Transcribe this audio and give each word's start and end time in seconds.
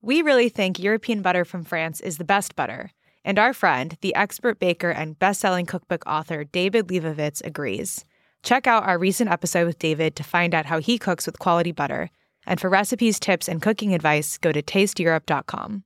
We 0.00 0.22
really 0.22 0.48
think 0.48 0.78
European 0.78 1.22
butter 1.22 1.44
from 1.44 1.64
France 1.64 2.00
is 2.00 2.18
the 2.18 2.24
best 2.24 2.54
butter. 2.54 2.92
And 3.24 3.36
our 3.36 3.52
friend, 3.52 3.96
the 4.00 4.14
expert 4.14 4.60
baker 4.60 4.90
and 4.90 5.18
best-selling 5.18 5.66
cookbook 5.66 6.04
author 6.06 6.44
David 6.44 6.86
Lebovitz 6.86 7.44
agrees. 7.44 8.04
Check 8.44 8.68
out 8.68 8.84
our 8.84 8.96
recent 8.96 9.28
episode 9.28 9.66
with 9.66 9.80
David 9.80 10.14
to 10.14 10.22
find 10.22 10.54
out 10.54 10.66
how 10.66 10.78
he 10.78 10.98
cooks 10.98 11.26
with 11.26 11.40
quality 11.40 11.72
butter. 11.72 12.10
And 12.46 12.60
for 12.60 12.70
recipes, 12.70 13.18
tips, 13.18 13.48
and 13.48 13.60
cooking 13.60 13.92
advice, 13.92 14.38
go 14.38 14.52
to 14.52 14.62
tasteeurope.com. 14.62 15.82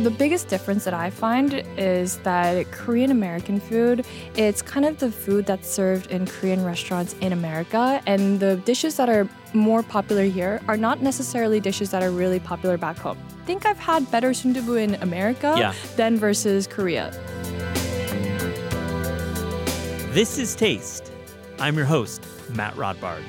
The 0.00 0.10
biggest 0.10 0.46
difference 0.46 0.84
that 0.84 0.94
I 0.94 1.10
find 1.10 1.52
is 1.76 2.18
that 2.18 2.70
Korean 2.70 3.10
American 3.10 3.58
food, 3.58 4.06
it's 4.36 4.62
kind 4.62 4.86
of 4.86 4.98
the 5.00 5.10
food 5.10 5.44
that's 5.46 5.68
served 5.68 6.12
in 6.12 6.24
Korean 6.24 6.64
restaurants 6.64 7.14
in 7.14 7.32
America, 7.32 8.00
and 8.06 8.38
the 8.38 8.56
dishes 8.58 8.96
that 8.98 9.08
are 9.08 9.28
more 9.54 9.82
popular 9.82 10.22
here 10.22 10.60
are 10.68 10.76
not 10.76 11.02
necessarily 11.02 11.58
dishes 11.58 11.90
that 11.90 12.04
are 12.04 12.12
really 12.12 12.38
popular 12.38 12.78
back 12.78 12.96
home. 12.96 13.18
I 13.42 13.44
think 13.44 13.66
I've 13.66 13.78
had 13.78 14.08
better 14.12 14.30
sundubu 14.30 14.80
in 14.80 14.94
America 15.02 15.56
Yeah. 15.58 15.74
than 15.96 16.16
versus 16.16 16.68
Korea. 16.68 17.10
This 20.12 20.38
is 20.38 20.54
Taste. 20.54 21.10
I'm 21.58 21.76
your 21.76 21.86
host, 21.86 22.24
Matt 22.50 22.74
Rodbard. 22.74 23.24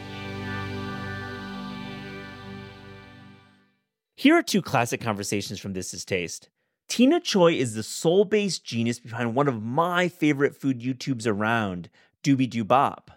Here 4.16 4.36
are 4.36 4.44
two 4.44 4.62
classic 4.62 5.02
conversations 5.02 5.60
from 5.60 5.74
This 5.74 5.96
Is 5.96 6.06
Taste. 6.06 6.50
Tina 6.90 7.20
Choi 7.20 7.54
is 7.54 7.76
the 7.76 7.84
Seoul 7.84 8.26
based 8.26 8.66
genius 8.66 9.00
behind 9.00 9.36
one 9.36 9.48
of 9.48 9.62
my 9.64 10.08
favorite 10.08 10.56
food 10.56 10.82
YouTubes 10.82 11.28
around, 11.28 11.90
Doobydobap. 12.24 13.10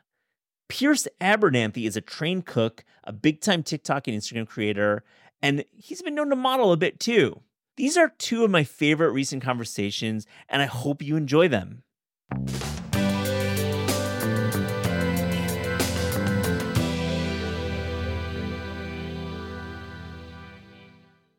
Pierce 0.69 1.09
Abernathy 1.21 1.87
is 1.87 1.97
a 1.97 2.03
trained 2.03 2.45
cook, 2.45 2.85
a 3.05 3.13
big 3.13 3.41
time 3.41 3.63
TikTok 3.63 4.07
and 4.07 4.17
Instagram 4.17 4.47
creator, 4.47 5.03
and 5.41 5.65
he's 5.73 6.03
been 6.03 6.15
known 6.15 6.29
to 6.29 6.37
model 6.37 6.71
a 6.71 6.77
bit 6.77 7.01
too. 7.01 7.41
These 7.77 7.97
are 7.97 8.13
two 8.19 8.45
of 8.45 8.51
my 8.51 8.63
favorite 8.63 9.11
recent 9.11 9.43
conversations, 9.43 10.27
and 10.51 10.61
I 10.61 10.67
hope 10.67 11.03
you 11.03 11.17
enjoy 11.17 11.49
them. 11.49 11.83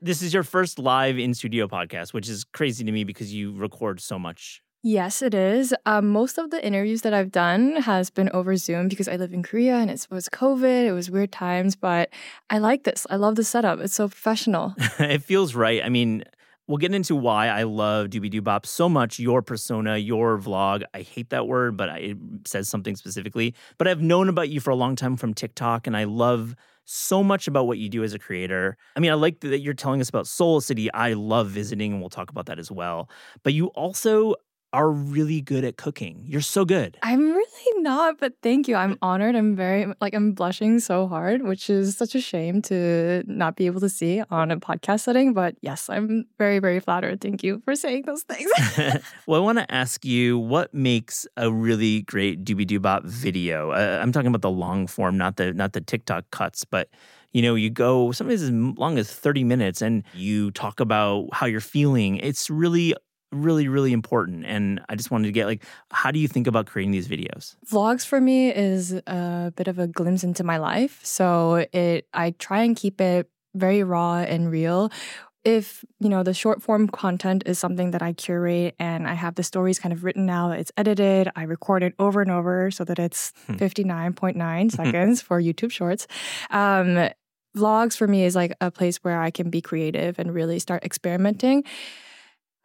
This 0.06 0.22
is 0.22 0.34
your 0.34 0.44
first 0.44 0.80
live 0.80 1.18
in 1.18 1.34
studio 1.34 1.66
podcast, 1.66 2.12
which 2.12 2.28
is 2.28 2.44
crazy 2.44 2.84
to 2.84 2.92
me 2.92 3.06
because 3.06 3.34
you 3.34 3.54
record 3.54 4.02
so 4.02 4.20
much. 4.20 4.62
Yes, 4.82 5.22
it 5.22 5.34
is. 5.34 5.74
Um, 5.86 6.10
most 6.10 6.38
of 6.38 6.52
the 6.52 6.62
interviews 6.62 7.04
that 7.04 7.14
I've 7.14 7.32
done 7.32 7.78
has 7.78 8.10
been 8.10 8.30
over 8.32 8.58
Zoom 8.58 8.90
because 8.90 9.08
I 9.08 9.16
live 9.16 9.32
in 9.32 9.44
Korea 9.44 9.76
and 9.76 9.90
it 9.90 10.06
was 10.12 10.28
COVID. 10.28 10.84
It 10.88 10.92
was 10.92 11.10
weird 11.10 11.32
times, 11.32 11.78
but 11.78 12.10
I 12.50 12.58
like 12.58 12.84
this. 12.84 13.08
I 13.10 13.16
love 13.16 13.36
the 13.36 13.46
setup. 13.46 13.80
It's 13.80 13.94
so 13.94 14.10
professional. 14.10 14.76
it 15.00 15.24
feels 15.24 15.56
right. 15.56 15.82
I 15.82 15.88
mean, 15.88 16.26
we'll 16.68 16.80
get 16.80 16.94
into 16.94 17.16
why 17.16 17.48
I 17.48 17.64
love 17.64 18.08
Doobydobap 18.08 18.66
so 18.66 18.90
much, 18.90 19.20
your 19.20 19.42
persona, 19.42 19.96
your 19.96 20.38
vlog. 20.38 20.84
I 20.94 21.04
hate 21.04 21.30
that 21.30 21.48
word, 21.48 21.78
but 21.78 21.88
I, 21.88 21.98
it 22.00 22.18
says 22.44 22.68
something 22.68 22.98
specifically. 22.98 23.56
But 23.78 23.88
I've 23.88 24.02
known 24.02 24.28
about 24.28 24.50
you 24.50 24.60
for 24.60 24.72
a 24.72 24.76
long 24.76 24.98
time 24.98 25.16
from 25.16 25.34
TikTok, 25.34 25.88
and 25.88 25.96
I 25.96 26.04
love 26.04 26.58
so 26.86 27.24
much 27.24 27.48
about 27.48 27.68
what 27.68 27.78
you 27.78 27.90
do 27.90 28.04
as 28.04 28.14
a 28.14 28.20
creator. 28.20 28.78
I 28.96 29.00
mean, 29.00 29.12
I 29.12 29.16
like 29.16 29.40
that 29.42 29.60
you're 29.60 29.74
telling 29.74 30.02
us 30.02 30.10
about 30.10 30.28
Seoul 30.28 30.62
City. 30.62 30.92
I 30.94 31.14
love 31.14 31.50
visiting, 31.50 31.94
and 31.94 32.02
we'll 32.02 32.10
talk 32.10 32.30
about 32.30 32.46
that 32.48 32.60
as 32.60 32.72
well. 32.72 33.10
But 33.44 33.54
you 33.54 33.68
also 33.68 34.36
are 34.74 34.90
really 34.90 35.40
good 35.40 35.64
at 35.64 35.78
cooking. 35.78 36.24
You're 36.26 36.42
so 36.42 36.66
good. 36.66 36.98
I'm 37.04 37.32
really 37.32 37.82
not, 37.82 38.20
but 38.20 38.34
thank 38.42 38.68
you. 38.68 38.76
I'm 38.76 38.98
honored. 39.04 39.36
I'm 39.36 39.56
very, 39.56 39.94
like, 40.02 40.16
I'm 40.16 40.34
blushing 40.34 40.80
so 40.80 41.08
hard, 41.08 41.44
which 41.44 41.70
is 41.70 41.96
such 41.96 42.16
a 42.16 42.22
shame 42.22 42.62
to 42.64 43.24
not 43.28 43.56
be 43.56 43.68
able 43.68 43.80
to 43.82 43.90
see 43.90 44.24
on 44.32 44.50
a 44.50 44.60
podcast 44.60 45.02
setting. 45.02 45.34
But 45.34 45.56
yes, 45.62 45.90
I'm 45.90 46.26
very, 46.40 46.58
very 46.58 46.80
flattered. 46.80 47.22
Thank 47.22 47.44
you 47.44 47.62
for 47.64 47.76
saying 47.76 48.04
those 48.08 48.24
things. 48.24 48.52
well, 49.28 49.40
I 49.40 49.44
want 49.44 49.60
to 49.60 49.72
ask 49.72 50.04
you 50.04 50.40
what 50.40 50.74
makes 50.74 51.28
a 51.38 51.52
really 51.52 52.02
great 52.02 52.44
Doobydobap 52.44 53.06
video. 53.06 53.72
Uh, 53.72 54.00
I'm 54.02 54.12
talking 54.12 54.28
about 54.28 54.42
the 54.42 54.50
long 54.50 54.88
form, 54.88 55.18
not 55.18 55.38
the 55.38 55.54
not 55.54 55.74
the 55.74 55.82
TikTok 55.82 56.32
cuts, 56.32 56.66
but 56.66 56.90
you 57.32 57.42
know, 57.42 57.56
you 57.56 57.70
go 57.70 58.12
sometimes 58.12 58.42
as 58.42 58.52
long 58.52 58.98
as 58.98 59.12
30 59.12 59.44
minutes 59.44 59.82
and 59.82 60.04
you 60.14 60.52
talk 60.52 60.80
about 60.80 61.30
how 61.34 61.46
you're 61.46 61.60
feeling. 61.60 62.18
It's 62.18 62.50
really 62.50 62.96
really 63.34 63.68
really 63.68 63.94
important 63.94 64.46
and 64.46 64.80
i 64.90 64.96
just 64.96 65.12
wanted 65.12 65.26
to 65.26 65.32
get 65.32 65.46
like 65.46 65.64
how 65.92 66.12
do 66.12 66.20
you 66.20 66.28
think 66.28 66.48
about 66.48 66.66
creating 66.66 66.92
these 66.92 67.08
videos 67.08 67.56
Vlogs 67.70 68.06
for 68.06 68.22
me 68.22 68.54
is 68.54 68.94
a 68.94 69.54
bit 69.56 69.68
of 69.68 69.80
a 69.80 69.88
glimpse 69.88 70.24
into 70.24 70.44
my 70.44 70.58
life. 70.58 71.00
So 71.04 71.66
it 71.72 72.08
I 72.14 72.32
try 72.32 72.64
and 72.64 72.76
keep 72.76 73.02
it 73.02 73.30
very 73.56 73.84
raw 73.84 74.18
and 74.18 74.52
real. 74.52 74.92
If, 75.44 75.84
you 76.00 76.08
know, 76.08 76.24
the 76.24 76.34
short 76.34 76.62
form 76.62 76.88
content 76.88 77.44
is 77.46 77.60
something 77.60 77.92
that 77.92 78.02
I 78.02 78.14
curate 78.14 78.76
and 78.80 79.06
I 79.06 79.14
have 79.14 79.36
the 79.36 79.44
stories 79.44 79.78
kind 79.78 79.92
of 79.92 80.06
written 80.06 80.30
out, 80.30 80.52
it's 80.52 80.72
edited, 80.78 81.30
I 81.36 81.44
record 81.44 81.84
it 81.84 81.94
over 82.00 82.22
and 82.22 82.32
over 82.32 82.72
so 82.72 82.86
that 82.86 82.98
it's 82.98 83.34
59.9 83.50 84.72
seconds 84.82 85.22
for 85.22 85.42
YouTube 85.42 85.72
Shorts. 85.72 86.08
Um, 86.50 87.10
vlogs 87.58 87.98
for 87.98 88.08
me 88.08 88.24
is 88.24 88.36
like 88.38 88.54
a 88.62 88.72
place 88.72 88.98
where 89.04 89.22
I 89.22 89.32
can 89.32 89.50
be 89.50 89.60
creative 89.60 90.18
and 90.18 90.34
really 90.34 90.60
start 90.60 90.84
experimenting. 90.86 91.66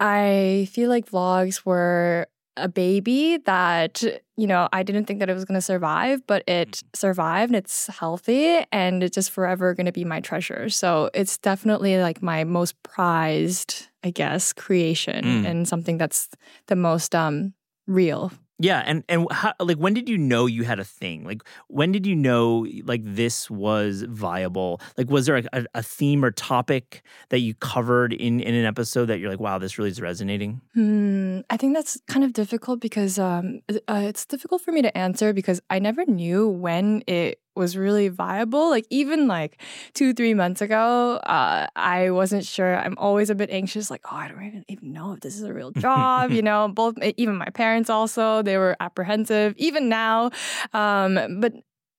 I 0.01 0.69
feel 0.71 0.89
like 0.89 1.11
vlogs 1.11 1.65
were 1.65 2.27
a 2.57 2.69
baby 2.69 3.39
that, 3.47 4.03
you 4.37 4.47
know, 4.47 4.69
I 4.73 4.83
didn't 4.83 5.05
think 5.05 5.21
that 5.21 5.31
it 5.31 5.35
was 5.35 5.45
going 5.45 5.57
to 5.57 5.63
survive, 5.63 6.27
but 6.27 6.43
it 6.49 6.83
survived. 6.95 7.55
It's 7.55 7.87
healthy 7.87 8.65
and 8.73 9.03
it's 9.03 9.15
just 9.15 9.31
forever 9.31 9.75
going 9.75 9.87
to 9.87 9.93
be 9.93 10.05
my 10.05 10.21
treasure. 10.21 10.69
So 10.69 11.11
it's 11.15 11.39
definitely 11.39 11.99
like 11.99 12.21
my 12.21 12.43
most 12.45 12.75
prized, 12.83 13.87
I 14.03 14.11
guess, 14.11 14.53
creation 14.53 15.25
Mm. 15.25 15.47
and 15.47 15.69
something 15.69 15.99
that's 15.99 16.29
the 16.67 16.77
most 16.77 17.15
um 17.15 17.55
real. 17.87 18.33
Yeah, 18.59 18.83
and 18.85 19.05
and 19.09 19.27
how, 19.31 19.55
like 19.61 19.77
when 19.77 19.95
did 19.95 20.09
you 20.09 20.19
know 20.19 20.47
you 20.47 20.65
had 20.65 20.81
a 20.81 20.85
thing? 20.85 21.25
Like 21.25 21.43
when 21.69 21.93
did 21.93 22.07
you 22.07 22.17
know 22.17 22.67
like 22.85 23.03
this 23.05 23.49
was 23.49 24.03
viable? 24.03 24.81
Like 24.97 25.11
was 25.11 25.27
there 25.27 25.37
a, 25.53 25.65
a 25.75 25.83
theme 25.83 26.25
or 26.25 26.33
topic 26.33 27.03
that 27.29 27.39
you 27.39 27.55
covered 27.55 28.13
in 28.13 28.41
in 28.41 28.55
an 28.55 28.65
episode 28.65 29.07
that 29.07 29.21
you're 29.21 29.31
like, 29.31 29.39
wow, 29.39 29.59
this 29.59 29.79
really 29.79 29.91
is 29.91 30.01
resonating? 30.01 30.61
Hmm, 30.75 31.41
I 31.51 31.57
think 31.57 31.75
that's 31.75 32.01
kind 32.09 32.25
of 32.25 32.33
difficult 32.33 32.81
because 32.81 33.19
um, 33.19 33.61
uh, 33.69 34.03
it's 34.05 34.27
difficult 34.27 34.63
for 34.63 34.73
me 34.73 34.83
to 34.83 34.97
answer 34.99 35.33
because 35.33 35.61
I 35.71 35.79
never 35.79 36.05
knew 36.05 36.49
when 36.49 37.05
it 37.07 37.41
was 37.59 37.77
really 37.77 38.09
viable. 38.09 38.71
Like 38.71 38.87
even 38.89 39.29
like 39.29 39.61
two, 39.93 40.15
three 40.15 40.33
months 40.33 40.63
ago, 40.63 41.17
uh, 41.17 41.67
I 41.77 42.11
wasn't 42.11 42.47
sure. 42.47 42.77
I'm 42.79 42.97
always 42.97 43.29
a 43.29 43.35
bit 43.35 43.51
anxious. 43.51 43.91
Like, 43.91 44.01
oh, 44.11 44.17
I 44.17 44.29
don't 44.29 44.43
even, 44.43 44.65
even 44.69 44.93
know 44.93 45.13
if 45.13 45.21
this 45.21 45.35
is 45.35 45.43
a 45.43 45.53
real 45.53 45.71
job. 45.79 46.31
you 46.31 46.43
know, 46.43 46.69
both 46.69 46.97
even 47.17 47.37
my 47.37 47.51
parents 47.51 47.91
also 47.91 48.41
they 48.43 48.57
were 48.57 48.77
apprehensive. 48.81 49.55
Even 49.59 49.91
now, 49.91 50.31
um, 50.73 51.41
but 51.41 51.53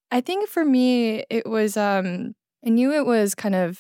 I 0.10 0.22
think 0.22 0.50
for 0.50 0.66
me 0.66 1.26
it 1.30 1.46
was. 1.46 1.78
Um, 1.78 2.34
I 2.66 2.70
knew 2.70 2.92
it 2.92 3.06
was 3.06 3.36
kind 3.36 3.56
of 3.56 3.80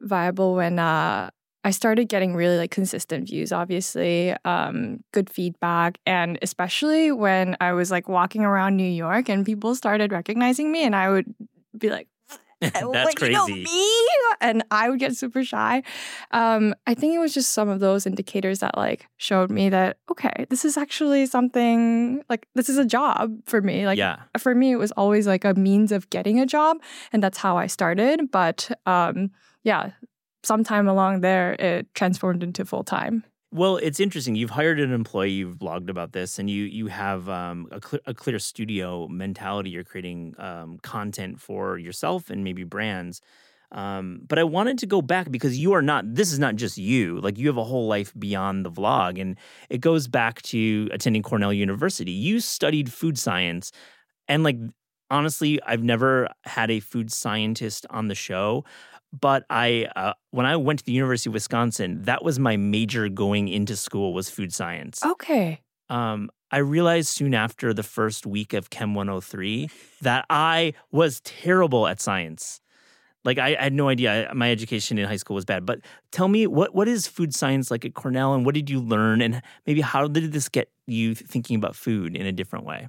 viable 0.00 0.54
when 0.54 0.78
uh, 0.78 1.30
I 1.62 1.72
started 1.72 2.08
getting 2.08 2.34
really 2.34 2.56
like 2.56 2.70
consistent 2.70 3.28
views, 3.28 3.52
obviously, 3.52 4.34
um, 4.44 5.04
good 5.12 5.28
feedback, 5.28 5.98
and 6.06 6.38
especially 6.42 7.12
when 7.12 7.56
I 7.60 7.72
was 7.72 7.90
like 7.90 8.08
walking 8.08 8.44
around 8.44 8.76
New 8.76 8.90
York 8.90 9.28
and 9.28 9.44
people 9.44 9.74
started 9.74 10.10
recognizing 10.12 10.72
me, 10.72 10.84
and 10.84 10.96
I 10.96 11.10
would 11.10 11.34
be 11.76 11.90
like, 11.90 12.08
That's 12.60 12.84
like, 12.84 13.16
crazy. 13.16 13.32
You 13.32 13.38
know 13.38 13.46
me? 13.46 14.08
And 14.42 14.62
I 14.70 14.90
would 14.90 14.98
get 14.98 15.16
super 15.16 15.42
shy. 15.42 15.82
Um, 16.30 16.74
I 16.86 16.92
think 16.92 17.14
it 17.14 17.18
was 17.18 17.32
just 17.32 17.52
some 17.52 17.70
of 17.70 17.80
those 17.80 18.06
indicators 18.06 18.58
that 18.58 18.76
like 18.76 19.06
showed 19.16 19.50
me 19.50 19.70
that 19.70 19.96
okay, 20.10 20.44
this 20.50 20.66
is 20.66 20.76
actually 20.76 21.24
something 21.24 22.22
like 22.28 22.46
this 22.54 22.68
is 22.68 22.76
a 22.76 22.84
job 22.84 23.32
for 23.46 23.62
me. 23.62 23.86
Like 23.86 23.96
yeah. 23.96 24.20
for 24.38 24.54
me, 24.54 24.72
it 24.72 24.76
was 24.76 24.92
always 24.92 25.26
like 25.26 25.46
a 25.46 25.54
means 25.54 25.90
of 25.90 26.10
getting 26.10 26.38
a 26.38 26.44
job, 26.44 26.78
and 27.12 27.22
that's 27.22 27.38
how 27.38 27.56
I 27.56 27.66
started. 27.66 28.30
But 28.30 28.70
um, 28.84 29.30
yeah, 29.64 29.92
sometime 30.42 30.88
along 30.88 31.20
there, 31.20 31.54
it 31.58 31.92
transformed 31.94 32.42
into 32.42 32.64
full 32.64 32.84
time. 32.84 33.24
Well, 33.52 33.78
it's 33.78 33.98
interesting. 33.98 34.36
You've 34.36 34.50
hired 34.50 34.78
an 34.78 34.92
employee. 34.92 35.30
You've 35.30 35.56
blogged 35.58 35.90
about 35.90 36.12
this, 36.12 36.38
and 36.38 36.48
you 36.48 36.64
you 36.64 36.86
have 36.86 37.28
um, 37.28 37.66
a, 37.72 37.80
clear, 37.80 38.00
a 38.06 38.14
clear 38.14 38.38
studio 38.38 39.08
mentality. 39.08 39.70
You're 39.70 39.82
creating 39.82 40.36
um, 40.38 40.78
content 40.82 41.40
for 41.40 41.76
yourself 41.76 42.30
and 42.30 42.44
maybe 42.44 42.62
brands. 42.62 43.20
Um, 43.72 44.22
but 44.26 44.38
I 44.38 44.44
wanted 44.44 44.78
to 44.78 44.86
go 44.86 45.00
back 45.02 45.30
because 45.32 45.58
you 45.58 45.72
are 45.72 45.82
not. 45.82 46.04
This 46.14 46.32
is 46.32 46.38
not 46.38 46.56
just 46.56 46.78
you. 46.78 47.20
Like 47.20 47.38
you 47.38 47.48
have 47.48 47.56
a 47.56 47.64
whole 47.64 47.88
life 47.88 48.12
beyond 48.16 48.64
the 48.64 48.70
vlog, 48.70 49.20
and 49.20 49.36
it 49.68 49.80
goes 49.80 50.06
back 50.06 50.42
to 50.42 50.88
attending 50.92 51.22
Cornell 51.22 51.52
University. 51.52 52.12
You 52.12 52.38
studied 52.38 52.92
food 52.92 53.18
science, 53.18 53.72
and 54.28 54.44
like 54.44 54.58
honestly, 55.10 55.60
I've 55.66 55.82
never 55.82 56.28
had 56.44 56.70
a 56.70 56.80
food 56.80 57.12
scientist 57.12 57.84
on 57.90 58.06
the 58.06 58.14
show. 58.14 58.64
But 59.18 59.44
I, 59.50 59.88
uh, 59.96 60.12
when 60.30 60.46
I 60.46 60.56
went 60.56 60.80
to 60.80 60.84
the 60.84 60.92
University 60.92 61.30
of 61.30 61.34
Wisconsin, 61.34 62.02
that 62.02 62.24
was 62.24 62.38
my 62.38 62.56
major 62.56 63.08
going 63.08 63.48
into 63.48 63.76
school 63.76 64.14
was 64.14 64.30
food 64.30 64.52
science. 64.52 65.04
Okay. 65.04 65.60
Um, 65.88 66.30
I 66.52 66.58
realized 66.58 67.08
soon 67.08 67.34
after 67.34 67.72
the 67.72 67.82
first 67.82 68.26
week 68.26 68.52
of 68.52 68.70
Chem 68.70 68.94
103 68.94 69.68
that 70.02 70.26
I 70.30 70.74
was 70.90 71.20
terrible 71.20 71.86
at 71.86 72.00
science. 72.00 72.60
Like 73.24 73.38
I, 73.38 73.56
I 73.58 73.64
had 73.64 73.72
no 73.72 73.88
idea. 73.88 74.30
My 74.34 74.50
education 74.50 74.98
in 74.98 75.06
high 75.06 75.16
school 75.16 75.34
was 75.34 75.44
bad. 75.44 75.66
But 75.66 75.80
tell 76.10 76.28
me, 76.28 76.46
what 76.46 76.74
what 76.74 76.88
is 76.88 77.06
food 77.06 77.34
science 77.34 77.70
like 77.70 77.84
at 77.84 77.94
Cornell, 77.94 78.34
and 78.34 78.46
what 78.46 78.54
did 78.54 78.70
you 78.70 78.80
learn, 78.80 79.20
and 79.20 79.42
maybe 79.66 79.82
how 79.82 80.08
did 80.08 80.32
this 80.32 80.48
get 80.48 80.70
you 80.86 81.14
thinking 81.14 81.56
about 81.56 81.76
food 81.76 82.16
in 82.16 82.26
a 82.26 82.32
different 82.32 82.64
way? 82.64 82.88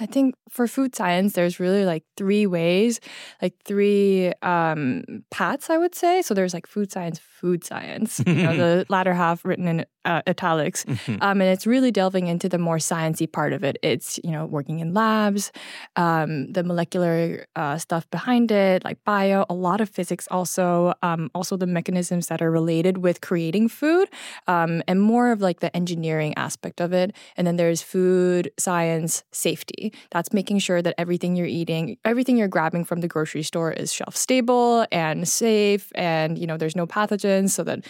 I 0.00 0.06
think 0.06 0.34
for 0.48 0.66
food 0.66 0.94
science, 0.94 1.32
there's 1.32 1.58
really 1.58 1.84
like 1.84 2.04
three 2.16 2.46
ways, 2.46 3.00
like 3.40 3.54
three 3.64 4.32
um, 4.42 5.04
paths, 5.30 5.70
I 5.70 5.78
would 5.78 5.94
say. 5.94 6.22
So 6.22 6.34
there's 6.34 6.54
like 6.54 6.66
food 6.66 6.92
science, 6.92 7.18
food 7.18 7.64
science, 7.64 8.20
you 8.26 8.34
know, 8.34 8.56
the 8.56 8.86
latter 8.90 9.14
half 9.14 9.44
written 9.44 9.66
in 9.66 9.86
uh, 10.04 10.22
italics. 10.26 10.84
Um, 11.20 11.40
and 11.40 11.50
it's 11.50 11.66
really 11.66 11.90
delving 11.90 12.26
into 12.26 12.48
the 12.48 12.58
more 12.58 12.78
sciencey 12.78 13.30
part 13.30 13.52
of 13.52 13.62
it. 13.62 13.76
It's, 13.82 14.18
you 14.24 14.30
know, 14.30 14.46
working 14.46 14.80
in 14.80 14.92
labs, 14.94 15.52
um, 15.94 16.52
the 16.52 16.64
molecular 16.64 17.46
uh, 17.54 17.78
stuff 17.78 18.08
behind 18.10 18.50
it, 18.50 18.84
like 18.84 18.98
bio, 19.04 19.44
a 19.48 19.54
lot 19.54 19.80
of 19.80 19.88
physics 19.88 20.26
also, 20.30 20.94
um, 21.02 21.30
also 21.34 21.56
the 21.56 21.66
mechanisms 21.66 22.26
that 22.28 22.40
are 22.42 22.50
related 22.50 22.98
with 22.98 23.20
creating 23.20 23.68
food, 23.68 24.08
um, 24.48 24.82
and 24.88 25.00
more 25.00 25.32
of 25.32 25.40
like 25.40 25.60
the 25.60 25.74
engineering 25.76 26.34
aspect 26.36 26.80
of 26.80 26.92
it. 26.92 27.14
And 27.36 27.46
then 27.46 27.56
there's 27.56 27.82
food 27.82 28.50
science 28.58 29.22
safety. 29.32 29.61
That's 30.10 30.32
making 30.32 30.58
sure 30.58 30.82
that 30.82 30.94
everything 30.98 31.36
you're 31.36 31.46
eating, 31.46 31.96
everything 32.04 32.36
you're 32.36 32.48
grabbing 32.48 32.84
from 32.84 33.00
the 33.00 33.08
grocery 33.08 33.42
store 33.42 33.72
is 33.72 33.92
shelf 33.92 34.16
stable 34.16 34.86
and 34.90 35.28
safe, 35.28 35.90
and 35.94 36.38
you 36.38 36.46
know 36.46 36.56
there's 36.56 36.76
no 36.76 36.86
pathogens, 36.86 37.50
so 37.50 37.64
that 37.64 37.84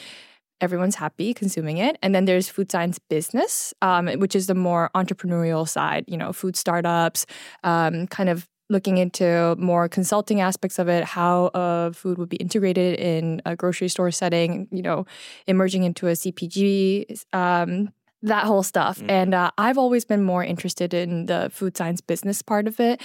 everyone's 0.61 0.95
happy 0.95 1.35
consuming 1.35 1.79
it. 1.79 1.99
And 2.03 2.15
then 2.15 2.25
there's 2.25 2.49
food 2.49 2.71
science 2.71 2.99
business, 3.11 3.75
um, 3.83 4.07
which 4.19 4.37
is 4.37 4.47
the 4.47 4.55
more 4.55 4.91
entrepreneurial 4.95 5.69
side. 5.69 6.05
You 6.07 6.17
know, 6.17 6.33
food 6.33 6.57
startups, 6.57 7.27
um, 7.65 8.07
kind 8.07 8.29
of 8.29 8.49
looking 8.71 8.97
into 8.99 9.55
more 9.59 9.89
consulting 9.89 10.41
aspects 10.41 10.79
of 10.79 10.89
it, 10.89 11.05
how 11.05 11.47
uh, 11.47 11.93
food 11.93 12.19
would 12.19 12.29
be 12.29 12.37
integrated 12.39 12.99
in 12.99 13.43
a 13.45 13.55
grocery 13.55 13.89
store 13.89 14.11
setting, 14.11 14.67
you 14.71 14.83
know, 14.83 15.05
emerging 15.47 15.85
into 15.85 16.09
a 16.09 16.17
CPG, 16.17 17.05
um, 17.33 17.93
that 18.23 18.45
whole 18.45 18.63
stuff. 18.63 18.99
Mhm. 19.01 19.11
And 19.11 19.35
uh, 19.35 19.51
I've 19.59 19.79
always 19.79 20.05
been 20.05 20.23
more 20.23 20.45
interested 20.45 20.95
in 20.95 21.27
the 21.27 21.51
food 21.53 21.77
science 21.77 22.01
business 22.01 22.41
part 22.43 22.69
of 22.69 22.79
it. 22.81 23.01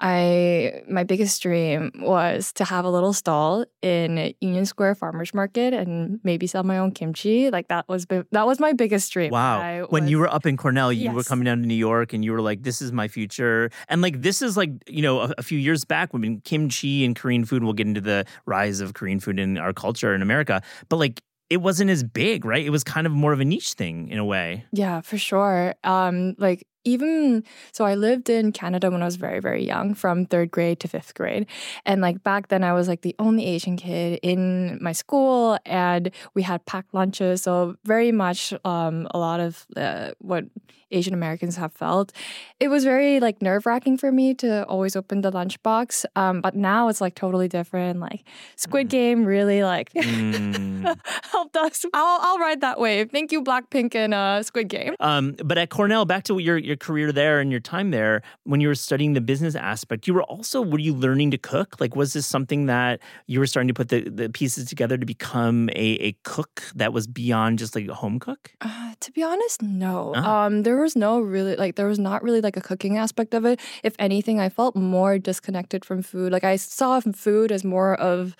I 0.00 0.82
my 0.88 1.04
biggest 1.04 1.42
dream 1.42 1.90
was 1.98 2.52
to 2.54 2.64
have 2.64 2.84
a 2.84 2.90
little 2.90 3.12
stall 3.12 3.64
in 3.82 4.32
Union 4.40 4.66
Square 4.66 4.94
Farmers 4.94 5.34
Market 5.34 5.74
and 5.74 6.20
maybe 6.24 6.46
sell 6.46 6.62
my 6.62 6.78
own 6.78 6.92
kimchi. 6.92 7.50
Like 7.50 7.68
that 7.68 7.88
was 7.88 8.06
that 8.06 8.46
was 8.46 8.60
my 8.60 8.72
biggest 8.72 9.12
dream. 9.12 9.30
Wow. 9.30 9.60
I 9.60 9.82
when 9.88 10.08
you 10.08 10.18
were 10.18 10.28
up 10.28 10.46
in 10.46 10.56
Cornell, 10.56 10.92
you 10.92 11.10
were 11.10 11.24
coming 11.24 11.44
down 11.44 11.60
to 11.60 11.66
New 11.66 11.74
York 11.74 12.12
and 12.12 12.24
you 12.24 12.32
were 12.32 12.40
like, 12.40 12.62
this 12.62 12.80
is 12.80 12.92
my 12.92 13.08
future. 13.08 13.70
And 13.88 14.00
like, 14.02 14.22
this 14.22 14.40
is 14.42 14.56
like, 14.56 14.70
you 14.88 15.02
know, 15.02 15.20
a, 15.20 15.34
a 15.38 15.42
few 15.42 15.58
years 15.58 15.84
back 15.84 16.12
when 16.12 16.40
kimchi 16.42 17.04
and 17.04 17.14
Korean 17.16 17.44
food, 17.44 17.62
we'll 17.62 17.72
get 17.72 17.86
into 17.86 18.00
the 18.00 18.24
rise 18.46 18.80
of 18.80 18.94
Korean 18.94 19.20
food 19.20 19.38
in 19.38 19.58
our 19.58 19.72
culture 19.72 20.14
in 20.14 20.22
America. 20.22 20.62
But 20.88 20.96
like, 20.96 21.20
it 21.50 21.58
wasn't 21.58 21.90
as 21.90 22.04
big, 22.04 22.44
right? 22.44 22.64
It 22.64 22.70
was 22.70 22.84
kind 22.84 23.06
of 23.06 23.12
more 23.12 23.32
of 23.32 23.40
a 23.40 23.44
niche 23.44 23.74
thing 23.74 24.08
in 24.08 24.18
a 24.18 24.24
way. 24.24 24.64
Yeah, 24.72 25.00
for 25.00 25.18
sure. 25.18 25.74
Um, 25.82 26.36
like 26.38 26.66
even 26.84 27.44
so, 27.72 27.84
I 27.84 27.94
lived 27.94 28.30
in 28.30 28.52
Canada 28.52 28.90
when 28.90 29.02
I 29.02 29.04
was 29.04 29.16
very, 29.16 29.40
very 29.40 29.64
young, 29.64 29.94
from 29.94 30.26
third 30.26 30.50
grade 30.50 30.80
to 30.80 30.88
fifth 30.88 31.14
grade, 31.14 31.46
and 31.86 32.00
like 32.00 32.22
back 32.22 32.48
then, 32.48 32.64
I 32.64 32.72
was 32.72 32.88
like 32.88 33.02
the 33.02 33.14
only 33.18 33.46
Asian 33.46 33.76
kid 33.76 34.18
in 34.22 34.78
my 34.80 34.92
school, 34.92 35.58
and 35.66 36.10
we 36.34 36.42
had 36.42 36.64
packed 36.66 36.94
lunches. 36.94 37.42
So 37.42 37.76
very 37.84 38.12
much, 38.12 38.52
um, 38.64 39.06
a 39.12 39.18
lot 39.18 39.40
of 39.40 39.66
uh, 39.76 40.10
what 40.18 40.44
Asian 40.92 41.14
Americans 41.14 41.54
have 41.56 41.72
felt. 41.72 42.10
It 42.58 42.66
was 42.68 42.82
very 42.82 43.20
like 43.20 43.40
nerve 43.40 43.64
wracking 43.64 43.96
for 43.96 44.10
me 44.10 44.34
to 44.34 44.64
always 44.66 44.96
open 44.96 45.20
the 45.20 45.30
lunchbox. 45.30 46.04
Um, 46.16 46.40
but 46.40 46.56
now 46.56 46.88
it's 46.88 47.00
like 47.00 47.14
totally 47.14 47.46
different. 47.46 48.00
Like 48.00 48.24
Squid 48.56 48.88
Mhm. 48.88 48.90
Game 48.90 49.24
really 49.24 49.62
like. 49.62 49.92
Mm. 49.92 50.98
helped 51.30 51.56
us. 51.56 51.84
I'll, 51.94 52.18
I'll 52.22 52.38
ride 52.38 52.60
that 52.62 52.80
wave. 52.80 53.10
Thank 53.12 53.30
you, 53.30 53.42
Blackpink 53.42 53.94
and 53.94 54.12
uh, 54.14 54.42
Squid 54.42 54.68
Game. 54.68 54.94
Um, 54.98 55.36
but 55.44 55.58
at 55.58 55.70
Cornell, 55.70 56.04
back 56.06 56.24
to 56.24 56.38
your 56.38 56.58
your 56.70 56.78
career 56.78 57.12
there 57.12 57.40
and 57.40 57.50
your 57.50 57.60
time 57.60 57.90
there, 57.90 58.22
when 58.44 58.60
you 58.60 58.68
were 58.68 58.74
studying 58.74 59.12
the 59.12 59.20
business 59.20 59.54
aspect, 59.54 60.06
you 60.06 60.14
were 60.14 60.22
also 60.22 60.62
were 60.62 60.78
you 60.78 60.94
learning 60.94 61.32
to 61.32 61.38
cook? 61.38 61.76
Like, 61.80 61.94
was 61.94 62.14
this 62.14 62.26
something 62.26 62.66
that 62.66 63.00
you 63.26 63.40
were 63.40 63.46
starting 63.46 63.68
to 63.68 63.74
put 63.74 63.90
the, 63.90 64.08
the 64.08 64.30
pieces 64.30 64.68
together 64.68 64.96
to 64.96 65.04
become 65.04 65.68
a, 65.70 65.88
a 66.00 66.16
cook 66.24 66.62
that 66.74 66.92
was 66.92 67.06
beyond 67.06 67.58
just 67.58 67.74
like 67.74 67.88
a 67.88 67.94
home 67.94 68.18
cook? 68.18 68.52
Uh, 68.60 68.94
to 69.00 69.12
be 69.12 69.22
honest, 69.22 69.60
no. 69.62 70.12
Ah. 70.16 70.46
Um, 70.46 70.62
there 70.62 70.80
was 70.80 70.96
no 70.96 71.20
really 71.20 71.56
like 71.56 71.74
there 71.74 71.88
was 71.88 71.98
not 71.98 72.22
really 72.22 72.40
like 72.40 72.56
a 72.56 72.62
cooking 72.62 72.96
aspect 72.96 73.34
of 73.34 73.44
it. 73.44 73.60
If 73.82 73.94
anything, 73.98 74.40
I 74.40 74.48
felt 74.48 74.76
more 74.76 75.18
disconnected 75.18 75.84
from 75.84 76.02
food. 76.02 76.32
Like 76.32 76.44
I 76.44 76.56
saw 76.56 77.00
food 77.00 77.52
as 77.52 77.64
more 77.64 77.94
of 77.96 78.36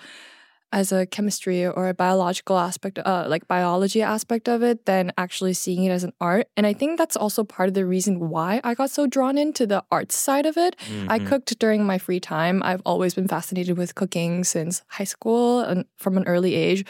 as 0.73 0.93
a 0.93 1.05
chemistry 1.07 1.67
or 1.67 1.89
a 1.89 1.95
biological 1.95 2.57
aspect, 2.59 2.99
uh, 2.99 3.25
like 3.29 3.49
biology 3.49 4.03
aspect 4.03 4.49
of 4.49 4.63
it, 4.63 4.87
than 4.87 5.13
actually 5.19 5.53
seeing 5.53 5.85
it 5.85 5.91
as 5.91 6.05
an 6.05 6.13
art. 6.21 6.47
And 6.57 6.67
I 6.67 6.73
think 6.73 6.97
that's 6.99 7.17
also 7.17 7.43
part 7.45 7.69
of 7.69 7.75
the 7.75 7.85
reason 7.85 8.29
why 8.31 8.61
I 8.63 8.75
got 8.75 8.91
so 8.91 9.07
drawn 9.07 9.37
into 9.37 9.67
the 9.67 9.83
arts 9.91 10.17
side 10.17 10.47
of 10.47 10.57
it. 10.57 10.77
I 11.09 11.19
Mhm. 11.19 11.27
cooked 11.27 11.59
during 11.59 11.85
my 11.85 11.99
free 11.99 12.21
time. 12.21 12.63
I've 12.63 12.83
always 12.87 13.15
been 13.15 13.29
fascinated 13.29 13.77
with 13.77 13.95
cooking 13.95 14.45
since 14.45 14.83
high 14.89 15.05
school 15.05 15.61
and 15.61 15.85
from 15.97 16.17
an 16.17 16.25
early 16.27 16.55
age. 16.55 16.85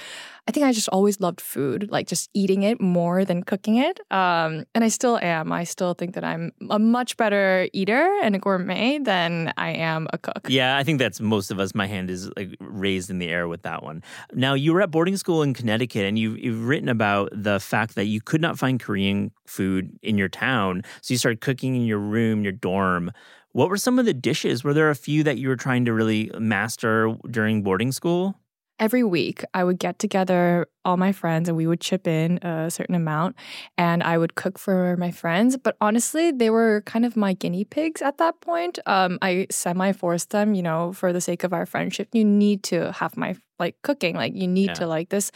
I 0.49 0.53
think 0.53 0.67
I 0.67 0.73
just 0.73 0.89
always 0.89 1.21
loved 1.21 1.41
food, 1.41 1.89
like 1.91 2.07
just 2.07 2.31
eating 2.35 2.63
it 2.63 2.81
more 2.81 3.25
than 3.25 3.43
cooking 3.43 3.77
it. 3.77 4.01
Um, 4.11 4.65
and 4.75 4.83
I 4.85 4.89
still 4.89 5.19
am. 5.19 5.53
I 5.53 5.65
still 5.65 5.95
think 5.95 6.15
that 6.15 6.25
I'm 6.25 6.53
a 6.71 6.79
much 6.79 7.17
better 7.17 7.69
eater 7.73 8.19
and 8.23 8.35
a 8.35 8.39
gourmet 8.39 8.99
than 8.99 9.53
I 9.57 9.71
am 9.71 10.09
a 10.13 10.19
cook. 10.19 10.47
Yeah, 10.49 10.77
I 10.77 10.85
think 10.85 10.99
that's 10.99 11.21
most 11.21 11.51
of 11.51 11.61
us. 11.61 11.75
My 11.75 11.87
hand 11.87 12.11
is 12.11 12.31
like 12.37 12.57
raised 12.61 13.11
in 13.11 13.19
the 13.19 13.29
air 13.29 13.49
with 13.49 13.63
that 13.63 13.83
one. 13.83 14.03
Now, 14.33 14.55
you 14.55 14.73
were 14.73 14.83
at 14.83 14.91
boarding 14.91 15.17
school 15.17 15.43
in 15.43 15.55
Connecticut 15.55 16.05
and 16.05 16.19
you've, 16.19 16.39
you've 16.39 16.67
written 16.67 16.89
about 16.89 17.31
the 17.33 17.61
fact 17.61 17.95
that 17.95 18.07
you 18.07 18.21
could 18.21 18.41
not 18.41 18.59
find 18.59 18.81
Korean 18.81 19.31
food 19.47 19.99
in 20.03 20.19
your 20.19 20.29
town. 20.29 20.83
So 21.03 21.15
you 21.15 21.19
started 21.19 21.41
cooking 21.41 21.77
in 21.77 21.83
your 21.83 21.99
room, 21.99 22.43
your 22.43 22.53
dorm. 22.53 23.13
What 23.53 23.69
were 23.69 23.77
some 23.77 23.99
of 23.99 24.05
the 24.05 24.15
dishes? 24.15 24.63
Were 24.63 24.75
there 24.75 24.91
a 24.91 24.95
few 24.95 25.25
that 25.25 25.39
you 25.39 25.49
were 25.49 25.57
trying 25.57 25.85
to 25.87 25.93
really 25.93 26.31
master 26.39 27.17
during 27.29 27.63
boarding 27.63 27.93
school? 27.93 28.37
Every 28.81 29.05
week 29.05 29.45
I 29.55 29.63
would 29.63 29.79
get 29.79 29.99
together 29.99 30.67
all 30.85 30.97
my 30.97 31.13
friends 31.13 31.49
and 31.49 31.57
we 31.57 31.67
would 31.67 31.81
chip 31.81 32.07
in 32.07 32.39
a 32.43 32.71
certain 32.71 32.95
amount 32.95 33.37
and 33.77 34.03
I 34.03 34.19
would 34.19 34.35
cook 34.35 34.59
for 34.59 34.97
my 34.97 35.11
friends. 35.11 35.57
But 35.57 35.77
honestly, 35.81 36.31
they 36.31 36.51
were 36.51 36.83
kind 36.87 37.05
of 37.05 37.17
my 37.17 37.33
guinea 37.35 37.65
pigs 37.65 38.03
at 38.03 38.19
that 38.19 38.41
point. 38.41 38.79
Um, 38.87 39.19
I 39.23 39.47
semi 39.51 39.93
forced 39.93 40.31
them, 40.31 40.55
you 40.55 40.63
know, 40.63 40.93
for 40.93 41.13
the 41.13 41.21
sake 41.21 41.45
of 41.45 41.53
our 41.53 41.67
friendship. 41.67 42.09
You 42.13 42.25
need 42.25 42.63
to 42.65 42.93
have 42.93 43.17
my 43.17 43.37
like 43.59 43.77
cooking, 43.83 44.15
like 44.17 44.35
you 44.35 44.49
need 44.49 44.69
Yeah. 44.69 44.75
to 44.75 44.87
like 44.87 45.11
this. 45.11 45.31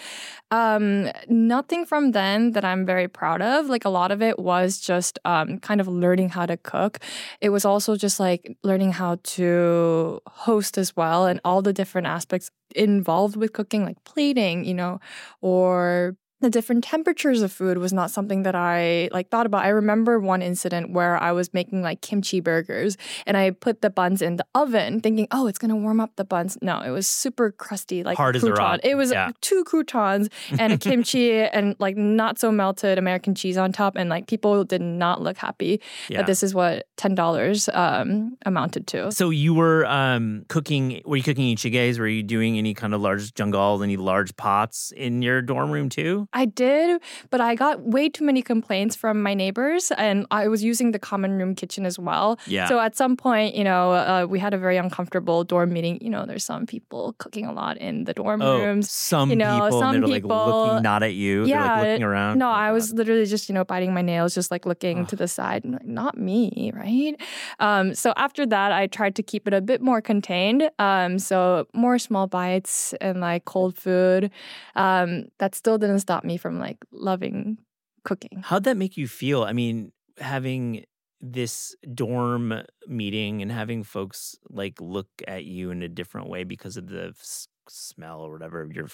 Um, 0.51 1.11
nothing 1.29 1.85
from 1.85 2.13
then 2.13 2.53
that 2.53 2.65
I'm 2.65 2.87
very 2.87 3.09
proud 3.09 3.43
of. 3.43 3.67
Like 3.67 3.85
a 3.85 3.91
lot 3.91 4.11
of 4.11 4.23
it 4.23 4.39
was 4.39 4.81
just 4.81 5.19
um, 5.27 5.59
kind 5.59 5.81
of 5.81 5.89
learning 5.89 6.31
how 6.31 6.47
to 6.47 6.57
cook. 6.57 7.01
It 7.43 7.51
was 7.51 7.65
also 7.65 7.97
just 7.97 8.19
like 8.21 8.57
learning 8.63 8.93
how 8.93 9.19
to 9.37 10.21
host 10.27 10.79
as 10.79 10.97
well 10.97 11.27
and 11.27 11.39
all 11.45 11.61
the 11.63 11.73
different 11.73 12.07
aspects 12.07 12.51
involved 12.75 13.37
with 13.37 13.53
cooking, 13.53 13.85
like 13.85 14.03
plating, 14.05 14.65
you 14.65 14.75
know, 14.75 15.01
or 15.45 16.17
the 16.41 16.51
different 16.51 16.85
temperatures 16.85 17.41
of 17.43 17.51
food 17.53 17.79
was 17.79 17.93
not 17.93 18.11
something 18.11 18.43
that 18.43 18.55
I 18.55 19.09
like 19.13 19.31
thought 19.31 19.47
about. 19.47 19.65
I 19.65 19.69
remember 19.69 20.19
one 20.19 20.43
incident 20.43 20.91
where 20.91 21.17
I 21.23 21.33
was 21.33 21.55
making 21.55 21.81
like 21.83 22.01
kimchi 22.03 22.41
burgers 22.41 22.97
and 23.27 23.37
I 23.37 23.51
put 23.53 23.81
the 23.81 23.89
buns 23.89 24.21
in 24.21 24.37
the 24.37 24.45
oven 24.55 25.01
thinking, 25.01 25.27
"Oh, 25.31 25.47
it's 25.47 25.59
going 25.59 25.71
to 25.71 25.77
warm 25.77 26.01
up 26.01 26.17
the 26.17 26.25
buns." 26.25 26.59
No, 26.61 26.81
it 26.81 26.91
was 26.91 27.07
super 27.07 27.51
crusty 27.53 28.03
like 28.03 28.17
Hard 28.19 28.37
as 28.37 28.45
a 28.45 28.53
rock. 28.53 28.81
It 28.85 28.95
was 28.97 29.11
Yeah. 29.11 29.31
two 29.41 29.65
croutons 29.65 30.29
and 30.59 30.73
a 30.73 30.79
kimchi 30.85 31.33
and 31.33 31.77
like 31.79 31.97
not 31.97 32.39
so 32.39 32.53
melted 32.53 32.99
American 32.99 33.35
cheese 33.35 33.57
on 33.57 33.73
top 33.73 33.97
and 33.97 34.11
like 34.11 34.27
people 34.27 34.65
did 34.65 34.83
not 34.83 35.23
look 35.23 35.37
happy 35.39 35.81
Yeah. 36.11 36.19
that 36.19 36.27
this 36.27 36.43
is 36.43 36.55
what 36.55 36.87
$10 36.99 37.69
um, 37.75 38.37
amounted 38.45 38.87
to. 38.89 39.13
So 39.13 39.31
you 39.31 39.55
were 39.55 39.87
um, 39.87 40.45
cooking, 40.49 41.01
were 41.05 41.17
you 41.17 41.23
cooking 41.23 41.51
ichiges? 41.57 41.99
Were 41.99 42.09
you 42.09 42.23
doing 42.23 42.59
any 42.59 42.75
kind 42.75 42.93
of 42.95 43.01
large 43.01 43.33
jungal, 43.35 43.83
any 43.83 43.97
large 43.97 44.37
pots 44.37 44.93
in 44.97 45.23
your 45.23 45.41
dorm 45.41 45.71
room 45.71 45.89
too? 45.89 46.29
I 46.35 46.45
did, 46.45 47.01
but 47.31 47.41
I 47.41 47.55
got 47.55 47.81
way 47.83 48.09
too 48.09 48.25
many 48.25 48.43
complaints 48.43 48.97
from 48.97 49.23
my 49.23 49.35
neighbors, 49.35 49.91
and 49.97 50.27
I 50.31 50.49
was 50.49 50.63
using 50.65 50.91
the 50.91 50.99
common 50.99 51.33
room 51.39 51.55
kitchen 51.55 51.87
as 51.87 51.99
well. 51.99 52.39
Yeah. 52.47 52.67
So 52.69 52.79
at 52.81 52.97
some 52.97 53.17
point, 53.17 53.55
you 53.55 53.65
know, 53.65 53.93
uh, 53.93 54.27
we 54.29 54.39
had 54.41 54.53
a 54.53 54.59
very 54.59 54.77
uncomfortable 54.77 55.45
dorm 55.45 55.73
meeting. 55.73 55.99
You 56.03 56.11
know, 56.11 56.27
there's 56.27 56.45
some 56.45 56.67
people 56.67 57.15
cooking 57.19 57.47
a 57.47 57.53
lot 57.53 57.79
in 57.79 58.05
the 58.05 58.13
dorm 58.15 58.43
oh, 58.43 58.59
rooms. 58.59 58.91
some 58.91 59.31
you 59.31 59.37
know, 59.37 59.55
people, 59.63 59.81
some 59.81 59.93
they're 59.93 60.07
like 60.09 60.23
people- 60.23 60.47
looking 60.67 60.83
not 60.83 61.03
at 61.03 61.15
you. 61.15 61.47
they're 61.47 61.55
Yeah, 61.57 61.73
like 61.77 61.87
looking 61.89 62.03
around. 62.03 62.39
No, 62.39 62.49
Oh, 62.49 62.51
I 62.65 62.69
God. 62.69 62.75
was 62.75 62.93
literally 62.93 63.27
just, 63.27 63.49
you 63.49 63.55
know, 63.55 63.65
biting 63.65 63.95
my 63.95 64.03
nails, 64.03 64.35
just 64.35 64.51
like 64.51 64.67
looking 64.67 65.01
Ugh. 65.01 65.09
to 65.09 65.17
the 65.17 65.29
side. 65.29 65.65
and 65.65 65.73
like, 65.75 65.87
Not 65.87 66.19
me, 66.19 66.71
right? 66.75 67.15
Um, 67.61 67.95
so 67.95 68.13
after 68.17 68.45
that, 68.47 68.71
I 68.73 68.87
tried 68.87 69.15
to 69.17 69.23
keep 69.23 69.47
it 69.49 69.55
a 69.55 69.61
bit 69.61 69.81
more 69.81 70.01
contained. 70.03 70.69
Um, 70.79 71.19
so 71.19 71.67
more 71.73 71.99
small 71.99 72.27
bites 72.27 72.93
and 73.01 73.21
like 73.21 73.45
cold 73.45 73.77
food. 73.79 74.31
Um, 74.77 75.27
that 75.39 75.55
still 75.55 75.79
didn't 75.79 76.01
stop 76.01 76.14
me 76.23 76.37
from 76.37 76.59
like 76.59 76.77
loving 76.93 77.57
cooking. 78.05 78.43
How'd 78.45 78.65
that 78.65 78.77
make 78.77 78.97
you 78.99 79.09
feel? 79.09 79.43
I 79.43 79.55
mean, 79.55 79.93
having 80.19 80.85
this 81.21 81.75
dorm 81.95 82.63
meeting 82.87 83.41
and 83.41 83.51
having 83.51 83.83
folks 83.83 84.37
like 84.51 84.79
look 84.81 85.09
at 85.27 85.45
you 85.45 85.71
in 85.71 85.83
a 85.83 85.89
different 85.89 86.29
way 86.29 86.45
because 86.45 86.77
of 86.77 86.89
the 86.89 87.15
s- 87.19 87.49
smell 87.67 88.21
or 88.21 88.31
whatever 88.31 88.61
of 88.61 88.75
your 88.75 88.89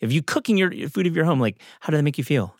if 0.00 0.12
you 0.12 0.22
cooking 0.22 0.58
your 0.58 0.70
your 0.74 0.90
food 0.90 1.06
of 1.06 1.16
your 1.16 1.24
home 1.24 1.40
like 1.40 1.62
how 1.80 1.90
did 1.90 1.96
that 1.96 2.02
make 2.02 2.18
you 2.18 2.24
feel 2.24 2.54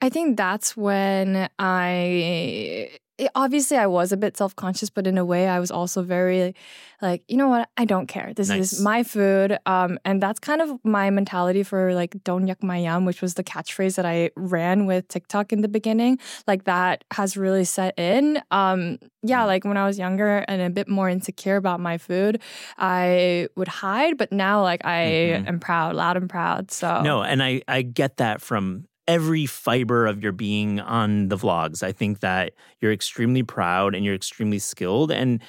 I 0.00 0.08
think 0.08 0.36
that's 0.36 0.76
when 0.76 1.48
I 1.60 2.98
it- 3.18 3.30
obviously 3.34 3.76
I 3.76 3.86
was 3.86 4.12
a 4.12 4.16
bit 4.16 4.36
self 4.36 4.54
conscious, 4.56 4.90
but 4.90 5.06
in 5.06 5.18
a 5.18 5.24
way 5.24 5.48
I 5.48 5.58
was 5.60 5.70
also 5.70 6.02
very 6.02 6.54
like, 7.02 7.22
you 7.28 7.36
know 7.36 7.48
what, 7.48 7.68
I 7.76 7.84
don't 7.84 8.06
care. 8.06 8.32
This 8.34 8.48
Nice. 8.48 8.72
is 8.72 8.80
my 8.80 9.02
food, 9.02 9.58
um, 9.66 9.98
and 10.04 10.22
that's 10.22 10.38
kind 10.40 10.62
of 10.62 10.70
my 10.84 11.10
mentality 11.10 11.62
for 11.62 11.92
like 11.94 12.16
"Don't 12.24 12.46
yuck 12.46 12.62
my 12.62 12.78
yum," 12.78 13.04
which 13.04 13.20
was 13.20 13.34
the 13.34 13.44
catchphrase 13.44 13.96
that 13.96 14.06
I 14.06 14.30
ran 14.36 14.86
with 14.86 15.06
TikTok 15.08 15.52
in 15.52 15.60
the 15.60 15.68
beginning. 15.68 16.18
Like 16.46 16.64
that 16.64 17.04
has 17.12 17.36
really 17.36 17.64
set 17.64 17.98
in. 17.98 18.40
Um, 18.50 18.98
yeah, 19.22 19.42
Mm. 19.42 19.46
like 19.46 19.64
when 19.64 19.76
I 19.76 19.86
was 19.86 19.98
younger 19.98 20.44
and 20.48 20.62
a 20.62 20.70
bit 20.70 20.88
more 20.88 21.08
insecure 21.10 21.56
about 21.56 21.80
my 21.80 21.98
food, 21.98 22.40
I 22.78 23.48
would 23.56 23.68
hide, 23.68 24.16
but 24.16 24.32
now 24.32 24.62
like 24.62 24.84
I 24.84 25.00
Mhm. 25.42 25.48
am 25.48 25.60
proud, 25.60 25.94
loud 25.94 26.16
and 26.16 26.28
proud. 26.28 26.70
So 26.70 27.02
No, 27.02 27.22
and 27.22 27.42
I 27.42 27.62
I 27.68 27.82
get 27.82 28.16
that 28.16 28.40
from 28.40 28.86
every 29.06 29.46
fiber 29.46 30.06
of 30.06 30.22
your 30.22 30.32
being 30.32 30.80
on 30.80 31.28
the 31.28 31.36
vlogs. 31.36 31.82
I 31.82 31.92
think 31.92 32.20
that 32.20 32.52
you're 32.80 32.92
extremely 32.92 33.42
proud 33.42 33.94
and 33.94 34.04
you're 34.04 34.14
extremely 34.14 34.58
skilled 34.58 35.10
and 35.10 35.42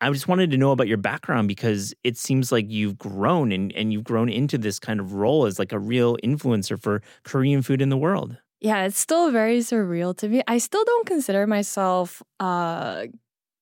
I 0.00 0.10
just 0.10 0.28
wanted 0.28 0.50
to 0.52 0.56
know 0.56 0.70
about 0.72 0.88
your 0.88 0.96
background 0.96 1.48
because 1.48 1.94
it 2.02 2.16
seems 2.16 2.50
like 2.50 2.66
you've 2.68 2.96
grown 2.98 3.52
and, 3.52 3.72
and 3.72 3.92
you've 3.92 4.04
grown 4.04 4.28
into 4.28 4.58
this 4.58 4.78
kind 4.78 5.00
of 5.00 5.14
role 5.14 5.44
as 5.44 5.58
like 5.58 5.72
a 5.72 5.78
real 5.78 6.16
influencer 6.24 6.80
for 6.80 7.02
Korean 7.24 7.62
food 7.62 7.82
in 7.82 7.88
the 7.90 7.96
world. 7.96 8.38
Yeah, 8.60 8.84
it's 8.84 8.98
still 8.98 9.30
very 9.30 9.58
surreal 9.58 10.16
to 10.18 10.28
me. 10.28 10.42
I 10.46 10.58
still 10.58 10.84
don't 10.84 11.06
consider 11.06 11.46
myself 11.46 12.22
a 12.40 13.08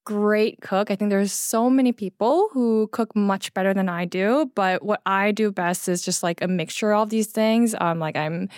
great 0.04 0.60
cook. 0.60 0.90
I 0.90 0.96
think 0.96 1.10
there's 1.10 1.32
so 1.32 1.68
many 1.68 1.90
people 1.90 2.48
who 2.52 2.88
cook 2.92 3.16
much 3.16 3.52
better 3.54 3.74
than 3.74 3.88
I 3.88 4.04
do, 4.04 4.50
but 4.54 4.84
what 4.84 5.00
I 5.06 5.32
do 5.32 5.50
best 5.50 5.88
is 5.88 6.02
just 6.02 6.22
like 6.22 6.42
a 6.42 6.48
mixture 6.48 6.94
of 6.94 7.08
these 7.08 7.28
things. 7.28 7.74
Um 7.80 7.98
like 7.98 8.16
I'm 8.16 8.48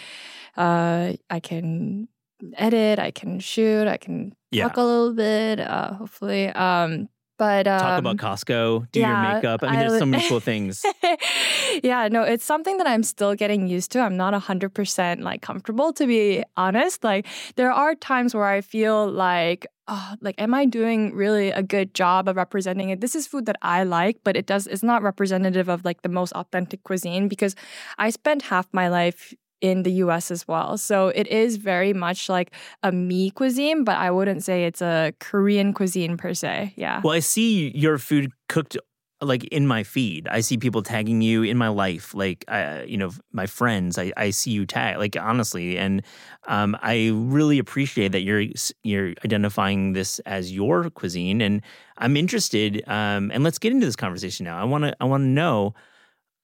uh 0.56 1.12
I 1.30 1.40
can 1.40 2.08
edit, 2.54 2.98
I 2.98 3.10
can 3.10 3.40
shoot, 3.40 3.86
I 3.88 3.96
can 3.96 4.34
Yeah. 4.50 4.64
talk 4.68 4.76
a 4.76 4.82
little 4.82 5.12
bit, 5.14 5.60
uh 5.60 5.94
hopefully. 5.94 6.48
Um 6.48 7.08
but 7.38 7.66
um 7.66 7.80
Talk 7.80 7.98
about 7.98 8.16
Costco, 8.16 8.86
do 8.92 9.00
yeah, 9.00 9.08
your 9.08 9.34
makeup. 9.34 9.62
I 9.62 9.66
mean, 9.70 9.80
I 9.80 9.88
there's 9.88 9.98
so 9.98 10.06
many 10.06 10.26
cool 10.28 10.40
things. 10.40 10.82
yeah, 11.82 12.08
no, 12.08 12.22
it's 12.22 12.44
something 12.44 12.78
that 12.78 12.86
I'm 12.86 13.02
still 13.02 13.34
getting 13.34 13.66
used 13.68 13.92
to. 13.92 14.00
I'm 14.00 14.16
not 14.16 14.32
100% 14.34 15.20
like 15.20 15.42
comfortable 15.42 15.92
to 15.94 16.06
be 16.06 16.42
honest. 16.56 17.04
Like 17.04 17.26
there 17.56 17.72
are 17.72 17.94
times 17.94 18.34
where 18.34 18.46
I 18.46 18.60
feel 18.62 19.10
like 19.10 19.66
oh, 19.88 20.14
like 20.20 20.34
am 20.40 20.54
I 20.54 20.64
doing 20.64 21.14
really 21.14 21.50
a 21.50 21.62
good 21.62 21.94
job 21.94 22.28
of 22.28 22.36
representing 22.36 22.90
it? 22.90 23.00
This 23.00 23.14
is 23.14 23.26
food 23.26 23.46
that 23.46 23.56
I 23.62 23.84
like, 23.84 24.18
but 24.24 24.36
it 24.36 24.46
does 24.46 24.66
it's 24.66 24.82
not 24.82 25.02
representative 25.02 25.68
of 25.68 25.84
like 25.84 26.02
the 26.02 26.08
most 26.08 26.32
authentic 26.32 26.82
cuisine 26.84 27.28
because 27.28 27.54
I 27.98 28.10
spent 28.10 28.42
half 28.42 28.66
my 28.72 28.88
life 28.88 29.34
in 29.60 29.82
the 29.82 29.92
US 29.92 30.30
as 30.30 30.46
well. 30.46 30.76
So 30.76 31.08
it 31.08 31.26
is 31.28 31.56
very 31.56 31.92
much 31.92 32.28
like 32.28 32.52
a 32.82 32.92
me 32.92 33.30
cuisine, 33.30 33.84
but 33.84 33.96
I 33.96 34.10
wouldn't 34.10 34.44
say 34.44 34.64
it's 34.64 34.82
a 34.82 35.12
Korean 35.20 35.72
cuisine 35.72 36.16
per 36.16 36.34
se. 36.34 36.74
Yeah. 36.76 37.00
Well, 37.02 37.14
I 37.14 37.20
see 37.20 37.70
your 37.76 37.98
food 37.98 38.32
cooked 38.48 38.76
like 39.20 39.44
in 39.44 39.66
my 39.66 39.82
feed. 39.82 40.28
I 40.28 40.40
see 40.40 40.58
people 40.58 40.82
tagging 40.82 41.22
you 41.22 41.42
in 41.42 41.56
my 41.56 41.68
life, 41.68 42.14
like 42.14 42.44
uh, 42.48 42.82
you 42.86 42.96
know, 42.96 43.12
my 43.32 43.46
friends. 43.46 43.98
I, 43.98 44.12
I 44.16 44.30
see 44.30 44.50
you 44.50 44.66
tag, 44.66 44.98
like 44.98 45.16
honestly, 45.16 45.78
and 45.78 46.02
um, 46.48 46.76
I 46.82 47.10
really 47.14 47.58
appreciate 47.58 48.12
that 48.12 48.20
you're 48.22 48.44
you're 48.82 49.14
identifying 49.24 49.94
this 49.94 50.18
as 50.20 50.52
your 50.52 50.90
cuisine, 50.90 51.40
and 51.40 51.62
I'm 51.98 52.16
interested. 52.16 52.82
Um, 52.86 53.30
and 53.32 53.42
let's 53.42 53.58
get 53.58 53.72
into 53.72 53.86
this 53.86 53.96
conversation 53.96 54.44
now. 54.44 54.60
I 54.60 54.64
want 54.64 54.84
to 54.84 54.96
I 55.00 55.04
want 55.04 55.22
to 55.22 55.28
know. 55.28 55.74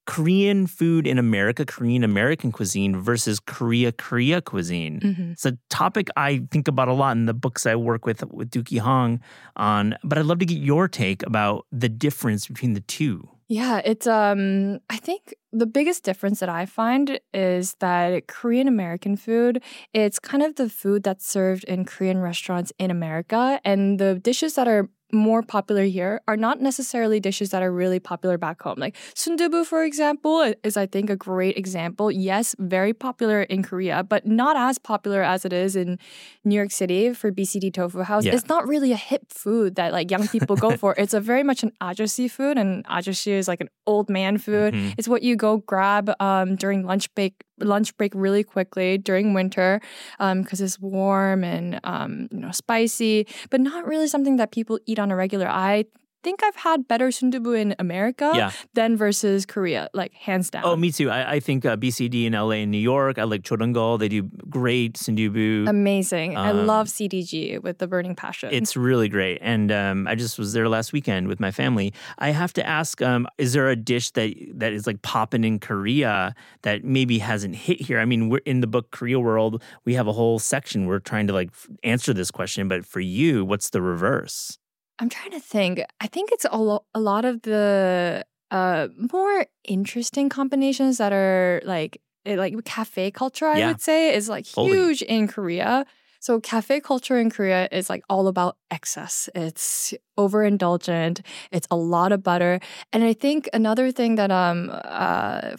Korean 0.07 0.67
food 0.67 1.07
in 1.07 1.19
America, 1.19 1.65
Korean 1.65 2.03
American 2.03 2.51
cuisine 2.51 2.97
versus 3.01 3.39
Korea 3.39 3.93
Korea 3.93 4.41
cuisine. 4.43 5.01
Mhm. 5.01 5.33
It's 5.33 5.47
a 5.47 5.57
topic 5.71 6.09
I 6.17 6.43
think 6.51 6.67
about 6.69 6.89
a 6.89 6.93
lot 6.93 7.17
in 7.17 7.27
the 7.27 7.35
books 7.35 7.67
I 7.67 7.77
work 7.77 8.05
with 8.05 8.25
with 8.33 8.51
Deuki 8.51 8.79
Hong 8.79 9.21
on, 9.57 9.97
but 10.03 10.19
I'd 10.19 10.27
love 10.27 10.39
to 10.41 10.47
get 10.47 10.59
your 10.59 10.89
take 10.89 11.25
about 11.25 11.67
the 11.71 11.89
difference 11.89 12.49
between 12.49 12.75
the 12.75 12.81
two. 12.81 13.29
Yeah, 13.49 13.83
it's 13.85 14.07
um 14.07 14.81
I 14.91 14.97
think 14.97 15.35
the 15.53 15.67
biggest 15.67 16.05
difference 16.05 16.41
that 16.41 16.49
I 16.49 16.65
find 16.67 17.21
is 17.35 17.75
that 17.81 18.27
Korean 18.27 18.67
American 18.67 19.17
food, 19.17 19.63
it's 19.93 20.19
kind 20.19 20.43
of 20.43 20.57
the 20.57 20.69
food 20.71 21.03
that's 21.03 21.29
served 21.29 21.65
in 21.65 21.85
Korean 21.85 22.19
restaurants 22.19 22.73
in 22.79 22.91
America 22.91 23.61
and 23.65 24.01
the 24.01 24.19
dishes 24.19 24.55
that 24.55 24.67
are 24.67 24.89
more 25.13 25.43
popular 25.43 25.85
here 25.85 26.21
are 26.27 26.37
not 26.37 26.61
necessarily 26.61 27.21
dishes 27.21 27.51
that 27.51 27.63
are 27.63 27.71
really 27.71 28.01
popular 28.01 28.39
back 28.39 28.63
home. 28.63 28.79
Like 28.79 28.97
sundubu, 29.15 29.65
for 29.67 29.85
example, 29.85 30.55
is 30.65 30.77
I 30.77 30.87
think 30.87 31.11
a 31.11 31.17
great 31.17 31.57
example. 31.59 32.11
Yes, 32.11 32.57
very 32.59 32.95
popular 32.95 33.43
in 33.43 33.63
Korea, 33.63 34.03
but 34.03 34.27
not 34.27 34.57
as 34.57 34.79
popular 34.79 35.23
as 35.23 35.45
it 35.45 35.53
is 35.53 35.77
in 35.77 35.99
New 36.45 36.55
York 36.57 36.71
City 36.71 37.13
for 37.13 37.31
BCD 37.31 37.73
Tofu 37.73 38.03
House. 38.03 38.25
Yeah. 38.25 38.35
It's 38.35 38.49
not 38.49 38.67
really 38.67 38.93
a 38.93 38.97
hip 38.97 39.31
food 39.31 39.75
that 39.77 39.93
like 39.93 40.11
young 40.11 40.27
people 40.29 40.57
go 40.57 40.77
for. 40.83 40.95
It's 40.97 41.15
a 41.15 41.21
very 41.21 41.43
much 41.43 41.63
an 41.63 41.73
ajoshi 41.83 42.31
food, 42.31 42.57
and 42.57 42.85
ajoshi 42.87 43.33
is 43.33 43.49
like 43.49 43.61
an 43.61 43.69
old 43.87 44.09
man 44.09 44.39
food. 44.39 44.73
Mhm. 44.75 44.95
It's 44.97 45.09
what 45.09 45.23
you 45.23 45.37
go 45.37 45.59
grab 45.59 46.11
um, 46.21 46.57
during 46.57 46.87
lunch 46.87 47.13
break 47.15 47.45
lunch 47.59 47.97
break 47.97 48.13
really 48.15 48.43
quickly 48.45 48.99
during 48.99 49.35
winter 49.35 49.81
because 50.19 50.61
it's 50.61 50.79
warm 50.81 51.45
and 51.45 51.81
um, 51.85 52.29
you 52.31 52.39
know 52.39 52.51
spicy, 52.51 53.27
but 53.51 53.61
not 53.61 53.87
really 53.87 54.07
something 54.09 54.37
that 54.37 54.53
people 54.53 54.79
eat 54.87 54.99
on 54.99 55.11
a 55.11 55.17
regular. 55.17 55.49
I 55.49 55.87
think 56.23 56.43
I've 56.43 56.57
had 56.57 56.87
better 56.89 57.09
sundubu 57.09 57.59
in 57.59 57.75
America 57.79 58.33
Yeah. 58.35 58.51
than 58.75 58.97
versus 58.97 59.45
Korea, 59.47 59.89
like 59.95 60.13
hands 60.15 60.51
down. 60.51 60.63
Oh, 60.65 60.77
me 60.77 60.91
too. 60.93 61.11
I, 61.11 61.33
I 61.35 61.41
think 61.41 61.65
uh, 61.65 61.77
BCD 61.77 62.25
in 62.27 62.33
LA 62.35 62.63
and 62.63 62.71
New 62.71 62.79
York. 62.79 63.19
I 63.19 63.25
like 63.25 63.43
Choronggol. 63.43 63.99
They 63.99 64.09
do 64.09 64.23
great 64.49 64.95
sundubu. 64.95 65.69
Amazing. 65.69 66.37
I 66.37 66.51
Um, 66.51 66.67
love 66.67 66.87
CDG 66.89 67.63
with 67.63 67.79
the 67.79 67.87
burning 67.87 68.15
passion. 68.15 68.51
It's 68.53 68.77
really 68.77 69.09
great. 69.09 69.39
And 69.43 69.71
um, 69.73 70.07
I 70.07 70.15
just 70.15 70.39
was 70.39 70.53
there 70.53 70.69
last 70.69 70.93
weekend 70.93 71.29
with 71.29 71.41
my 71.41 71.51
family. 71.51 71.93
I 72.19 72.31
have 72.31 72.53
to 72.55 72.67
ask, 72.67 73.03
um, 73.03 73.27
is 73.39 73.53
there 73.53 73.69
a 73.69 73.77
dish 73.77 74.11
that 74.13 74.35
that 74.55 74.73
is 74.73 74.87
like 74.87 75.03
popping 75.03 75.45
in 75.45 75.59
Korea 75.59 76.35
that 76.63 76.85
maybe 76.85 77.19
hasn't 77.19 77.57
hit 77.57 77.81
here? 77.81 77.99
I 77.99 78.05
mean, 78.05 78.29
we're 78.29 78.47
in 78.47 78.61
the 78.61 78.67
book 78.67 78.91
Korea 78.91 79.19
World, 79.21 79.63
we 79.85 79.95
have 79.95 80.07
a 80.07 80.13
whole 80.13 80.39
section. 80.39 80.87
We're 80.87 81.01
trying 81.01 81.27
to 81.27 81.33
like 81.33 81.51
answer 81.83 82.13
this 82.15 82.31
question, 82.31 82.69
but 82.69 82.85
for 82.87 83.01
you, 83.01 83.45
what's 83.45 83.71
the 83.71 83.83
reverse? 83.83 84.59
I'm 85.03 85.09
trying 85.09 85.33
to 85.33 85.41
think. 85.41 85.83
I 86.01 86.07
think 86.07 86.31
it's 86.31 86.47
a, 86.49 86.57
lo- 86.57 86.85
a 86.95 87.01
lot 87.01 87.25
of 87.25 87.43
the 87.43 88.25
uh, 88.53 88.87
more 89.13 89.47
interesting 89.65 90.29
combinations 90.29 90.99
that 90.99 91.13
are 91.13 91.61
like 91.65 92.01
it, 92.25 92.39
like 92.39 92.55
cafe 92.65 93.11
culture. 93.11 93.47
I 93.47 93.59
Yeah. 93.59 93.67
would 93.67 93.81
say 93.81 94.15
is 94.15 94.29
like 94.29 94.47
huge 94.47 95.03
in 95.03 95.27
Korea. 95.27 95.87
So 96.21 96.39
cafe 96.39 96.79
culture 96.81 97.19
in 97.19 97.31
Korea 97.31 97.67
is 97.73 97.91
like 97.91 98.05
all 98.09 98.29
about 98.29 98.57
excess. 98.71 99.29
It's 99.35 99.93
overindulgent. 100.17 101.27
It's 101.51 101.67
a 101.69 101.77
lot 101.77 102.13
of 102.13 102.23
butter, 102.23 102.61
and 102.93 103.03
I 103.03 103.13
think 103.13 103.49
another 103.53 103.91
thing 103.91 104.15
that 104.15 104.31
um 104.31 104.71
uh 104.73 105.57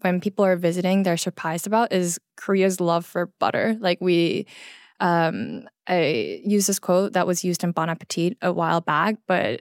when 0.00 0.20
people 0.20 0.44
are 0.44 0.56
visiting, 0.56 1.04
they're 1.04 1.16
surprised 1.16 1.68
about 1.68 1.92
is 1.92 2.18
Korea's 2.36 2.80
love 2.80 3.06
for 3.06 3.26
butter. 3.38 3.76
Like 3.78 3.98
we 4.00 4.46
um, 5.02 5.68
I 5.86 6.40
use 6.46 6.66
this 6.66 6.78
quote 6.78 7.12
that 7.12 7.26
was 7.26 7.42
used 7.44 7.64
in 7.64 7.72
Bon 7.72 7.90
Appetit 7.90 8.38
a 8.40 8.52
while 8.52 8.80
back, 8.80 9.16
but 9.26 9.60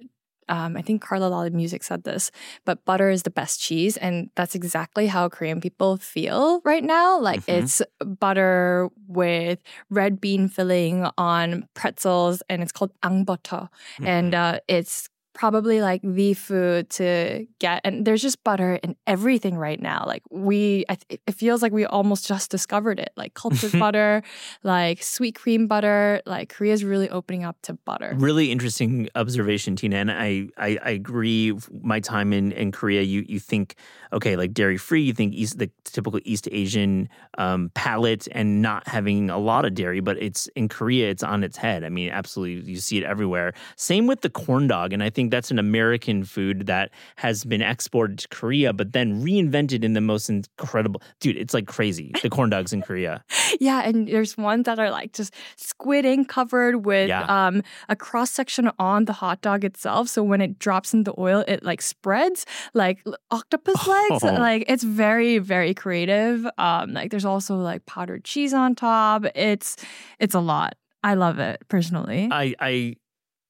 um, 0.49 0.75
I 0.75 0.81
think 0.81 1.01
Carla 1.01 1.29
Lalli 1.29 1.49
Music 1.49 1.81
said 1.81 2.03
this, 2.03 2.29
but 2.65 2.83
butter 2.83 3.09
is 3.09 3.23
the 3.23 3.29
best 3.31 3.61
cheese. 3.61 3.95
And 3.97 4.29
that's 4.35 4.53
exactly 4.53 5.07
how 5.07 5.29
Korean 5.29 5.61
people 5.61 5.95
feel 5.97 6.61
right 6.65 6.83
now. 6.83 7.17
Like 7.19 7.39
Mhm. 7.45 7.57
it's 7.63 7.81
butter 8.19 8.89
with 9.07 9.59
red 9.89 10.19
bean 10.19 10.49
filling 10.49 11.07
on 11.17 11.67
pretzels, 11.73 12.43
and 12.49 12.61
it's 12.61 12.71
called 12.73 12.91
angboto. 13.01 13.69
And 14.03 14.35
uh, 14.35 14.59
it's 14.67 15.07
probably 15.33 15.81
like 15.81 16.01
the 16.03 16.33
food 16.33 16.89
to 16.89 17.45
get 17.59 17.81
and 17.83 18.05
there's 18.05 18.21
just 18.21 18.43
butter 18.43 18.79
in 18.83 18.95
everything 19.07 19.57
right 19.57 19.81
now 19.81 20.03
like 20.05 20.23
we 20.29 20.85
it 21.09 21.33
feels 21.33 21.61
like 21.61 21.71
we 21.71 21.85
almost 21.85 22.27
just 22.27 22.51
discovered 22.51 22.99
it 22.99 23.11
like 23.15 23.33
cultured 23.33 23.71
butter 23.79 24.21
like 24.63 25.01
sweet 25.01 25.35
cream 25.35 25.67
butter 25.67 26.21
like 26.25 26.49
korea's 26.53 26.83
really 26.83 27.09
opening 27.09 27.43
up 27.43 27.57
to 27.61 27.73
butter 27.85 28.11
Really 28.15 28.51
interesting 28.51 29.09
observation, 29.15 29.75
Tina. 29.75 29.97
And 29.97 30.11
I, 30.11 30.47
I, 30.57 30.77
I 30.83 30.89
agree. 30.91 31.53
My 31.81 31.99
time 31.99 32.33
in, 32.33 32.51
in 32.51 32.71
Korea, 32.71 33.01
you, 33.01 33.25
you 33.27 33.39
think, 33.39 33.75
okay, 34.11 34.35
like 34.35 34.53
dairy 34.53 34.77
free, 34.77 35.01
you 35.01 35.13
think 35.13 35.33
East, 35.33 35.57
the 35.57 35.69
typical 35.85 36.19
East 36.23 36.47
Asian 36.51 37.09
um, 37.37 37.71
palate 37.73 38.27
and 38.31 38.61
not 38.61 38.87
having 38.87 39.29
a 39.29 39.37
lot 39.37 39.65
of 39.65 39.73
dairy, 39.73 39.99
but 39.99 40.21
it's 40.21 40.47
in 40.55 40.67
Korea, 40.67 41.09
it's 41.09 41.23
on 41.23 41.43
its 41.43 41.57
head. 41.57 41.83
I 41.83 41.89
mean, 41.89 42.09
absolutely, 42.09 42.71
you 42.71 42.79
see 42.79 42.97
it 42.97 43.03
everywhere. 43.03 43.53
Same 43.75 44.07
with 44.07 44.21
the 44.21 44.29
corn 44.29 44.67
dog. 44.67 44.93
And 44.93 45.01
I 45.01 45.09
think 45.09 45.20
think 45.21 45.31
that's 45.31 45.51
an 45.51 45.59
American 45.59 46.23
food 46.25 46.65
that 46.65 46.89
has 47.17 47.43
been 47.45 47.61
exported 47.61 48.17
to 48.19 48.27
Korea, 48.29 48.73
but 48.73 48.91
then 48.93 49.21
reinvented 49.23 49.83
in 49.83 49.93
the 49.93 50.01
most 50.01 50.29
incredible. 50.29 51.01
Dude, 51.19 51.37
it's 51.37 51.53
like 51.53 51.67
crazy. 51.67 52.11
The 52.23 52.29
corn 52.29 52.49
dogs 52.49 52.73
in 52.73 52.81
Korea. 52.81 53.23
Yeah, 53.59 53.81
and 53.87 54.07
there's 54.07 54.37
ones 54.37 54.65
that 54.65 54.79
are 54.79 54.89
like 54.89 55.11
just 55.13 55.33
squid 55.55 56.05
ink 56.05 56.29
covered 56.29 56.85
with 56.85 57.09
Yeah. 57.09 57.25
um, 57.47 57.61
a 57.89 57.95
cross 57.95 58.31
section 58.31 58.71
on 58.79 59.05
the 59.05 59.13
hot 59.13 59.41
dog 59.41 59.63
itself. 59.63 60.07
So 60.07 60.23
when 60.23 60.41
it 60.41 60.57
drops 60.57 60.93
in 60.95 61.03
the 61.03 61.13
oil, 61.19 61.43
it 61.47 61.61
like 61.61 61.81
spreads 61.81 62.45
like 62.73 63.03
octopus 63.29 63.75
legs. 63.95 64.23
Oh. 64.23 64.33
Like 64.33 64.63
it's 64.67 64.83
very 64.83 65.37
very 65.37 65.73
creative. 65.75 66.47
Um, 66.57 66.93
like 66.93 67.11
there's 67.11 67.25
also 67.25 67.55
like 67.57 67.85
powdered 67.85 68.23
cheese 68.23 68.53
on 68.53 68.73
top. 68.73 69.25
It's 69.35 69.75
it's 70.19 70.33
a 70.33 70.39
lot. 70.41 70.73
I 71.03 71.13
love 71.15 71.37
it 71.39 71.61
personally. 71.67 72.29
I 72.31 72.55
I 72.59 72.95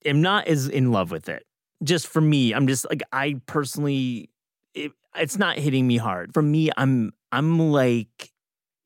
am 0.03 0.21
not 0.21 0.47
as 0.47 0.67
in 0.67 0.91
love 0.91 1.11
with 1.11 1.29
it. 1.29 1.45
Just 1.83 2.07
for 2.07 2.21
me, 2.21 2.53
I'm 2.53 2.67
just 2.67 2.85
like 2.89 3.01
I 3.11 3.39
personally, 3.45 4.29
it, 4.73 4.91
it's 5.15 5.37
not 5.37 5.57
hitting 5.57 5.87
me 5.87 5.97
hard. 5.97 6.33
For 6.33 6.41
me, 6.41 6.69
I'm 6.77 7.11
I'm 7.31 7.71
like 7.71 8.31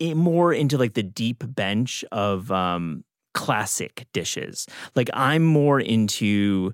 more 0.01 0.53
into 0.53 0.77
like 0.77 0.93
the 0.93 1.03
deep 1.03 1.43
bench 1.45 2.03
of 2.11 2.51
um 2.51 3.03
classic 3.33 4.07
dishes. 4.13 4.67
Like 4.95 5.09
I'm 5.13 5.43
more 5.43 5.79
into 5.79 6.73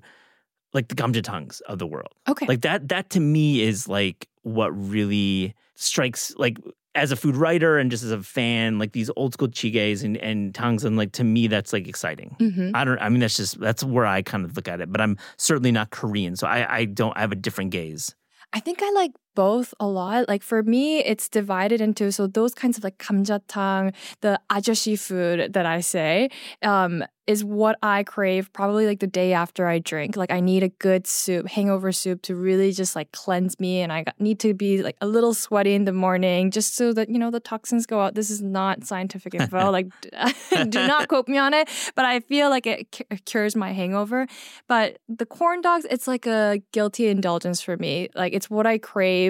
like 0.72 0.88
the 0.88 0.94
gamjatangs 0.94 1.60
of 1.62 1.78
the 1.78 1.86
world. 1.86 2.14
okay. 2.28 2.46
Like 2.46 2.62
that 2.62 2.88
that 2.88 3.10
to 3.10 3.20
me 3.20 3.62
is 3.62 3.88
like 3.88 4.28
what 4.42 4.68
really 4.70 5.54
strikes 5.74 6.34
like 6.36 6.58
as 6.94 7.10
a 7.10 7.16
food 7.16 7.36
writer 7.36 7.78
and 7.78 7.90
just 7.90 8.04
as 8.04 8.10
a 8.10 8.22
fan, 8.22 8.78
like 8.78 8.92
these 8.92 9.10
old 9.16 9.32
school 9.32 9.48
chiges 9.48 10.02
and, 10.02 10.16
and 10.18 10.54
tangs 10.54 10.84
and 10.84 10.96
like 10.96 11.12
to 11.12 11.24
me 11.24 11.46
that's 11.46 11.72
like 11.72 11.88
exciting. 11.88 12.36
Mhm. 12.38 12.72
I 12.74 12.84
don't 12.84 12.98
I 13.00 13.08
mean 13.08 13.20
that's 13.20 13.36
just 13.36 13.58
that's 13.60 13.82
where 13.82 14.06
I 14.06 14.22
kind 14.22 14.44
of 14.44 14.56
look 14.56 14.68
at 14.68 14.80
it. 14.80 14.92
But 14.92 15.00
I'm 15.00 15.16
certainly 15.38 15.72
not 15.72 15.90
Korean. 15.90 16.36
So 16.36 16.46
I, 16.46 16.78
I 16.78 16.84
don't 16.84 17.16
I 17.16 17.20
have 17.20 17.32
a 17.32 17.36
different 17.36 17.70
gaze. 17.70 18.14
I 18.52 18.60
think 18.60 18.82
I 18.82 18.90
like 18.90 19.12
both 19.34 19.74
a 19.80 19.86
lot. 19.86 20.28
Like 20.28 20.42
for 20.42 20.62
me, 20.62 20.98
it's 20.98 21.28
divided 21.28 21.80
into 21.80 22.12
so 22.12 22.26
those 22.26 22.54
kinds 22.54 22.78
of 22.78 22.84
like 22.84 22.98
kamjatang, 22.98 23.94
the 24.20 24.40
ajashi 24.50 24.98
food 24.98 25.52
that 25.52 25.66
I 25.66 25.80
say, 25.80 26.30
um, 26.62 27.04
is 27.26 27.44
what 27.44 27.78
I 27.82 28.02
crave 28.02 28.52
probably 28.52 28.86
like 28.86 28.98
the 28.98 29.06
day 29.06 29.32
after 29.32 29.68
I 29.68 29.78
drink. 29.78 30.16
Like 30.16 30.32
I 30.32 30.40
need 30.40 30.62
a 30.62 30.68
good 30.68 31.06
soup, 31.06 31.46
hangover 31.48 31.92
soup 31.92 32.20
to 32.22 32.34
really 32.34 32.72
just 32.72 32.96
like 32.96 33.12
cleanse 33.12 33.60
me, 33.60 33.80
and 33.80 33.92
I 33.92 34.04
need 34.18 34.40
to 34.40 34.54
be 34.54 34.82
like 34.82 34.96
a 35.00 35.06
little 35.06 35.32
sweaty 35.32 35.74
in 35.74 35.84
the 35.84 35.92
morning 35.92 36.50
just 36.50 36.74
so 36.74 36.92
that 36.92 37.08
you 37.08 37.18
know 37.18 37.30
the 37.30 37.40
toxins 37.40 37.86
go 37.86 38.00
out. 38.00 38.14
This 38.14 38.30
is 38.30 38.42
not 38.42 38.84
scientific 38.84 39.34
info. 39.34 39.70
like 39.78 39.88
do 40.68 40.86
not 40.86 41.08
quote 41.08 41.28
me 41.28 41.38
on 41.38 41.54
it, 41.54 41.68
but 41.94 42.04
I 42.04 42.20
feel 42.20 42.50
like 42.50 42.66
it 42.66 42.90
cu- 42.90 43.16
cures 43.24 43.54
my 43.54 43.72
hangover. 43.72 44.26
But 44.66 44.98
the 45.08 45.26
corn 45.26 45.60
dogs, 45.60 45.86
it's 45.90 46.08
like 46.08 46.26
a 46.26 46.60
guilty 46.72 47.06
indulgence 47.06 47.60
for 47.60 47.76
me. 47.76 48.08
Like 48.16 48.32
it's 48.32 48.50
what 48.50 48.66
I 48.66 48.78
crave 48.78 49.21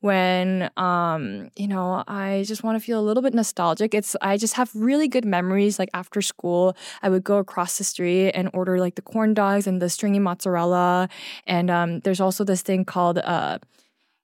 when 0.00 0.70
um, 0.76 1.50
you 1.56 1.68
know, 1.68 2.04
I 2.08 2.44
just 2.46 2.62
want 2.62 2.78
to 2.78 2.84
feel 2.84 2.98
a 3.00 3.04
little 3.08 3.22
bit 3.22 3.34
nostalgic. 3.34 3.94
It's 3.94 4.16
I 4.20 4.36
just 4.36 4.54
have 4.54 4.70
really 4.74 5.08
good 5.08 5.24
memories 5.24 5.78
like 5.78 5.90
after 5.94 6.20
school, 6.22 6.76
I 7.02 7.08
would 7.08 7.24
go 7.24 7.38
across 7.38 7.78
the 7.78 7.84
street 7.84 8.30
and 8.32 8.50
order 8.52 8.78
like 8.80 8.94
the 8.94 9.02
corn 9.02 9.34
dogs 9.34 9.66
and 9.66 9.80
the 9.80 9.88
stringy 9.90 10.18
mozzarella 10.18 11.08
and 11.46 11.70
um 11.70 12.00
there's 12.00 12.20
also 12.20 12.44
this 12.44 12.62
thing 12.62 12.84
called 12.84 13.18
uh 13.18 13.58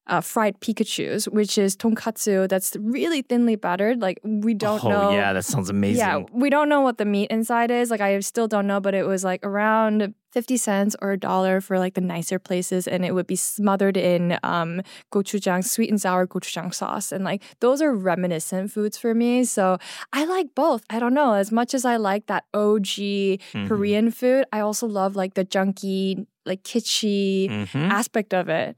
uh, 0.08 0.20
fried 0.20 0.58
Pikachu's, 0.60 1.26
which 1.28 1.56
is 1.56 1.76
tonkatsu 1.76 2.48
that's 2.48 2.76
really 2.80 3.22
thinly 3.22 3.54
buttered. 3.56 4.00
Like 4.02 4.18
we 4.24 4.52
don't 4.54 4.82
oh 4.84 4.88
know. 4.88 5.10
yeah, 5.12 5.32
that 5.32 5.44
sounds 5.44 5.70
amazing. 5.70 5.98
Yeah, 5.98 6.22
we 6.32 6.50
don't 6.50 6.68
know 6.68 6.80
what 6.80 6.98
the 6.98 7.04
meat 7.04 7.30
inside 7.30 7.70
is. 7.70 7.90
Like 7.90 8.00
I 8.00 8.18
still 8.20 8.48
don't 8.48 8.66
know, 8.66 8.80
but 8.80 8.94
it 8.94 9.06
was 9.06 9.22
like 9.22 9.44
around 9.46 10.14
50 10.32 10.56
cents 10.56 10.96
or 11.02 11.12
a 11.12 11.18
dollar 11.18 11.60
for 11.60 11.78
like 11.78 11.94
the 11.94 12.00
nicer 12.00 12.38
places 12.38 12.88
and 12.88 13.04
it 13.04 13.12
would 13.14 13.26
be 13.26 13.36
smothered 13.36 13.96
in 13.96 14.38
um 14.42 14.80
gochujang, 15.12 15.62
sweet 15.64 15.88
and 15.90 16.00
sour 16.00 16.26
gochujang 16.26 16.74
sauce. 16.74 17.12
And 17.12 17.22
like 17.24 17.42
those 17.60 17.80
are 17.80 17.94
reminiscent 17.94 18.72
foods 18.72 18.98
for 18.98 19.14
me. 19.14 19.44
So 19.44 19.78
I 20.12 20.24
like 20.24 20.54
both. 20.56 20.82
I 20.90 20.98
don't 20.98 21.14
know. 21.14 21.34
As 21.34 21.52
much 21.52 21.74
as 21.74 21.84
I 21.84 21.96
like 21.96 22.26
that 22.26 22.44
OG 22.54 23.38
Mhm. 23.54 23.68
Korean 23.68 24.10
food, 24.10 24.46
I 24.52 24.60
also 24.60 24.86
love 24.88 25.14
like 25.14 25.34
the 25.34 25.44
junky, 25.44 26.26
like 26.44 26.64
kitschy 26.64 27.48
Mhm. 27.48 27.90
aspect 27.90 28.34
of 28.34 28.48
it. 28.48 28.76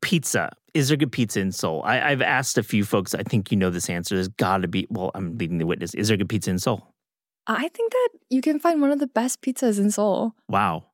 Pizza. 0.00 0.50
Is 0.74 0.88
there 0.88 0.96
good 0.96 1.12
pizza 1.12 1.40
in 1.40 1.52
Seoul? 1.52 1.82
I, 1.84 2.10
I've 2.10 2.20
asked 2.22 2.58
a 2.58 2.62
few 2.62 2.84
folks. 2.84 3.14
I 3.14 3.22
think 3.22 3.50
you 3.50 3.56
know 3.56 3.70
this 3.70 3.88
answer. 3.88 4.14
There's 4.14 4.28
got 4.28 4.58
to 4.58 4.68
be. 4.68 4.86
Well, 4.90 5.10
I'm 5.14 5.36
leading 5.38 5.58
the 5.58 5.66
witness. 5.66 5.94
Is 5.94 6.08
there 6.08 6.16
good 6.16 6.28
pizza 6.28 6.50
in 6.50 6.58
Seoul? 6.58 6.86
I 7.46 7.68
think 7.68 7.92
that 7.92 8.08
you 8.28 8.40
can 8.42 8.58
find 8.58 8.80
one 8.80 8.90
of 8.90 8.98
the 8.98 9.06
best 9.06 9.40
pizzas 9.40 9.78
in 9.78 9.90
Seoul. 9.90 10.34
Wow. 10.48 10.84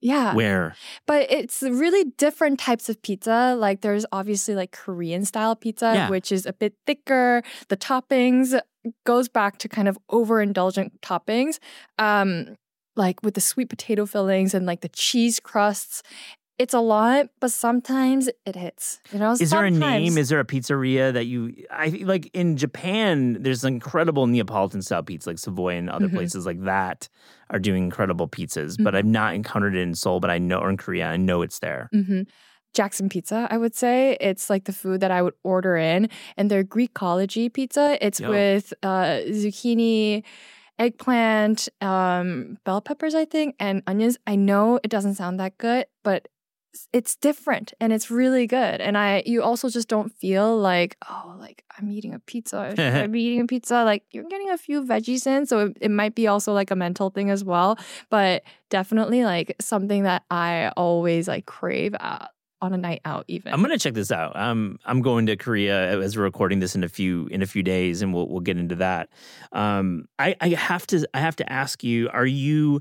Yeah. 0.00 0.34
Where? 0.34 0.74
But 1.06 1.30
it's 1.30 1.62
really 1.62 2.04
different 2.18 2.58
types 2.58 2.88
of 2.88 3.00
pizza. 3.02 3.54
Like 3.58 3.80
there's 3.82 4.04
obviously 4.12 4.54
like 4.54 4.72
Korean 4.72 5.24
style 5.24 5.54
pizza, 5.56 5.92
Yeah. 5.94 6.10
which 6.10 6.30
is 6.32 6.44
a 6.44 6.52
bit 6.52 6.74
thicker. 6.86 7.42
The 7.68 7.76
toppings 7.76 8.60
goes 9.06 9.28
back 9.28 9.58
to 9.58 9.68
kind 9.68 9.88
of 9.88 9.96
overindulgent 10.10 10.90
toppings. 11.02 11.58
Um, 11.98 12.56
like 12.94 13.22
with 13.22 13.34
the 13.34 13.40
sweet 13.40 13.70
potato 13.70 14.04
fillings 14.04 14.52
and 14.54 14.66
like 14.66 14.82
the 14.82 14.88
cheese 14.88 15.40
crusts. 15.40 16.02
It's 16.58 16.74
a 16.74 16.80
lot, 16.80 17.26
but 17.40 17.50
sometimes 17.50 18.28
it 18.46 18.54
hits. 18.54 19.00
You 19.12 19.18
know, 19.18 19.32
Is 19.32 19.50
there 19.50 19.64
a 19.64 19.70
name? 19.70 20.16
Is 20.18 20.28
there 20.28 20.38
a 20.38 20.44
pizzeria 20.44 21.12
that 21.12 21.24
you? 21.24 21.54
I 21.70 21.88
like 22.04 22.30
in 22.34 22.56
Japan. 22.56 23.38
There's 23.42 23.64
incredible 23.64 24.26
Neapolitan 24.26 24.82
style 24.82 25.02
pizza, 25.02 25.30
like 25.30 25.38
Savoy 25.38 25.74
and 25.76 25.88
other 25.90 26.08
Mhm. 26.08 26.14
places 26.14 26.46
like 26.46 26.62
that 26.64 27.08
are 27.50 27.58
doing 27.58 27.84
incredible 27.84 28.28
pizzas. 28.28 28.72
Mm-hmm. 28.74 28.84
But 28.84 28.94
I've 28.94 29.06
not 29.06 29.34
encountered 29.34 29.74
it 29.74 29.80
in 29.80 29.94
Seoul. 29.94 30.20
But 30.20 30.30
I 30.30 30.38
know, 30.38 30.58
or 30.58 30.70
in 30.70 30.76
Korea, 30.76 31.06
I 31.08 31.16
know 31.16 31.42
it's 31.42 31.58
there. 31.58 31.88
hmm 31.92 32.22
Jackson 32.74 33.08
Pizza, 33.10 33.46
I 33.50 33.58
would 33.58 33.74
say. 33.74 34.16
It's 34.20 34.48
like 34.48 34.64
the 34.64 34.72
food 34.72 35.00
that 35.00 35.10
I 35.10 35.20
would 35.20 35.34
order 35.44 35.76
in. 35.76 36.08
And 36.38 36.50
their 36.50 36.64
Greekology 36.64 37.52
pizza, 37.52 37.98
it's 38.00 38.18
Yo. 38.20 38.30
with 38.30 38.72
uh, 38.82 39.20
zucchini, 39.28 40.22
eggplant, 40.78 41.68
um, 41.82 42.56
bell 42.64 42.80
peppers, 42.80 43.14
I 43.14 43.24
think, 43.26 43.56
and 43.60 43.82
onions. 43.86 44.16
I 44.26 44.36
know 44.36 44.80
it 44.82 44.88
doesn't 44.88 45.14
sound 45.16 45.38
that 45.40 45.58
good, 45.58 45.84
but 46.02 46.28
it's 46.92 47.16
different 47.16 47.72
and 47.80 47.92
it's 47.92 48.10
really 48.10 48.46
good. 48.46 48.80
And 48.80 48.96
I 48.96 49.22
you 49.26 49.42
also 49.42 49.68
just 49.68 49.88
don't 49.88 50.12
feel 50.12 50.56
like, 50.56 50.96
oh, 51.08 51.34
like 51.38 51.64
I'm 51.78 51.90
eating 51.90 52.14
a 52.14 52.18
pizza. 52.18 52.70
Should 52.70 52.80
I 52.80 53.06
be 53.08 53.22
eating 53.22 53.40
a 53.40 53.46
pizza? 53.46 53.84
Like 53.84 54.04
you're 54.10 54.28
getting 54.28 54.50
a 54.50 54.58
few 54.58 54.82
veggies 54.84 55.26
in. 55.26 55.46
So 55.46 55.66
it, 55.66 55.78
it 55.80 55.90
might 55.90 56.14
be 56.14 56.26
also 56.26 56.52
like 56.52 56.70
a 56.70 56.76
mental 56.76 57.10
thing 57.10 57.30
as 57.30 57.44
well. 57.44 57.78
But 58.10 58.42
definitely 58.70 59.24
like 59.24 59.56
something 59.60 60.04
that 60.04 60.24
I 60.30 60.72
always 60.76 61.28
like 61.28 61.46
crave 61.46 61.94
uh, 62.00 62.26
on 62.62 62.72
a 62.72 62.78
night 62.78 63.00
out 63.04 63.24
even. 63.28 63.52
I'm 63.52 63.60
gonna 63.60 63.78
check 63.78 63.94
this 63.94 64.12
out. 64.12 64.34
Um, 64.36 64.78
I'm 64.86 65.02
going 65.02 65.26
to 65.26 65.36
Korea 65.36 66.00
as 66.00 66.16
we're 66.16 66.22
recording 66.22 66.60
this 66.60 66.74
in 66.74 66.84
a 66.84 66.88
few 66.88 67.26
in 67.26 67.42
a 67.42 67.46
few 67.46 67.62
days, 67.62 68.00
and 68.00 68.14
we'll 68.14 68.28
we'll 68.28 68.40
get 68.40 68.56
into 68.56 68.76
that. 68.76 69.10
Um, 69.52 70.06
I 70.18 70.36
I 70.40 70.48
have 70.50 70.86
to 70.88 71.06
I 71.12 71.20
have 71.20 71.36
to 71.36 71.52
ask 71.52 71.84
you: 71.84 72.08
Are 72.10 72.26
you 72.26 72.80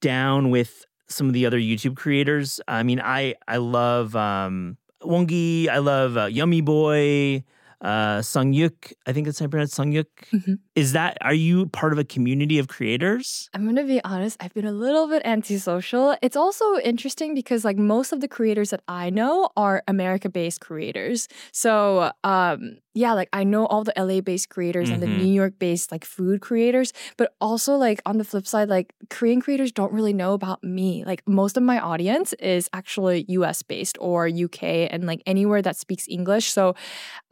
down 0.00 0.50
with 0.50 0.84
some 1.08 1.26
of 1.28 1.32
the 1.34 1.46
other 1.46 1.58
YouTube 1.58 1.96
creators? 1.96 2.60
I 2.68 2.82
mean, 2.82 3.00
I 3.00 3.34
I 3.48 3.56
love 3.58 4.14
um, 4.16 4.76
Wongi. 5.02 5.68
I 5.68 5.78
love 5.78 6.16
uh, 6.16 6.26
Yummy 6.26 6.60
Boy. 6.60 7.44
Uh, 7.82 8.20
Sungyuk. 8.20 8.94
I 9.06 9.12
think 9.12 9.26
that's 9.26 9.38
how 9.38 9.44
I 9.44 9.48
pronounce 9.48 9.74
Sungyuk. 9.76 10.06
Mhm. 10.32 10.58
Is 10.74 10.92
that? 10.92 11.18
Are 11.20 11.34
you 11.34 11.66
part 11.66 11.92
of 11.92 11.98
a 11.98 12.04
community 12.04 12.58
of 12.58 12.68
creators? 12.68 13.50
I'm 13.52 13.66
gonna 13.66 13.84
be 13.84 14.00
honest, 14.02 14.38
I've 14.40 14.54
been 14.54 14.64
a 14.64 14.72
little 14.72 15.06
bit 15.08 15.20
antisocial. 15.26 16.16
It's 16.22 16.36
also 16.36 16.78
interesting 16.78 17.34
because 17.34 17.66
like 17.66 17.76
most 17.76 18.12
of 18.12 18.20
the 18.22 18.28
creators 18.28 18.70
that 18.70 18.80
I 18.88 19.10
know 19.10 19.50
are 19.58 19.82
America-based 19.86 20.60
creators. 20.60 21.28
So 21.52 22.10
um 22.24 22.78
yeah, 22.96 23.12
like 23.12 23.28
I 23.32 23.44
know 23.44 23.66
all 23.68 23.84
the 23.84 23.92
LA-based 23.98 24.48
creators 24.48 24.88
and 24.88 25.02
the 25.04 25.06
Mhm. 25.06 25.18
New 25.20 25.32
York-based 25.42 25.92
like 25.92 26.04
food 26.16 26.40
creators, 26.40 26.92
but 27.20 27.36
also 27.44 27.76
like 27.76 28.00
on 28.08 28.16
the 28.16 28.24
flip 28.24 28.46
side, 28.48 28.68
like 28.72 28.88
Korean 29.12 29.40
creators 29.44 29.70
don't 29.70 29.92
really 29.92 30.14
know 30.16 30.32
about 30.32 30.64
me. 30.64 31.04
Like 31.04 31.20
most 31.28 31.56
of 31.60 31.62
my 31.62 31.78
audience 31.78 32.32
is 32.40 32.70
actually 32.72 33.26
US-based 33.28 33.96
or 34.00 34.26
UK 34.26 34.88
and 34.90 35.04
like 35.04 35.20
anywhere 35.26 35.60
that 35.60 35.76
speaks 35.76 36.08
English. 36.08 36.46
So 36.56 36.72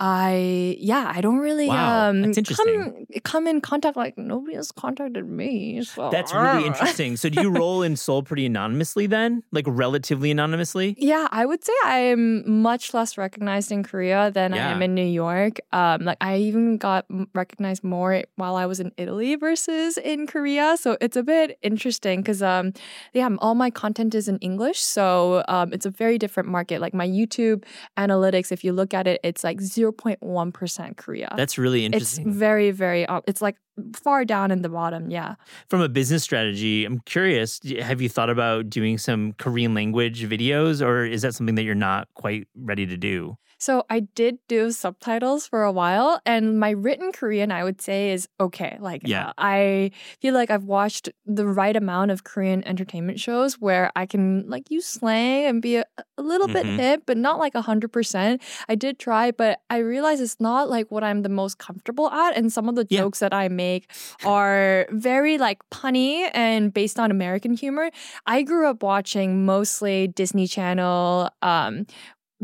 I 0.00 0.76
yeah, 0.80 1.12
I 1.14 1.20
don't 1.20 1.38
really 1.38 1.68
Wow, 1.68 2.08
um 2.10 2.22
that's 2.22 2.38
interesting. 2.38 2.74
come 2.74 3.22
come 3.24 3.46
in 3.46 3.60
contact 3.60 3.96
like 3.96 4.18
nobody 4.18 4.56
has 4.56 4.72
contacted 4.72 5.26
me. 5.28 5.82
So 5.84 6.10
That's 6.10 6.32
really 6.34 6.66
interesting. 6.70 7.16
So, 7.16 7.28
do 7.28 7.40
you 7.40 7.50
roll 7.50 7.82
in 7.82 7.96
Seoul 7.96 8.22
pretty 8.22 8.46
anonymously 8.46 9.06
then, 9.06 9.42
like 9.52 9.64
relatively 9.68 10.30
anonymously? 10.30 10.94
Yeah, 10.98 11.28
I 11.30 11.46
would 11.46 11.62
say 11.64 11.72
I 11.84 11.98
am 12.14 12.62
much 12.62 12.92
less 12.94 13.16
recognized 13.16 13.70
in 13.72 13.82
Korea 13.82 14.30
than 14.30 14.52
I 14.52 14.58
am 14.58 14.82
in 14.82 14.94
New 14.94 15.06
York. 15.06 15.53
Um, 15.72 16.04
like 16.04 16.18
I 16.20 16.36
even 16.38 16.76
got 16.78 17.06
recognized 17.34 17.84
more 17.84 18.22
while 18.36 18.56
I 18.56 18.66
was 18.66 18.80
in 18.80 18.92
Italy 18.96 19.34
versus 19.36 19.98
in 19.98 20.26
Korea. 20.26 20.76
So 20.78 20.96
it's 21.00 21.16
a 21.16 21.22
bit 21.22 21.58
interesting 21.62 22.20
because 22.20 22.42
um, 22.42 22.72
yeah, 23.12 23.28
all 23.38 23.54
my 23.54 23.70
content 23.70 24.14
is 24.14 24.28
in 24.28 24.38
English, 24.38 24.80
so 24.80 25.44
um, 25.48 25.72
it's 25.72 25.86
a 25.86 25.90
very 25.90 26.18
different 26.18 26.48
market. 26.48 26.80
Like 26.80 26.94
my 26.94 27.06
YouTube 27.06 27.64
analytics, 27.96 28.52
if 28.52 28.64
you 28.64 28.72
look 28.72 28.94
at 28.94 29.06
it, 29.06 29.20
it's 29.22 29.44
like 29.44 29.60
zero 29.60 29.92
point 29.92 30.22
one 30.22 30.52
percent 30.52 30.96
Korea. 30.96 31.32
That's 31.36 31.58
really 31.58 31.84
interesting. 31.84 32.28
it's 32.28 32.36
very 32.36 32.70
very. 32.70 33.06
Uh, 33.06 33.20
it's 33.26 33.42
like 33.42 33.56
far 33.94 34.24
down 34.24 34.50
in 34.50 34.62
the 34.62 34.68
bottom. 34.68 35.10
Yeah. 35.10 35.34
From 35.68 35.80
a 35.80 35.88
business 35.88 36.22
strategy, 36.22 36.84
I'm 36.84 37.00
curious. 37.00 37.60
Have 37.80 38.00
you 38.00 38.08
thought 38.08 38.30
about 38.30 38.70
doing 38.70 38.98
some 38.98 39.32
Korean 39.34 39.74
language 39.74 40.24
videos, 40.28 40.84
or 40.84 41.04
is 41.04 41.22
that 41.22 41.34
something 41.34 41.54
that 41.56 41.64
you're 41.64 41.74
not 41.74 42.08
quite 42.14 42.46
ready 42.56 42.86
to 42.86 42.96
do? 42.96 43.36
So 43.64 43.86
I 43.88 44.00
did 44.00 44.40
do 44.46 44.70
subtitles 44.72 45.46
for 45.46 45.62
a 45.62 45.72
while, 45.72 46.20
and 46.26 46.60
my 46.60 46.68
written 46.68 47.12
Korean, 47.12 47.50
I 47.50 47.64
would 47.64 47.80
say, 47.80 48.12
is 48.12 48.28
okay. 48.38 48.76
Like, 48.78 49.00
yeah. 49.06 49.32
I 49.38 49.90
feel 50.20 50.34
like 50.34 50.50
I've 50.50 50.64
watched 50.64 51.08
the 51.24 51.46
right 51.46 51.74
amount 51.74 52.10
of 52.10 52.24
Korean 52.24 52.62
entertainment 52.68 53.20
shows 53.20 53.54
where 53.54 53.90
I 53.96 54.04
can 54.04 54.46
like 54.50 54.70
use 54.70 54.84
slang 54.84 55.46
and 55.46 55.62
be 55.62 55.76
a, 55.76 55.84
a 56.18 56.22
little 56.22 56.46
mm-hmm. 56.46 56.76
bit 56.76 56.78
hip, 56.78 57.02
but 57.06 57.16
not 57.16 57.38
like 57.38 57.54
a 57.54 57.62
hundred 57.62 57.90
percent. 57.90 58.42
I 58.68 58.74
did 58.74 58.98
try, 58.98 59.30
but 59.30 59.60
I 59.70 59.78
realize 59.78 60.20
it's 60.20 60.40
not 60.40 60.68
like 60.68 60.90
what 60.90 61.02
I'm 61.02 61.22
the 61.22 61.30
most 61.30 61.56
comfortable 61.56 62.10
at, 62.10 62.36
and 62.36 62.52
some 62.52 62.68
of 62.68 62.74
the 62.74 62.86
yeah. 62.90 62.98
jokes 62.98 63.20
that 63.20 63.32
I 63.32 63.48
make 63.48 63.90
are 64.26 64.86
very 64.90 65.38
like 65.38 65.62
punny 65.70 66.28
and 66.34 66.70
based 66.70 66.98
on 66.98 67.10
American 67.10 67.54
humor. 67.54 67.90
I 68.26 68.42
grew 68.42 68.68
up 68.68 68.82
watching 68.82 69.46
mostly 69.46 70.08
Disney 70.08 70.46
Channel, 70.46 71.30
um, 71.40 71.86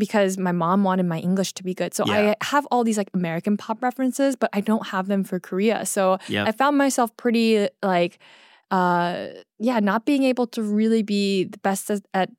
because 0.01 0.37
my 0.37 0.51
mom 0.51 0.83
wanted 0.83 1.07
my 1.07 1.21
English 1.21 1.53
to 1.53 1.63
be 1.63 1.75
good. 1.75 1.95
So 1.95 2.05
yeah. 2.07 2.35
I 2.41 2.45
have 2.45 2.67
all 2.73 2.83
these 2.83 2.99
like 2.99 3.11
American 3.15 3.57
pop 3.57 3.81
references, 3.81 4.35
but 4.35 4.51
I 4.53 4.61
don't 4.61 4.89
have 4.89 5.07
them 5.07 5.23
for 5.23 5.39
Korea. 5.39 5.87
So 5.87 6.19
yep. 6.29 6.49
I 6.49 6.53
found 6.53 6.77
myself 6.77 7.17
pretty 7.17 7.69
like 7.85 8.19
uh 8.73 9.29
yeah, 9.59 9.79
not 9.79 10.05
being 10.05 10.25
able 10.25 10.49
to 10.49 10.63
really 10.63 11.03
be 11.03 11.45
the 11.45 11.59
best 11.59 11.91
at 12.15 12.31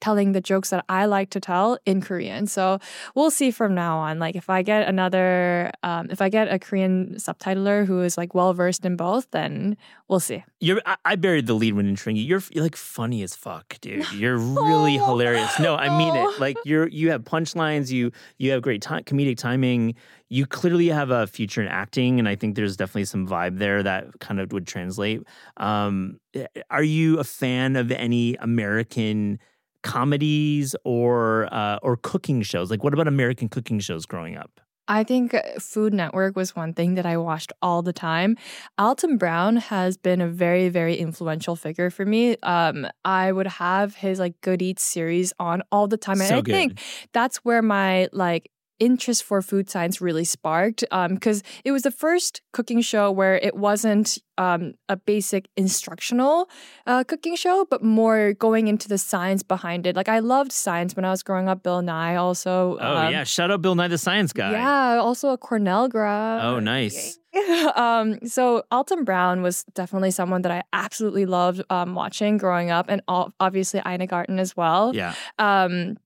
telling 0.00 0.32
the 0.32 0.40
jokes 0.40 0.70
that 0.70 0.84
I 0.88 1.06
like 1.06 1.30
to 1.30 1.40
tell 1.40 1.78
in 1.86 2.00
Korean. 2.00 2.46
So 2.46 2.78
we'll 3.14 3.30
see 3.30 3.50
from 3.50 3.74
now 3.74 3.98
on. 3.98 4.18
Like 4.18 4.36
if 4.36 4.50
I 4.50 4.62
get 4.62 4.88
another, 4.88 5.70
um, 5.82 6.08
if 6.10 6.20
I 6.20 6.28
get 6.28 6.52
a 6.52 6.58
Korean 6.58 7.14
subtitler 7.16 7.86
who 7.86 8.02
is 8.02 8.18
like 8.18 8.34
well 8.34 8.52
versed 8.52 8.84
in 8.84 8.96
both, 8.96 9.30
then 9.30 9.76
we'll 10.08 10.20
see. 10.20 10.44
You're, 10.60 10.80
I, 10.84 10.96
I 11.04 11.16
buried 11.16 11.46
the 11.46 11.54
lead 11.54 11.74
when 11.74 11.94
introing 11.94 12.16
you. 12.16 12.22
You're, 12.22 12.42
you're 12.50 12.64
like 12.64 12.76
funny 12.76 13.22
as 13.22 13.34
fuck, 13.34 13.78
dude. 13.80 14.10
You're 14.16 14.38
really 14.38 14.98
oh, 14.98 15.06
hilarious. 15.06 15.58
No, 15.58 15.76
I 15.76 15.96
mean 15.96 16.14
it. 16.14 16.40
Like 16.40 16.56
you're, 16.64 16.88
you 16.88 17.10
have 17.10 17.22
punchlines. 17.22 17.90
You, 17.90 18.12
you 18.38 18.50
have 18.52 18.62
great 18.62 18.82
time, 18.82 19.04
comedic 19.04 19.36
timing. 19.36 19.94
You 20.28 20.46
clearly 20.46 20.88
have 20.88 21.10
a 21.10 21.26
future 21.26 21.62
in 21.62 21.68
acting, 21.68 22.18
and 22.18 22.28
I 22.28 22.34
think 22.34 22.56
there's 22.56 22.76
definitely 22.76 23.04
some 23.04 23.28
vibe 23.28 23.58
there 23.58 23.82
that 23.82 24.18
kind 24.18 24.40
of 24.40 24.52
would 24.52 24.66
translate. 24.66 25.22
Um, 25.56 26.18
eh, 26.34 26.46
are 26.70 26.82
you 26.82 27.18
a 27.20 27.24
fan 27.24 27.76
of 27.76 27.92
any 27.92 28.34
American? 28.36 29.38
Comedies 29.86 30.74
or 30.84 31.48
uh, 31.52 31.78
or 31.82 31.96
cooking 31.96 32.42
shows? 32.42 32.70
Like, 32.70 32.82
what 32.84 32.92
about 32.92 33.08
American 33.08 33.48
cooking 33.48 33.78
shows 33.78 34.04
growing 34.04 34.36
up? 34.36 34.60
I 34.88 35.04
think 35.04 35.34
uh, 35.34 35.42
Food 35.58 35.92
Network 35.94 36.36
was 36.36 36.54
one 36.54 36.72
thing 36.72 36.94
that 36.94 37.06
I 37.06 37.16
watched 37.16 37.52
all 37.60 37.82
the 37.82 37.92
time. 37.92 38.36
Alton 38.78 39.16
Brown 39.16 39.56
has 39.56 39.96
been 39.96 40.20
a 40.20 40.28
very, 40.28 40.68
very 40.68 40.96
influential 40.96 41.56
figure 41.56 41.90
for 41.90 42.04
me. 42.04 42.36
Um, 42.42 42.86
I 43.04 43.32
would 43.32 43.48
have 43.48 43.96
his 43.96 44.18
like 44.18 44.40
Good 44.42 44.62
Eats 44.62 44.82
series 44.82 45.32
on 45.38 45.62
all 45.72 45.88
the 45.88 45.96
time, 45.96 46.20
and 46.20 46.28
so 46.28 46.38
I 46.38 46.40
good. 46.40 46.52
think 46.52 46.80
that's 47.12 47.38
where 47.38 47.62
my 47.62 48.08
like 48.12 48.50
interest 48.78 49.24
for 49.24 49.42
food 49.42 49.70
science 49.70 50.00
really 50.00 50.24
sparked 50.24 50.80
because 51.08 51.42
um, 51.42 51.48
it 51.64 51.72
was 51.72 51.82
the 51.82 51.90
first 51.90 52.42
cooking 52.52 52.80
show 52.80 53.10
where 53.10 53.36
it 53.36 53.56
wasn't 53.56 54.18
um, 54.38 54.74
a 54.88 54.96
basic 54.96 55.48
instructional 55.56 56.48
uh, 56.86 57.04
cooking 57.04 57.36
show, 57.36 57.66
but 57.68 57.82
more 57.82 58.34
going 58.34 58.68
into 58.68 58.88
the 58.88 58.98
science 58.98 59.42
behind 59.42 59.86
it. 59.86 59.96
Like 59.96 60.08
I 60.08 60.18
loved 60.18 60.52
science 60.52 60.94
when 60.94 61.04
I 61.04 61.10
was 61.10 61.22
growing 61.22 61.48
up. 61.48 61.62
Bill 61.62 61.82
Nye 61.82 62.16
also. 62.16 62.78
Oh 62.80 62.96
um, 62.96 63.12
yeah, 63.12 63.24
shout 63.24 63.50
out 63.50 63.62
Bill 63.62 63.74
Nye 63.74 63.88
the 63.88 63.98
Science 63.98 64.32
Guy. 64.32 64.52
Yeah, 64.52 64.98
also 65.00 65.30
a 65.30 65.38
Cornell 65.38 65.88
grad. 65.88 66.44
Oh 66.44 66.60
nice. 66.60 67.18
um, 67.76 68.18
so 68.26 68.62
Alton 68.70 69.04
Brown 69.04 69.42
was 69.42 69.64
definitely 69.74 70.10
someone 70.10 70.42
that 70.42 70.52
I 70.52 70.62
absolutely 70.72 71.26
loved 71.26 71.62
um, 71.70 71.94
watching 71.94 72.36
growing 72.36 72.70
up, 72.70 72.86
and 72.88 73.02
obviously 73.08 73.80
Ina 73.86 74.06
Garten 74.06 74.38
as 74.38 74.56
well. 74.56 74.94
Yeah. 74.94 75.14
Um, 75.38 75.96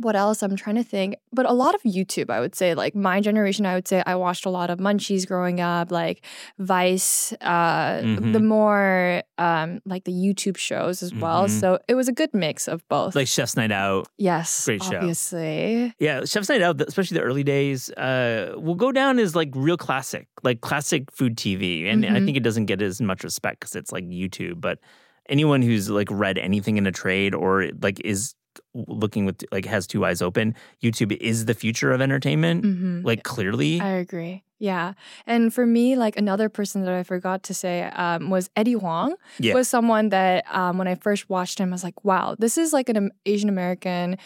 what 0.00 0.16
else? 0.16 0.42
I'm 0.42 0.56
trying 0.56 0.76
to 0.76 0.84
think. 0.84 1.16
But 1.32 1.46
a 1.46 1.52
lot 1.52 1.74
of 1.74 1.82
YouTube, 1.82 2.30
I 2.30 2.40
would 2.40 2.54
say. 2.54 2.74
Like 2.74 2.94
my 2.94 3.20
generation, 3.20 3.66
I 3.66 3.74
would 3.74 3.86
say 3.86 4.02
I 4.06 4.14
watched 4.14 4.46
a 4.46 4.50
lot 4.50 4.70
of 4.70 4.78
Munchies 4.78 5.26
growing 5.26 5.60
up, 5.60 5.90
like 5.90 6.24
Vice, 6.58 7.32
uh, 7.40 8.00
mm-hmm. 8.00 8.32
the 8.32 8.40
more 8.40 9.22
um, 9.38 9.80
like 9.84 10.04
the 10.04 10.12
YouTube 10.12 10.56
shows 10.56 11.02
as 11.02 11.14
well. 11.14 11.44
Mm-hmm. 11.44 11.58
So 11.58 11.78
it 11.88 11.94
was 11.94 12.08
a 12.08 12.12
good 12.12 12.32
mix 12.32 12.68
of 12.68 12.86
both. 12.88 13.14
Like 13.14 13.28
Chef's 13.28 13.56
Night 13.56 13.72
Out. 13.72 14.08
Yes. 14.18 14.64
Great 14.64 14.82
show. 14.82 14.96
Obviously. 14.96 15.94
Yeah. 15.98 16.24
Chef's 16.24 16.48
Night 16.48 16.62
Out, 16.62 16.80
especially 16.80 17.16
the 17.16 17.24
early 17.24 17.44
days, 17.44 17.90
uh, 17.90 18.54
will 18.56 18.74
go 18.74 18.92
down 18.92 19.18
as 19.18 19.36
like 19.36 19.50
real 19.54 19.76
classic, 19.76 20.28
like 20.42 20.60
classic 20.60 21.10
food 21.12 21.36
TV. 21.36 21.86
And 21.86 22.04
mm-hmm. 22.04 22.16
I 22.16 22.20
think 22.20 22.36
it 22.36 22.42
doesn't 22.42 22.66
get 22.66 22.82
as 22.82 23.00
much 23.00 23.24
respect 23.24 23.60
because 23.60 23.76
it's 23.76 23.92
like 23.92 24.04
YouTube. 24.04 24.60
But 24.60 24.78
anyone 25.28 25.62
who's 25.62 25.88
like 25.88 26.08
read 26.10 26.36
anything 26.36 26.76
in 26.76 26.86
a 26.86 26.92
trade 26.92 27.34
or 27.34 27.70
like 27.80 28.00
is 28.04 28.34
looking 28.74 29.24
with 29.24 29.44
like 29.52 29.64
has 29.64 29.86
two 29.86 30.04
eyes 30.04 30.22
open 30.22 30.54
youtube 30.82 31.16
is 31.20 31.46
the 31.46 31.54
future 31.54 31.92
of 31.92 32.00
entertainment 32.00 32.64
mm-hmm. 32.64 33.02
like 33.02 33.22
clearly 33.22 33.80
i 33.80 33.88
agree 33.88 34.42
yeah. 34.60 34.92
And 35.26 35.52
for 35.52 35.66
me, 35.66 35.96
like 35.96 36.18
another 36.18 36.50
person 36.50 36.84
that 36.84 36.92
I 36.92 37.02
forgot 37.02 37.42
to 37.44 37.54
say 37.54 37.84
um, 37.84 38.28
was 38.28 38.50
Eddie 38.54 38.74
Huang. 38.74 39.14
Yeah. 39.38 39.54
Was 39.54 39.68
someone 39.68 40.10
that 40.10 40.44
um, 40.54 40.76
when 40.76 40.86
I 40.86 40.96
first 40.96 41.30
watched 41.30 41.58
him, 41.58 41.70
I 41.70 41.72
was 41.72 41.82
like, 41.82 42.04
wow, 42.04 42.36
this 42.38 42.58
is 42.58 42.74
like 42.74 42.90
an 42.90 43.10
Asian 43.24 43.48
American 43.48 44.18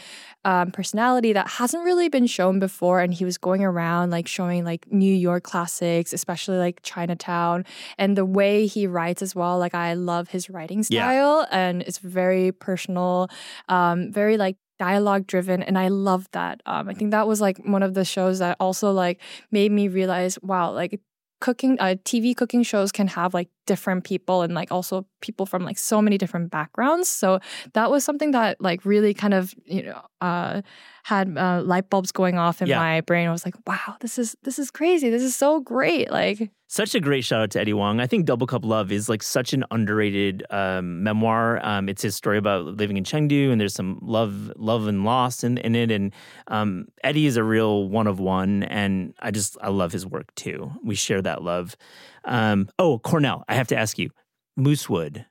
um, 0.45 0.73
personality 0.73 1.33
that 1.35 1.49
hasn't 1.49 1.85
really 1.85 2.09
been 2.09 2.27
shown 2.27 2.59
before. 2.59 3.01
And 3.01 3.15
he 3.15 3.25
was 3.25 3.39
going 3.39 3.63
around 3.63 4.11
like 4.11 4.27
showing 4.27 4.65
like 4.65 4.91
New 4.91 5.15
York 5.15 5.45
classics, 5.45 6.13
especially 6.13 6.59
like 6.59 6.81
Chinatown. 6.83 7.65
And 7.97 8.19
the 8.19 8.27
way 8.27 8.67
he 8.67 8.89
writes 8.89 9.23
as 9.23 9.37
well, 9.37 9.61
like 9.61 9.75
I 9.75 9.95
love 9.95 10.31
his 10.31 10.51
writing 10.51 10.83
style. 10.83 11.47
Yeah. 11.49 11.57
And 11.57 11.83
it's 11.83 11.99
very 11.99 12.51
personal, 12.51 13.29
um, 13.69 14.11
very 14.11 14.37
like 14.37 14.57
dialogue 14.79 15.27
driven 15.27 15.63
and 15.63 15.79
i 15.79 15.89
love 15.89 16.29
that 16.33 16.61
um, 16.67 16.89
i 16.89 16.95
think 16.95 17.11
that 17.11 17.27
was 17.27 17.41
like 17.41 17.59
one 17.65 17.83
of 17.83 17.95
the 17.95 18.05
shows 18.05 18.39
that 18.39 18.57
also 18.61 18.91
like 18.91 19.21
made 19.51 19.71
me 19.71 19.89
realize 19.89 20.39
wow 20.43 20.71
like 20.73 21.01
cooking 21.41 21.79
uh, 21.81 21.95
tv 22.05 22.37
cooking 22.37 22.63
shows 22.63 22.91
can 22.91 23.07
have 23.09 23.35
like 23.35 23.49
different 23.67 24.05
people 24.05 24.43
and 24.43 24.55
like 24.55 24.71
also 24.71 25.07
people 25.21 25.47
from 25.47 25.65
like 25.65 25.79
so 25.79 26.01
many 26.03 26.19
different 26.19 26.51
backgrounds 26.51 27.09
so 27.09 27.39
that 27.73 27.91
was 27.91 28.05
something 28.05 28.31
that 28.33 28.61
like 28.61 28.85
really 28.85 29.15
kind 29.15 29.35
of 29.35 29.55
you 29.65 29.83
know 29.83 30.01
uh, 30.21 30.63
had 31.05 31.37
uh, 31.37 31.63
light 31.63 31.91
bulbs 31.91 32.13
going 32.13 32.39
off 32.39 32.63
in 32.63 32.69
yeah. 32.69 32.79
my 32.79 33.01
brain 33.03 33.29
i 33.29 33.33
was 33.33 33.45
like 33.45 33.55
wow 33.67 33.97
this 34.01 34.19
is 34.19 34.37
this 34.43 34.59
is 34.59 34.71
crazy 34.71 35.11
this 35.11 35.23
is 35.23 35.35
so 35.35 35.61
great 35.61 36.11
like 36.11 36.51
such 36.75 36.97
a 36.97 37.01
great 37.01 37.25
shout 37.25 37.41
out 37.41 37.51
to 37.53 37.61
Eddie 37.61 37.71
Huang. 37.71 38.01
I 38.01 38.09
think 38.09 38.27
Double 38.27 38.49
Cup 38.49 38.65
Love 38.65 38.91
is 38.91 39.09
like 39.09 39.23
such 39.23 39.53
an 39.53 39.65
underrated 39.71 40.45
um, 40.51 41.05
memoir. 41.05 41.65
Um, 41.65 41.89
it's 41.89 42.03
his 42.03 42.17
story 42.17 42.37
about 42.37 42.65
living 42.65 42.97
in 42.97 43.05
Chengdu, 43.05 43.53
and 43.53 43.61
there's 43.61 43.75
some 43.75 44.01
love, 44.03 44.51
love 44.57 44.89
and 44.89 45.05
loss 45.05 45.45
in, 45.45 45.59
in 45.59 45.77
it. 45.77 45.93
And 45.93 46.13
um, 46.49 46.87
Eddie 47.05 47.27
is 47.27 47.37
a 47.37 47.45
real 47.45 47.89
one 47.89 48.09
of 48.09 48.19
one, 48.19 48.65
and 48.65 49.15
I 49.21 49.31
just 49.31 49.57
I 49.61 49.69
love 49.69 49.93
his 49.93 50.05
work 50.05 50.35
too. 50.35 50.73
We 50.83 50.97
share 50.97 51.23
that 51.23 51.43
love. 51.43 51.77
Um, 52.25 52.69
oh, 52.79 52.99
Cornell, 52.99 53.45
I 53.49 53.55
have 53.55 53.69
to 53.69 53.77
ask 53.77 53.99
you, 53.99 54.11
Moosewood. 54.59 55.27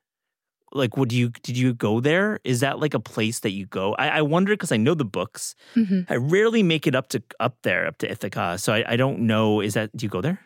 Like, 0.72 0.98
would 0.98 1.14
you 1.14 1.30
did 1.30 1.56
you 1.56 1.76
go 1.76 2.00
there? 2.00 2.40
Is 2.44 2.62
that 2.62 2.80
like 2.80 2.96
a 2.96 3.00
place 3.00 3.42
that 3.42 3.52
you 3.52 3.68
go? 3.68 3.94
I, 3.94 4.08
I 4.08 4.22
wonder 4.22 4.54
because 4.54 4.72
I 4.72 4.78
know 4.78 4.96
the 4.96 5.06
books. 5.06 5.54
Mm-hmm. 5.76 6.12
I 6.12 6.16
rarely 6.16 6.64
make 6.64 6.88
it 6.88 6.96
up 6.96 7.10
to 7.10 7.22
up 7.40 7.58
there, 7.62 7.86
up 7.86 8.00
to 8.00 8.10
Ithaca, 8.10 8.58
so 8.58 8.74
I, 8.74 8.94
I 8.94 8.96
don't 8.96 9.20
know. 9.22 9.62
Is 9.62 9.76
that 9.76 9.96
do 9.96 10.04
you 10.04 10.10
go 10.10 10.22
there? 10.22 10.40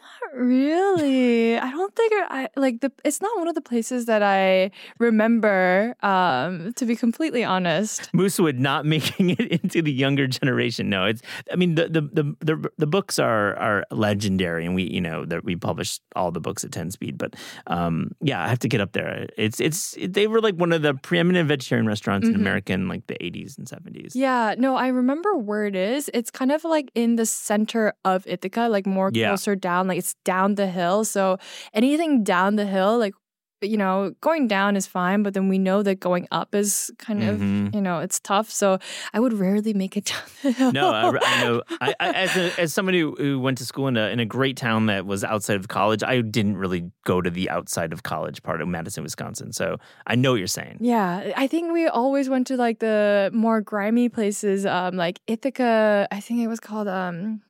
Not 0.00 0.40
really. 0.40 1.58
I 1.58 1.70
don't 1.70 1.94
think 1.94 2.12
I 2.28 2.48
like 2.56 2.80
the. 2.80 2.92
It's 3.04 3.20
not 3.20 3.36
one 3.38 3.48
of 3.48 3.54
the 3.54 3.60
places 3.60 4.06
that 4.06 4.22
I 4.22 4.70
remember. 4.98 5.94
Um, 6.02 6.72
to 6.74 6.86
be 6.86 6.96
completely 6.96 7.44
honest, 7.44 8.10
Moosewood 8.14 8.58
not 8.58 8.86
making 8.96 9.30
it 9.30 9.40
into 9.40 9.82
the 9.82 9.92
younger 9.92 10.26
generation. 10.26 10.88
No, 10.88 11.06
it's. 11.06 11.22
I 11.52 11.56
mean, 11.56 11.74
the 11.74 11.88
the 11.88 12.00
the 12.00 12.36
the, 12.40 12.70
the 12.78 12.86
books 12.86 13.18
are 13.18 13.56
are 13.56 13.84
legendary, 13.90 14.64
and 14.64 14.74
we 14.74 14.84
you 14.84 15.00
know 15.00 15.24
that 15.26 15.44
we 15.44 15.56
published 15.56 16.02
all 16.14 16.30
the 16.30 16.40
books 16.40 16.64
at 16.64 16.72
ten 16.72 16.90
speed. 16.90 17.18
But 17.18 17.34
um, 17.66 18.12
yeah, 18.20 18.42
I 18.42 18.48
have 18.48 18.60
to 18.60 18.68
get 18.68 18.80
up 18.80 18.92
there. 18.92 19.26
It's 19.36 19.60
it's 19.60 19.96
they 20.00 20.26
were 20.26 20.40
like 20.40 20.54
one 20.54 20.72
of 20.72 20.82
the 20.82 20.94
preeminent 20.94 21.48
vegetarian 21.48 21.86
restaurants 21.86 22.26
mm-hmm. 22.26 22.36
in 22.36 22.40
America 22.40 22.72
in 22.72 22.88
like 22.88 23.06
the 23.06 23.22
eighties 23.22 23.58
and 23.58 23.68
seventies. 23.68 24.14
Yeah, 24.14 24.54
no, 24.56 24.76
I 24.76 24.88
remember 24.88 25.34
where 25.36 25.66
it 25.66 25.76
is. 25.76 26.10
It's 26.14 26.30
kind 26.30 26.52
of 26.52 26.64
like 26.64 26.90
in 26.94 27.16
the 27.16 27.26
center 27.26 27.94
of 28.04 28.26
Ithaca, 28.26 28.68
like 28.68 28.86
more 28.86 29.10
yeah. 29.12 29.28
closer 29.28 29.56
down 29.56 29.70
down, 29.80 29.88
like 29.90 29.98
it's 29.98 30.14
down 30.24 30.54
the 30.54 30.66
hill. 30.66 31.04
So 31.04 31.38
anything 31.74 32.24
down 32.24 32.56
the 32.56 32.66
hill, 32.66 32.98
like 32.98 33.14
you 33.62 33.76
know, 33.76 34.14
going 34.20 34.48
down 34.48 34.76
is 34.76 34.86
fine, 34.86 35.22
but 35.22 35.34
then 35.34 35.48
we 35.48 35.58
know 35.58 35.82
that 35.82 36.00
going 36.00 36.26
up 36.30 36.54
is 36.54 36.90
kind 36.98 37.22
of, 37.22 37.36
mm-hmm. 37.36 37.74
you 37.74 37.80
know, 37.80 37.98
it's 37.98 38.20
tough. 38.20 38.50
So 38.50 38.78
I 39.12 39.20
would 39.20 39.32
rarely 39.32 39.74
make 39.74 39.96
it 39.96 40.04
down 40.06 40.22
the 40.42 40.52
hill. 40.52 40.72
No, 40.72 40.90
I, 40.90 41.18
I 41.22 41.44
know. 41.44 41.62
I, 41.80 41.94
I, 42.00 42.10
as, 42.10 42.36
a, 42.36 42.60
as 42.60 42.74
somebody 42.74 43.00
who 43.00 43.38
went 43.40 43.58
to 43.58 43.64
school 43.64 43.88
in 43.88 43.96
a, 43.96 44.08
in 44.08 44.20
a 44.20 44.24
great 44.24 44.56
town 44.56 44.86
that 44.86 45.06
was 45.06 45.24
outside 45.24 45.56
of 45.56 45.68
college, 45.68 46.02
I 46.02 46.20
didn't 46.20 46.56
really 46.56 46.90
go 47.04 47.20
to 47.20 47.30
the 47.30 47.50
outside 47.50 47.92
of 47.92 48.02
college 48.02 48.42
part 48.42 48.60
of 48.60 48.68
Madison, 48.68 49.02
Wisconsin. 49.02 49.52
So 49.52 49.78
I 50.06 50.14
know 50.14 50.32
what 50.32 50.38
you're 50.38 50.46
saying. 50.46 50.78
Yeah. 50.80 51.32
I 51.36 51.46
think 51.46 51.72
we 51.72 51.86
always 51.86 52.28
went 52.28 52.46
to 52.48 52.56
like 52.56 52.78
the 52.78 53.30
more 53.32 53.60
grimy 53.60 54.08
places, 54.08 54.64
um, 54.66 54.96
like 54.96 55.20
Ithaca. 55.26 56.08
I 56.10 56.20
think 56.20 56.40
it 56.40 56.48
was 56.48 56.60
called, 56.60 56.88
um, 56.88 57.42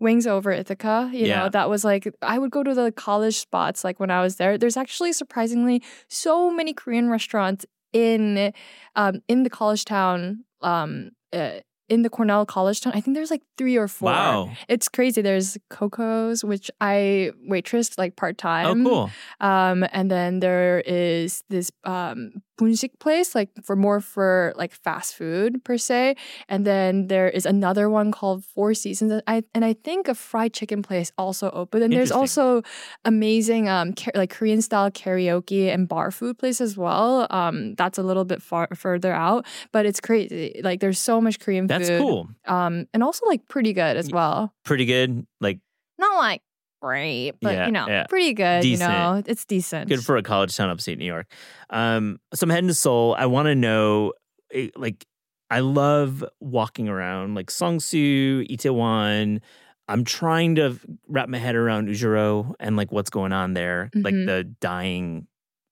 Wings 0.00 0.26
over 0.26 0.50
Ithaca, 0.52 1.10
you 1.12 1.26
Yeah. 1.26 1.42
know, 1.44 1.48
that 1.48 1.68
was 1.68 1.84
like 1.84 2.08
I 2.22 2.38
would 2.38 2.50
go 2.50 2.62
to 2.62 2.74
the 2.74 2.92
college 2.92 3.38
spots 3.38 3.82
like 3.84 3.98
when 3.98 4.10
I 4.10 4.20
was 4.22 4.36
there. 4.36 4.56
There's 4.58 4.76
actually 4.76 5.12
surprisingly 5.12 5.82
so 6.08 6.50
many 6.50 6.72
Korean 6.72 7.08
restaurants 7.10 7.66
in 7.92 8.52
um 8.96 9.22
in 9.28 9.42
the 9.42 9.50
college 9.50 9.84
town 9.84 10.44
um 10.62 11.10
uh, 11.32 11.60
in 11.88 12.02
the 12.02 12.10
Cornell 12.10 12.44
college 12.44 12.80
town. 12.82 12.92
I 12.94 13.00
think 13.00 13.14
there's 13.16 13.30
like 13.30 13.42
3 13.56 13.76
or 13.76 13.88
4. 13.88 14.10
Wow. 14.12 14.50
It's 14.68 14.88
crazy. 14.90 15.22
There's 15.22 15.56
Coco's 15.70 16.44
which 16.44 16.70
I 16.80 17.32
waitressed 17.50 17.96
like 17.98 18.12
Oh, 18.12 18.20
part-time. 18.20 18.86
Oh, 18.86 18.90
cool. 18.90 19.10
Um, 19.40 19.86
and 19.90 20.10
then 20.10 20.40
there 20.40 20.80
is 20.86 21.42
this 21.48 21.70
um 21.84 22.42
bunsik 22.58 22.98
place, 22.98 23.34
like 23.34 23.50
for 23.62 23.76
more 23.76 24.00
for 24.00 24.52
like 24.56 24.72
fast 24.74 25.14
food 25.14 25.62
per 25.64 25.78
se. 25.78 26.16
And 26.48 26.66
then 26.66 27.06
there 27.06 27.28
is 27.28 27.46
another 27.46 27.88
one 27.88 28.10
called 28.12 28.44
Four 28.44 28.74
Seasons. 28.74 29.12
And 29.12 29.22
I 29.26 29.42
and 29.54 29.64
I 29.64 29.74
think 29.74 30.08
a 30.08 30.14
fried 30.14 30.52
chicken 30.52 30.82
place 30.82 31.12
also 31.16 31.50
opened. 31.50 31.84
And 31.84 31.92
there's 31.92 32.10
also 32.12 32.62
amazing 33.04 33.68
um 33.68 33.92
ka- 33.94 34.10
like 34.14 34.30
Korean 34.30 34.60
style 34.62 34.90
karaoke 34.90 35.72
and 35.72 35.88
bar 35.88 36.10
food 36.10 36.38
place 36.38 36.60
as 36.60 36.76
well. 36.76 37.26
Um, 37.30 37.74
that's 37.76 37.98
a 37.98 38.02
little 38.02 38.24
bit 38.24 38.42
far 38.42 38.68
further 38.74 39.12
out, 39.12 39.46
but 39.72 39.86
it's 39.86 40.00
crazy. 40.00 40.60
Like 40.62 40.80
there's 40.80 40.98
so 40.98 41.20
much 41.20 41.38
Korean 41.40 41.66
That's 41.66 41.88
food. 41.88 42.00
cool. 42.00 42.28
Um, 42.46 42.86
and 42.92 43.02
also 43.02 43.26
like 43.26 43.46
pretty 43.48 43.72
good 43.72 43.96
as 43.96 44.10
well. 44.10 44.52
Pretty 44.64 44.84
good. 44.84 45.26
Like 45.40 45.60
Not 45.98 46.16
like 46.18 46.42
great, 46.80 47.32
but 47.40 47.54
Yeah, 47.54 47.66
you 47.66 47.72
know, 47.72 47.86
yeah. 47.88 48.06
pretty 48.08 48.34
good. 48.34 48.62
Decent. 48.62 48.90
You 48.90 48.96
know, 48.98 49.22
it's 49.26 49.44
decent. 49.44 49.88
good 49.88 50.04
for 50.04 50.16
a 50.16 50.22
college 50.22 50.56
town 50.56 50.70
upstate 50.70 50.98
New 50.98 51.04
York. 51.04 51.26
Um, 51.70 52.18
so 52.34 52.44
I'm 52.44 52.50
heading 52.50 52.68
to 52.68 52.74
Seoul. 52.74 53.14
I 53.18 53.26
want 53.26 53.46
to 53.46 53.54
know, 53.54 54.12
eh, 54.52 54.68
like, 54.76 55.06
I 55.50 55.60
love 55.60 56.24
walking 56.40 56.88
around 56.88 57.34
like 57.34 57.46
Seongsu, 57.50 58.48
Itaewon. 58.50 59.40
I'm 59.88 60.04
trying 60.04 60.56
to 60.56 60.78
wrap 61.08 61.28
my 61.30 61.38
head 61.38 61.54
around 61.56 61.88
Euljiro 61.88 62.52
and 62.60 62.76
like 62.76 62.92
what's 62.92 63.08
going 63.10 63.32
on 63.32 63.54
there, 63.54 63.88
like 63.94 64.14
Mhm. 64.14 64.26
the 64.26 64.44
dying, 64.60 65.26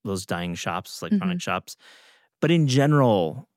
those 0.05 0.25
dying 0.25 0.55
shops, 0.55 1.03
electronic 1.03 1.43
shops. 1.43 1.77
But 2.41 2.51
in 2.51 2.67
general, 2.69 3.49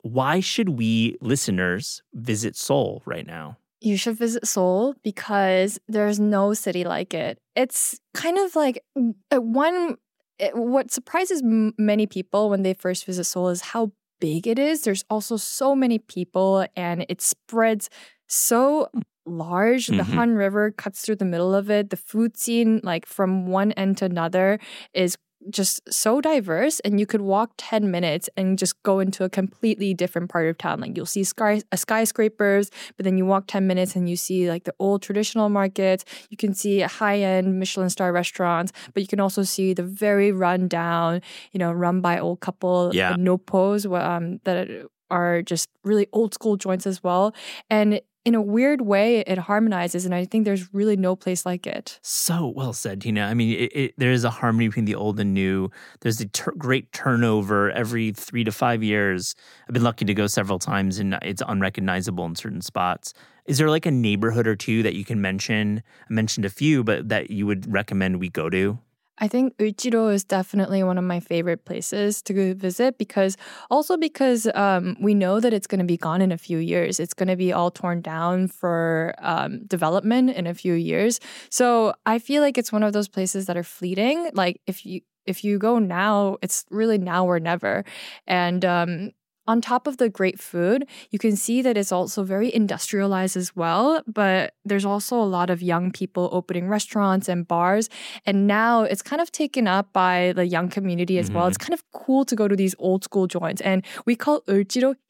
why 0.00 0.40
should 0.40 0.70
we 0.70 1.16
listeners 1.20 2.00
visit 2.14 2.56
Seoul 2.56 3.02
right 3.04 3.26
now? 3.26 3.58
You 3.80 3.96
should 3.96 4.16
visit 4.16 4.46
Seoul 4.46 4.94
because 5.04 5.78
there's 5.86 6.18
no 6.18 6.54
city 6.54 6.84
like 6.84 7.12
it. 7.12 7.38
It's 7.54 8.00
kind 8.14 8.38
of 8.38 8.56
like 8.56 8.82
one. 9.30 9.96
It, 10.38 10.54
what 10.56 10.90
surprises 10.90 11.42
m- 11.42 11.72
many 11.78 12.06
people 12.06 12.50
when 12.50 12.62
they 12.62 12.74
first 12.74 13.04
visit 13.06 13.24
Seoul 13.24 13.48
is 13.48 13.60
how 13.60 13.92
big 14.20 14.46
it 14.46 14.58
is. 14.58 14.82
There's 14.82 15.04
also 15.10 15.36
so 15.36 15.74
many 15.74 15.98
people, 15.98 16.66
and 16.74 17.04
it 17.08 17.20
spreads 17.22 17.88
so 18.28 18.88
large. 19.26 19.88
The 19.88 20.02
Mhm. 20.04 20.14
Han 20.14 20.30
River 20.34 20.70
cuts 20.70 21.02
through 21.02 21.16
the 21.16 21.24
middle 21.24 21.54
of 21.54 21.70
it. 21.70 21.90
The 21.90 21.96
food 21.96 22.36
scene, 22.36 22.80
like 22.82 23.06
from 23.06 23.46
one 23.46 23.72
end 23.72 23.98
to 23.98 24.04
another, 24.06 24.58
is 24.94 25.16
just 25.50 25.80
so 25.92 26.20
diverse 26.20 26.80
and 26.80 26.98
you 26.98 27.06
could 27.06 27.20
walk 27.20 27.52
10 27.56 27.90
minutes 27.90 28.28
and 28.36 28.58
just 28.58 28.82
go 28.82 28.98
into 29.00 29.22
a 29.24 29.28
completely 29.28 29.94
different 29.94 30.28
part 30.30 30.48
of 30.48 30.58
town. 30.58 30.80
Like 30.80 30.96
you'll 30.96 31.06
see 31.06 31.24
sky, 31.24 31.62
uh, 31.70 31.76
skyscrapers 31.76 32.70
but 32.96 33.04
then 33.04 33.16
you 33.18 33.26
walk 33.26 33.44
10 33.46 33.66
minutes 33.66 33.94
and 33.96 34.08
you 34.08 34.16
see 34.16 34.48
like 34.48 34.64
the 34.64 34.74
old 34.78 35.02
traditional 35.02 35.48
markets. 35.48 36.04
You 36.30 36.36
can 36.36 36.54
see 36.54 36.80
high-end 36.80 37.58
michelin 37.60 37.90
star 37.90 38.12
restaurants 38.12 38.72
but 38.92 39.02
you 39.02 39.06
can 39.06 39.20
also 39.20 39.42
see 39.42 39.72
the 39.74 39.82
very 39.84 40.32
run 40.32 40.68
down 40.68 41.20
you 41.52 41.58
know 41.58 41.72
run 41.72 42.00
by 42.00 42.18
old 42.18 42.40
couple 42.40 42.90
Yeah. 42.92 43.10
uh, 43.12 43.16
nopos 43.16 43.86
um, 44.00 44.40
that 44.44 44.68
are 45.10 45.42
just 45.42 45.68
really 45.84 46.08
old 46.12 46.34
school 46.34 46.56
joints 46.56 46.86
as 46.86 47.02
well. 47.02 47.34
And 47.70 48.00
in 48.26 48.34
a 48.34 48.42
weird 48.42 48.80
way 48.82 49.20
it 49.20 49.38
harmonizes 49.38 50.04
and 50.04 50.14
i 50.14 50.24
think 50.24 50.44
there's 50.44 50.74
really 50.74 50.96
no 50.96 51.14
place 51.16 51.46
like 51.46 51.66
it 51.66 51.98
So 52.02 52.52
well 52.56 52.72
said, 52.72 53.00
Tina. 53.00 53.22
I 53.22 53.34
mean, 53.34 53.52
it, 53.52 53.72
it, 53.74 53.94
there 53.96 54.10
is 54.10 54.24
a 54.24 54.30
harmony 54.30 54.68
between 54.68 54.84
the 54.84 54.94
old 54.94 55.20
and 55.20 55.32
new. 55.32 55.70
There's 56.00 56.20
a 56.20 56.26
tur 56.26 56.52
great 56.58 56.92
turnover 56.92 57.70
every 57.70 58.12
three 58.12 58.44
to 58.44 58.52
five 58.52 58.82
years. 58.82 59.34
I've 59.68 59.74
been 59.74 59.84
lucky 59.84 60.04
to 60.04 60.14
go 60.14 60.26
several 60.26 60.58
times, 60.58 60.98
and 60.98 61.18
it's 61.22 61.42
unrecognizable 61.46 62.24
in 62.24 62.34
certain 62.34 62.62
spots. 62.62 63.14
Is 63.46 63.58
there 63.58 63.70
like 63.70 63.86
a 63.86 63.90
neighborhood 63.90 64.46
or 64.46 64.56
two 64.56 64.82
that 64.82 64.94
you 64.94 65.04
can 65.04 65.20
mention? 65.20 65.82
I 66.08 66.12
mentioned 66.12 66.44
a 66.44 66.50
few, 66.50 66.82
but 66.82 67.08
that 67.08 67.30
you 67.30 67.46
would 67.46 67.70
recommend 67.72 68.18
we 68.18 68.28
go 68.28 68.50
to? 68.50 68.78
I 69.18 69.28
think 69.28 69.56
Euljiro 69.56 70.12
is 70.12 70.24
definitely 70.24 70.82
one 70.82 70.98
of 70.98 71.04
my 71.04 71.20
favorite 71.20 71.64
places 71.64 72.20
to 72.22 72.54
visit 72.54 72.98
because 72.98 73.36
also 73.70 73.96
because 73.96 74.46
um, 74.54 74.96
we 75.00 75.14
know 75.14 75.40
that 75.40 75.54
it's 75.54 75.66
going 75.66 75.78
to 75.78 75.86
be 75.86 75.96
gone 75.96 76.20
in 76.20 76.32
a 76.32 76.38
few 76.38 76.58
years. 76.58 77.00
It's 77.00 77.14
going 77.14 77.28
to 77.28 77.36
be 77.36 77.52
all 77.52 77.70
torn 77.70 78.02
down 78.02 78.48
for 78.48 79.14
um, 79.18 79.64
development 79.66 80.30
in 80.30 80.46
a 80.46 80.54
few 80.54 80.74
years. 80.74 81.18
So 81.50 81.94
I 82.04 82.18
feel 82.18 82.42
like 82.42 82.58
it's 82.58 82.72
one 82.72 82.82
of 82.82 82.92
those 82.92 83.08
places 83.08 83.46
that 83.46 83.56
are 83.56 83.62
fleeting. 83.62 84.30
Like 84.34 84.60
if 84.66 84.84
you 84.84 85.00
if 85.24 85.42
you 85.42 85.58
go 85.58 85.78
now, 85.80 86.36
it's 86.40 86.64
really 86.70 86.98
now 86.98 87.26
or 87.26 87.40
never. 87.40 87.84
And 88.28 88.64
um, 88.64 89.10
on 89.46 89.60
top 89.60 89.86
of 89.86 89.96
the 89.98 90.08
great 90.08 90.38
food, 90.40 90.86
you 91.10 91.18
can 91.18 91.36
see 91.36 91.62
that 91.62 91.76
it's 91.76 91.92
also 91.92 92.22
very 92.24 92.52
industrialized 92.54 93.36
as 93.36 93.54
well. 93.56 94.02
But 94.06 94.54
there's 94.64 94.84
also 94.84 95.16
a 95.20 95.24
lot 95.24 95.50
of 95.50 95.62
young 95.62 95.90
people 95.92 96.28
opening 96.32 96.68
restaurants 96.68 97.28
and 97.28 97.46
bars. 97.46 97.88
And 98.24 98.46
now 98.46 98.82
it's 98.82 99.02
kind 99.02 99.20
of 99.22 99.30
taken 99.32 99.66
up 99.68 99.92
by 99.92 100.32
the 100.34 100.46
young 100.46 100.68
community 100.68 101.18
as 101.18 101.30
well. 101.30 101.44
Mhm. 101.44 101.48
It's 101.48 101.58
kind 101.58 101.74
of 101.74 101.82
cool 101.92 102.24
to 102.24 102.34
go 102.36 102.48
to 102.48 102.56
these 102.56 102.74
old 102.78 103.04
school 103.04 103.26
joints. 103.26 103.60
And 103.62 103.84
we 104.04 104.16
call 104.16 104.42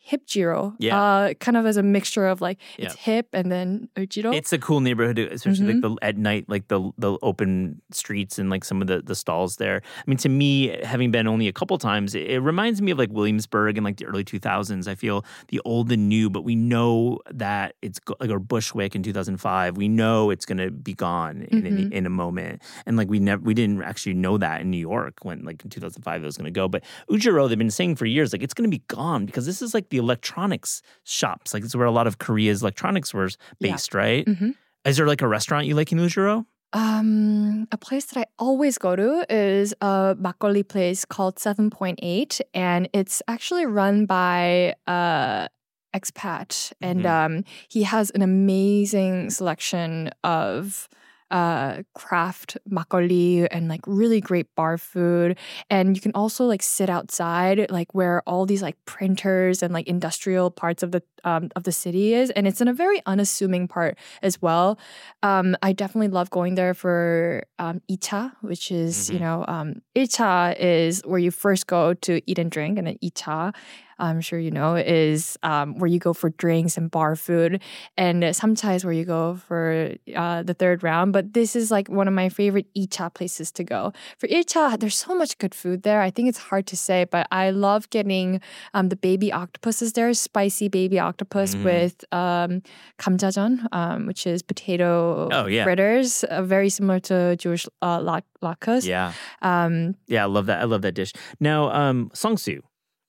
Euljiro 0.06 0.18
hipjiro. 0.26 0.74
Yeah. 0.78 1.00
Uh, 1.00 1.34
kind 1.34 1.56
of 1.56 1.66
as 1.66 1.76
a 1.76 1.82
mixture 1.82 2.26
of 2.26 2.40
like 2.40 2.58
it's 2.78 2.94
Yeah. 2.94 3.00
hip 3.14 3.28
and 3.32 3.50
then 3.50 3.88
Euljiro. 3.96 4.34
It's 4.34 4.52
a 4.52 4.58
cool 4.58 4.80
neighborhood, 4.80 5.18
especially 5.18 5.66
Mm-hmm. 5.74 5.80
like 5.82 5.98
the 6.00 6.06
at 6.06 6.16
night, 6.16 6.44
like 6.48 6.68
the 6.68 6.90
the 6.98 7.18
open 7.22 7.80
streets 7.90 8.38
and 8.38 8.50
like 8.50 8.64
some 8.64 8.80
of 8.80 8.86
the 8.88 9.02
the 9.02 9.14
stalls 9.14 9.56
there. 9.56 9.82
I 9.84 10.04
mean, 10.06 10.18
to 10.18 10.28
me, 10.28 10.68
having 10.84 11.10
been 11.10 11.26
only 11.26 11.48
a 11.48 11.52
couple 11.52 11.78
times, 11.78 12.14
it, 12.14 12.26
it 12.30 12.40
reminds 12.40 12.80
me 12.82 12.90
of 12.92 12.98
like 12.98 13.10
Williamsburg 13.12 13.78
in 13.78 13.84
like 13.84 13.96
the 13.96 14.06
early 14.06 14.24
two 14.24 14.38
thousands. 14.38 14.88
I 14.88 14.94
feel 14.94 15.24
the 15.48 15.60
old 15.64 15.90
and 15.92 16.08
new, 16.08 16.30
but 16.30 16.42
we 16.42 16.54
know 16.54 17.18
that 17.30 17.74
it's 17.82 17.98
go- 17.98 18.16
like 18.20 18.30
or 18.30 18.38
Bushwick 18.38 18.94
in 18.94 19.02
two 19.02 19.12
thousand 19.12 19.38
five. 19.38 19.76
We 19.76 19.88
know 19.88 20.30
it's 20.30 20.46
going 20.46 20.58
to 20.58 20.70
be 20.70 20.94
gone 20.94 21.42
in, 21.50 21.62
Mhm. 21.62 21.66
in 21.66 21.92
in 21.92 22.06
a 22.06 22.10
moment, 22.10 22.62
and 22.86 22.96
like 22.96 23.08
we 23.08 23.18
never 23.18 23.42
we 23.42 23.54
didn't 23.54 23.82
actually 23.82 24.14
know 24.14 24.38
that 24.38 24.60
in 24.60 24.70
New 24.70 24.78
York 24.92 25.24
when 25.24 25.44
like 25.44 25.62
in 25.64 25.70
two 25.70 25.80
thousand 25.80 26.02
five 26.02 26.22
it 26.22 26.26
was 26.26 26.36
going 26.36 26.44
to 26.52 26.60
go. 26.60 26.68
But 26.68 26.82
Ujiro, 27.10 27.48
they've 27.48 27.58
been 27.58 27.70
saying 27.70 27.96
for 27.96 28.06
years 28.06 28.32
like 28.32 28.42
it's 28.42 28.54
going 28.54 28.70
to 28.70 28.74
be 28.78 28.82
gone 28.88 29.26
because 29.26 29.46
this 29.46 29.62
is 29.62 29.74
like 29.74 29.88
the 29.90 29.95
electronics 29.96 30.82
shops. 31.04 31.52
Like 31.54 31.62
this 31.62 31.70
is 31.72 31.76
where 31.76 31.86
a 31.86 31.90
lot 31.92 32.06
of 32.06 32.18
Korea's 32.18 32.62
electronics 32.62 33.12
Yeah. 33.14 33.28
based, 33.60 33.94
right? 33.94 34.24
Mhm. 34.26 34.54
Is 34.84 34.96
there 34.96 35.06
like 35.06 35.22
a 35.22 35.28
restaurant 35.28 35.66
you 35.66 35.74
like 35.74 35.90
in 35.92 35.98
Euljiro? 35.98 36.44
Um, 36.72 37.66
a 37.72 37.76
place 37.78 38.04
that 38.06 38.20
I 38.20 38.26
always 38.38 38.76
go 38.78 38.96
to 38.96 39.24
is 39.32 39.72
a 39.80 40.14
makgeolli 40.20 40.66
place 40.68 41.04
called 41.04 41.38
Seven 41.38 41.70
Point 41.70 41.98
Eight, 42.02 42.40
and 42.52 42.88
it's 42.92 43.22
actually 43.28 43.66
run 43.66 44.04
by 44.06 44.74
a 44.86 45.48
expat, 45.94 46.72
and 46.82 47.04
Mhm. 47.04 47.10
um, 47.38 47.44
he 47.68 47.84
has 47.84 48.10
an 48.10 48.20
amazing 48.22 49.30
selection 49.30 50.10
of 50.22 50.88
uh 51.30 51.82
craft 51.94 52.56
makgeolli 52.70 53.46
and 53.50 53.68
like 53.68 53.80
really 53.86 54.20
great 54.20 54.46
bar 54.54 54.78
food. 54.78 55.36
And 55.70 55.96
you 55.96 56.00
can 56.00 56.12
also 56.14 56.44
like 56.44 56.62
sit 56.62 56.88
outside 56.88 57.70
like 57.70 57.94
where 57.94 58.22
all 58.26 58.46
these 58.46 58.62
like 58.62 58.76
printers 58.86 59.62
and 59.62 59.72
like 59.74 59.86
industrial 59.88 60.50
parts 60.50 60.82
of 60.82 60.92
the 60.92 61.02
um 61.24 61.48
of 61.56 61.64
the 61.64 61.72
city 61.72 62.14
is 62.14 62.30
and 62.30 62.46
it's 62.46 62.60
in 62.60 62.68
a 62.68 62.74
very 62.74 63.02
unassuming 63.06 63.66
part 63.68 63.98
as 64.22 64.40
well. 64.40 64.78
Um, 65.22 65.56
I 65.62 65.72
definitely 65.72 66.08
love 66.08 66.30
going 66.30 66.54
there 66.54 66.74
for 66.74 67.44
um, 67.58 67.80
icha, 67.90 68.32
which 68.42 68.70
is, 68.70 69.10
you 69.10 69.18
Mhm. 69.18 69.20
know, 69.20 69.44
um, 69.48 69.82
icha 69.96 70.56
is 70.58 71.02
where 71.04 71.18
you 71.18 71.30
first 71.30 71.66
go 71.66 71.94
to 71.94 72.20
eat 72.30 72.38
and 72.38 72.50
drink, 72.50 72.78
and 72.78 72.86
then 72.86 72.98
icha, 73.02 73.54
I'm 73.98 74.20
sure 74.20 74.38
you 74.38 74.50
know, 74.50 74.76
is 74.76 75.38
um, 75.42 75.78
where 75.78 75.88
you 75.88 75.98
go 75.98 76.12
for 76.12 76.30
drinks 76.30 76.76
and 76.76 76.90
bar 76.90 77.16
food, 77.16 77.62
and 77.96 78.24
uh, 78.24 78.32
sometimes 78.32 78.84
where 78.84 78.92
you 78.92 79.04
go 79.04 79.36
for 79.36 79.94
uh, 80.14 80.42
the 80.42 80.54
third 80.54 80.82
round. 80.82 81.12
But 81.12 81.34
this 81.34 81.56
is 81.56 81.70
like 81.70 81.88
one 81.88 82.08
of 82.08 82.14
my 82.14 82.28
favorite 82.28 82.66
Icha 82.74 83.12
places 83.12 83.50
to 83.52 83.64
go. 83.64 83.92
For 84.18 84.28
Icha, 84.28 84.78
there's 84.78 84.96
so 84.96 85.14
much 85.14 85.38
good 85.38 85.54
food 85.54 85.82
there. 85.82 86.00
I 86.00 86.10
think 86.10 86.28
it's 86.28 86.38
hard 86.38 86.66
to 86.68 86.76
say, 86.76 87.04
but 87.04 87.26
I 87.30 87.50
love 87.50 87.88
getting 87.90 88.40
um, 88.74 88.88
the 88.88 88.96
baby 88.96 89.32
octopuses 89.32 89.92
there, 89.92 90.12
spicy 90.14 90.68
baby 90.68 90.98
octopus 90.98 91.54
mm. 91.54 91.64
with 91.64 92.04
um, 92.12 92.62
kamjajeon, 92.98 93.66
um, 93.72 94.06
which 94.06 94.26
is 94.26 94.42
potato 94.42 95.28
oh, 95.32 95.46
yeah. 95.46 95.64
fritters, 95.64 96.24
uh, 96.24 96.42
very 96.42 96.68
similar 96.68 97.00
to 97.00 97.36
Jewish 97.36 97.66
uh, 97.82 98.00
latkes. 98.42 98.86
Yeah. 98.86 99.12
Um, 99.42 99.96
yeah, 100.06 100.22
I 100.24 100.26
love 100.26 100.46
that. 100.46 100.60
I 100.60 100.64
love 100.64 100.82
that 100.82 100.92
dish. 100.92 101.12
Now, 101.40 101.70
um, 101.70 102.10
seongsu 102.14 102.60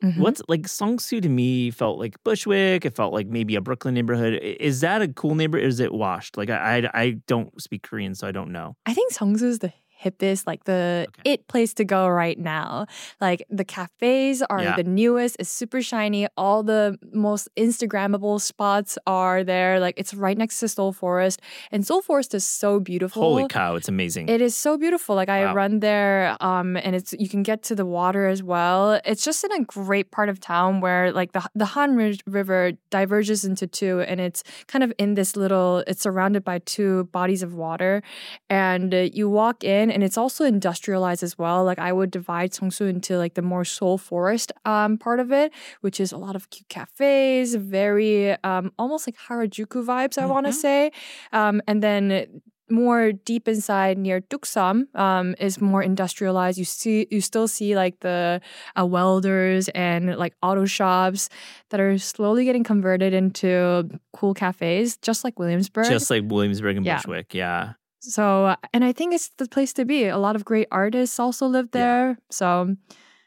mhm. 0.03 0.17
What's 0.17 0.41
like 0.47 0.63
Seongsu 0.63 1.21
to 1.21 1.29
me 1.29 1.71
felt 1.71 1.99
like 1.99 2.15
Bushwick. 2.23 2.85
It 2.85 2.95
felt 2.95 3.13
like 3.13 3.27
maybe 3.27 3.55
a 3.55 3.61
Brooklyn 3.61 3.93
neighborhood. 3.93 4.39
Is 4.41 4.81
that 4.81 5.01
a 5.01 5.07
cool 5.07 5.35
neighborhood? 5.35 5.65
Or 5.65 5.67
is 5.67 5.79
it 5.79 5.93
washed? 5.93 6.37
Like 6.37 6.49
I, 6.49 6.77
I, 6.77 7.01
I 7.01 7.11
don't 7.27 7.59
speak 7.61 7.83
Korean, 7.83 8.15
so 8.15 8.27
I 8.27 8.31
don't 8.31 8.51
know. 8.51 8.75
I 8.85 8.93
think 8.93 9.13
Seongsu 9.13 9.43
is 9.43 9.59
the 9.59 9.73
hippest, 10.03 10.45
like 10.47 10.63
the 10.65 11.07
Okay. 11.09 11.31
it 11.33 11.47
place 11.47 11.73
to 11.75 11.83
go 11.85 12.07
right 12.07 12.37
now. 12.37 12.85
Like 13.19 13.43
the 13.49 13.65
cafes 13.65 14.41
are 14.43 14.61
Yeah. 14.61 14.75
the 14.75 14.83
newest. 14.83 15.37
It's 15.39 15.49
super 15.49 15.81
shiny. 15.81 16.27
All 16.37 16.63
the 16.63 16.97
most 17.13 17.49
Instagrammable 17.57 18.39
spots 18.41 18.97
are 19.07 19.43
there. 19.43 19.79
Like 19.79 19.95
it's 19.97 20.13
right 20.13 20.37
next 20.37 20.59
to 20.59 20.67
Seoul 20.67 20.93
Forest, 20.93 21.41
and 21.71 21.85
Seoul 21.85 22.01
Forest 22.01 22.33
is 22.33 22.45
so 22.45 22.79
beautiful. 22.79 23.21
Holy 23.23 23.47
cow, 23.47 23.75
it's 23.75 23.87
amazing. 23.89 24.29
It 24.29 24.41
is 24.41 24.55
so 24.55 24.77
beautiful. 24.77 25.15
Like 25.15 25.29
I 25.29 25.45
Wow. 25.45 25.53
run 25.55 25.79
there, 25.79 26.35
um, 26.41 26.77
and 26.77 26.95
it's 26.95 27.13
you 27.17 27.29
can 27.29 27.43
get 27.43 27.63
to 27.63 27.75
the 27.75 27.85
water 27.85 28.27
as 28.27 28.41
well. 28.43 28.99
It's 29.05 29.23
just 29.23 29.43
in 29.43 29.51
a 29.51 29.63
great 29.63 30.11
part 30.11 30.29
of 30.29 30.39
town 30.39 30.81
where 30.81 31.11
like 31.11 31.31
the 31.33 31.43
the 31.55 31.65
Han 31.73 31.95
River 32.25 32.71
diverges 32.89 33.43
into 33.45 33.65
two, 33.67 34.01
and 34.01 34.19
it's 34.21 34.43
kind 34.67 34.83
of 34.83 34.91
in 34.97 35.15
this 35.15 35.35
little. 35.35 35.83
It's 35.87 36.01
surrounded 36.01 36.43
by 36.43 36.59
two 36.59 37.05
bodies 37.05 37.43
of 37.43 37.53
water, 37.53 38.01
and 38.49 38.93
uh, 38.93 38.97
you 39.13 39.29
walk 39.29 39.63
in, 39.63 39.86
and 39.91 40.03
it's 40.03 40.17
also 40.17 40.45
industrialized 40.45 41.23
as 41.23 41.37
well. 41.37 41.63
Like 41.63 41.79
I 41.79 41.91
would 41.93 42.11
divide 42.11 42.51
Seongsu 42.51 42.89
into 42.89 43.17
like 43.17 43.33
the 43.35 43.41
more 43.41 43.65
Seoul 43.65 43.97
forest 43.97 44.51
um 44.65 44.97
part 44.97 45.19
of 45.19 45.31
it, 45.31 45.51
which 45.81 45.99
is 45.99 46.11
a 46.11 46.17
lot 46.17 46.35
of 46.35 46.49
cute 46.49 46.69
cafes, 46.69 47.55
very 47.55 48.31
um 48.43 48.71
almost 48.77 49.07
like 49.07 49.17
Harajuku 49.27 49.83
vibes. 49.85 50.17
I 50.17 50.25
want 50.25 50.45
to 50.45 50.53
say, 50.53 50.91
um, 51.33 51.61
and 51.67 51.81
then 51.83 52.41
more 52.69 53.13
deep 53.13 53.47
inside 53.47 53.97
near 53.97 54.19
Duksam 54.19 54.93
um, 54.93 55.35
is 55.39 55.61
more 55.61 55.81
industrialized. 55.81 56.57
You 56.57 56.65
see, 56.65 57.07
you 57.09 57.21
still 57.21 57.47
see 57.47 57.75
like 57.75 58.01
the 58.01 58.41
uh, 58.77 58.85
welders 58.85 59.69
and 59.69 60.17
like 60.17 60.33
auto 60.43 60.65
shops 60.65 61.29
that 61.69 61.79
are 61.79 61.97
slowly 61.97 62.43
getting 62.43 62.65
converted 62.65 63.13
into 63.13 63.89
cool 64.11 64.33
cafes, 64.33 64.97
just 64.97 65.23
like 65.23 65.39
Williamsburg. 65.39 65.87
Just 65.87 66.09
like 66.09 66.23
Williamsburg 66.27 66.75
and 66.77 66.85
Yeah. 66.85 66.97
Bushwick. 66.97 67.33
Yeah. 67.33 67.73
So, 68.07 68.55
and 68.73 68.83
I 68.83 68.91
think 68.93 69.13
it's 69.13 69.31
the 69.37 69.47
place 69.47 69.73
to 69.73 69.85
be. 69.85 70.05
A 70.05 70.17
lot 70.17 70.35
of 70.35 70.45
great 70.45 70.67
artists 70.71 71.19
also 71.19 71.47
live 71.47 71.65
Yeah. 71.73 71.79
there. 71.81 72.17
So, 72.31 72.75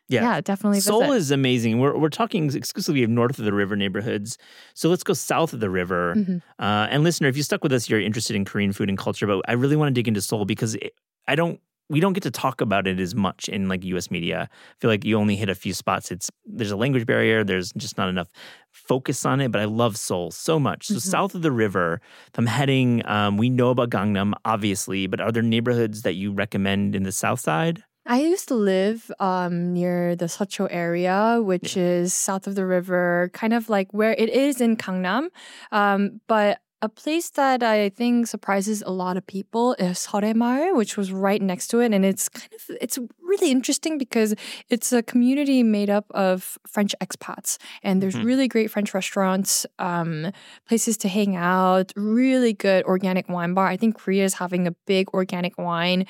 Yeah. 0.08 0.22
yeah, 0.22 0.40
definitely 0.40 0.80
Seoul 0.80 1.00
visit. 1.02 1.14
is 1.16 1.30
amazing. 1.30 1.78
We're, 1.78 1.96
we're 1.96 2.08
talking 2.08 2.50
exclusively 2.54 3.02
of 3.04 3.10
north 3.10 3.38
of 3.38 3.44
the 3.44 3.52
river 3.52 3.76
neighborhoods. 3.76 4.38
So 4.74 4.88
let's 4.88 5.04
go 5.04 5.12
south 5.12 5.52
of 5.52 5.60
the 5.60 5.70
river. 5.70 6.14
Mhm. 6.16 6.42
Uh, 6.58 6.88
and 6.90 7.04
listener, 7.04 7.28
if 7.28 7.36
you 7.36 7.42
stuck 7.44 7.62
with 7.62 7.72
us, 7.72 7.88
you're 7.88 8.00
interested 8.00 8.34
in 8.34 8.44
Korean 8.44 8.72
food 8.72 8.88
and 8.88 8.98
culture. 8.98 9.26
But 9.26 9.42
I 9.48 9.52
really 9.52 9.76
want 9.76 9.88
to 9.88 9.94
dig 9.94 10.08
into 10.08 10.20
Seoul 10.20 10.44
because 10.44 10.74
it, 10.76 10.94
I 11.28 11.34
don't. 11.36 11.60
We 11.90 12.00
don't 12.00 12.12
get 12.14 12.22
to 12.22 12.31
talk 12.31 12.61
about 12.61 12.87
it 12.87 13.00
as 13.00 13.14
much 13.14 13.48
in 13.48 13.68
like 13.68 13.85
U.S. 13.85 14.11
media. 14.11 14.48
I 14.50 14.74
feel 14.81 14.90
like 14.90 15.05
you 15.05 15.18
only 15.18 15.37
hit 15.37 15.48
a 15.50 15.55
few 15.55 15.74
spots. 15.74 16.11
It's 16.11 16.31
there's 16.46 16.70
a 16.70 16.76
language 16.76 17.05
barrier. 17.05 17.42
There's 17.44 17.72
just 17.76 17.98
not 17.98 18.09
enough 18.09 18.29
focus 18.70 19.26
on 19.26 19.40
it. 19.40 19.50
But 19.50 19.61
I 19.61 19.64
love 19.64 19.96
Seoul 19.96 20.31
so 20.31 20.59
much. 20.61 20.87
So 20.87 20.94
Mhm. 20.94 21.00
south 21.03 21.35
of 21.35 21.42
the 21.42 21.50
river, 21.50 22.00
if 22.29 22.38
I'm 22.38 22.46
heading, 22.46 23.05
um, 23.07 23.37
we 23.37 23.50
know 23.50 23.70
about 23.70 23.90
Gangnam, 23.90 24.33
obviously. 24.44 25.09
But 25.09 25.20
are 25.20 25.33
there 25.33 25.42
neighborhoods 25.42 26.03
that 26.03 26.14
you 26.14 26.33
recommend 26.33 26.94
in 26.94 27.03
the 27.03 27.12
south 27.12 27.40
side? 27.40 27.83
I 28.07 28.20
used 28.20 28.48
to 28.48 28.55
live 28.55 29.11
um, 29.20 29.72
near 29.74 30.16
the 30.16 30.24
Seocho 30.24 30.68
area, 30.70 31.38
which 31.42 31.76
is 31.76 32.14
south 32.14 32.46
of 32.46 32.55
the 32.55 32.66
river, 32.66 33.31
kind 33.35 33.53
of 33.53 33.68
like 33.68 33.92
where 33.92 34.12
it 34.12 34.31
is 34.31 34.61
in 34.61 34.76
Gangnam. 34.76 35.29
Um, 35.70 36.20
but 36.26 36.61
a 36.82 36.88
place 36.88 37.30
that 37.30 37.62
I 37.62 37.90
think 37.90 38.26
surprises 38.26 38.82
a 38.86 38.90
lot 38.90 39.16
of 39.16 39.26
people 39.26 39.74
is 39.78 39.98
Soremae, 40.06 40.74
which 40.74 40.96
was 40.96 41.12
right 41.12 41.40
next 41.42 41.68
to 41.68 41.80
it, 41.80 41.92
and 41.92 42.04
it's 42.04 42.28
kind 42.28 42.52
of 42.54 42.76
it's 42.80 42.98
really 43.22 43.50
interesting 43.50 43.98
because 43.98 44.34
it's 44.70 44.92
a 44.92 45.02
community 45.02 45.62
made 45.62 45.90
up 45.90 46.06
of 46.12 46.58
French 46.66 46.94
expats, 47.00 47.58
and 47.82 48.02
there's 48.02 48.16
Mhm. 48.16 48.24
really 48.24 48.48
great 48.48 48.70
French 48.70 48.94
restaurants, 48.94 49.66
um, 49.78 50.32
places 50.66 50.96
to 50.98 51.08
hang 51.08 51.36
out, 51.36 51.92
really 51.96 52.52
good 52.54 52.84
organic 52.84 53.28
wine 53.28 53.52
bar. 53.54 53.66
I 53.66 53.76
think 53.76 53.96
Korea 53.96 54.24
is 54.24 54.34
having 54.34 54.66
a 54.66 54.72
big 54.86 55.08
organic 55.14 55.58
wine 55.58 56.06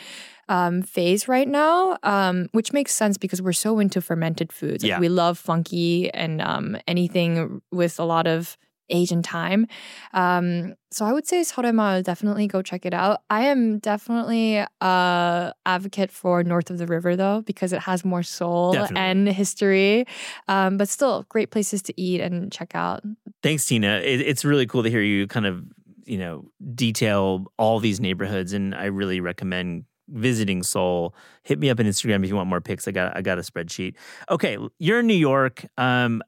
um, 0.49 0.83
phase 0.83 1.29
right 1.29 1.47
now, 1.47 1.97
um, 2.03 2.49
which 2.51 2.73
makes 2.73 2.93
sense 2.93 3.17
because 3.17 3.41
we're 3.41 3.53
so 3.53 3.79
into 3.79 4.01
fermented 4.01 4.53
foods. 4.53 4.83
Like, 4.83 4.91
Yeah. 4.91 4.99
We 4.99 5.09
love 5.09 5.39
funky 5.39 6.11
and 6.13 6.41
um, 6.43 6.77
anything 6.89 7.63
with 7.71 8.01
a 8.01 8.05
lot 8.05 8.27
of 8.27 8.57
age 8.91 9.13
and 9.13 9.25
time. 9.25 9.67
Um, 10.13 10.75
so 10.91 11.05
I 11.05 11.13
would 11.13 11.27
say 11.27 11.43
Sorema, 11.43 12.03
definitely 12.03 12.47
go 12.47 12.63
check 12.63 12.85
it 12.85 12.93
out. 12.93 13.23
I 13.31 13.43
am 13.47 13.79
definitely 13.79 14.65
a 14.81 15.55
advocate 15.65 16.11
for 16.11 16.43
North 16.43 16.71
of 16.71 16.79
the 16.79 16.87
River 16.87 17.17
though, 17.17 17.43
because 17.43 17.73
it 17.73 17.81
has 17.81 18.05
more 18.05 18.23
soul 18.23 18.73
Definitely. 18.73 18.97
and 19.03 19.29
history. 19.29 20.07
Um, 20.49 20.77
but 20.77 20.89
still, 20.89 21.25
great 21.29 21.51
places 21.51 21.83
to 21.83 22.01
eat 22.01 22.21
and 22.21 22.51
check 22.51 22.75
out. 22.75 23.03
Thanks, 23.43 23.65
Tina. 23.67 23.99
It, 23.99 24.21
it's 24.21 24.45
really 24.45 24.67
cool 24.67 24.83
to 24.83 24.91
hear 24.91 25.03
you 25.03 25.27
kind 25.27 25.47
of, 25.47 25.63
you 26.05 26.19
know, 26.19 26.51
detail 26.75 27.47
all 27.57 27.79
these 27.79 28.01
neighborhoods, 28.01 28.53
and 28.53 28.75
I 28.75 28.87
really 28.87 29.21
recommend 29.21 29.85
visiting 30.11 30.63
Seoul. 30.63 31.15
Hit 31.43 31.59
me 31.59 31.71
up 31.71 31.81
on 31.81 31.87
Instagram 31.87 32.23
if 32.23 32.29
you 32.29 32.37
want 32.37 32.49
more 32.49 32.61
pics. 32.61 32.87
I 32.87 32.91
got 32.91 33.17
I 33.17 33.23
got 33.23 33.39
a 33.39 33.43
spreadsheet. 33.43 33.95
Okay, 34.31 34.59
you're 34.79 35.01
in 35.01 35.07
New 35.07 35.15
York. 35.15 35.65
Um, 35.79 36.23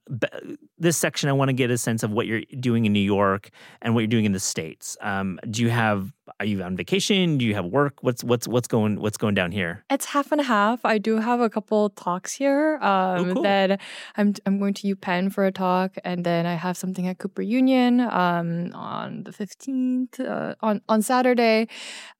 this 0.78 0.96
section 0.96 1.28
I 1.28 1.32
want 1.32 1.48
to 1.50 1.52
get 1.52 1.70
a 1.70 1.78
sense 1.78 2.02
of 2.02 2.10
what 2.10 2.26
you're 2.26 2.42
doing 2.58 2.86
in 2.86 2.92
New 2.92 3.00
York 3.00 3.50
and 3.82 3.94
what 3.94 4.00
you're 4.00 4.08
doing 4.08 4.24
in 4.24 4.32
the 4.32 4.40
states. 4.40 4.96
Um, 5.00 5.38
do 5.50 5.62
you 5.62 5.70
have? 5.70 6.12
Are 6.40 6.46
you 6.46 6.62
on 6.62 6.76
vacation? 6.76 7.36
Do 7.36 7.44
you 7.44 7.54
have 7.54 7.66
work? 7.66 7.98
What's 8.00 8.24
what's 8.24 8.48
what's 8.48 8.66
going 8.66 9.00
what's 9.00 9.16
going 9.18 9.34
down 9.34 9.52
here? 9.52 9.84
It's 9.90 10.06
half 10.06 10.32
and 10.32 10.40
half. 10.40 10.84
I 10.84 10.98
do 10.98 11.18
have 11.18 11.40
a 11.40 11.50
couple 11.50 11.90
talks 11.90 12.32
here. 12.32 12.78
Um, 12.80 13.12
Oh, 13.12 13.34
cool. 13.34 13.42
That 13.42 13.80
I'm 14.16 14.34
I'm 14.46 14.58
going 14.58 14.74
to 14.74 14.94
UPenn 14.94 15.32
for 15.32 15.44
a 15.44 15.52
talk, 15.52 15.96
and 16.04 16.24
then 16.24 16.46
I 16.46 16.54
have 16.54 16.76
something 16.76 17.06
at 17.06 17.18
Cooper 17.18 17.42
Union 17.42 18.00
um, 18.00 18.72
on 18.74 19.24
the 19.24 19.32
fifteenth 19.32 20.18
uh, 20.18 20.54
on 20.62 20.80
on 20.88 21.02
Saturday. 21.02 21.68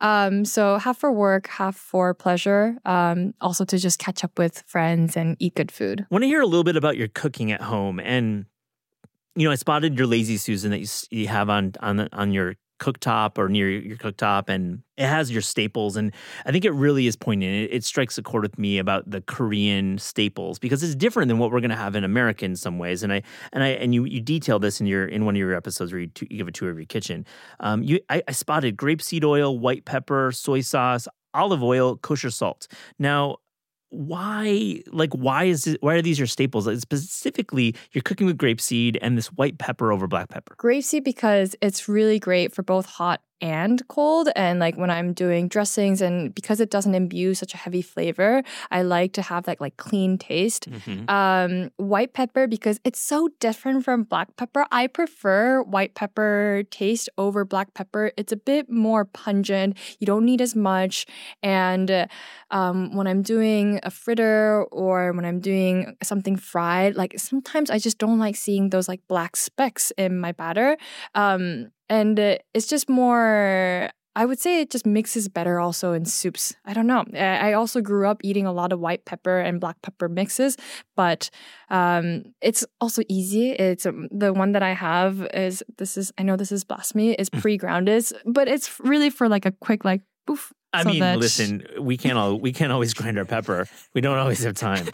Um, 0.00 0.44
so 0.44 0.78
half 0.78 0.98
for 0.98 1.10
work, 1.10 1.46
half 1.52 1.76
for 1.76 2.14
pleasure. 2.14 2.76
Um, 2.84 3.34
also 3.40 3.64
to 3.64 3.78
just 3.78 3.98
catch 3.98 4.24
up 4.24 4.38
with 4.38 4.62
friends 4.66 5.16
and 5.16 5.36
eat 5.38 5.54
good 5.54 5.70
food. 5.70 6.06
want 6.10 6.22
to 6.22 6.28
hear 6.28 6.40
a 6.40 6.46
little 6.46 6.64
bit 6.64 6.76
about 6.76 6.96
your 6.96 7.08
cooking 7.08 7.52
at 7.52 7.60
home 7.60 8.00
and 8.00 8.46
you 9.34 9.46
know 9.46 9.52
i 9.52 9.54
spotted 9.54 9.96
your 9.96 10.06
lazy 10.06 10.36
susan 10.36 10.70
that 10.70 10.80
you, 10.80 10.86
you 11.10 11.28
have 11.28 11.48
on 11.48 11.72
on 11.80 12.08
on 12.12 12.32
your 12.32 12.54
cooktop 12.78 13.38
or 13.38 13.48
near 13.48 13.70
your 13.70 13.96
cooktop 13.96 14.48
and 14.48 14.82
it 14.96 15.06
has 15.06 15.30
your 15.30 15.40
staples 15.40 15.96
and 15.96 16.12
i 16.46 16.50
think 16.50 16.64
it 16.64 16.72
really 16.72 17.06
is 17.06 17.14
poignant 17.14 17.54
it, 17.54 17.72
it 17.72 17.84
strikes 17.84 18.18
a 18.18 18.22
chord 18.22 18.42
with 18.42 18.58
me 18.58 18.78
about 18.78 19.08
the 19.08 19.20
korean 19.20 19.96
staples 19.98 20.58
because 20.58 20.82
it's 20.82 20.96
different 20.96 21.28
than 21.28 21.38
what 21.38 21.52
we're 21.52 21.60
going 21.60 21.70
to 21.70 21.76
have 21.76 21.94
in 21.94 22.02
america 22.02 22.44
in 22.44 22.56
some 22.56 22.78
ways 22.80 23.04
and 23.04 23.12
i 23.12 23.22
and 23.52 23.62
i 23.62 23.68
and 23.68 23.94
you 23.94 24.04
you 24.04 24.20
detail 24.20 24.58
this 24.58 24.80
in 24.80 24.86
your 24.86 25.06
in 25.06 25.24
one 25.24 25.36
of 25.36 25.38
your 25.38 25.54
episodes 25.54 25.92
where 25.92 26.00
you, 26.00 26.10
you 26.22 26.38
give 26.38 26.48
a 26.48 26.52
tour 26.52 26.70
of 26.70 26.76
your 26.76 26.86
kitchen 26.86 27.24
um 27.60 27.84
you 27.84 28.00
I, 28.10 28.20
I 28.26 28.32
spotted 28.32 28.76
grapeseed 28.76 29.24
oil 29.24 29.56
white 29.56 29.84
pepper 29.84 30.32
soy 30.32 30.60
sauce 30.60 31.06
olive 31.34 31.62
oil 31.62 31.96
kosher 31.96 32.30
salt. 32.30 32.68
Now 32.98 33.36
why 33.92 34.82
like 34.90 35.12
why 35.12 35.44
is 35.44 35.66
it 35.66 35.82
why 35.82 35.94
are 35.94 36.02
these 36.02 36.18
your 36.18 36.26
staples? 36.26 36.66
Like 36.66 36.78
specifically 36.78 37.74
you're 37.92 38.02
cooking 38.02 38.26
with 38.26 38.38
grapeseed 38.38 38.96
and 39.02 39.18
this 39.18 39.26
white 39.28 39.58
pepper 39.58 39.92
over 39.92 40.06
black 40.06 40.30
pepper. 40.30 40.54
Grapeseed 40.56 41.04
because 41.04 41.54
it's 41.60 41.88
really 41.88 42.18
great 42.18 42.54
for 42.54 42.62
both 42.62 42.86
hot 42.86 43.20
and 43.42 43.86
cold. 43.88 44.28
And 44.36 44.60
like 44.60 44.76
when 44.76 44.88
I'm 44.88 45.12
doing 45.12 45.48
dressings 45.48 46.00
and 46.00 46.34
because 46.34 46.60
it 46.60 46.70
doesn't 46.70 46.94
imbue 46.94 47.34
such 47.34 47.52
a 47.52 47.56
heavy 47.56 47.82
flavor, 47.82 48.42
I 48.70 48.82
like 48.82 49.12
to 49.14 49.22
have 49.22 49.44
that 49.44 49.60
like 49.60 49.76
clean 49.76 50.16
taste. 50.16 50.70
Mhm. 50.70 51.10
Um, 51.10 51.70
white 51.76 52.14
pepper 52.14 52.46
because 52.46 52.80
it's 52.84 53.00
so 53.00 53.28
different 53.40 53.84
from 53.84 54.04
black 54.04 54.36
pepper. 54.36 54.64
I 54.70 54.86
prefer 54.86 55.62
white 55.62 55.94
pepper 55.94 56.62
taste 56.70 57.08
over 57.18 57.44
black 57.44 57.74
pepper. 57.74 58.12
It's 58.16 58.32
a 58.32 58.36
bit 58.36 58.70
more 58.70 59.04
pungent. 59.04 59.76
You 59.98 60.06
don't 60.06 60.24
need 60.24 60.40
as 60.40 60.54
much. 60.54 61.04
And 61.42 62.06
um, 62.50 62.94
when 62.94 63.06
I'm 63.08 63.22
doing 63.22 63.80
a 63.82 63.90
fritter 63.90 64.64
or 64.70 65.12
when 65.12 65.24
I'm 65.24 65.40
doing 65.40 65.96
something 66.02 66.36
fried, 66.36 66.94
like 66.94 67.18
sometimes 67.18 67.70
I 67.70 67.78
just 67.78 67.98
don't 67.98 68.20
like 68.20 68.36
seeing 68.36 68.70
those 68.70 68.88
like 68.88 69.00
black 69.08 69.34
specks 69.36 69.90
in 69.98 70.20
my 70.20 70.30
batter. 70.32 70.76
Um, 71.16 71.72
and 71.92 72.18
uh, 72.18 72.38
it's 72.54 72.66
just 72.66 72.88
more. 72.88 73.90
I 74.14 74.26
would 74.26 74.38
say 74.38 74.60
it 74.60 74.70
just 74.70 74.84
mixes 74.84 75.28
better 75.28 75.58
also 75.58 75.94
in 75.94 76.04
soups. 76.04 76.54
I 76.66 76.74
don't 76.74 76.86
know. 76.86 77.02
I 77.18 77.54
also 77.54 77.80
grew 77.80 78.06
up 78.06 78.20
eating 78.22 78.44
a 78.44 78.52
lot 78.52 78.70
of 78.70 78.78
white 78.78 79.06
pepper 79.06 79.38
and 79.38 79.58
black 79.58 79.80
pepper 79.80 80.06
mixes, 80.06 80.58
but 80.96 81.30
um, 81.70 82.24
it's 82.42 82.62
also 82.78 83.02
easy. 83.08 83.52
It's 83.52 83.86
um, 83.86 84.08
the 84.10 84.34
one 84.34 84.52
that 84.52 84.62
I 84.62 84.74
have 84.74 85.26
is 85.32 85.64
this 85.78 85.96
is 85.96 86.12
I 86.18 86.24
know 86.24 86.36
this 86.36 86.52
is 86.52 86.64
blasphemy. 86.64 87.12
Is 87.12 87.30
pre 87.42 87.56
grounded, 87.56 88.04
but 88.26 88.48
it's 88.48 88.80
really 88.80 89.10
for 89.10 89.28
like 89.28 89.46
a 89.46 89.52
quick 89.52 89.84
like 89.84 90.02
poof. 90.26 90.52
I 90.72 90.82
so 90.82 90.90
mean 90.90 91.00
that- 91.00 91.18
listen 91.18 91.66
we 91.80 91.96
can't 91.96 92.18
all 92.18 92.38
we 92.38 92.52
can't 92.52 92.72
always 92.72 92.94
grind 92.94 93.18
our 93.18 93.24
pepper 93.24 93.66
we 93.94 94.00
don't 94.00 94.18
always 94.18 94.42
have 94.44 94.54
time 94.54 94.86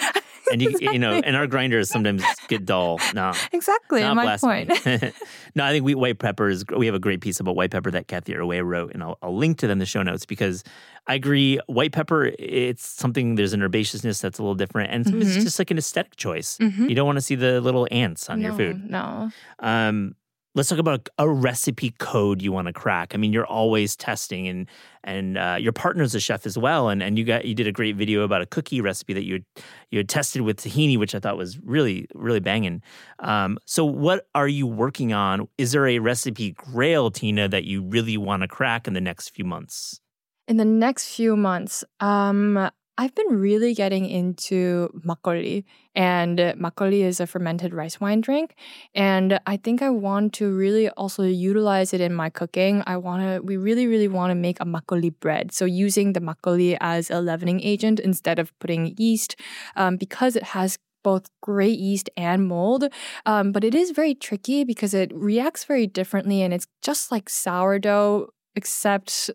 and 0.50 0.60
you 0.62 0.76
you 0.80 0.98
know 0.98 1.12
and 1.12 1.36
our 1.36 1.46
grinders 1.46 1.90
sometimes 1.90 2.22
get 2.48 2.64
dull 2.64 2.98
no 3.14 3.32
exactly 3.52 4.00
not 4.00 4.16
my 4.16 4.36
point. 4.38 4.68
no, 5.54 5.64
I 5.64 5.70
think 5.72 5.84
we, 5.84 5.94
white 5.94 6.18
pepper 6.18 6.48
is. 6.48 6.64
We 6.74 6.86
have 6.86 6.94
a 6.94 6.98
great 6.98 7.20
piece 7.20 7.38
about 7.40 7.54
white 7.56 7.70
pepper 7.70 7.90
that 7.90 8.06
Cathy 8.08 8.32
Erway 8.34 8.64
wrote, 8.64 8.92
and 8.94 9.02
I'll, 9.02 9.18
I'll 9.22 9.36
link 9.36 9.58
to 9.58 9.66
them 9.66 9.72
in 9.72 9.78
the 9.78 9.86
show 9.86 10.02
notes 10.02 10.24
because 10.24 10.62
I 11.06 11.14
agree. 11.14 11.58
White 11.66 11.92
pepper, 11.92 12.32
it's 12.38 12.86
something. 12.86 13.34
There's 13.34 13.52
an 13.52 13.60
herbaceousness 13.60 14.20
that's 14.22 14.38
a 14.38 14.42
little 14.42 14.54
different, 14.54 14.90
and 14.92 15.04
Mhm. 15.04 15.22
it's 15.22 15.44
just 15.44 15.58
like 15.58 15.70
an 15.70 15.78
aesthetic 15.78 16.16
choice. 16.16 16.58
Mhm. 16.58 16.88
You 16.88 16.94
don't 16.94 17.06
want 17.06 17.16
to 17.18 17.22
see 17.22 17.34
the 17.34 17.60
little 17.60 17.86
ants 17.90 18.28
on 18.30 18.40
your 18.40 18.52
food. 18.54 18.88
No. 18.90 19.30
Um, 19.58 20.14
let's 20.58 20.68
talk 20.68 20.78
about 20.78 21.08
a 21.18 21.28
recipe 21.28 21.94
code 21.98 22.42
you 22.42 22.50
want 22.50 22.66
to 22.66 22.72
crack. 22.72 23.14
I 23.14 23.16
mean, 23.16 23.32
you're 23.32 23.46
always 23.46 23.96
testing, 23.96 24.48
and 24.48 24.66
and 25.04 25.38
uh, 25.38 25.56
your 25.58 25.72
partner's 25.72 26.14
a 26.14 26.20
chef 26.20 26.44
as 26.44 26.58
well. 26.58 26.88
And 26.88 27.02
and 27.02 27.16
you 27.16 27.24
got 27.24 27.44
you 27.44 27.54
did 27.54 27.68
a 27.68 27.72
great 27.72 27.96
video 27.96 28.22
about 28.22 28.42
a 28.42 28.46
cookie 28.46 28.80
recipe 28.80 29.14
that 29.14 29.24
you 29.24 29.34
had, 29.34 29.44
you 29.90 29.98
had 29.98 30.08
tested 30.08 30.42
with 30.42 30.60
tahini, 30.60 30.98
which 30.98 31.14
I 31.14 31.20
thought 31.20 31.36
was 31.36 31.58
really 31.60 32.08
really 32.14 32.40
banging. 32.40 32.82
Um, 33.20 33.58
so, 33.64 33.84
what 33.84 34.26
are 34.34 34.48
you 34.48 34.66
working 34.66 35.12
on? 35.12 35.48
Is 35.56 35.72
there 35.72 35.86
a 35.86 36.00
recipe 36.00 36.50
grail, 36.50 37.10
Tina, 37.10 37.48
that 37.48 37.64
you 37.64 37.82
really 37.82 38.16
want 38.16 38.42
to 38.42 38.48
crack 38.48 38.88
in 38.88 38.94
the 38.94 39.00
next 39.00 39.30
few 39.30 39.44
months? 39.44 40.00
In 40.48 40.56
the 40.56 40.64
next 40.64 41.14
few 41.14 41.36
months, 41.36 41.84
um, 42.00 42.68
I've 43.00 43.14
been 43.14 43.38
really 43.38 43.74
getting 43.74 44.06
into 44.06 44.90
makgeolli, 45.06 45.62
and 45.94 46.36
makgeolli 46.36 47.04
is 47.04 47.20
a 47.20 47.28
fermented 47.28 47.72
rice 47.72 48.00
wine 48.00 48.20
drink. 48.20 48.56
And 48.92 49.38
I 49.46 49.56
think 49.56 49.82
I 49.82 49.90
want 49.90 50.32
to 50.34 50.52
really 50.52 50.88
also 50.90 51.22
utilize 51.22 51.94
it 51.94 52.00
in 52.00 52.12
my 52.12 52.28
cooking. 52.28 52.82
I 52.88 52.96
want 52.96 53.22
to, 53.22 53.40
we 53.40 53.56
really, 53.56 53.86
really 53.86 54.08
want 54.08 54.32
to 54.32 54.34
make 54.34 54.58
a 54.60 54.64
makgeolli 54.64 55.14
bread. 55.20 55.52
So 55.52 55.64
using 55.64 56.12
the 56.12 56.20
makgeolli 56.20 56.76
as 56.80 57.08
a 57.08 57.20
leavening 57.20 57.60
agent 57.62 58.00
instead 58.00 58.40
of 58.40 58.52
putting 58.58 58.96
yeast, 58.98 59.36
um, 59.76 59.96
because 59.96 60.34
it 60.34 60.42
has 60.42 60.76
both 61.04 61.30
gray 61.40 61.70
yeast 61.70 62.10
and 62.16 62.48
mold. 62.48 62.86
Um, 63.26 63.52
but 63.52 63.62
it 63.62 63.76
is 63.76 63.92
very 63.92 64.16
tricky 64.16 64.64
because 64.64 64.92
it 64.92 65.12
reacts 65.14 65.64
very 65.64 65.86
differently 65.86 66.42
and 66.42 66.52
it's 66.52 66.66
just 66.82 67.12
like 67.12 67.30
sourdough, 67.30 68.30
except 68.56 69.30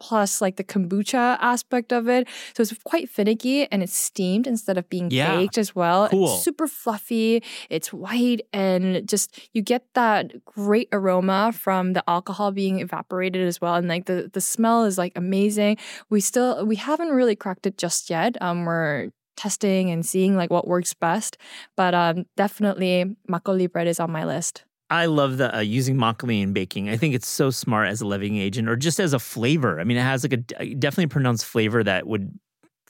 plus 0.00 0.40
like 0.40 0.56
the 0.56 0.64
kombucha 0.64 1.36
aspect 1.40 1.92
of 1.92 2.08
it. 2.08 2.28
So 2.54 2.62
it's 2.62 2.74
quite 2.84 3.08
finicky 3.08 3.66
and 3.72 3.82
it's 3.82 3.96
steamed 3.96 4.46
instead 4.46 4.78
of 4.78 4.88
being 4.88 5.10
Yeah. 5.10 5.36
baked 5.36 5.58
as 5.58 5.74
well. 5.74 6.08
Cool. 6.08 6.34
It's 6.34 6.44
super 6.44 6.66
fluffy, 6.68 7.42
it's 7.70 7.92
white, 7.92 8.42
and 8.52 9.08
just 9.08 9.38
you 9.52 9.62
get 9.62 9.84
that 9.94 10.44
great 10.44 10.88
aroma 10.92 11.52
from 11.52 11.92
the 11.94 12.02
alcohol 12.08 12.52
being 12.52 12.80
evaporated 12.80 13.46
as 13.46 13.60
well. 13.60 13.74
And 13.74 13.88
like 13.88 14.06
the, 14.06 14.30
the 14.32 14.40
smell 14.40 14.84
is 14.84 14.98
like 14.98 15.12
amazing. 15.16 15.76
We 16.10 16.20
still 16.20 16.64
we 16.66 16.76
haven't 16.76 17.10
really 17.10 17.36
cracked 17.36 17.66
it 17.66 17.78
just 17.78 18.10
yet. 18.10 18.36
Um 18.40 18.64
we're 18.64 19.10
testing 19.36 19.88
and 19.90 20.04
seeing 20.04 20.36
like 20.36 20.50
what 20.50 20.66
works 20.66 20.94
best. 20.94 21.36
But 21.76 21.94
um 21.94 22.26
definitely 22.36 23.16
makgeolli 23.30 23.70
bread 23.70 23.86
is 23.86 24.00
on 24.00 24.10
my 24.10 24.24
list. 24.24 24.64
I 24.90 25.06
love 25.06 25.36
the 25.36 25.54
uh, 25.54 25.60
using 25.60 25.96
makgeolli 25.96 26.42
in 26.42 26.52
baking. 26.52 26.88
I 26.88 26.96
think 26.96 27.14
it's 27.14 27.28
so 27.28 27.50
smart 27.50 27.88
as 27.88 28.00
a 28.00 28.06
leavening 28.06 28.38
agent 28.38 28.68
or 28.68 28.76
just 28.76 28.98
as 29.00 29.12
a 29.12 29.18
flavor. 29.18 29.80
I 29.80 29.84
mean, 29.84 29.98
it 29.98 30.02
has 30.02 30.24
like 30.24 30.32
a 30.32 30.62
a 30.62 30.74
definitely 30.74 31.08
pronounced 31.08 31.44
flavor 31.44 31.84
that 31.84 32.06
would, 32.06 32.32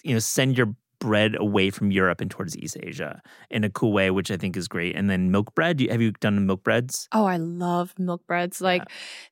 you 0.04 0.12
know, 0.12 0.20
send 0.20 0.56
your 0.56 0.74
bread 1.00 1.36
away 1.38 1.70
from 1.70 1.90
Europe 1.92 2.20
and 2.20 2.30
towards 2.30 2.56
East 2.58 2.76
Asia 2.82 3.22
in 3.50 3.62
a 3.64 3.70
cool 3.70 3.92
way, 3.92 4.10
which 4.10 4.30
I 4.30 4.36
think 4.36 4.56
is 4.56 4.66
great. 4.68 4.96
And 4.96 5.08
then 5.08 5.30
milk 5.30 5.54
bread. 5.54 5.80
You- 5.80 5.90
Have 5.90 6.02
you 6.02 6.10
done 6.12 6.44
milk 6.46 6.62
breads? 6.64 7.08
Oh, 7.12 7.24
I 7.24 7.36
love 7.36 7.94
milk 7.98 8.26
breads. 8.26 8.60
Like 8.60 8.82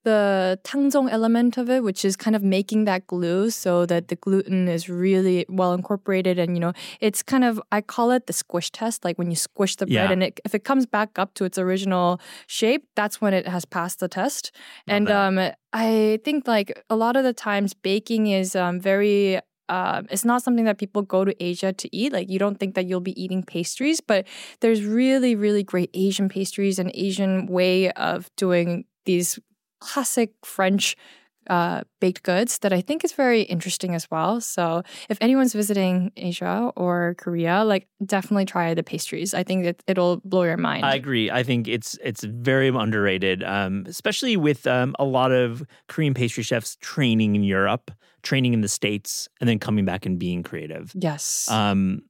the 0.05 0.59
tangzhong 0.65 1.11
element 1.11 1.57
of 1.59 1.69
it, 1.71 1.83
which 1.83 2.05
is 2.05 2.17
kind 2.17 2.37
of 2.37 2.43
making 2.43 2.85
that 2.85 3.07
glue 3.07 3.51
so 3.51 3.87
that 3.87 4.09
the 4.09 4.17
gluten 4.17 4.69
is 4.69 4.89
really 4.89 5.45
well 5.49 5.73
incorporated. 5.75 6.39
And, 6.39 6.57
you 6.57 6.61
know, 6.61 6.73
it's 7.01 7.23
kind 7.23 7.45
of, 7.45 7.61
I 7.73 7.81
call 7.81 8.11
it 8.13 8.27
the 8.27 8.33
squish 8.33 8.71
test. 8.71 9.05
Like 9.05 9.19
when 9.19 9.31
you 9.31 9.37
squish 9.37 9.77
the 9.77 9.87
bread 9.87 9.93
Yeah. 9.95 10.13
and 10.13 10.23
it, 10.23 10.41
if 10.45 10.55
it 10.55 10.65
comes 10.65 10.87
back 10.87 11.19
up 11.19 11.35
to 11.35 11.45
its 11.45 11.59
original 11.59 12.21
shape, 12.47 12.87
that's 12.95 13.21
when 13.21 13.35
it 13.35 13.49
has 13.49 13.65
passed 13.65 14.01
the 14.01 14.09
test. 14.09 14.53
Love 14.87 14.97
and 14.97 15.07
that. 15.09 15.17
um, 15.17 15.53
I 15.73 16.21
think 16.25 16.47
like 16.47 16.85
a 16.89 16.97
lot 16.97 17.17
of 17.17 17.25
the 17.25 17.33
times 17.35 17.75
baking 17.75 18.29
is 18.29 18.55
um, 18.57 18.81
very 18.81 19.41
um, 19.69 20.07
it's 20.11 20.25
not 20.25 20.43
something 20.43 20.65
that 20.65 20.79
people 20.79 21.03
go 21.03 21.25
to 21.25 21.35
Asia 21.43 21.73
to 21.73 21.97
eat. 21.97 22.13
Like 22.13 22.31
you 22.31 22.39
don't 22.39 22.59
think 22.59 22.75
that 22.75 22.87
you'll 22.87 23.01
be 23.01 23.21
eating 23.21 23.43
pastries, 23.43 24.01
but 24.01 24.27
there's 24.61 24.85
really, 24.85 25.35
really 25.35 25.63
great 25.63 25.91
Asian 25.95 26.29
pastries 26.29 26.79
and 26.79 26.91
Asian 26.95 27.47
way 27.47 27.91
of 27.93 28.31
doing 28.37 28.85
these 29.05 29.39
classic 29.81 30.33
French 30.45 30.97
uh, 31.49 31.83
baked 32.01 32.23
goods 32.23 32.59
that 32.59 32.73
I 32.73 32.81
think 32.81 33.05
is 33.05 33.13
very 33.13 33.43
interesting 33.43 33.95
as 33.95 34.11
well. 34.11 34.41
So 34.41 34.83
if 35.09 35.19
anyone's 35.21 35.53
visiting 35.53 36.11
Asia 36.17 36.73
or 36.77 37.15
Korea, 37.19 37.65
like 37.65 37.87
definitely 38.05 38.47
try 38.47 38.75
the 38.75 38.83
pastries. 38.83 39.33
I 39.35 39.45
think 39.45 39.65
that 39.65 39.83
it'll 39.87 40.17
blow 40.25 40.43
your 40.43 40.57
mind. 40.57 40.85
I 40.85 40.95
agree. 40.95 41.31
I 41.31 41.43
think 41.43 41.69
it's 41.69 41.99
it's 42.03 42.25
very 42.25 42.69
underrated, 42.69 43.45
um, 43.45 43.85
especially 43.87 44.37
with 44.37 44.67
um, 44.67 44.97
a 44.99 45.05
lot 45.05 45.33
of 45.33 45.63
Korean 45.89 46.15
pastry 46.15 46.43
chefs 46.43 46.77
training 46.81 47.37
in 47.37 47.45
Europe, 47.45 47.91
training 48.27 48.53
in 48.53 48.61
the 48.61 48.69
States, 48.69 49.29
and 49.41 49.49
then 49.49 49.59
coming 49.59 49.85
back 49.85 50.05
and 50.05 50.19
being 50.19 50.43
creative. 50.43 50.93
yes. 50.95 51.49
Um, 51.51 52.03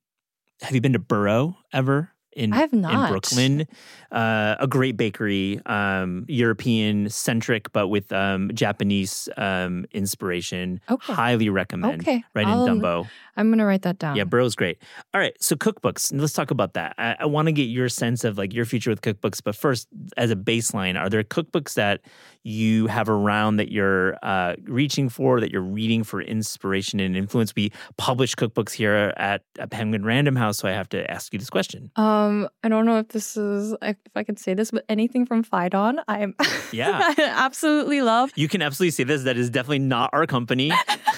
have 0.63 0.75
you 0.75 0.81
been 0.81 0.95
to 0.95 0.99
Burrow 0.99 1.59
ever? 1.73 2.11
In, 2.37 2.53
I 2.53 2.59
have 2.59 2.73
in. 2.73 2.83
Brooklyn, 2.83 3.67
uh, 4.13 4.57
a 4.61 4.67
great 4.69 4.97
bakery, 4.97 5.59
um, 5.67 6.27
European 6.29 7.09
centric, 7.09 7.73
but 7.73 7.89
with 7.89 8.13
um, 8.13 8.51
Japanese 8.55 9.29
um, 9.39 9.87
inspiration. 9.93 10.81
Okay. 10.91 11.13
Highly 11.15 11.49
recommend. 11.49 12.03
okay. 12.03 12.23
Right 12.35 12.47
I'll- 12.47 12.67
in 12.67 12.81
Dumbo. 12.81 13.09
I'm 13.39 13.49
going 13.49 13.59
to 13.59 13.67
write 13.67 13.83
that 13.83 13.99
down. 13.99 14.17
Yeah, 14.17 14.25
Burrow's 14.25 14.55
great. 14.55 14.79
All 15.13 15.21
right, 15.21 15.37
so 15.43 15.57
cookbooks. 15.57 16.11
Let's 16.19 16.33
talk 16.33 16.51
about 16.51 16.73
that. 16.73 16.95
I, 16.97 17.17
I 17.21 17.27
want 17.27 17.47
to 17.47 17.53
get 17.53 17.65
your 17.65 17.91
sense 17.91 18.25
of 18.25 18.39
like 18.39 18.55
your 18.55 18.65
future 18.65 18.89
with 18.89 19.03
cookbooks, 19.03 19.43
but 19.45 19.55
first, 19.55 19.89
as 20.17 20.31
a 20.31 20.37
baseline, 20.37 20.99
are 20.99 21.11
there 21.11 21.23
cookbooks 21.23 21.75
that 21.75 22.01
you 22.45 22.87
have 22.87 23.11
around 23.11 23.57
that 23.57 23.71
you're 23.71 24.17
uh, 24.23 24.55
reaching 24.65 25.11
for, 25.11 25.41
that 25.41 25.51
you're 25.53 25.61
reading 25.61 26.03
for 26.03 26.23
inspiration 26.23 26.99
and 26.99 27.15
influence? 27.15 27.55
We 27.55 27.73
publish 27.99 28.35
cookbooks 28.37 28.73
here 28.73 29.13
at, 29.19 29.43
at 29.59 29.71
Penguin 29.71 30.05
Random 30.07 30.37
House, 30.37 30.57
so 30.57 30.69
I 30.69 30.73
have 30.73 30.89
to 30.91 31.11
ask 31.11 31.31
you 31.35 31.39
this 31.39 31.51
question. 31.51 31.91
Um, 31.97 32.26
I 32.65 32.69
don't 32.69 32.87
know 32.87 32.99
if 32.99 33.09
this 33.09 33.37
is 33.37 33.75
if 33.83 33.97
I 34.15 34.23
can 34.25 34.37
say 34.37 34.55
this, 34.55 34.71
but 34.71 34.85
anything 34.89 35.27
from 35.27 35.45
Phaidon, 35.45 36.03
I'm 36.09 36.35
Yeah. 36.73 36.99
I 37.03 37.15
absolutely 37.47 38.03
love. 38.03 38.31
You 38.37 38.49
can 38.49 38.63
absolutely 38.63 38.91
say 38.93 39.05
this. 39.05 39.23
That 39.25 39.37
is 39.37 39.51
definitely 39.51 39.81
not 39.81 40.11
our 40.13 40.27
company. 40.27 40.73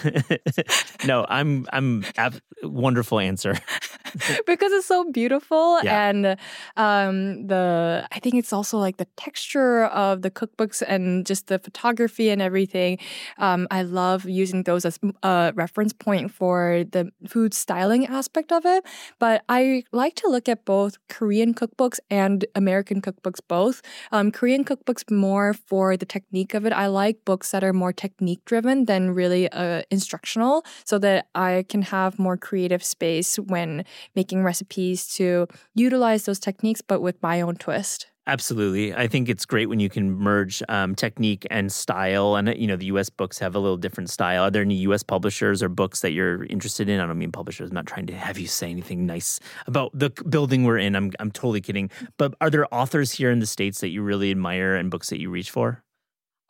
no, 1.07 1.27
I'm 1.29 1.67
I'm 1.73 2.05
ab- 2.17 2.41
wonderful 2.63 3.19
answer. 3.21 3.55
because 4.47 4.73
it's 4.73 4.87
so 4.87 5.05
beautiful 5.13 5.79
Yeah. 5.83 6.09
and 6.09 6.37
um 6.77 7.47
the 7.47 8.07
I 8.13 8.19
think 8.21 8.37
it's 8.37 8.53
also 8.53 8.79
like 8.79 8.97
the 8.97 9.07
texture 9.17 9.85
of 9.87 10.23
the 10.23 10.31
cookbooks 10.31 10.83
and 10.87 11.27
just 11.27 11.47
the 11.49 11.59
photography 11.59 12.31
and 12.31 12.41
everything. 12.43 12.99
Um, 13.39 13.67
I 13.71 13.83
love 13.83 14.25
using 14.29 14.63
those 14.65 14.85
as 14.85 14.99
a 15.23 15.53
reference 15.55 15.93
point 15.93 16.31
for 16.33 16.85
the 16.91 17.11
food 17.27 17.55
styling 17.55 18.07
aspect 18.07 18.53
of 18.53 18.65
it. 18.67 18.85
But 19.19 19.45
I 19.49 19.85
like 19.93 20.15
to 20.17 20.29
look 20.29 20.49
at 20.49 20.65
both 20.65 20.98
Korean 21.09 21.55
cookbooks 21.55 21.99
and 22.11 22.45
American 22.55 23.01
cookbooks 23.01 23.41
both. 23.47 23.83
Um, 24.13 24.31
Korean 24.31 24.65
cookbooks 24.65 25.11
more 25.11 25.55
for 25.55 25.97
the 25.97 26.07
technique 26.07 26.55
of 26.55 26.67
it. 26.67 26.73
I 26.73 26.87
like 26.87 27.25
books 27.25 27.51
that 27.51 27.65
are 27.65 27.73
more 27.73 27.93
technique 27.93 28.45
driven 28.45 28.85
than 28.85 29.13
really 29.13 29.51
uh, 29.51 29.83
instructional, 29.91 30.65
so 30.85 30.99
that 30.99 31.29
I 31.35 31.65
can 31.69 31.83
have 31.83 32.19
more 32.19 32.37
creative 32.37 32.83
space 32.83 33.37
when 33.37 33.85
making 34.15 34.45
recipes 34.45 35.07
to 35.15 35.47
utilize 35.75 36.25
those 36.25 36.39
techniques, 36.39 36.83
but 36.83 37.01
with 37.01 37.23
my 37.23 37.41
own 37.41 37.57
twist. 37.57 38.07
Absolutely. 38.29 38.95
I 38.95 39.09
think 39.09 39.31
it's 39.31 39.47
great 39.47 39.71
when 39.71 39.81
you 39.81 39.89
can 39.89 40.13
merge 40.13 40.63
um, 40.69 40.95
technique 40.95 41.47
and 41.51 41.73
style. 41.73 42.37
And, 42.37 42.55
you 42.59 42.67
know, 42.67 42.77
the 42.77 42.85
US 42.87 43.09
books 43.09 43.39
have 43.39 43.55
a 43.55 43.59
little 43.59 43.79
different 43.79 44.11
style. 44.11 44.45
Are 44.45 44.51
there 44.51 44.61
any 44.61 44.75
US 44.75 45.03
publishers 45.03 45.63
or 45.63 45.71
books 45.71 46.03
that 46.03 46.13
you're 46.13 46.45
interested 46.45 46.91
in? 46.91 47.01
I 47.01 47.07
don't 47.07 47.19
mean 47.19 47.33
publishers. 47.33 47.71
I'm 47.71 47.75
not 47.75 47.87
trying 47.87 48.07
to 48.09 48.15
have 48.15 48.39
you 48.39 48.47
say 48.47 48.71
anything 48.71 49.07
nice 49.07 49.41
about 49.67 49.91
the 49.95 50.11
building 50.29 50.65
we're 50.65 50.77
in. 50.77 50.95
I'm, 50.95 51.11
I'm 51.19 51.31
totally 51.31 51.63
kidding. 51.63 51.91
But 52.19 52.35
are 52.43 52.51
there 52.51 52.73
authors 52.73 53.13
here 53.13 53.31
in 53.31 53.39
the 53.39 53.47
States 53.47 53.81
that 53.81 53.89
you 53.89 54.03
really 54.03 54.31
admire 54.31 54.75
and 54.77 54.91
books 54.91 55.09
that 55.09 55.19
you 55.19 55.31
reach 55.31 55.51
for? 55.51 55.83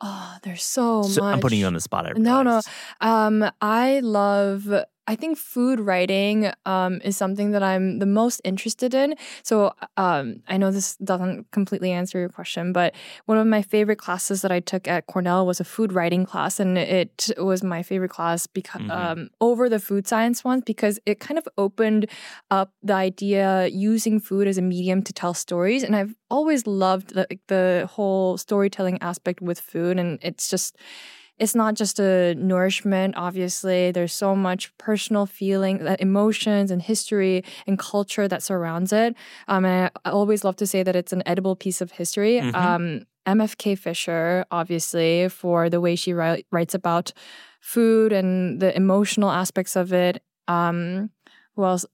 Oh, 0.01 0.37
there's 0.43 0.63
so, 0.63 1.03
So 1.03 1.21
much. 1.21 1.35
I'm 1.35 1.39
putting 1.39 1.59
you 1.59 1.65
on 1.65 1.73
the 1.73 1.81
spot. 1.81 2.05
I 2.05 2.11
No, 2.17 2.43
no. 2.43 2.61
Um, 2.99 3.49
I 3.61 4.01
love. 4.01 4.73
I 5.09 5.15
think 5.15 5.39
food 5.39 5.79
writing 5.79 6.51
um, 6.67 7.01
is 7.03 7.17
something 7.17 7.49
that 7.51 7.63
I'm 7.63 7.97
the 7.97 8.05
most 8.05 8.41
interested 8.43 8.93
in. 8.93 9.15
So 9.41 9.73
um, 9.97 10.43
I 10.47 10.57
know 10.57 10.69
this 10.69 10.97
doesn't 10.97 11.49
completely 11.49 11.91
answer 11.91 12.19
your 12.19 12.29
question, 12.29 12.73
but 12.73 12.93
one 13.25 13.39
of 13.39 13.47
my 13.47 13.63
favorite 13.63 13.95
classes 13.97 14.43
that 14.43 14.51
I 14.51 14.59
took 14.59 14.87
at 14.87 15.07
Cornell 15.07 15.47
was 15.47 15.59
a 15.59 15.63
food 15.63 15.93
writing 15.93 16.27
class, 16.27 16.59
and 16.59 16.77
it 16.77 17.31
was 17.39 17.63
my 17.63 17.81
favorite 17.81 18.11
class 18.11 18.45
because 18.45 18.81
Mhm. 18.81 18.91
um, 18.91 19.29
over 19.41 19.67
the 19.67 19.79
food 19.79 20.05
science 20.07 20.43
ones 20.43 20.61
because 20.63 20.99
it 21.07 21.19
kind 21.19 21.39
of 21.39 21.47
opened 21.57 22.05
up 22.51 22.69
the 22.83 22.93
idea 22.93 23.65
using 23.67 24.19
food 24.19 24.47
as 24.47 24.59
a 24.59 24.61
medium 24.61 25.01
to 25.01 25.11
tell 25.11 25.33
stories, 25.33 25.81
and 25.83 25.95
I've 25.95 26.13
always 26.29 26.67
loved 26.67 27.15
the, 27.15 27.25
the 27.47 27.89
whole 27.95 28.37
storytelling 28.37 29.01
aspect 29.01 29.41
with 29.41 29.59
food, 29.59 29.97
and 29.97 30.19
it's 30.21 30.47
just 30.49 30.77
it's 31.39 31.55
not 31.55 31.73
just 31.75 31.99
a 31.99 32.35
nourishment 32.35 33.15
obviously. 33.17 33.91
There's 33.91 34.13
so 34.13 34.35
much 34.35 34.75
personal 34.77 35.25
feeling 35.25 35.87
uh, 35.87 35.95
emotions 35.99 36.71
and 36.71 36.81
history 36.81 37.43
and 37.67 37.79
culture 37.79 38.27
that 38.27 38.43
surrounds 38.43 38.91
it. 38.93 39.15
Um, 39.47 39.65
I, 39.65 39.89
I 40.05 40.09
always 40.11 40.43
love 40.43 40.55
to 40.57 40.67
say 40.67 40.83
that 40.83 40.95
it's 40.95 41.13
an 41.13 41.23
edible 41.25 41.55
piece 41.55 41.81
of 41.81 41.91
history. 41.91 42.39
Mhm. 42.41 42.55
um, 42.55 43.05
mfk 43.27 43.77
fisher 43.77 44.43
obviously 44.49 45.29
for 45.29 45.69
the 45.69 45.79
way 45.79 45.95
she 45.95 46.13
write, 46.13 46.45
writes 46.51 46.73
about 46.73 47.11
food 47.61 48.11
and 48.11 48.59
the 48.61 48.75
emotional 48.75 49.29
aspects 49.29 49.75
of 49.75 49.93
it. 49.93 50.23
Um, 50.47 51.11
who 51.55 51.63
else 51.65 51.85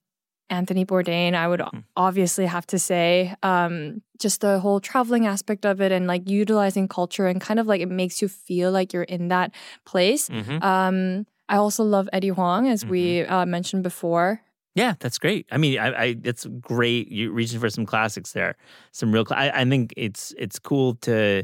Anthony 0.50 0.86
Bourdain, 0.86 1.34
I 1.34 1.48
would 1.48 1.60
Mhm. 1.60 1.84
obviously 1.96 2.46
have 2.46 2.68
to 2.68 2.78
say. 2.80 3.34
Um, 3.44 4.02
just 4.20 4.42
the 4.42 4.60
whole 4.60 4.80
traveling 4.80 5.26
aspect 5.26 5.66
of 5.66 5.82
it 5.82 5.92
and 5.92 6.08
like 6.08 6.30
utilizing 6.30 6.88
culture 6.88 7.28
and 7.28 7.42
kind 7.42 7.60
of 7.60 7.68
like 7.68 7.82
it 7.82 7.90
makes 7.90 8.22
you 8.22 8.28
feel 8.28 8.72
like 8.72 8.94
you're 8.94 9.04
in 9.04 9.28
that 9.30 9.52
place. 9.86 10.30
Mhm. 10.30 10.64
Um, 10.64 11.26
I 11.50 11.58
also 11.58 11.84
love 11.84 12.08
Eddie 12.14 12.30
Huang, 12.30 12.68
as 12.68 12.86
we 12.86 13.22
uh, 13.24 13.46
mentioned 13.46 13.84
before. 13.84 14.42
Yeah, 14.76 14.96
that's 15.00 15.18
great. 15.18 15.46
I 15.52 15.58
mean, 15.58 15.80
I, 15.80 15.88
I 15.92 16.16
it's 16.24 16.46
great. 16.60 17.12
You're 17.12 17.32
reaching 17.32 17.60
for 17.60 17.70
some 17.70 17.86
classics 17.86 18.34
there. 18.34 18.56
Some 18.92 19.12
real. 19.12 19.24
cla- 19.26 19.38
I, 19.38 19.62
I 19.62 19.66
think 19.66 19.94
it's 19.98 20.34
it's 20.38 20.60
cool 20.60 20.96
to 21.02 21.44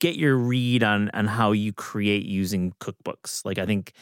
get 0.00 0.16
your 0.16 0.36
read 0.36 0.82
on 0.82 1.10
on 1.14 1.26
how 1.26 1.52
you 1.52 1.72
create 1.72 2.24
using 2.24 2.72
cookbooks. 2.80 3.44
Like 3.44 3.58
I 3.58 3.66
think 3.66 3.92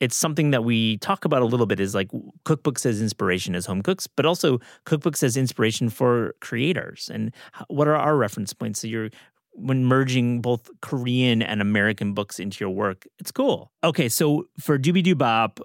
it's 0.00 0.16
something 0.16 0.50
that 0.50 0.64
we 0.64 0.96
talk 0.98 1.24
about 1.24 1.42
a 1.42 1.46
little 1.46 1.66
bit. 1.66 1.80
Is 1.80 1.94
like 1.94 2.10
cookbooks 2.44 2.84
as 2.84 3.00
inspiration 3.00 3.54
as 3.54 3.66
home 3.66 3.82
cooks, 3.82 4.06
but 4.06 4.26
also 4.26 4.58
cookbooks 4.86 5.22
as 5.22 5.36
inspiration 5.36 5.88
for 5.88 6.34
creators. 6.40 7.10
And 7.12 7.32
what 7.68 7.86
are 7.86 7.96
our 7.96 8.16
reference 8.16 8.52
points? 8.52 8.80
So 8.80 8.86
you're 8.86 9.10
when 9.52 9.84
merging 9.84 10.40
both 10.40 10.70
Korean 10.80 11.42
and 11.42 11.60
American 11.60 12.14
books 12.14 12.38
into 12.38 12.62
your 12.64 12.70
work, 12.70 13.06
it's 13.18 13.32
cool. 13.32 13.72
Okay, 13.84 14.08
so 14.08 14.46
for 14.58 14.78
Doobydobap, 14.78 15.60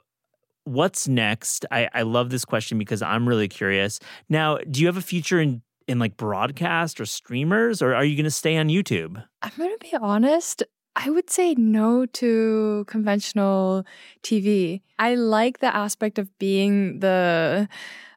what's 0.65 1.07
next? 1.07 1.65
I, 1.71 1.89
I 1.93 2.01
love 2.01 2.29
this 2.29 2.45
question 2.45 2.77
because 2.77 3.01
I'm 3.01 3.27
really 3.27 3.47
curious. 3.47 3.99
Now, 4.27 4.57
do 4.57 4.81
you 4.81 4.87
have 4.87 4.97
a 4.97 5.01
future 5.01 5.39
in 5.39 5.61
in 5.87 5.99
like 5.99 6.17
broadcast 6.17 6.99
or 6.99 7.05
streamers, 7.05 7.81
or 7.81 7.93
are 7.93 8.03
you 8.03 8.15
going 8.15 8.23
to 8.23 8.31
stay 8.31 8.57
on 8.57 8.69
YouTube? 8.69 9.23
I'm 9.43 9.51
going 9.55 9.69
to 9.69 9.77
be 9.79 9.95
honest. 9.95 10.63
I 10.95 11.09
would 11.09 11.29
say 11.29 11.55
no 11.55 12.05
to 12.05 12.85
conventional 12.87 13.85
TV. 14.23 14.81
I 14.97 15.15
like 15.15 15.59
the 15.59 15.75
aspect 15.75 16.17
of 16.17 16.35
being 16.39 16.99
the, 16.99 17.67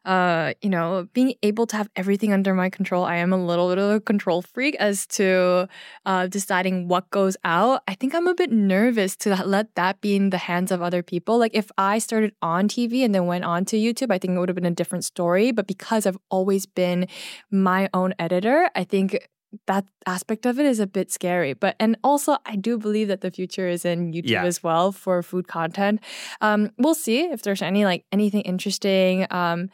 uh, 0.05 0.53
you 0.61 0.69
know, 0.69 1.07
being 1.13 1.33
able 1.43 1.67
to 1.67 1.75
have 1.75 1.89
everything 1.97 2.31
under 2.31 2.53
my 2.53 2.69
control. 2.69 3.03
I 3.03 3.17
am 3.17 3.33
a 3.33 3.37
little 3.37 3.67
bit 3.67 3.79
of 3.79 3.91
a 3.91 3.99
control 3.99 4.41
freak 4.41 4.75
as 4.75 5.05
to 5.07 5.67
uh, 6.05 6.27
deciding 6.27 6.87
what 6.87 7.09
goes 7.09 7.35
out. 7.43 7.83
I 7.85 7.95
think 7.95 8.15
I'm 8.15 8.27
a 8.27 8.33
bit 8.33 8.49
nervous 8.49 9.17
to 9.17 9.35
let 9.45 9.75
that 9.75 9.99
be 9.99 10.15
in 10.15 10.29
the 10.29 10.37
hands 10.37 10.71
of 10.71 10.81
other 10.81 11.03
people. 11.03 11.37
Like 11.37 11.51
if 11.53 11.69
I 11.77 11.99
started 11.99 12.33
on 12.41 12.69
TV 12.69 13.03
and 13.03 13.13
then 13.13 13.25
went 13.25 13.43
on 13.43 13.65
to 13.65 13.75
YouTube, 13.75 14.09
I 14.09 14.19
think 14.19 14.35
it 14.35 14.39
would 14.39 14.47
have 14.47 14.55
been 14.55 14.65
a 14.65 14.71
different 14.71 15.03
story. 15.03 15.51
But 15.51 15.67
because 15.67 16.05
I've 16.05 16.17
always 16.29 16.65
been 16.65 17.09
my 17.51 17.89
own 17.93 18.13
editor, 18.17 18.69
I 18.73 18.85
think 18.85 19.19
that 19.65 19.85
aspect 20.05 20.45
of 20.45 20.59
it 20.59 20.65
is 20.65 20.79
a 20.79 20.87
bit 20.87 21.11
scary. 21.11 21.53
But 21.53 21.75
and 21.79 21.97
also 22.03 22.37
I 22.45 22.55
do 22.55 22.77
believe 22.77 23.07
that 23.07 23.21
the 23.21 23.31
future 23.31 23.67
is 23.67 23.85
in 23.85 24.11
YouTube 24.13 24.29
Yeah. 24.29 24.43
as 24.45 24.61
well 24.63 24.91
for 24.91 25.23
food 25.23 25.47
content. 25.47 26.01
Um, 26.41 26.71
we'll 26.77 26.95
see 26.95 27.21
if 27.21 27.41
there's 27.41 27.61
any 27.61 27.85
like 27.85 28.05
anything 28.11 28.41
interesting 28.41 29.25
um, 29.31 29.69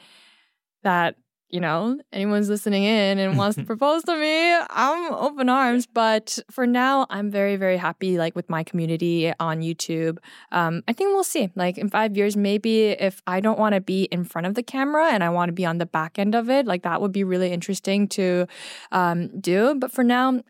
that 0.83 1.15
you 1.55 1.61
know 1.61 1.97
anyone's 2.11 2.49
listening 2.49 2.83
in 2.83 3.17
and 3.17 3.37
wants 3.37 3.55
to 3.55 3.63
propose 3.71 4.03
to 4.03 4.15
me. 4.17 4.53
I'm 4.69 5.13
open 5.13 5.47
arms. 5.47 5.87
But 5.87 6.37
for 6.51 6.67
now, 6.67 7.07
I'm 7.09 7.31
very 7.31 7.55
very 7.55 7.77
happy 7.77 8.17
like 8.17 8.35
with 8.35 8.49
my 8.49 8.63
community 8.63 9.31
on 9.39 9.61
YouTube. 9.61 10.17
Um, 10.51 10.83
I 10.89 10.91
think 10.91 11.13
we'll 11.13 11.23
see. 11.23 11.49
Like 11.55 11.77
in 11.77 11.89
five 11.89 12.17
years, 12.17 12.35
maybe 12.35 12.89
if 12.89 13.21
I 13.25 13.39
don't 13.39 13.57
want 13.57 13.73
to 13.73 13.81
be 13.81 14.03
in 14.03 14.25
front 14.25 14.47
of 14.47 14.55
the 14.55 14.63
camera 14.63 15.07
and 15.13 15.23
I 15.23 15.29
want 15.29 15.47
to 15.47 15.53
be 15.53 15.65
on 15.65 15.77
the 15.77 15.85
back 15.85 16.19
end 16.19 16.35
of 16.35 16.49
it, 16.49 16.65
like 16.65 16.83
that 16.83 17.01
would 17.01 17.13
be 17.13 17.23
really 17.23 17.51
interesting 17.53 18.09
to 18.09 18.47
um, 18.91 19.39
do. 19.39 19.75
But 19.75 19.93
for 19.93 20.03
now, 20.03 20.41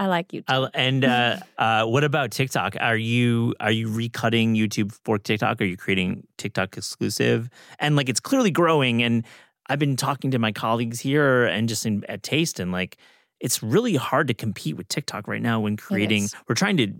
I 0.00 0.06
like 0.06 0.32
YouTube. 0.32 0.44
I'll- 0.48 0.70
and 0.74 1.04
uh, 1.04 1.36
uh, 1.58 1.84
what 1.84 2.02
about 2.02 2.32
TikTok? 2.32 2.74
Are 2.80 2.96
you 2.96 3.54
are 3.60 3.70
you 3.70 3.86
recutting 3.86 4.56
YouTube 4.56 4.92
for 5.04 5.16
TikTok? 5.16 5.60
Are 5.60 5.64
you 5.64 5.76
creating 5.76 6.26
TikTok 6.38 6.76
exclusive? 6.76 7.48
And 7.78 7.94
like 7.94 8.08
it's 8.08 8.20
clearly 8.20 8.50
growing. 8.50 9.02
And 9.02 9.24
I've 9.70 9.78
been 9.78 9.96
talking 9.96 10.32
to 10.32 10.38
my 10.38 10.52
colleagues 10.52 11.00
here 11.00 11.44
and 11.44 11.68
just 11.68 11.86
in, 11.86 12.04
at 12.08 12.22
Taste, 12.22 12.58
and 12.58 12.72
like 12.72 12.96
it's 13.38 13.62
really 13.62 13.94
hard 13.94 14.28
to 14.28 14.34
compete 14.34 14.76
with 14.76 14.88
TikTok 14.88 15.28
right 15.28 15.40
now 15.40 15.60
when 15.60 15.76
creating. 15.76 16.28
We're 16.48 16.56
trying 16.56 16.76
to 16.78 16.92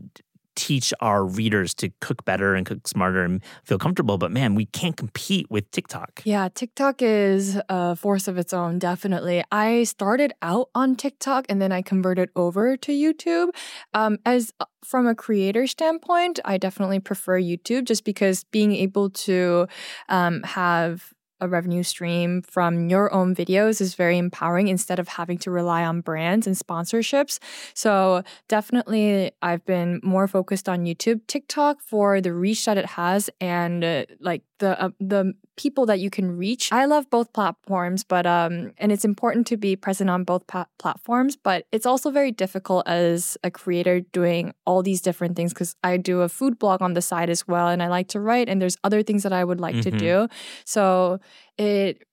teach 0.57 0.93
our 1.01 1.25
readers 1.25 1.73
to 1.75 1.91
cook 2.01 2.25
better 2.25 2.55
and 2.55 2.67
cook 2.67 2.87
smarter 2.87 3.25
and 3.25 3.43
feel 3.65 3.79
comfortable, 3.79 4.19
but 4.19 4.31
man, 4.31 4.55
we 4.55 4.67
can't 4.67 4.97
compete 4.97 5.51
with 5.51 5.71
TikTok. 5.71 6.23
Yeah, 6.25 6.49
TikTok 6.55 7.03
is 7.03 7.59
a 7.69 7.97
force 7.97 8.29
of 8.29 8.37
its 8.37 8.53
own, 8.53 8.79
definitely. 8.79 9.43
I 9.51 9.85
started 9.85 10.33
out 10.43 10.69
on 10.75 10.97
TikTok 10.97 11.47
and 11.49 11.63
then 11.63 11.73
I 11.73 11.83
converted 11.83 12.31
over 12.37 12.77
to 12.77 12.93
YouTube. 12.93 13.51
Um, 13.95 14.19
as 14.27 14.53
uh, 14.61 14.67
from 14.85 15.07
a 15.07 15.15
creator 15.15 15.67
standpoint, 15.67 16.41
I 16.45 16.59
definitely 16.59 17.01
prefer 17.01 17.41
YouTube 17.41 17.85
just 17.85 18.05
because 18.05 18.45
being 18.45 18.75
able 18.75 19.11
to 19.11 19.67
um, 20.09 20.43
have 20.43 21.15
a 21.41 21.49
revenue 21.49 21.83
stream 21.83 22.43
from 22.43 22.89
your 22.89 23.13
own 23.13 23.35
videos 23.35 23.81
is 23.81 23.95
very 23.95 24.19
empowering 24.19 24.69
instead 24.69 24.99
of 24.99 25.09
having 25.09 25.39
to 25.39 25.51
rely 25.51 25.85
on 25.85 26.01
brands 26.01 26.47
and 26.47 26.57
sponsorships. 26.57 27.39
So 27.75 28.23
definitely 28.49 29.33
I've 29.43 29.65
been 29.65 30.01
more 30.03 30.29
focused 30.29 30.69
on 30.69 30.85
YouTube, 30.85 31.21
TikTok 31.27 31.81
for 31.81 32.21
the 32.21 32.33
reach 32.33 32.65
that 32.65 32.79
it 32.79 32.87
has 32.87 33.31
and 33.41 33.85
uh, 33.85 34.05
like 34.21 34.43
the 34.61 34.81
uh, 34.81 34.91
the 35.01 35.35
people 35.57 35.85
that 35.87 35.99
you 36.01 36.09
can 36.09 36.39
reach. 36.39 36.73
I 36.73 36.87
love 36.87 37.11
both 37.11 37.33
platforms, 37.33 38.05
but 38.05 38.25
um 38.27 38.73
and 38.79 38.93
it's 38.93 39.05
important 39.05 39.47
to 39.49 39.57
be 39.57 39.77
present 39.77 40.09
on 40.09 40.25
both 40.25 40.47
pa- 40.47 40.71
platforms, 40.79 41.37
but 41.37 41.67
it's 41.73 41.85
also 41.87 42.11
very 42.11 42.31
difficult 42.33 42.87
as 42.87 43.37
a 43.45 43.51
creator 43.51 44.01
doing 44.13 44.55
all 44.67 44.83
these 44.83 45.03
different 45.03 45.37
things 45.37 45.53
cuz 45.53 45.75
I 45.83 45.97
do 45.99 46.21
a 46.23 46.29
food 46.29 46.59
blog 46.59 46.81
on 46.83 46.95
the 46.95 47.03
side 47.03 47.29
as 47.37 47.43
well 47.49 47.69
and 47.69 47.83
I 47.83 47.89
like 47.89 48.09
to 48.15 48.21
write 48.21 48.49
and 48.49 48.63
there's 48.63 48.79
other 48.85 49.03
things 49.03 49.23
that 49.25 49.33
I 49.33 49.45
would 49.45 49.61
like 49.61 49.81
to 49.83 49.91
Mhm. 49.91 49.99
do. 49.99 50.29
So 50.65 51.19
it 51.59 52.07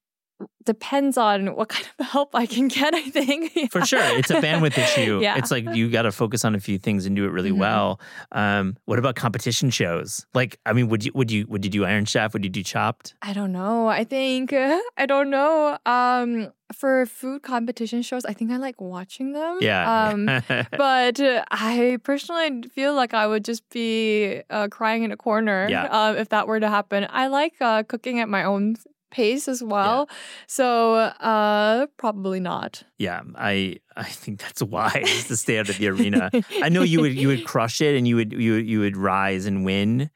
depends 0.64 1.18
on 1.18 1.56
what 1.56 1.70
kind 1.70 1.88
of 2.00 2.06
help 2.12 2.36
I 2.36 2.46
can 2.46 2.68
get, 2.68 2.94
I 2.94 3.10
think. 3.10 3.54
For 3.72 3.86
sure. 3.86 4.02
It's 4.20 4.30
a 4.30 4.36
bandwidth 4.42 4.78
issue. 4.78 5.20
Yeah. 5.28 5.38
It's 5.38 5.50
like 5.52 5.66
you 5.74 5.90
got 5.90 6.04
to 6.04 6.12
focus 6.12 6.46
on 6.46 6.54
a 6.56 6.60
few 6.60 6.78
things 6.78 7.06
and 7.06 7.16
do 7.16 7.26
it 7.26 7.30
really 7.32 7.52
Mhm. 7.52 7.58
well. 7.60 8.00
Um, 8.32 8.76
what 8.86 9.00
about 9.00 9.16
competition 9.16 9.70
shows? 9.70 10.26
Like, 10.34 10.60
I 10.66 10.74
mean, 10.74 10.90
would 10.90 11.04
you 11.06 11.12
would 11.16 11.32
you 11.32 11.46
would 11.48 11.64
you 11.66 11.72
do 11.72 11.86
Iron 11.86 12.06
Chef? 12.06 12.34
Would 12.34 12.44
you 12.44 12.50
do 12.50 12.62
Chopped? 12.64 13.16
I 13.22 13.34
don't 13.34 13.52
know. 13.52 13.88
I 13.88 14.04
think 14.04 14.54
uh, 14.54 14.80
I 14.98 15.06
don't 15.06 15.30
know. 15.30 15.78
Um, 15.86 16.52
for 16.74 17.06
food 17.06 17.44
competition 17.44 18.02
shows, 18.02 18.26
I 18.26 18.34
think 18.34 18.52
I 18.52 18.58
like 18.58 18.82
watching 18.82 19.32
them. 19.32 19.58
Yeah. 19.62 20.10
Um, 20.10 20.26
but 20.72 21.20
I 21.50 21.98
personally 22.04 22.64
feel 22.76 22.94
like 22.94 23.14
I 23.14 23.26
would 23.26 23.46
just 23.46 23.68
be 23.70 24.42
uh, 24.50 24.68
crying 24.68 25.04
in 25.04 25.12
a 25.14 25.18
corner 25.18 25.68
Yeah. 25.70 25.86
uh, 25.86 26.14
if 26.18 26.28
that 26.30 26.46
were 26.48 26.60
to 26.60 26.70
happen. 26.70 27.08
I 27.10 27.28
like 27.28 27.54
uh, 27.62 27.84
cooking 27.84 28.20
at 28.20 28.28
my 28.28 28.44
own 28.44 28.76
pace 29.10 29.48
as 29.48 29.64
well, 29.64 30.10
so 30.48 30.96
uh, 30.96 31.88
probably 31.98 32.40
not. 32.40 32.84
yeah. 32.98 33.22
I 33.36 33.78
I 33.96 34.04
think 34.04 34.40
that's 34.40 34.62
wise 34.78 35.26
to 35.28 35.36
stay 35.38 35.60
out 35.60 35.70
of 35.70 35.78
the 35.78 35.88
arena. 35.88 36.30
I 36.62 36.70
know 36.70 36.84
you 36.84 37.02
would 37.02 37.14
you 37.16 37.28
would 37.30 37.46
crush 37.46 37.82
it 37.82 37.96
and 37.98 38.08
you 38.08 38.16
would 38.16 38.34
you 38.34 38.54
would- 38.54 38.68
you 38.68 38.80
would 38.80 38.98
rise 38.98 39.46
and 39.46 39.64
win, 39.66 40.10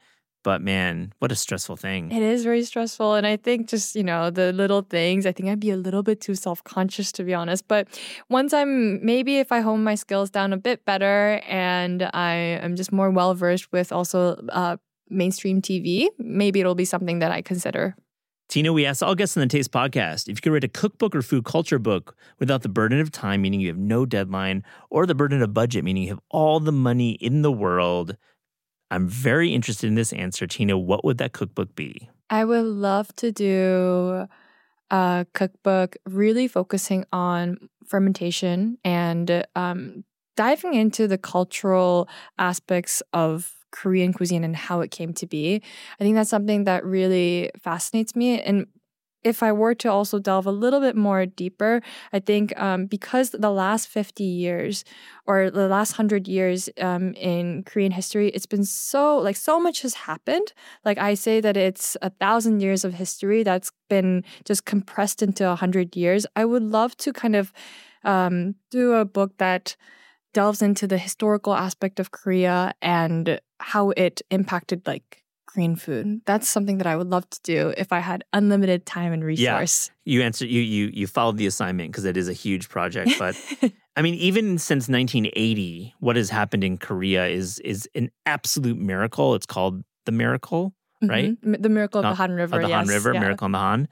but 0.44 0.62
man, 0.62 1.14
what 1.20 1.32
a 1.32 1.36
stressful 1.36 1.78
thing. 1.78 2.12
It 2.12 2.22
is 2.24 2.44
very 2.44 2.64
stressful. 2.64 3.14
And 3.16 3.26
I 3.28 3.38
think 3.38 3.70
just, 3.70 3.96
you 3.96 4.04
know, 4.04 4.30
the 4.32 4.52
little 4.52 4.82
things, 4.82 5.26
I 5.26 5.32
think 5.32 5.48
I'd 5.50 5.60
be 5.60 5.70
a 5.70 5.78
little 5.78 6.02
bit 6.04 6.20
too 6.20 6.34
self 6.36 6.64
conscious, 6.64 7.12
to 7.14 7.24
be 7.24 7.34
honest. 7.34 7.68
But 7.68 7.88
once 8.30 8.52
I'm, 8.52 9.06
maybe 9.06 9.38
if 9.38 9.52
I 9.52 9.62
hone 9.62 9.84
my 9.84 9.96
skills 9.96 10.30
down 10.32 10.52
a 10.52 10.58
bit 10.58 10.84
better 10.84 11.39
and 11.48 12.10
I 12.14 12.34
am 12.66 12.76
just 12.76 12.92
more 12.92 13.10
well 13.12 13.36
versed 13.36 13.72
with 13.72 13.92
also 13.92 14.36
uh, 14.50 14.78
mainstream 15.10 15.62
TV, 15.62 16.08
maybe 16.18 16.60
it'll 16.60 16.76
be 16.76 16.86
something 16.86 17.20
that 17.20 17.32
I 17.32 17.42
consider. 17.42 17.96
Tina, 18.52 18.74
we 18.74 18.86
asked 18.86 19.02
all 19.02 19.16
guests 19.16 19.38
on 19.38 19.41
the 19.41 19.47
Taste 19.47 19.72
podcast 19.72 20.28
if 20.28 20.36
you 20.36 20.41
could 20.41 20.52
write 20.52 20.66
a 20.66 20.68
cookbook 20.68 21.16
or 21.16 21.22
food 21.22 21.45
culture 21.45 21.80
book 21.80 22.18
without 22.38 22.64
the 22.64 22.68
burden 22.68 22.99
of 22.99 23.10
time, 23.10 23.41
meaning 23.41 23.62
you 23.62 23.70
have 23.70 23.78
no 23.78 24.06
deadline, 24.06 24.66
or 24.89 25.06
the 25.06 25.16
burden 25.16 25.41
of 25.41 25.54
budget, 25.54 25.86
meaning 25.86 26.04
you 26.04 26.10
have 26.10 26.20
all 26.30 26.60
the 26.60 26.74
money 26.74 27.12
in 27.12 27.43
the 27.43 27.52
world. 27.52 28.18
I'm 28.91 29.08
very 29.08 29.54
interested 29.54 29.88
in 29.88 29.95
this 29.95 30.12
answer. 30.12 30.47
Tina, 30.47 30.78
what 30.78 31.06
would 31.06 31.18
that 31.20 31.32
cookbook 31.32 31.76
be? 31.76 32.10
I 32.30 32.43
would 32.43 32.66
love 32.66 33.16
to 33.16 33.32
do 33.32 34.28
a 34.89 35.26
cookbook 35.34 35.95
really 36.06 36.49
focusing 36.49 37.06
on 37.14 37.70
fermentation 37.88 38.80
and 38.84 39.45
um, 39.56 40.04
diving 40.36 40.74
into 40.74 41.08
the 41.08 41.18
cultural 41.18 42.10
aspects 42.38 43.02
of 43.14 43.61
Korean 43.72 44.13
cuisine 44.13 44.43
and 44.43 44.55
how 44.55 44.82
it 44.82 44.91
came 44.91 45.13
to 45.13 45.28
be. 45.28 45.61
I 45.99 46.03
think 46.03 46.15
that's 46.15 46.30
something 46.30 46.65
that 46.65 46.86
really 46.86 47.51
fascinates 47.61 48.15
me. 48.15 48.41
And 48.41 48.67
if 49.24 49.43
I 49.43 49.51
were 49.51 49.76
to 49.76 49.91
also 49.91 50.19
delve 50.19 50.47
a 50.47 50.51
little 50.51 50.80
bit 50.80 50.95
more 50.95 51.26
deeper, 51.26 51.82
I 52.11 52.19
think 52.19 52.59
um, 52.59 52.88
because 52.88 53.30
the 53.30 53.51
last 53.51 53.88
50 53.88 54.24
years 54.24 54.84
or 55.28 55.51
the 55.51 55.67
last 55.67 55.93
100 55.93 56.28
years 56.28 56.69
um, 56.80 57.13
in 57.13 57.63
Korean 57.63 57.91
history, 57.91 58.30
it's 58.30 58.45
been 58.47 58.65
so, 58.65 59.17
like, 59.17 59.36
so 59.36 59.59
much 59.59 59.84
has 59.84 59.93
happened. 59.93 60.53
Like, 60.84 60.97
I 60.97 61.13
say 61.13 61.39
that 61.41 61.55
it's 61.55 61.95
a 62.01 62.09
thousand 62.09 62.61
years 62.61 62.84
of 62.84 62.95
history 62.95 63.43
that's 63.43 63.72
been 63.89 64.24
just 64.45 64.65
compressed 64.65 65.22
into 65.22 65.45
a 65.45 65.49
100 65.49 65.95
years. 65.95 66.26
I 66.36 66.45
would 66.45 66.63
love 66.63 66.97
to 66.97 67.13
kind 67.13 67.36
of 67.36 67.53
um, 68.03 68.55
do 68.72 68.93
a 68.93 69.05
book 69.05 69.38
that 69.38 69.76
delves 70.34 70.61
into 70.61 70.88
the 70.88 70.97
historical 70.97 71.53
aspect 71.53 71.99
of 71.99 72.11
Korea 72.11 72.74
and 72.82 73.39
how 73.62 73.91
it 73.91 74.22
impacted, 74.30 74.86
like, 74.86 75.22
Korean 75.53 75.76
food. 75.76 76.22
That's 76.26 76.47
something 76.47 76.78
that 76.78 76.88
I 76.88 76.95
would 76.95 77.09
love 77.09 77.30
to 77.30 77.39
do 77.43 77.74
if 77.78 77.91
I 77.91 77.99
had 77.99 78.24
unlimited 78.32 78.86
time 78.86 79.12
and 79.12 79.24
resource. 79.24 79.91
Yeah. 80.05 80.14
You 80.14 80.22
answered 80.22 80.49
you 80.49 80.62
you 80.62 80.89
you 80.93 81.07
followed 81.07 81.38
the 81.38 81.45
assignment 81.45 81.91
because 81.91 82.05
it 82.05 82.16
is 82.16 82.30
a 82.30 82.34
huge 82.34 82.70
project, 82.70 83.12
but 83.20 83.36
I 83.95 84.01
mean 84.01 84.16
even 84.16 84.57
since 84.57 84.88
1980, 84.88 85.93
what 85.99 86.16
has 86.16 86.30
happened 86.30 86.64
in 86.64 86.78
Korea 86.78 87.28
is 87.28 87.59
is 87.59 87.89
an 87.95 88.12
absolute 88.26 88.78
miracle. 88.78 89.36
It's 89.36 89.45
called 89.45 89.84
the 90.05 90.12
miracle, 90.12 90.74
right? 91.03 91.32
Mm-hmm. 91.32 91.62
The 91.62 91.70
miracle 91.70 91.99
of 91.99 92.03
the 92.03 92.16
Han 92.16 92.32
River. 92.32 92.62
The 92.62 92.70
yes. 92.70 92.76
Han 92.76 92.88
River, 92.88 93.14
yeah. 93.14 93.20
miracle 93.20 93.45
on 93.45 93.51
the 93.51 93.57
Han. 93.57 93.88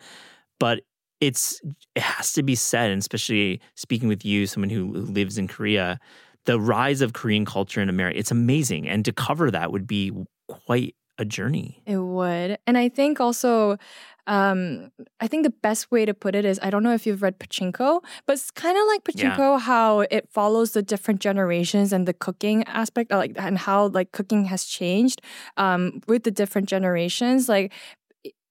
But 0.59 0.81
it's 1.19 1.61
it 1.95 2.01
has 2.01 2.31
to 2.33 2.43
be 2.43 2.55
said, 2.55 2.89
and 2.89 2.99
especially 2.99 3.59
speaking 3.75 4.07
with 4.07 4.23
you, 4.23 4.47
someone 4.47 4.69
who, 4.69 4.93
who 4.93 5.01
lives 5.01 5.37
in 5.37 5.47
Korea, 5.47 5.99
the 6.45 6.59
rise 6.59 7.01
of 7.01 7.13
Korean 7.13 7.45
culture 7.45 7.81
in 7.81 7.89
America, 7.89 8.17
it's 8.17 8.31
amazing. 8.31 8.87
And 8.87 9.05
to 9.05 9.11
cover 9.11 9.51
that 9.51 9.71
would 9.71 9.87
be 9.87 10.11
quite 10.47 10.95
a 11.17 11.25
journey. 11.25 11.83
It 11.85 11.97
would. 11.97 12.57
And 12.65 12.77
I 12.77 12.89
think 12.89 13.19
also, 13.19 13.77
um, 14.25 14.91
I 15.19 15.27
think 15.27 15.43
the 15.43 15.49
best 15.49 15.91
way 15.91 16.05
to 16.05 16.13
put 16.13 16.33
it 16.33 16.45
is 16.45 16.59
I 16.63 16.69
don't 16.69 16.81
know 16.83 16.93
if 16.93 17.05
you've 17.05 17.21
read 17.21 17.39
Pachinko, 17.39 18.01
but 18.25 18.33
it's 18.33 18.51
kind 18.51 18.77
of 18.77 18.85
like 18.87 19.03
Pachinko, 19.03 19.59
how 19.59 20.01
it 20.01 20.29
follows 20.29 20.71
the 20.71 20.81
different 20.81 21.19
generations 21.19 21.91
and 21.91 22.07
the 22.07 22.13
cooking 22.13 22.63
aspect, 22.65 23.11
like 23.11 23.33
and 23.35 23.57
how 23.57 23.87
like 23.87 24.11
cooking 24.11 24.45
has 24.45 24.65
changed 24.65 25.21
um, 25.57 26.01
with 26.07 26.23
the 26.23 26.31
different 26.31 26.69
generations. 26.69 27.49
Like 27.49 27.73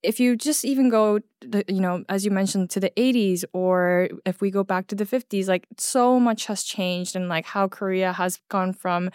if 0.03 0.21
you 0.21 0.37
just 0.37 0.65
even 0.65 0.89
go 0.89 1.21
you 1.67 1.81
know 1.81 2.05
as 2.09 2.25
you 2.25 2.31
mentioned 2.31 2.71
to 2.71 2.81
the 2.81 2.91
80s 2.97 3.45
or 3.53 4.09
if 4.25 4.41
we 4.41 4.51
go 4.51 4.63
back 4.63 4.87
to 4.89 4.95
the 4.95 5.05
50s 5.05 5.49
like 5.49 5.67
so 5.77 6.21
much 6.21 6.47
has 6.47 6.63
changed 6.63 7.17
and 7.17 7.29
like 7.29 7.47
how 7.47 7.69
korea 7.69 8.13
has 8.13 8.41
gone 8.49 8.73
from 8.73 9.11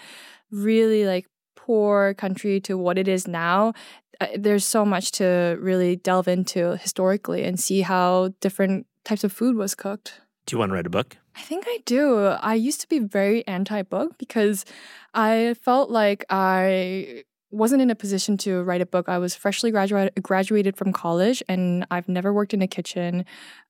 really 0.52 1.06
like 1.06 1.26
poor 1.56 2.14
country 2.16 2.60
to 2.60 2.78
what 2.78 2.98
it 2.98 3.08
is 3.08 3.28
now 3.28 3.74
uh, 4.22 4.28
there's 4.38 4.66
so 4.66 4.86
much 4.86 5.12
to 5.12 5.58
really 5.60 5.96
delve 5.96 6.28
into 6.28 6.78
historically 6.78 7.44
and 7.44 7.60
see 7.60 7.82
how 7.82 8.34
different 8.42 8.86
types 9.06 9.24
of 9.24 9.32
food 9.32 9.56
was 9.56 9.76
cooked 9.76 10.22
Do 10.46 10.56
you 10.56 10.60
want 10.60 10.72
to 10.72 10.76
write 10.76 10.88
a 10.88 10.90
book? 10.90 11.18
I 11.36 11.42
think 11.42 11.66
I 11.68 11.80
do. 11.86 12.26
I 12.28 12.54
used 12.54 12.82
to 12.82 12.88
be 12.88 13.00
very 13.00 13.46
anti 13.48 13.82
book 13.82 14.18
because 14.20 14.66
I 15.16 15.56
felt 15.62 15.90
like 15.90 16.26
I 16.30 17.24
wasn't 17.54 17.82
in 17.82 17.90
a 17.90 17.96
position 17.96 18.38
to 18.38 18.64
write 18.64 18.82
a 18.82 18.86
book. 18.86 19.08
I 19.08 19.18
was 19.20 19.36
freshly 19.36 19.72
graduated 19.72 20.22
graduated 20.24 20.76
from 20.76 20.92
college 20.92 21.44
and 21.48 21.86
I've 21.92 22.10
never 22.10 22.34
worked 22.34 22.54
in 22.54 22.62
a 22.62 22.68
kitchen. 22.68 23.26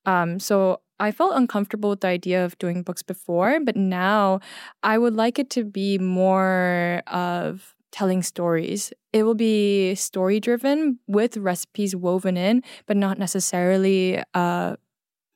Um, 0.06 0.40
so 0.40 0.80
I 1.00 1.12
felt 1.12 1.36
uncomfortable 1.36 1.90
with 1.90 2.02
the 2.02 2.08
idea 2.08 2.46
of 2.46 2.58
doing 2.60 2.84
books 2.84 3.04
before, 3.04 3.60
but 3.60 3.76
now 3.76 4.40
I 4.84 4.98
would 4.98 5.16
like 5.16 5.38
it 5.38 5.50
to 5.52 5.66
be 5.66 5.98
more 5.98 7.02
of 7.08 7.76
telling 7.92 8.24
stories. 8.24 8.94
It 9.12 9.24
will 9.24 9.36
be 9.36 9.96
story 9.96 10.40
driven 10.40 11.00
with 11.08 11.38
recipes 11.38 11.96
woven 11.96 12.38
in, 12.38 12.64
but 12.86 12.98
not 12.98 13.20
necessarily 13.20 14.24
uh 14.34 14.78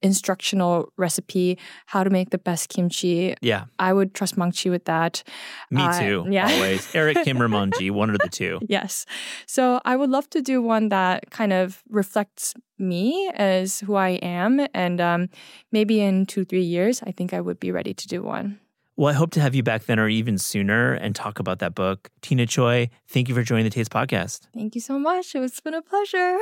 instructional 0.02 0.92
recipe 0.98 1.58
how 1.88 2.04
to 2.04 2.10
make 2.10 2.30
the 2.30 2.38
best 2.38 2.70
kimchi 2.70 3.36
Yeah, 3.42 3.66
i 3.80 3.92
would 3.94 4.14
trust 4.14 4.36
Maangchi 4.38 4.70
with 4.70 4.86
that 4.86 5.24
me 5.72 5.82
Uh, 5.84 6.00
too. 6.00 6.26
yeah. 6.30 6.50
Always. 6.52 6.88
Eric 6.96 7.18
Kim 7.24 7.42
or 7.42 7.48
Munji, 7.50 7.90
one 7.92 8.10
of 8.10 8.18
the 8.20 8.30
two. 8.30 8.60
yes 8.68 9.06
so 9.46 9.80
i 9.86 9.96
would 9.96 10.10
love 10.10 10.30
to 10.32 10.42
do 10.42 10.62
one 10.62 10.90
that 10.90 11.30
kind 11.32 11.52
of 11.54 11.84
reflects 11.90 12.54
me 12.80 13.30
as 13.36 13.80
who 13.82 13.96
i 13.96 14.10
am 14.22 14.66
and 14.74 15.02
um, 15.02 15.30
maybe 15.72 16.00
in 16.02 16.26
two 16.26 16.46
three 16.46 16.64
years 16.64 17.02
i 17.08 17.12
think 17.12 17.34
i 17.34 17.42
would 17.42 17.60
be 17.60 17.72
ready 17.72 17.94
to 17.94 18.08
do 18.08 18.22
one 18.22 18.60
Well, 18.98 19.10
I 19.14 19.18
hope 19.18 19.32
to 19.38 19.42
have 19.42 19.54
you 19.54 19.62
back 19.64 19.86
then 19.86 20.00
or 20.00 20.10
even 20.10 20.38
sooner 20.40 20.94
and 20.94 21.14
talk 21.16 21.38
about 21.40 21.60
that 21.60 21.76
book. 21.76 22.10
Tina 22.24 22.46
Choi, 22.48 22.90
thank 23.08 23.30
you 23.30 23.36
for 23.38 23.44
joining 23.44 23.66
the 23.70 23.76
Taste 23.78 23.92
Podcast. 23.92 24.48
thank 24.54 24.74
you 24.76 24.82
so 24.82 24.98
much 25.00 25.36
it's 25.36 25.62
been 25.62 25.76
a 25.76 25.82
pleasure 25.84 26.38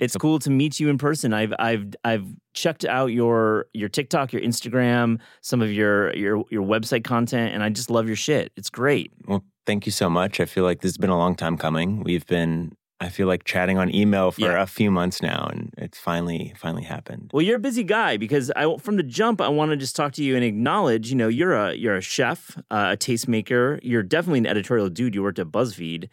It's 0.00 0.16
cool 0.16 0.38
to 0.40 0.50
meet 0.50 0.80
you 0.80 0.88
in 0.88 0.98
person. 0.98 1.32
I've 1.32 1.52
I've 1.58 1.86
I've 2.04 2.26
checked 2.54 2.84
out 2.84 3.06
your 3.12 3.66
your 3.74 3.88
TikTok, 3.88 4.32
your 4.32 4.42
Instagram, 4.42 5.18
some 5.42 5.62
of 5.62 5.70
your 5.72 6.14
your 6.16 6.44
your 6.50 6.62
website 6.66 7.04
content, 7.04 7.54
and 7.54 7.62
I 7.62 7.68
just 7.68 7.90
love 7.90 8.06
your 8.06 8.16
shit. 8.16 8.52
It's 8.56 8.70
great. 8.70 9.12
Well, 9.26 9.44
thank 9.66 9.86
you 9.86 9.92
so 9.92 10.10
much. 10.10 10.40
I 10.40 10.46
feel 10.46 10.64
like 10.64 10.80
this 10.80 10.90
has 10.90 10.98
been 10.98 11.10
a 11.10 11.18
long 11.18 11.34
time 11.36 11.56
coming. 11.56 12.02
We've 12.02 12.26
been, 12.26 12.72
I 12.98 13.08
feel 13.08 13.26
like, 13.28 13.44
chatting 13.44 13.78
on 13.78 13.94
email 13.94 14.30
for 14.32 14.40
Yeah. 14.40 14.62
a 14.62 14.66
few 14.66 14.90
months 14.90 15.22
now, 15.22 15.48
and 15.52 15.72
it's 15.78 15.98
finally, 15.98 16.52
finally 16.56 16.82
happened. 16.84 17.30
Well, 17.32 17.42
you're 17.42 17.56
a 17.56 17.60
busy 17.60 17.84
guy 17.84 18.16
because 18.16 18.50
I 18.56 18.76
from 18.78 18.96
the 18.96 19.02
jump 19.02 19.40
I 19.40 19.48
want 19.48 19.70
to 19.70 19.76
just 19.76 19.94
talk 19.96 20.12
to 20.14 20.24
you 20.24 20.34
and 20.34 20.44
acknowledge. 20.44 21.10
You 21.10 21.16
know, 21.16 21.28
you're 21.28 21.54
a 21.54 21.74
you're 21.74 21.96
a 21.96 22.00
chef, 22.00 22.56
uh, 22.70 22.90
a 22.92 22.96
tastemaker. 22.96 23.78
You're 23.82 24.02
definitely 24.02 24.40
an 24.40 24.46
editorial 24.46 24.88
dude. 24.88 25.14
You 25.14 25.22
worked 25.22 25.38
at 25.38 25.48
BuzzFeed. 25.48 26.08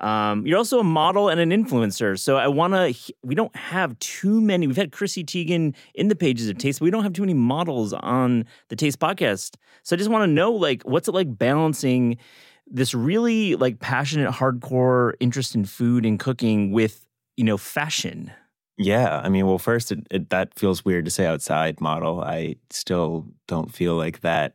Um, 0.00 0.46
you're 0.46 0.58
also 0.58 0.80
a 0.80 0.84
model 0.84 1.28
and 1.28 1.40
an 1.40 1.50
influencer. 1.50 2.18
So 2.18 2.36
I 2.36 2.48
want 2.48 2.74
to. 2.74 3.14
We 3.22 3.34
don't 3.34 3.54
have 3.54 3.98
too 3.98 4.40
many. 4.40 4.66
We've 4.66 4.76
had 4.76 4.92
Chrissy 4.92 5.24
Teigen 5.24 5.74
in 5.94 6.08
the 6.08 6.16
pages 6.16 6.48
of 6.48 6.58
Taste, 6.58 6.80
but 6.80 6.84
we 6.84 6.90
don't 6.90 7.02
have 7.02 7.12
too 7.12 7.22
many 7.22 7.34
models 7.34 7.92
on 7.92 8.46
the 8.68 8.76
Taste 8.76 8.98
podcast. 8.98 9.56
So 9.82 9.94
I 9.94 9.98
just 9.98 10.10
want 10.10 10.22
to 10.22 10.26
know, 10.26 10.52
like, 10.52 10.82
what's 10.82 11.08
it 11.08 11.14
like 11.14 11.38
balancing 11.38 12.18
this 12.70 12.94
really 12.94 13.56
like 13.56 13.80
passionate, 13.80 14.30
hardcore 14.30 15.14
interest 15.20 15.54
in 15.54 15.64
food 15.64 16.06
and 16.06 16.18
cooking 16.18 16.70
with 16.70 17.04
you 17.36 17.44
know 17.44 17.56
fashion. 17.56 18.32
Yeah, 18.78 19.20
I 19.22 19.28
mean, 19.28 19.46
well, 19.46 19.58
first, 19.58 19.92
it, 19.92 20.06
it, 20.10 20.30
that 20.30 20.58
feels 20.58 20.86
weird 20.86 21.04
to 21.04 21.10
say 21.10 21.26
outside 21.26 21.82
model. 21.82 22.22
I 22.22 22.56
still 22.70 23.26
don't 23.46 23.74
feel 23.74 23.94
like 23.94 24.20
that 24.20 24.54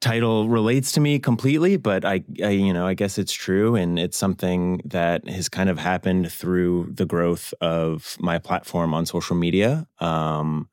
title 0.00 0.48
relates 0.48 0.92
to 0.92 1.00
me 1.00 1.18
completely, 1.18 1.76
but 1.76 2.04
I, 2.04 2.24
I, 2.42 2.50
you 2.50 2.72
know, 2.72 2.86
I 2.86 2.94
guess 2.94 3.18
it's 3.18 3.32
true, 3.32 3.76
and 3.76 3.98
it's 3.98 4.16
something 4.16 4.80
that 4.84 5.28
has 5.28 5.48
kind 5.48 5.68
of 5.68 5.78
happened 5.78 6.32
through 6.32 6.90
the 6.92 7.06
growth 7.06 7.52
of 7.60 8.16
my 8.18 8.38
platform 8.38 8.94
on 8.94 9.06
social 9.06 9.36
media. 9.36 9.86
Um, 9.98 10.68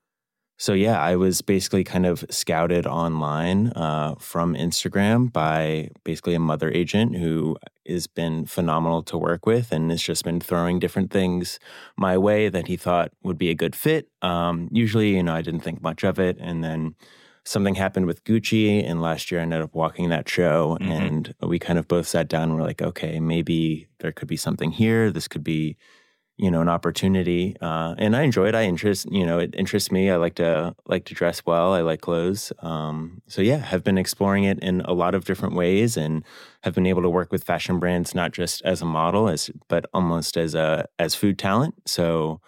so 0.60 0.72
yeah, 0.72 1.00
I 1.00 1.14
was 1.14 1.40
basically 1.40 1.84
kind 1.84 2.04
of 2.04 2.24
scouted 2.30 2.84
online 2.84 3.68
uh, 3.76 4.16
from 4.18 4.54
Instagram 4.54 5.32
by 5.32 5.90
basically 6.02 6.34
a 6.34 6.40
mother 6.40 6.68
agent 6.72 7.16
who 7.16 7.56
has 7.86 8.08
been 8.08 8.44
phenomenal 8.44 9.02
to 9.04 9.16
work 9.16 9.46
with, 9.46 9.70
and 9.70 9.90
has 9.90 10.02
just 10.02 10.24
been 10.24 10.40
throwing 10.40 10.80
different 10.80 11.12
things 11.12 11.60
my 11.96 12.18
way 12.18 12.48
that 12.48 12.66
he 12.66 12.76
thought 12.76 13.12
would 13.22 13.38
be 13.38 13.50
a 13.50 13.54
good 13.54 13.76
fit. 13.76 14.08
Um, 14.20 14.68
usually, 14.72 15.14
you 15.14 15.22
know, 15.22 15.34
I 15.34 15.42
didn't 15.42 15.60
think 15.60 15.80
much 15.80 16.02
of 16.02 16.18
it, 16.18 16.38
and 16.40 16.64
then 16.64 16.96
something 17.48 17.74
happened 17.76 18.06
with 18.06 18.24
Gucci, 18.24 18.84
and 18.88 19.00
last 19.02 19.30
year 19.30 19.40
I 19.40 19.42
ended 19.44 19.62
up 19.62 19.74
walking 19.74 20.08
that 20.10 20.28
show, 20.28 20.76
Mhm. 20.80 20.90
and 20.90 21.34
we 21.42 21.58
kind 21.58 21.78
of 21.78 21.88
both 21.88 22.06
sat 22.06 22.28
down. 22.28 22.44
and 22.50 22.54
We're 22.56 22.62
like, 22.62 22.82
okay, 22.82 23.20
maybe 23.20 23.88
there 24.00 24.12
could 24.12 24.28
be 24.28 24.36
something 24.36 24.70
here. 24.72 25.10
This 25.10 25.28
could 25.28 25.42
be, 25.44 25.76
you 26.36 26.50
know, 26.50 26.60
an 26.60 26.68
opportunity. 26.68 27.56
Uh, 27.60 27.94
and 27.98 28.14
I 28.14 28.22
enjoy 28.22 28.46
it. 28.48 28.54
I 28.54 28.62
interest, 28.64 29.06
you 29.10 29.26
know, 29.26 29.38
it 29.38 29.54
interests 29.56 29.90
me. 29.90 30.08
I 30.10 30.16
like 30.16 30.34
to 30.36 30.74
like 30.86 31.04
to 31.06 31.14
dress 31.14 31.42
well. 31.46 31.72
I 31.74 31.80
like 31.80 32.00
clothes. 32.00 32.52
Um, 32.60 33.22
so 33.26 33.42
yeah, 33.42 33.56
have 33.58 33.82
been 33.82 33.98
exploring 33.98 34.44
it 34.44 34.58
in 34.60 34.82
a 34.82 34.92
lot 34.92 35.14
of 35.16 35.24
different 35.24 35.54
ways, 35.56 35.96
and 35.96 36.22
have 36.64 36.74
been 36.74 36.86
able 36.86 37.02
to 37.02 37.10
work 37.10 37.32
with 37.32 37.42
fashion 37.44 37.78
brands 37.80 38.14
not 38.14 38.30
just 38.32 38.62
as 38.64 38.82
a 38.82 38.86
model, 38.86 39.28
as 39.28 39.50
but 39.68 39.86
almost 39.94 40.36
as 40.36 40.54
a 40.54 40.86
as 40.98 41.14
food 41.14 41.38
talent. 41.38 41.74
So. 41.86 42.40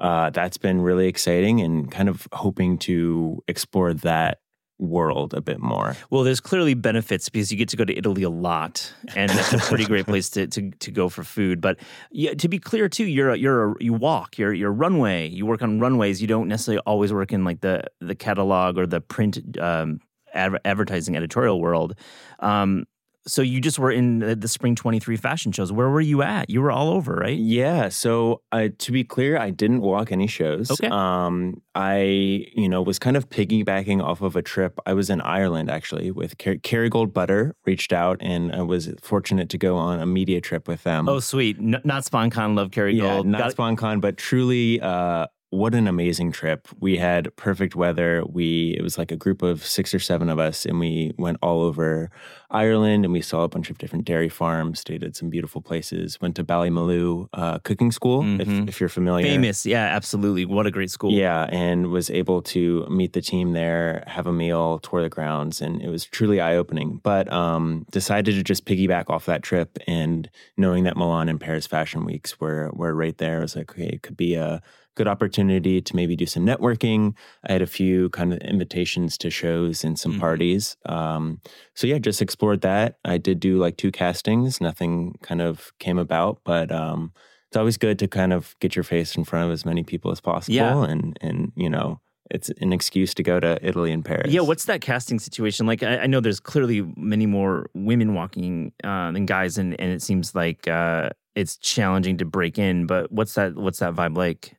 Uh, 0.00 0.28
that's 0.30 0.58
been 0.58 0.80
really 0.82 1.06
exciting 1.06 1.60
and 1.60 1.88
kind 1.88 2.08
of 2.08 2.26
hoping 2.32 2.76
to 2.76 3.40
explore 3.46 3.94
that 3.94 4.38
world 4.78 5.34
a 5.34 5.40
bit 5.40 5.60
more. 5.60 5.96
Well, 6.10 6.22
there's 6.22 6.40
clearly 6.40 6.74
benefits 6.74 7.28
because 7.28 7.50
you 7.50 7.58
get 7.58 7.68
to 7.70 7.76
go 7.76 7.84
to 7.84 7.96
Italy 7.96 8.22
a 8.22 8.30
lot, 8.30 8.92
and 9.14 9.30
that's 9.30 9.52
a 9.52 9.58
pretty 9.58 9.84
great 9.84 10.06
place 10.12 10.28
to, 10.30 10.46
to, 10.48 10.70
to 10.70 10.90
go 10.90 11.08
for 11.08 11.24
food. 11.24 11.60
But 11.60 11.78
yeah, 12.10 12.34
to 12.34 12.48
be 12.48 12.58
clear 12.58 12.88
too, 12.88 13.04
you're 13.04 13.30
a, 13.30 13.36
you're 13.36 13.72
a, 13.72 13.74
you 13.80 13.92
walk, 13.92 14.38
you're 14.38 14.52
you're 14.52 14.70
a 14.70 14.74
runway. 14.74 15.28
You 15.28 15.46
work 15.46 15.62
on 15.62 15.80
runways. 15.80 16.20
You 16.20 16.28
don't 16.28 16.48
necessarily 16.48 16.82
always 16.86 17.12
work 17.12 17.32
in 17.32 17.44
like 17.44 17.60
the 17.60 17.84
the 18.00 18.14
catalog 18.14 18.78
or 18.78 18.86
the 18.86 19.00
print 19.00 19.58
um, 19.58 20.00
adver- 20.34 20.60
advertising 20.64 21.16
editorial 21.16 21.60
world. 21.60 21.98
Um, 22.40 22.86
so 23.26 23.42
you 23.42 23.60
just 23.60 23.78
were 23.78 23.90
in 23.90 24.18
the, 24.18 24.48
spring 24.48 24.74
23 24.74 25.16
fashion 25.16 25.50
shows. 25.52 25.72
Where 25.72 25.88
were 25.88 26.00
you 26.00 26.22
at? 26.22 26.50
You 26.50 26.60
were 26.60 26.70
all 26.70 26.90
over, 26.90 27.14
right? 27.14 27.36
Yeah. 27.36 27.88
So 27.88 28.42
uh, 28.52 28.68
to 28.78 28.92
be 28.92 29.02
clear, 29.04 29.38
I 29.38 29.50
didn't 29.50 29.80
walk 29.80 30.12
any 30.12 30.26
shows. 30.26 30.70
Okay. 30.70 30.88
Um, 30.88 31.62
I, 31.74 32.46
you 32.54 32.68
know, 32.68 32.82
was 32.82 32.98
kind 32.98 33.16
of 33.16 33.30
piggybacking 33.30 34.02
off 34.02 34.20
of 34.20 34.36
a 34.36 34.42
trip. 34.42 34.78
I 34.86 34.92
was 34.92 35.10
in 35.10 35.20
Ireland 35.22 35.70
actually 35.70 36.10
with 36.10 36.38
Car- 36.38 36.56
Kerrygold 36.56 37.12
Butter. 37.12 37.54
Reached 37.64 37.92
out 37.92 38.18
and 38.20 38.52
I 38.54 38.62
was 38.62 38.92
fortunate 39.00 39.48
to 39.50 39.58
go 39.58 39.76
on 39.76 40.00
a 40.00 40.06
media 40.06 40.40
trip 40.40 40.68
with 40.68 40.82
them. 40.84 41.08
Oh, 41.08 41.20
sweet. 41.20 41.56
N- 41.58 41.80
not 41.82 42.04
SponCon, 42.04 42.54
love 42.56 42.70
Kerry 42.70 42.94
yeah, 42.94 43.02
Gold. 43.04 43.26
not 43.26 43.38
Got- 43.38 43.56
SponCon, 43.56 44.00
but 44.00 44.16
truly 44.18 44.80
uh, 44.80 45.26
what 45.54 45.74
an 45.74 45.86
amazing 45.86 46.32
trip. 46.32 46.66
We 46.80 46.96
had 46.96 47.34
perfect 47.36 47.74
weather. 47.76 48.24
We 48.28 48.74
it 48.78 48.82
was 48.82 48.98
like 48.98 49.12
a 49.12 49.16
group 49.16 49.40
of 49.42 49.64
6 49.64 49.94
or 49.94 49.98
7 50.00 50.28
of 50.28 50.38
us 50.38 50.66
and 50.66 50.80
we 50.80 51.12
went 51.16 51.38
all 51.42 51.60
over 51.62 52.10
Ireland 52.50 53.04
and 53.04 53.12
we 53.12 53.20
saw 53.20 53.42
a 53.44 53.48
bunch 53.48 53.70
of 53.70 53.78
different 53.78 54.04
dairy 54.04 54.28
farms, 54.28 54.80
stayed 54.80 55.02
at 55.04 55.16
some 55.16 55.28
beautiful 55.30 55.60
places, 55.60 56.20
went 56.20 56.36
to 56.36 56.44
Ballymaloe 56.44 57.28
uh, 57.32 57.58
cooking 57.60 57.90
school 57.92 58.22
Mhm. 58.22 58.40
if, 58.40 58.68
if 58.70 58.80
you're 58.80 58.88
familiar. 58.88 59.24
Famous, 59.26 59.64
yeah, 59.66 59.84
absolutely. 59.98 60.44
What 60.44 60.66
a 60.66 60.70
great 60.70 60.90
school. 60.90 61.12
Yeah, 61.12 61.44
and 61.50 61.88
was 61.88 62.10
able 62.10 62.42
to 62.54 62.86
meet 62.90 63.12
the 63.12 63.20
team 63.22 63.52
there, 63.52 64.04
have 64.06 64.26
a 64.26 64.32
meal, 64.32 64.78
tour 64.80 65.02
the 65.02 65.08
grounds, 65.08 65.60
and 65.60 65.82
it 65.82 65.88
was 65.88 66.04
truly 66.04 66.40
eye 66.40 66.56
opening. 66.56 67.00
But 67.02 67.32
um, 67.32 67.86
decided 67.90 68.34
to 68.34 68.42
just 68.42 68.64
piggyback 68.66 69.06
off 69.08 69.26
that 69.26 69.42
trip, 69.42 69.78
and 69.86 70.28
knowing 70.56 70.84
that 70.84 70.96
Milan 70.96 71.28
and 71.28 71.40
Paris 71.40 71.66
Fashion 71.66 72.04
Weeks 72.04 72.40
were 72.40 72.70
were 72.72 72.94
right 72.94 73.16
there, 73.18 73.38
I 73.38 73.40
was 73.42 73.56
like, 73.56 73.70
okay, 73.72 73.86
it 73.94 74.02
could 74.02 74.16
be 74.16 74.34
a 74.34 74.60
good 74.94 75.08
opportunity 75.08 75.80
to 75.80 75.96
maybe 75.96 76.16
do 76.16 76.26
some 76.26 76.44
networking. 76.46 77.14
I 77.48 77.52
had 77.52 77.62
a 77.62 77.66
few 77.66 78.08
kind 78.10 78.32
of 78.32 78.38
invitations 78.40 79.18
to 79.18 79.30
shows 79.30 79.84
and 79.84 79.98
some 79.98 80.14
Mhm. 80.14 80.20
parties. 80.20 80.76
Um, 80.86 81.40
so 81.74 81.86
yeah, 81.86 81.98
just 81.98 82.22
explored 82.22 82.60
that. 82.62 82.98
I 83.04 83.18
did 83.18 83.40
do 83.40 83.58
like 83.58 83.76
two 83.76 83.90
castings. 83.90 84.60
Nothing 84.60 85.14
kind 85.22 85.42
of 85.42 85.72
came 85.78 85.98
about, 85.98 86.40
but 86.44 86.70
um, 86.70 87.12
it's 87.48 87.56
always 87.56 87.76
good 87.76 87.98
to 88.00 88.08
kind 88.08 88.32
of 88.32 88.54
get 88.60 88.76
your 88.76 88.84
face 88.84 89.16
in 89.16 89.24
front 89.24 89.46
of 89.46 89.52
as 89.52 89.64
many 89.64 89.82
people 89.82 90.10
as 90.12 90.20
possible. 90.20 90.54
Yeah. 90.54 90.84
And 90.84 91.18
and 91.20 91.52
you 91.56 91.68
know, 91.68 92.00
it's 92.30 92.48
an 92.60 92.72
excuse 92.72 93.12
to 93.14 93.22
go 93.22 93.38
to 93.40 93.58
Italy 93.66 93.92
and 93.92 94.04
Paris. 94.04 94.32
Yeah, 94.32 94.40
what's 94.40 94.64
that 94.66 94.80
casting 94.80 95.18
situation 95.18 95.66
like? 95.66 95.82
I, 95.82 95.98
I 95.98 96.06
know 96.06 96.20
there's 96.20 96.40
clearly 96.40 96.82
many 96.96 97.26
more 97.26 97.66
women 97.74 98.14
walking 98.14 98.72
uh, 98.82 99.10
than 99.12 99.26
guys, 99.26 99.58
and, 99.58 99.78
and 99.80 99.90
it 99.92 100.02
seems 100.02 100.34
like 100.34 100.66
uh, 100.68 101.10
it's 101.34 101.56
challenging 101.58 102.16
to 102.18 102.24
break 102.24 102.58
in. 102.58 102.86
But 102.86 103.12
what's 103.12 103.34
that? 103.34 103.56
What's 103.56 103.80
that 103.80 103.94
vibe 103.94 104.16
like? 104.16 104.56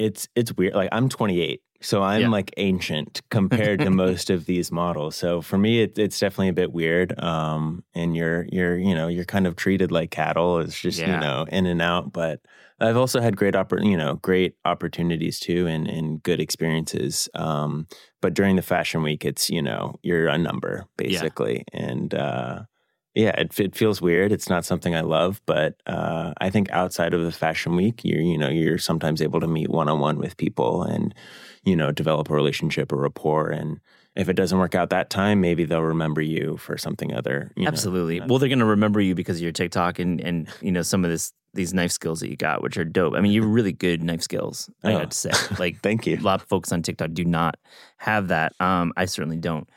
It's 0.00 0.26
it's 0.34 0.52
weird. 0.56 0.74
Like 0.74 0.88
I'm 0.92 1.08
28, 1.08 1.60
so 1.82 2.02
I'm 2.02 2.22
Yeah. 2.22 2.28
like 2.28 2.52
ancient 2.56 3.20
compared 3.30 3.80
to 3.80 3.90
most 4.04 4.30
of 4.30 4.46
these 4.46 4.72
models. 4.72 5.14
So 5.16 5.40
for 5.42 5.58
me, 5.58 5.82
it, 5.82 5.98
it's 5.98 6.18
definitely 6.18 6.48
a 6.48 6.52
bit 6.54 6.72
weird. 6.72 7.18
Um, 7.22 7.84
and 7.94 8.16
you're 8.16 8.46
you're 8.50 8.76
you 8.78 8.94
know 8.94 9.08
you're 9.08 9.24
kind 9.26 9.46
of 9.46 9.54
treated 9.56 9.92
like 9.92 10.10
cattle. 10.10 10.58
It's 10.58 10.80
just 10.80 10.98
Yeah. 10.98 11.14
you 11.14 11.20
know 11.20 11.46
in 11.50 11.66
and 11.66 11.82
out. 11.82 12.12
But 12.12 12.40
I've 12.82 12.96
also 12.96 13.20
had 13.20 13.36
great 13.36 13.52
oppor- 13.54 13.84
you 13.84 13.96
know 13.96 14.14
great 14.16 14.54
opportunities 14.64 15.38
too, 15.38 15.66
and 15.66 15.86
and 15.86 16.22
good 16.22 16.40
experiences. 16.40 17.28
Um, 17.34 17.86
but 18.22 18.32
during 18.34 18.56
the 18.56 18.62
fashion 18.62 19.02
week, 19.02 19.24
it's 19.26 19.50
you 19.50 19.60
know 19.62 19.96
you're 20.02 20.28
a 20.28 20.38
number 20.38 20.86
basically, 20.96 21.64
and 21.74 22.14
uh, 22.14 22.62
yeah, 23.14 23.30
it, 23.40 23.58
it 23.58 23.74
feels 23.74 24.00
weird. 24.00 24.32
It's 24.32 24.48
not 24.48 24.64
something 24.64 24.94
I 24.94 25.00
love, 25.00 25.40
but 25.46 25.74
uh, 25.86 26.32
I 26.40 26.50
think 26.50 26.70
outside 26.70 27.12
of 27.14 27.24
the 27.24 27.32
fashion 27.32 27.76
week, 27.76 28.02
you're 28.04 28.20
you 28.22 28.38
know 28.38 28.48
you're 28.48 28.78
sometimes 28.78 29.20
able 29.22 29.40
to 29.40 29.48
meet 29.48 29.70
one 29.70 29.88
on 29.88 30.00
one 30.00 30.18
with 30.18 30.36
people 30.36 30.82
and 30.82 31.14
you 31.64 31.74
know 31.76 31.90
develop 31.92 32.30
a 32.30 32.34
relationship, 32.34 32.92
a 32.92 32.96
rapport, 32.96 33.50
and 33.50 33.80
if 34.16 34.28
it 34.28 34.34
doesn't 34.34 34.58
work 34.58 34.74
out 34.74 34.90
that 34.90 35.08
time, 35.10 35.40
maybe 35.40 35.64
they'll 35.64 35.82
remember 35.82 36.20
you 36.20 36.56
for 36.56 36.76
something 36.78 37.12
other. 37.14 37.52
You 37.56 37.64
know. 37.64 37.68
Absolutely. 37.68 38.20
Well, 38.20 38.38
they're 38.38 38.48
going 38.48 38.58
to 38.58 38.64
remember 38.64 39.00
you 39.00 39.14
because 39.14 39.36
of 39.38 39.42
your 39.42 39.52
TikTok 39.52 39.98
and 39.98 40.20
and 40.20 40.48
you 40.60 40.72
know 40.72 40.82
some 40.82 41.04
of 41.04 41.10
this 41.10 41.32
these 41.52 41.74
knife 41.74 41.90
skills 41.90 42.20
that 42.20 42.30
you 42.30 42.36
got, 42.36 42.62
which 42.62 42.78
are 42.78 42.84
dope. 42.84 43.14
I 43.14 43.20
mean, 43.20 43.32
you're 43.32 43.44
really 43.44 43.72
good 43.72 44.04
knife 44.04 44.22
skills. 44.22 44.70
I 44.84 44.92
Oh. 44.94 44.98
got 45.00 45.10
to 45.10 45.16
say, 45.16 45.30
like 45.58 45.80
Thank 45.82 46.06
you. 46.06 46.16
a 46.16 46.20
lot 46.20 46.40
of 46.40 46.46
folks 46.48 46.70
on 46.70 46.80
TikTok 46.80 47.12
do 47.12 47.24
not 47.24 47.56
have 47.96 48.28
that. 48.28 48.52
Um, 48.60 48.92
I 48.96 49.06
certainly 49.06 49.36
don't. 49.36 49.68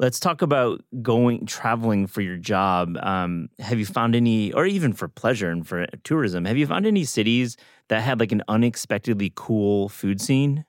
Let's 0.00 0.18
talk 0.18 0.40
about 0.40 0.82
going 1.02 1.44
traveling 1.44 2.06
for 2.06 2.22
your 2.22 2.38
job. 2.38 2.96
Um, 3.02 3.50
have 3.58 3.78
you 3.78 3.84
found 3.84 4.16
any, 4.16 4.50
or 4.50 4.64
even 4.64 4.94
for 4.94 5.08
pleasure 5.08 5.50
and 5.50 5.66
for 5.68 5.86
tourism, 6.04 6.46
have 6.46 6.56
you 6.56 6.66
found 6.66 6.86
any 6.86 7.04
cities 7.04 7.58
that 7.90 8.00
had 8.00 8.18
like 8.18 8.32
an 8.32 8.42
unexpectedly 8.48 9.30
cool 9.34 9.90
food 9.90 10.18
scene? 10.18 10.64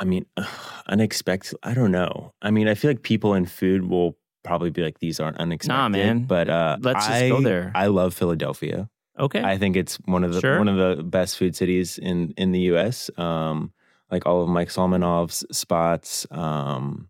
I 0.00 0.04
mean, 0.06 0.26
unexpected. 0.88 1.56
I 1.62 1.72
don't 1.72 1.92
know. 1.92 2.34
I 2.42 2.50
mean, 2.50 2.66
I 2.66 2.74
feel 2.74 2.90
like 2.90 3.04
people 3.04 3.34
in 3.34 3.46
food 3.46 3.88
will 3.88 4.16
probably 4.42 4.70
be 4.70 4.82
like, 4.82 4.98
these 4.98 5.20
aren't 5.20 5.36
unexpected. 5.38 5.78
Nah, 5.78 5.88
man. 5.88 6.24
But 6.24 6.50
uh, 6.50 6.78
Let's 6.80 7.06
just 7.06 7.28
go 7.28 7.40
there. 7.40 7.70
I 7.76 7.86
love 7.86 8.12
Philadelphia. 8.12 8.90
Okay. 9.20 9.40
I 9.40 9.56
think 9.56 9.76
it's 9.76 9.96
one 10.06 10.24
of 10.24 10.34
the 10.34 10.40
Sure. 10.40 10.58
one 10.58 10.66
of 10.66 10.96
the 10.96 11.04
best 11.04 11.36
food 11.38 11.54
cities 11.54 11.96
in 11.96 12.34
in 12.36 12.50
the 12.50 12.60
U.S. 12.72 13.08
Um, 13.16 13.72
like 14.10 14.26
all 14.26 14.42
of 14.42 14.48
Mike 14.48 14.70
Solomonov's 14.70 15.44
spots. 15.56 16.26
Um, 16.32 17.08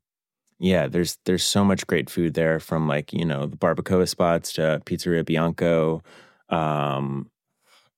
yeah, 0.61 0.87
there's 0.87 1.19
there's 1.25 1.43
so 1.43 1.65
much 1.65 1.87
great 1.87 2.09
food 2.11 2.35
there, 2.35 2.61
from 2.61 2.87
like 2.87 3.13
you 3.13 3.25
know 3.25 3.47
the 3.47 3.57
barbacoa 3.57 4.07
spots 4.09 4.53
to 4.55 4.81
Pizzeria 4.85 5.25
Bianco. 5.25 6.03
Um, 6.49 7.31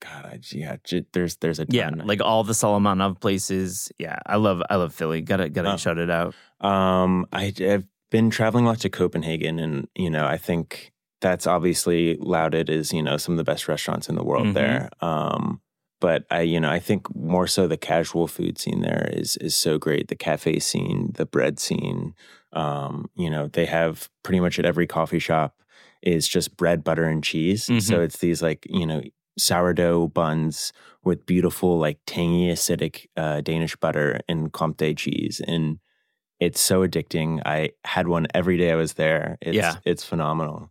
God, 0.00 0.24
I, 0.26 0.40
yeah, 0.50 0.76
j- 0.84 1.04
there's 1.12 1.36
there's 1.36 1.58
a 1.58 1.64
ton. 1.66 1.74
yeah, 1.74 1.90
like 2.04 2.20
all 2.20 2.42
the 2.44 2.52
Solomonov 2.54 3.20
places. 3.20 3.90
Yeah, 3.98 4.18
I 4.26 4.36
love 4.36 4.62
I 4.70 4.76
love 4.76 4.94
Philly. 4.94 5.20
Gotta 5.20 5.48
gotta 5.48 5.74
Oh. 5.74 5.76
shout 5.76 5.98
it 5.98 6.10
out. 6.10 6.34
Um, 6.60 7.26
I, 7.32 7.52
I've 7.60 7.86
been 8.10 8.30
traveling 8.30 8.64
a 8.64 8.68
lot 8.68 8.80
to 8.80 8.90
Copenhagen, 8.90 9.58
and 9.58 9.88
you 9.94 10.10
know, 10.10 10.26
I 10.26 10.36
think 10.38 10.92
that's 11.20 11.46
obviously 11.46 12.16
lauded 12.18 12.68
as 12.68 12.92
you 12.92 13.02
know 13.02 13.16
some 13.16 13.34
of 13.34 13.38
the 13.38 13.44
best 13.44 13.68
restaurants 13.68 14.08
in 14.08 14.16
the 14.16 14.24
world 14.24 14.48
Mhm. 14.48 14.54
there. 14.54 14.88
Um, 15.00 15.60
but 16.00 16.24
I, 16.32 16.40
you 16.40 16.58
know, 16.58 16.68
I 16.70 16.80
think 16.80 17.14
more 17.14 17.46
so 17.46 17.68
the 17.68 17.76
casual 17.76 18.26
food 18.26 18.58
scene 18.58 18.80
there 18.80 19.08
is 19.12 19.36
is 19.36 19.54
so 19.54 19.78
great. 19.78 20.08
The 20.08 20.16
cafe 20.16 20.58
scene, 20.58 21.12
the 21.14 21.26
bread 21.26 21.60
scene. 21.60 22.14
Um, 22.52 23.10
you 23.14 23.30
know, 23.30 23.48
they 23.48 23.66
have 23.66 24.08
pretty 24.22 24.40
much 24.40 24.58
at 24.58 24.64
every 24.66 24.86
coffee 24.86 25.18
shop 25.18 25.56
is 26.02 26.26
just 26.28 26.56
bread, 26.56 26.82
butter, 26.84 27.04
and 27.04 27.22
cheese. 27.22 27.66
Mhm. 27.68 27.82
So 27.82 28.00
it's 28.00 28.18
these 28.18 28.42
like 28.42 28.66
you 28.68 28.86
know 28.86 29.02
sourdough 29.38 30.08
buns 30.08 30.72
with 31.04 31.24
beautiful 31.26 31.78
like 31.78 31.98
tangy 32.06 32.48
acidic 32.52 33.06
uh, 33.16 33.40
Danish 33.40 33.74
butter 33.76 34.20
and 34.28 34.52
Comté 34.52 34.94
cheese 34.96 35.40
and 35.46 35.78
it's 36.38 36.60
so 36.60 36.86
addicting. 36.86 37.40
I 37.46 37.70
had 37.84 38.08
one 38.08 38.26
every 38.34 38.56
day 38.58 38.72
I 38.72 38.74
was 38.74 38.94
there. 38.94 39.38
It's, 39.40 39.54
Yeah. 39.56 39.76
it's 39.84 40.04
phenomenal. 40.04 40.70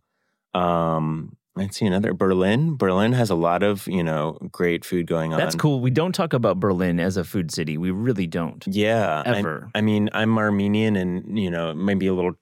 Um, 0.54 1.36
let's 1.56 1.76
see 1.76 1.86
another 1.86 2.12
Berlin. 2.14 2.76
Berlin 2.76 3.12
has 3.12 3.30
a 3.30 3.34
lot 3.34 3.62
of 3.62 3.86
you 3.86 4.02
know 4.02 4.38
great 4.50 4.84
food 4.84 5.06
going 5.06 5.32
on. 5.32 5.38
That's 5.38 5.54
cool. 5.54 5.80
We 5.80 5.90
don't 5.90 6.12
talk 6.14 6.32
about 6.32 6.60
Berlin 6.60 7.00
as 7.00 7.16
a 7.16 7.24
food 7.24 7.50
city. 7.50 7.76
We 7.78 7.90
really 7.90 8.26
don't. 8.26 8.64
Yeah, 8.66 9.22
Ever. 9.24 9.70
I, 9.74 9.80
mean, 9.80 10.08
I'm 10.12 10.36
Armenian, 10.38 10.96
and 10.96 11.38
you 11.38 11.50
know, 11.50 11.74
maybe 11.74 12.06
a 12.06 12.14
little 12.14 12.34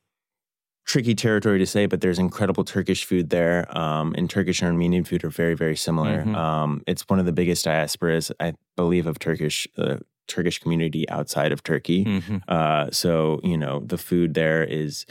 tricky 0.87 1.15
territory 1.15 1.59
to 1.59 1.67
say, 1.67 1.87
but 1.87 2.01
there's 2.01 2.19
incredible 2.19 2.65
Turkish 2.65 3.05
food 3.05 3.31
there. 3.31 3.67
Um, 3.77 4.15
and 4.19 4.29
Turkish 4.29 4.61
and 4.61 4.69
Armenian 4.73 5.05
food 5.05 5.23
are 5.25 5.31
very, 5.31 5.55
very 5.55 5.77
similar. 5.77 6.25
Mhm. 6.25 6.35
Um, 6.35 6.83
it's 6.87 7.03
one 7.09 7.21
of 7.21 7.27
the 7.27 7.33
biggest 7.33 7.65
diasporas, 7.67 8.33
I 8.41 8.55
believe, 8.77 9.07
of 9.07 9.19
Turkish 9.19 9.69
uh, 9.79 9.99
Turkish 10.27 10.61
community 10.61 11.09
outside 11.09 11.51
of 11.51 11.63
Turkey. 11.63 12.05
Mhm. 12.05 12.43
Uh, 12.49 12.89
so 12.93 13.41
you 13.43 13.57
know 13.57 13.83
the 13.85 13.99
food 13.99 14.35
there 14.35 14.63
is 14.65 15.05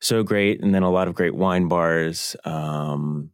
so 0.00 0.22
great, 0.22 0.60
and 0.62 0.74
then 0.74 0.82
a 0.82 0.90
lot 0.90 1.08
of 1.08 1.14
great 1.14 1.34
wine 1.34 1.68
bars. 1.68 2.36
Um, 2.44 3.30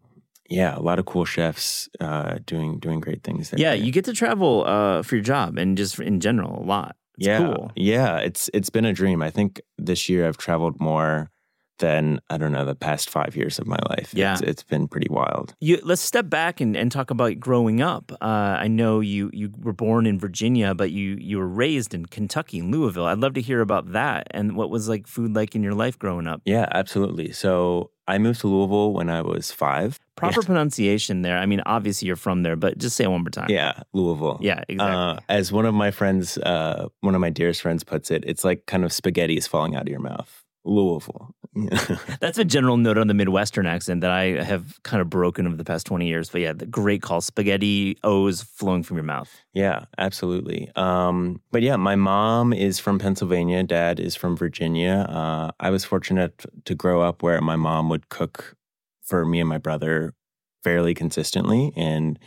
yeah, 0.50 0.76
a 0.76 0.82
lot 0.82 0.98
of 0.98 1.06
cool 1.06 1.24
chefs 1.24 1.88
uh, 2.00 2.38
doing 2.44 2.80
doing 2.80 3.00
great 3.00 3.22
things 3.22 3.50
there. 3.50 3.60
Yeah, 3.60 3.72
you 3.72 3.92
get 3.92 4.04
to 4.06 4.12
travel 4.12 4.64
uh, 4.66 5.02
for 5.02 5.14
your 5.14 5.24
job 5.24 5.56
and 5.56 5.78
just 5.78 5.98
in 6.00 6.18
general 6.18 6.60
a 6.60 6.66
lot. 6.66 6.96
It's 7.16 7.28
yeah, 7.28 7.38
cool. 7.38 7.70
yeah. 7.76 8.16
It's 8.18 8.50
it's 8.52 8.68
been 8.68 8.84
a 8.84 8.92
dream. 8.92 9.22
I 9.22 9.30
think 9.30 9.60
this 9.78 10.08
year 10.08 10.26
I've 10.26 10.38
traveled 10.38 10.80
more 10.80 11.30
than 11.80 12.20
I 12.30 12.38
don't 12.38 12.52
know 12.52 12.64
the 12.64 12.74
past 12.74 13.10
five 13.10 13.36
years 13.36 13.58
of 13.58 13.66
my 13.66 13.78
life. 13.90 14.14
Yeah. 14.14 14.32
it's, 14.32 14.42
it's 14.42 14.62
been 14.62 14.88
pretty 14.88 15.08
wild. 15.10 15.54
You, 15.60 15.80
let's 15.82 16.00
step 16.00 16.30
back 16.30 16.60
and, 16.60 16.76
and 16.76 16.90
talk 16.92 17.10
about 17.10 17.38
growing 17.40 17.82
up. 17.82 18.12
Uh, 18.20 18.56
I 18.60 18.68
know 18.68 19.00
you 19.00 19.30
you 19.32 19.50
were 19.60 19.72
born 19.72 20.06
in 20.06 20.18
Virginia, 20.18 20.74
but 20.74 20.90
you 20.92 21.16
you 21.20 21.38
were 21.38 21.48
raised 21.48 21.92
in 21.92 22.06
Kentucky, 22.06 22.58
in 22.58 22.70
Louisville. 22.70 23.06
I'd 23.06 23.18
love 23.18 23.34
to 23.34 23.40
hear 23.40 23.60
about 23.60 23.92
that 23.92 24.28
and 24.30 24.56
what 24.56 24.70
was 24.70 24.88
like 24.88 25.06
food 25.06 25.34
like 25.34 25.54
in 25.54 25.62
your 25.62 25.74
life 25.74 25.98
growing 25.98 26.26
up. 26.26 26.42
Yeah, 26.44 26.68
absolutely. 26.70 27.32
So 27.32 27.90
I 28.06 28.18
moved 28.18 28.40
to 28.40 28.48
Louisville 28.48 28.92
when 28.92 29.08
I 29.08 29.22
was 29.22 29.52
five. 29.52 29.98
Proper 30.16 30.42
pronunciation 30.42 31.22
there. 31.22 31.38
I 31.38 31.46
mean, 31.46 31.62
obviously 31.64 32.06
you're 32.06 32.16
from 32.16 32.42
there, 32.42 32.56
but 32.56 32.76
just 32.76 32.96
say 32.96 33.04
it 33.04 33.08
one 33.08 33.22
more 33.22 33.30
time. 33.30 33.46
Yeah, 33.48 33.82
Louisville. 33.92 34.38
Yeah, 34.42 34.62
exactly. 34.68 34.96
Uh, 34.96 35.18
as 35.28 35.50
one 35.50 35.64
of 35.64 35.74
my 35.74 35.90
friends, 35.90 36.36
uh, 36.38 36.88
one 37.00 37.14
of 37.14 37.20
my 37.20 37.30
dearest 37.30 37.62
friends 37.62 37.84
puts 37.84 38.10
it, 38.10 38.24
it's 38.26 38.44
like 38.44 38.66
kind 38.66 38.84
of 38.84 38.92
spaghetti 38.92 39.36
is 39.36 39.46
falling 39.46 39.76
out 39.76 39.82
of 39.82 39.88
your 39.88 40.00
mouth. 40.00 40.44
Louisville. 40.64 41.34
That's 42.20 42.38
a 42.38 42.44
general 42.44 42.76
note 42.76 42.96
on 42.98 43.08
the 43.08 43.14
Midwestern 43.14 43.66
accent 43.66 44.02
that 44.02 44.10
I 44.10 44.42
have 44.42 44.80
kind 44.82 45.00
of 45.00 45.10
broken 45.10 45.46
over 45.46 45.56
the 45.56 45.64
past 45.64 45.86
20 45.86 46.06
years. 46.06 46.30
But 46.30 46.42
yeah, 46.42 46.52
the 46.52 46.66
great 46.66 47.02
call 47.02 47.20
spaghetti 47.20 47.96
O's 48.04 48.42
flowing 48.42 48.82
from 48.82 48.96
your 48.96 49.04
mouth. 49.04 49.34
yeah, 49.52 49.86
absolutely. 49.98 50.70
Um, 50.76 51.40
but 51.50 51.62
yeah, 51.62 51.76
my 51.76 51.96
mom 51.96 52.52
is 52.52 52.78
from 52.78 52.98
Pennsylvania. 52.98 53.62
Dad 53.62 53.98
is 53.98 54.14
from 54.14 54.36
Virginia. 54.36 55.06
Uh, 55.08 55.50
I 55.58 55.70
was 55.70 55.84
fortunate 55.84 56.44
to 56.64 56.74
grow 56.74 57.02
up 57.02 57.22
where 57.22 57.40
my 57.40 57.56
mom 57.56 57.88
would 57.88 58.08
cook 58.08 58.56
for 59.02 59.24
me 59.24 59.40
and 59.40 59.48
my 59.48 59.58
brother 59.58 60.14
fairly 60.62 60.94
consistently 60.94 61.72
and 61.74 62.18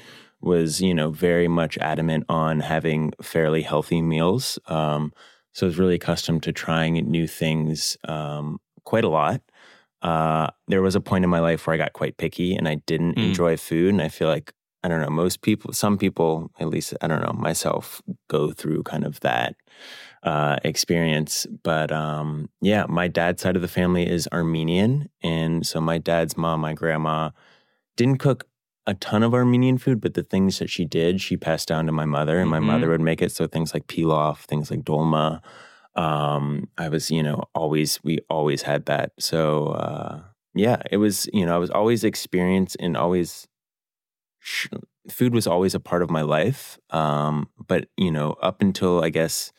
was, 0.42 0.82
you 0.82 0.94
know, 0.94 1.12
very 1.12 1.48
much 1.48 1.78
adamant 1.78 2.26
on 2.28 2.60
having 2.60 3.14
fairly 3.22 3.62
healthy 3.62 4.02
meals. 4.02 4.60
Um, 4.68 5.14
so 5.54 5.66
I 5.66 5.70
was 5.70 5.78
really 5.80 5.96
accustomed 5.96 6.44
to 6.44 6.52
trying 6.52 6.94
new 6.96 7.28
things 7.28 7.98
um, 8.08 8.60
quite 8.84 9.04
a 9.04 9.10
lot. 9.10 9.42
Uh, 10.02 10.48
there 10.68 10.82
was 10.82 10.96
a 10.96 11.02
point 11.02 11.24
in 11.24 11.30
my 11.30 11.40
life 11.40 11.66
where 11.66 11.74
I 11.74 11.78
got 11.78 11.94
quite 11.94 12.18
picky 12.18 12.56
and 12.56 12.68
I 12.68 12.76
didn't 12.76 13.16
Mm. 13.16 13.24
enjoy 13.30 13.58
food. 13.58 13.90
And 13.90 14.02
I 14.02 14.10
feel 14.10 14.28
like 14.28 14.54
I 14.86 14.90
don't 14.90 15.00
know, 15.00 15.10
most 15.10 15.42
people, 15.42 15.72
some 15.72 15.98
people, 15.98 16.52
at 16.60 16.68
least, 16.68 16.94
I 17.02 17.08
don't 17.08 17.22
know, 17.22 17.32
myself, 17.32 18.02
go 18.28 18.52
through 18.52 18.84
kind 18.84 19.06
of 19.06 19.22
that 19.22 19.56
uh, 20.24 20.58
experience. 20.66 21.48
But 21.64 21.92
um, 21.92 22.50
yeah, 22.62 22.86
my 22.90 23.08
dad's 23.08 23.42
side 23.42 23.56
of 23.56 23.62
the 23.62 23.70
family 23.70 24.06
is 24.10 24.28
Armenian. 24.34 25.10
And 25.22 25.66
so 25.66 25.80
my 25.80 26.00
dad's 26.00 26.36
mom, 26.36 26.60
my 26.60 26.74
grandma, 26.74 27.30
didn't 27.96 28.18
cook 28.18 28.46
a 28.86 28.94
ton 28.96 29.24
of 29.24 29.34
Armenian 29.34 29.78
food, 29.78 30.02
but 30.02 30.14
the 30.14 30.24
things 30.24 30.60
that 30.60 30.70
she 30.70 30.86
did, 30.86 31.22
she 31.22 31.38
passed 31.38 31.68
down 31.68 31.86
to 31.86 31.92
my 31.92 32.06
mother, 32.06 32.40
and 32.40 32.50
my 32.50 32.60
Mhm. 32.60 32.66
mother 32.66 32.90
would 32.90 33.02
make 33.02 33.22
it. 33.22 33.32
So 33.32 33.48
things 33.48 33.74
like 33.74 33.88
pilaf, 33.88 34.40
things 34.40 34.70
like 34.72 34.84
dolma. 34.84 35.42
Um, 35.96 36.70
I 36.78 36.90
was, 36.90 37.12
you 37.12 37.22
know, 37.24 37.44
always, 37.54 38.00
we 38.04 38.20
always 38.30 38.64
had 38.64 38.86
that. 38.88 39.12
So 39.20 39.68
uh, 39.68 40.22
yeah, 40.56 40.82
it 40.92 40.98
was, 40.98 41.30
you 41.34 41.46
know, 41.46 41.56
I 41.56 41.60
was 41.60 41.70
always 41.70 42.04
experienced 42.04 42.76
and 42.80 42.98
always, 42.98 43.48
sh- 44.40 44.68
food 45.10 45.34
was 45.34 45.48
always 45.48 45.76
a 45.76 45.80
part 45.80 46.02
of 46.02 46.10
my 46.10 46.22
life. 46.22 46.78
Um, 46.90 47.50
but, 47.68 47.88
you 47.98 48.12
know, 48.12 48.32
up 48.42 48.62
until 48.62 49.04
I 49.04 49.10
guess 49.10 49.52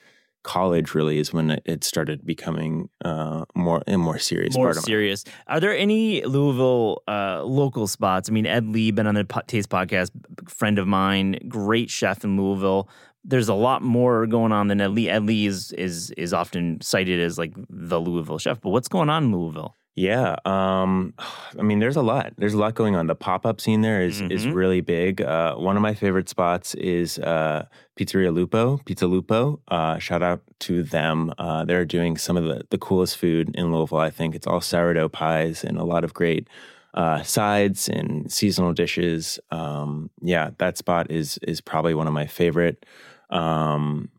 college 0.45 0.95
really 0.95 1.19
is 1.19 1.33
when 1.33 1.51
it- 1.65 1.83
started 1.83 2.25
becoming 2.25 2.89
uh, 3.05 3.45
more 3.57 3.83
a 3.89 3.97
more 3.99 4.19
serious 4.19 4.55
More 4.55 4.67
part 4.67 4.77
of 4.77 4.83
my 4.85 4.87
serious. 4.87 5.25
Are 5.49 5.59
there 5.59 5.77
any 5.77 6.23
Louisville 6.25 7.03
uh, 7.09 7.43
local 7.43 7.87
spots? 7.89 8.29
I 8.31 8.33
mean, 8.33 8.47
Ed 8.47 8.69
Lee, 8.69 8.93
been 8.93 9.07
on 9.09 9.15
the 9.17 9.25
Taste 9.49 9.69
Podcast, 9.69 10.11
friend 10.49 10.79
of 10.79 10.87
mine, 10.87 11.39
great 11.49 11.91
chef 11.91 12.23
in 12.25 12.41
Louisville. 12.41 12.89
There's 13.25 13.49
a 13.49 13.55
lot 13.55 13.83
more 13.83 14.27
going 14.27 14.53
on 14.53 14.69
than 14.69 14.81
Ed 14.81 14.93
Lee. 14.93 15.09
Ed 15.09 15.25
Lee 15.25 15.47
is 15.47 15.73
is 15.73 16.11
is 16.13 16.33
often 16.33 16.81
cited 16.81 17.19
as 17.21 17.39
like 17.39 17.53
the 17.69 17.99
Louisville 17.99 18.39
chef, 18.39 18.61
but 18.61 18.71
what's 18.71 18.89
going 18.89 19.09
on 19.11 19.25
in 19.25 19.33
Louisville? 19.37 19.75
Yeah, 19.97 20.37
um, 20.45 21.15
I 21.59 21.63
mean, 21.63 21.79
there's 21.79 21.97
a 21.97 22.03
lot. 22.03 22.33
There's 22.37 22.55
a 22.55 22.59
lot 22.59 22.75
going 22.75 22.97
on. 22.97 23.07
The 23.07 23.15
pop 23.15 23.47
up 23.47 23.61
scene 23.61 23.83
there 23.83 24.03
is 24.03 24.21
is 24.23 24.47
Mhm. 24.47 24.55
really 24.55 24.81
big. 24.81 25.23
Uh, 25.23 25.55
one 25.55 25.77
of 25.77 25.83
my 25.83 25.95
favorite 25.95 26.29
spots 26.29 26.75
is 26.75 27.19
uh, 27.21 27.67
Pizzeria 27.97 28.35
Lupo, 28.35 28.79
Pizza 28.85 29.07
Lupo. 29.07 29.61
Uh, 29.69 29.99
shout 29.99 30.23
out 30.23 30.43
to 30.61 30.83
them. 30.83 31.33
Uh, 31.39 31.65
they're 31.65 31.85
doing 31.85 32.17
some 32.17 32.37
of 32.37 32.45
the 32.45 32.63
the 32.71 32.79
coolest 32.79 33.17
food 33.19 33.51
in 33.55 33.73
Louisville. 33.73 33.99
I 33.99 34.11
think 34.11 34.35
it's 34.35 34.47
all 34.47 34.61
sourdough 34.61 35.11
pies 35.11 35.63
and 35.65 35.79
a 35.79 35.85
lot 35.85 36.03
of 36.05 36.13
great 36.13 36.49
uh, 36.95 37.23
sides 37.23 37.89
and 37.89 38.31
seasonal 38.33 38.73
dishes. 38.73 39.39
Um, 39.51 40.11
yeah, 40.23 40.51
that 40.59 40.77
spot 40.77 41.11
is 41.11 41.39
is 41.47 41.61
probably 41.61 41.95
one 41.95 42.07
of 42.09 42.13
my 42.13 42.27
favorite. 42.27 42.85
Um, 43.31 44.11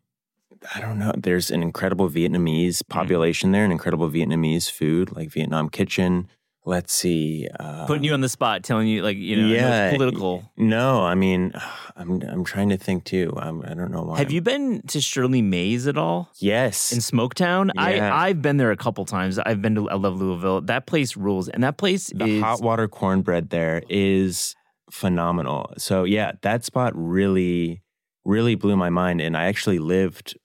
I 0.73 0.81
don't 0.81 0.97
know. 0.99 1.13
There's 1.17 1.51
an 1.51 1.61
incredible 1.61 2.09
Vietnamese 2.09 2.81
population 2.87 3.51
there, 3.51 3.65
an 3.65 3.71
incredible 3.71 4.09
Vietnamese 4.09 4.69
food 4.69 5.15
like 5.15 5.29
Vietnam 5.29 5.69
Kitchen. 5.69 6.27
Let's 6.67 6.93
see. 6.93 7.47
Uh, 7.59 7.85
Putting 7.85 8.03
you 8.03 8.13
on 8.13 8.21
the 8.21 8.29
spot, 8.29 8.63
telling 8.63 8.87
you 8.87 9.03
like 9.03 9.17
you 9.17 9.35
know, 9.35 9.43
I 9.43 9.47
know 9.47 9.53
it's 9.53 9.61
Yeah, 9.61 9.91
political. 9.91 10.51
No, 10.57 11.03
I 11.03 11.13
mean, 11.13 11.53
I'm 11.95 12.21
I'm 12.23 12.43
trying 12.43 12.69
to 12.69 12.77
think 12.77 13.03
too. 13.03 13.33
I'm, 13.37 13.61
I 13.61 13.75
don't 13.75 13.91
know 13.91 14.01
why. 14.01 14.17
Have 14.17 14.31
you 14.31 14.41
been 14.41 14.81
to 14.87 14.99
Shirley 14.99 15.43
Mae's 15.43 15.85
at 15.85 15.97
all? 15.97 16.31
Yes. 16.39 16.91
in 16.91 16.99
Smoketown. 16.99 17.69
Yeah. 17.75 18.11
I 18.11 18.27
I've 18.29 18.41
been 18.41 18.57
there 18.57 18.71
a 18.71 18.77
couple 18.77 19.05
times. 19.05 19.37
I've 19.37 19.61
been 19.61 19.75
to 19.75 19.89
I 19.89 19.95
love 19.95 20.19
Louisville. 20.19 20.61
That 20.61 20.87
place 20.87 21.15
rules, 21.15 21.49
and 21.49 21.63
that 21.63 21.77
place 21.77 22.07
the 22.07 22.25
is 22.25 22.41
hot 22.41 22.61
water 22.61 22.87
cornbread 22.87 23.51
there 23.51 23.83
is 23.87 24.55
phenomenal. 24.89 25.71
So 25.77 26.03
yeah, 26.03 26.31
that 26.41 26.65
spot 26.65 26.93
really, 26.95 27.83
really 28.23 28.55
blew 28.55 28.75
my 28.75 28.89
mind. 28.89 29.21
And 29.21 29.37
I 29.37 29.45
actually 29.45 29.79
lived, 29.79 30.35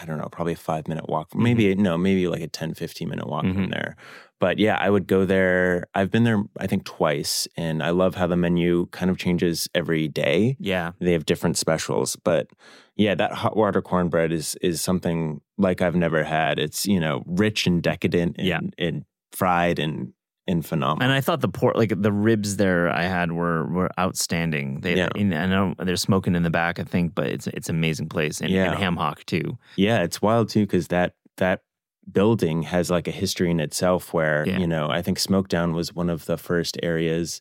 I 0.00 0.04
don't 0.04 0.18
know, 0.18 0.28
probably 0.30 0.52
a 0.52 0.56
five 0.56 0.88
minute 0.88 1.08
walk, 1.08 1.34
maybe 1.34 1.74
no, 1.74 1.96
maybe 1.96 2.28
like 2.28 2.42
a 2.42 2.48
10, 2.48 2.74
15 2.74 3.08
minute 3.08 3.26
walk 3.28 3.42
from 3.44 3.68
Mhm. 3.68 3.70
there. 3.70 3.96
But 4.38 4.58
yeah, 4.58 4.76
I 4.78 4.90
would 4.90 5.06
go 5.06 5.24
there. 5.24 5.86
I've 5.94 6.10
been 6.10 6.24
there, 6.24 6.42
I 6.60 6.66
think, 6.66 6.84
twice, 6.84 7.48
and 7.56 7.82
I 7.82 7.88
love 7.90 8.16
how 8.16 8.26
the 8.26 8.36
menu 8.36 8.86
kind 8.92 9.10
of 9.10 9.16
changes 9.16 9.68
every 9.74 10.08
day. 10.08 10.56
yeah. 10.60 10.92
They 11.00 11.12
have 11.12 11.24
different 11.24 11.56
specials, 11.56 12.16
but 12.16 12.48
yeah, 12.96 13.14
that 13.14 13.32
hot 13.32 13.56
water 13.56 13.80
cornbread 13.80 14.32
is 14.32 14.54
is 14.60 14.80
something 14.82 15.40
like 15.56 15.80
I've 15.80 15.96
never 15.96 16.24
had. 16.24 16.58
It's 16.58 16.86
you 16.86 17.00
know 17.00 17.22
rich 17.26 17.66
and 17.66 17.82
decadent, 17.82 18.36
and, 18.38 18.46
Yeah. 18.46 18.60
and 18.78 19.04
fried 19.32 19.78
and 19.78 20.12
and 20.48 20.64
phenomenal. 20.64 21.02
And 21.04 21.12
I 21.12 21.20
thought 21.20 21.40
the 21.40 21.48
port, 21.48 21.76
like 21.76 21.92
the 22.00 22.12
ribs 22.12 22.56
there, 22.56 22.88
I 22.90 23.02
had 23.04 23.32
were 23.32 23.66
were 23.66 23.90
outstanding. 23.98 24.80
They, 24.80 24.96
Yeah. 24.96 25.08
and 25.14 25.34
I 25.34 25.46
know 25.46 25.74
they're 25.78 25.96
smoking 25.96 26.34
in 26.34 26.42
the 26.42 26.50
back, 26.50 26.78
I 26.78 26.84
think, 26.84 27.14
but 27.14 27.26
it's 27.26 27.46
it's 27.48 27.68
an 27.68 27.76
amazing 27.76 28.08
place, 28.08 28.40
and, 28.40 28.50
Yeah. 28.50 28.70
and 28.70 28.78
ham 28.78 28.96
hock 28.96 29.24
too. 29.26 29.58
Yeah, 29.76 30.02
it's 30.02 30.22
wild 30.22 30.48
too 30.48 30.60
because 30.66 30.88
that 30.88 31.14
that 31.36 31.62
building 32.10 32.62
has 32.62 32.90
like 32.90 33.08
a 33.08 33.10
history 33.10 33.50
in 33.50 33.60
itself. 33.60 34.14
Where 34.14 34.44
Yeah. 34.46 34.58
you 34.58 34.66
know, 34.66 34.88
I 34.88 35.02
think 35.02 35.18
Smoketown 35.18 35.74
was 35.74 35.92
one 35.94 36.08
of 36.10 36.26
the 36.26 36.36
first 36.38 36.78
areas 36.82 37.40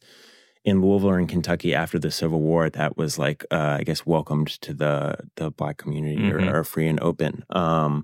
in 0.63 0.81
Louisville 0.81 1.11
or 1.11 1.19
in 1.19 1.27
Kentucky 1.27 1.75
after 1.75 1.99
the 1.99 2.09
Civil 2.09 2.41
War 2.41 2.71
that 2.71 2.97
was 2.97 3.19
like, 3.19 3.45
uh, 3.51 3.77
I 3.79 3.83
guess, 3.83 4.03
welcomed 4.07 4.47
to 4.61 4.73
the 4.73 5.15
the 5.35 5.51
Black 5.51 5.77
community 5.77 6.17
Mhm. 6.17 6.51
or, 6.51 6.59
or 6.59 6.63
free 6.63 6.87
and 6.87 6.99
open. 7.01 7.43
Um, 7.51 8.03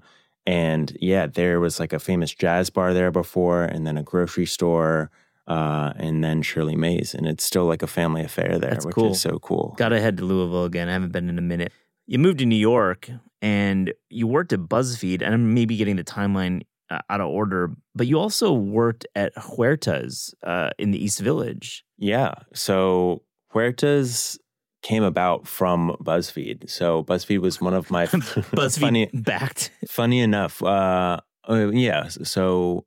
and 0.51 0.97
yeah, 0.99 1.27
there 1.27 1.59
was 1.59 1.79
like 1.79 1.93
a 1.93 1.99
famous 1.99 2.33
jazz 2.33 2.69
bar 2.69 2.93
there 2.93 3.09
before, 3.11 3.63
and 3.63 3.87
then 3.87 3.97
a 3.97 4.03
grocery 4.03 4.45
store. 4.45 5.09
Uh, 5.47 5.91
and 5.97 6.23
then 6.23 6.41
Shirley 6.41 6.75
Mae's, 6.75 7.13
and 7.13 7.25
it's 7.27 7.43
still 7.43 7.65
like 7.65 7.81
a 7.81 7.87
family 7.87 8.23
affair 8.23 8.59
there, 8.59 8.71
That's 8.71 8.85
which 8.85 8.95
cool. 8.95 9.11
is 9.11 9.21
so 9.21 9.39
cool. 9.39 9.73
Got 9.77 9.89
to 9.89 9.99
head 9.99 10.17
to 10.17 10.23
Louisville 10.23 10.65
again. 10.65 10.87
I 10.87 10.93
haven't 10.93 11.11
been 11.11 11.29
in 11.29 11.37
a 11.37 11.41
minute. 11.41 11.73
You 12.05 12.19
moved 12.19 12.39
to 12.39 12.45
New 12.45 12.55
York, 12.55 13.09
and 13.41 13.91
you 14.09 14.27
worked 14.27 14.53
at 14.53 14.59
BuzzFeed, 14.59 15.21
and 15.21 15.33
I'm 15.33 15.53
maybe 15.53 15.75
getting 15.75 15.95
the 15.95 16.03
timeline 16.03 16.61
uh, 16.89 16.99
out 17.09 17.21
of 17.21 17.27
order, 17.27 17.71
but 17.95 18.07
you 18.07 18.19
also 18.19 18.53
worked 18.53 19.05
at 19.15 19.33
Huertas 19.35 20.33
uh, 20.43 20.69
in 20.77 20.91
the 20.91 21.03
East 21.03 21.19
Village. 21.19 21.83
Yeah. 21.97 22.33
So 22.53 23.23
Huertas 23.53 24.37
came 24.81 25.03
about 25.03 25.47
from 25.47 25.95
BuzzFeed. 26.01 26.69
So 26.69 27.03
BuzzFeed 27.03 27.39
was 27.39 27.61
one 27.61 27.73
of 27.73 27.91
my 27.91 28.05
BuzzFeed 28.07 28.79
funny 28.79 29.09
backed. 29.13 29.71
funny 29.87 30.19
enough. 30.19 30.61
Uh, 30.63 31.19
uh, 31.49 31.69
yeah. 31.69 32.07
So 32.07 32.85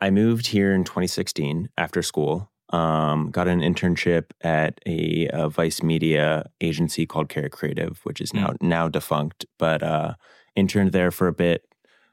I 0.00 0.10
moved 0.10 0.48
here 0.48 0.72
in 0.72 0.84
2016 0.84 1.68
after 1.76 2.02
school. 2.02 2.50
Um, 2.70 3.30
got 3.30 3.48
an 3.48 3.60
internship 3.60 4.24
at 4.42 4.78
a, 4.86 5.28
a 5.32 5.48
Vice 5.48 5.82
Media 5.82 6.50
agency 6.60 7.06
called 7.06 7.30
Carrot 7.30 7.52
Creative, 7.52 7.98
which 8.04 8.20
is 8.20 8.34
now 8.34 8.54
now 8.60 8.88
defunct. 8.88 9.46
But 9.58 9.82
uh, 9.82 10.14
interned 10.54 10.92
there 10.92 11.10
for 11.10 11.28
a 11.28 11.32
bit. 11.32 11.64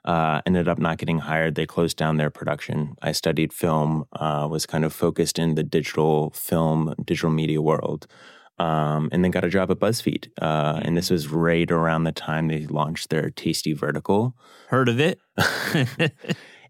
Uh, 0.06 0.40
ended 0.46 0.68
up 0.68 0.78
not 0.78 1.00
getting 1.00 1.18
hired. 1.18 1.56
They 1.56 1.66
closed 1.66 1.98
down 1.98 2.18
their 2.18 2.30
production. 2.30 2.96
I 3.02 3.12
studied 3.12 3.52
film. 3.52 4.06
Uh, 4.14 4.48
was 4.50 4.68
kind 4.68 4.86
of 4.86 4.94
focused 4.94 5.40
in 5.40 5.56
the 5.56 5.64
digital 5.64 6.30
film, 6.30 6.94
digital 7.04 7.32
media 7.32 7.60
world. 7.62 8.06
Um, 8.58 9.10
and 9.12 9.24
then 9.24 9.32
got 9.32 9.44
a 9.44 9.50
job 9.50 9.70
at 9.70 9.80
BuzzFeed. 9.80 10.30
Uh, 10.42 10.80
and 10.82 10.96
this 10.96 11.10
was 11.10 11.28
right 11.28 11.70
around 11.70 12.06
the 12.06 12.14
time 12.14 12.48
they 12.48 12.66
launched 12.68 13.10
their 13.10 13.30
Tasty 13.30 13.74
vertical. 13.74 14.34
Heard 14.70 14.88
of 14.88 15.00
it? 15.00 15.20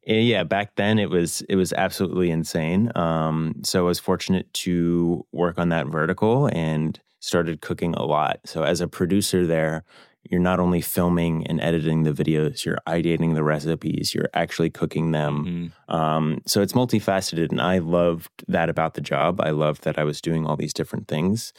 Yeah, 0.07 0.43
back 0.43 0.75
then 0.75 0.99
it 0.99 1.09
was 1.09 1.41
it 1.49 1.55
was 1.55 1.73
absolutely 1.73 2.29
insane. 2.29 2.91
Um, 2.95 3.55
so 3.63 3.85
I 3.85 3.87
was 3.87 3.99
fortunate 3.99 4.53
to 4.53 5.25
work 5.31 5.57
on 5.57 5.69
that 5.69 5.87
vertical 5.87 6.47
and 6.53 6.99
started 7.19 7.61
cooking 7.61 7.95
a 7.95 8.03
lot. 8.03 8.39
So 8.45 8.63
as 8.63 8.81
a 8.81 8.87
producer 8.87 9.47
there, 9.47 9.83
you're 10.29 10.41
not 10.41 10.59
only 10.59 10.81
filming 10.81 11.45
and 11.47 11.61
editing 11.61 12.03
the 12.03 12.11
videos, 12.11 12.65
you're 12.65 12.79
ideating 12.87 13.33
the 13.35 13.43
recipes, 13.43 14.13
you're 14.13 14.29
actually 14.33 14.69
cooking 14.69 15.11
them. 15.11 15.71
Mhm. 15.89 15.93
Um, 15.95 16.41
so 16.45 16.61
it's 16.61 16.73
multifaceted, 16.73 17.51
and 17.51 17.61
I 17.61 17.77
loved 17.79 18.31
that 18.47 18.69
about 18.69 18.93
the 18.95 19.01
job. 19.01 19.39
I 19.41 19.51
loved 19.51 19.83
that 19.83 19.97
I 19.99 20.03
was 20.03 20.21
doing 20.21 20.45
all 20.45 20.55
these 20.55 20.73
different 20.73 21.07
things, 21.07 21.53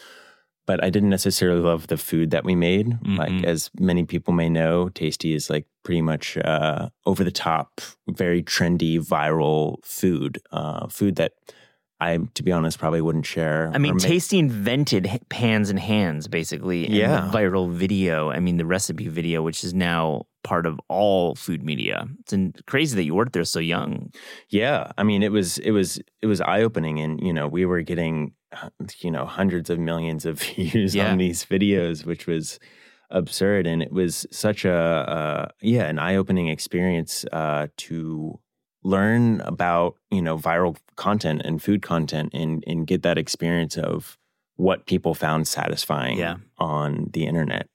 but 0.66 0.82
I 0.82 0.90
didn't 0.90 1.10
necessarily 1.10 1.60
love 1.60 1.86
the 1.86 1.96
food 1.96 2.30
that 2.32 2.44
we 2.44 2.54
made. 2.56 2.88
Mhm. 3.00 3.18
Like 3.18 3.44
as 3.44 3.70
many 3.78 4.04
people 4.04 4.34
may 4.34 4.48
know, 4.48 4.88
Tasty 4.88 5.32
is 5.34 5.48
like 5.48 5.66
pretty 5.84 6.02
much 6.02 6.36
uh, 6.38 6.88
over 7.06 7.22
the 7.24 7.30
top, 7.30 7.80
very 8.08 8.42
trendy, 8.42 8.98
viral 8.98 9.76
food. 9.84 10.38
Uh, 10.50 10.88
food 10.88 11.14
that 11.16 11.32
I, 11.98 12.18
to 12.34 12.42
be 12.42 12.52
honest, 12.52 12.78
probably 12.78 13.00
wouldn't 13.00 13.24
share. 13.26 13.70
I 13.74 13.78
mean, 13.78 13.96
Tasty 13.98 14.38
invented 14.38 15.08
pans 15.30 15.70
and 15.70 15.78
hands, 15.78 16.28
basically. 16.28 16.90
Yeah. 16.90 17.30
viral 17.32 17.72
video. 17.72 18.30
I 18.30 18.38
mean, 18.40 18.58
the 18.58 18.66
recipe 18.66 19.08
video, 19.08 19.42
which 19.42 19.64
is 19.64 19.72
now 19.72 20.26
part 20.44 20.66
of 20.66 20.78
all 20.88 21.34
food 21.34 21.62
media. 21.62 22.06
It's 22.20 22.32
in- 22.34 22.54
crazy 22.66 22.94
that 22.96 23.04
you 23.04 23.14
worked 23.14 23.32
there 23.32 23.44
so 23.44 23.60
young. 23.60 24.12
Yeah, 24.50 24.92
I 24.98 25.04
mean, 25.04 25.22
it 25.22 25.32
was 25.32 25.56
it 25.58 25.70
was 25.70 25.98
it 26.20 26.26
was 26.26 26.40
eye 26.42 26.62
opening, 26.62 27.00
and 27.00 27.18
you 27.20 27.32
know, 27.32 27.48
we 27.48 27.64
were 27.64 27.80
getting 27.82 28.34
uh, 28.52 28.68
you 29.00 29.10
know 29.10 29.24
hundreds 29.24 29.70
of 29.70 29.78
millions 29.78 30.26
of 30.26 30.38
views 30.54 30.94
Yeah. 30.94 31.10
on 31.10 31.18
these 31.18 31.46
videos, 31.46 32.04
which 32.04 32.26
was 32.26 32.58
absurd, 33.10 33.66
and 33.66 33.82
it 33.82 33.92
was 33.92 34.26
such 34.30 34.64
a 34.66 34.72
uh, 34.74 35.48
yeah 35.62 35.86
an 35.86 35.98
eye 35.98 36.16
opening 36.16 36.48
experience 36.48 37.24
uh, 37.32 37.68
to 37.78 38.38
learn 38.86 39.40
about 39.42 39.96
you 40.10 40.22
know 40.22 40.36
viral 40.38 40.76
content 40.96 41.42
and 41.44 41.62
food 41.62 41.82
content, 41.82 42.30
and 42.32 42.62
and 42.66 42.86
get 42.86 43.02
that 43.02 43.18
experience 43.18 43.76
of 43.76 44.16
what 44.56 44.86
people 44.86 45.14
found 45.14 45.46
satisfying 45.46 46.18
Yeah. 46.18 46.36
on 46.58 47.10
the 47.12 47.26
internet. 47.26 47.66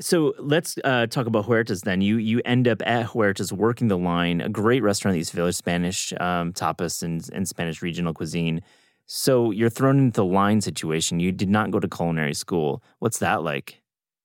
So 0.00 0.34
let's 0.38 0.78
uh, 0.84 1.06
talk 1.06 1.26
about 1.26 1.46
Huertas 1.46 1.82
then. 1.82 2.00
You 2.02 2.18
you 2.18 2.40
end 2.44 2.68
up 2.68 2.82
at 2.86 3.06
Huertas 3.06 3.50
working 3.52 3.88
the 3.88 3.98
line, 3.98 4.40
a 4.40 4.48
great 4.48 4.82
restaurant 4.82 5.12
in 5.14 5.18
the 5.18 5.20
East 5.22 5.32
Village, 5.32 5.56
Spanish 5.56 6.12
um, 6.20 6.52
tapas 6.52 7.02
and, 7.02 7.28
and 7.32 7.48
Spanish 7.48 7.82
regional 7.82 8.12
cuisine. 8.14 8.60
So 9.06 9.50
you're 9.50 9.70
thrown 9.70 9.98
into 9.98 10.20
the 10.20 10.24
line 10.24 10.60
situation. 10.60 11.18
You 11.18 11.32
did 11.32 11.48
not 11.48 11.70
go 11.70 11.80
to 11.80 11.88
culinary 11.88 12.34
school. 12.34 12.82
What's 12.98 13.18
that 13.20 13.42
like? 13.42 13.80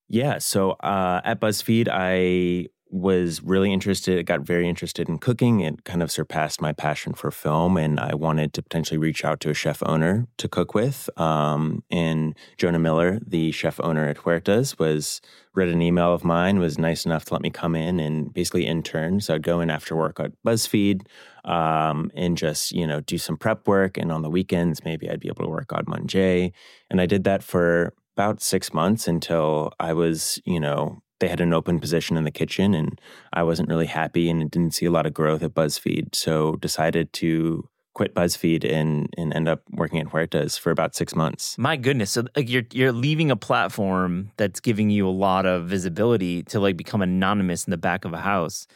Yeah. 0.09 0.37
So 0.39 0.71
uh, 0.71 1.21
at 1.23 1.39
BuzzFeed, 1.39 1.87
I 1.89 2.67
was 2.93 3.41
really 3.41 3.73
interested, 3.73 4.23
got 4.27 4.41
very 4.41 4.69
interested 4.69 5.09
in 5.09 5.17
cooking. 5.17 5.61
It 5.61 5.83
kind 5.83 6.03
of 6.03 6.11
surpassed 6.11 6.61
my 6.61 6.73
passion 6.73 7.13
for 7.13 7.31
film, 7.31 7.75
and 7.75 7.99
I 7.99 8.13
wanted 8.13 8.53
to 8.53 8.61
potentially 8.61 8.99
reach 8.99 9.25
out 9.25 9.39
to 9.41 9.49
a 9.49 9.53
chef 9.55 9.81
owner 9.83 10.27
to 10.37 10.47
cook 10.47 10.75
with. 10.75 11.09
Um, 11.19 11.83
and 11.89 12.37
Jonah 12.57 12.77
Miller, 12.77 13.19
the 13.25 13.51
chef 13.51 13.79
owner 13.79 14.07
at 14.07 14.17
Huertas, 14.17 14.77
was 14.77 15.21
read 15.55 15.69
an 15.69 15.81
email 15.81 16.13
of 16.13 16.23
mine, 16.23 16.59
was 16.59 16.77
nice 16.77 17.03
enough 17.03 17.25
to 17.25 17.33
let 17.33 17.41
me 17.41 17.49
come 17.49 17.75
in 17.75 17.99
and 17.99 18.31
basically 18.31 18.67
intern. 18.67 19.19
So 19.21 19.33
I'd 19.33 19.41
go 19.41 19.59
in 19.59 19.71
after 19.71 19.95
work 19.95 20.19
at 20.19 20.31
BuzzFeed 20.45 21.07
um, 21.45 22.11
and 22.13 22.37
just 22.37 22.71
you 22.73 22.85
know 22.85 23.01
do 23.01 23.17
some 23.17 23.37
prep 23.37 23.67
work, 23.67 23.97
and 23.97 24.11
on 24.11 24.21
the 24.21 24.29
weekends 24.29 24.83
maybe 24.85 25.09
I'd 25.09 25.19
be 25.19 25.29
able 25.29 25.45
to 25.45 25.49
work 25.49 25.73
on 25.73 25.85
Monday. 25.87 26.53
And 26.91 27.01
I 27.01 27.07
did 27.07 27.23
that 27.23 27.41
for 27.41 27.95
about 28.15 28.41
six 28.41 28.73
months 28.73 29.07
until 29.07 29.73
I 29.79 29.93
was, 29.93 30.39
you 30.45 30.59
know, 30.59 31.01
they 31.23 31.29
had 31.29 31.39
an 31.39 31.53
open 31.53 31.79
position 31.79 32.17
in 32.17 32.25
the 32.25 32.31
kitchen 32.31 32.73
and 32.73 32.99
I 33.31 33.43
wasn't 33.43 33.69
really 33.69 33.85
happy 33.85 34.29
and 34.29 34.51
didn't 34.51 34.73
see 34.73 34.85
a 34.85 34.91
lot 34.91 35.05
of 35.05 35.13
growth 35.13 35.41
at 35.41 35.53
BuzzFeed. 35.53 36.13
So 36.13 36.57
decided 36.57 37.13
to 37.13 37.69
quit 37.93 38.13
BuzzFeed 38.13 38.69
and 38.69 39.07
and 39.17 39.33
end 39.33 39.47
up 39.47 39.61
working 39.71 39.99
at 39.99 40.07
Huertas 40.07 40.59
for 40.59 40.69
about 40.69 40.95
six 40.95 41.15
months. 41.15 41.57
My 41.57 41.77
goodness. 41.77 42.11
So 42.11 42.25
like 42.35 42.49
you're 42.49 42.65
you're 42.73 42.91
leaving 42.91 43.31
a 43.31 43.37
platform 43.37 44.31
that's 44.35 44.59
giving 44.59 44.89
you 44.89 45.07
a 45.07 45.15
lot 45.27 45.45
of 45.45 45.65
visibility 45.65 46.43
to 46.43 46.59
like 46.59 46.75
become 46.75 47.01
anonymous 47.01 47.63
in 47.65 47.71
the 47.71 47.77
back 47.77 48.03
of 48.03 48.11
a 48.11 48.19
house. 48.19 48.67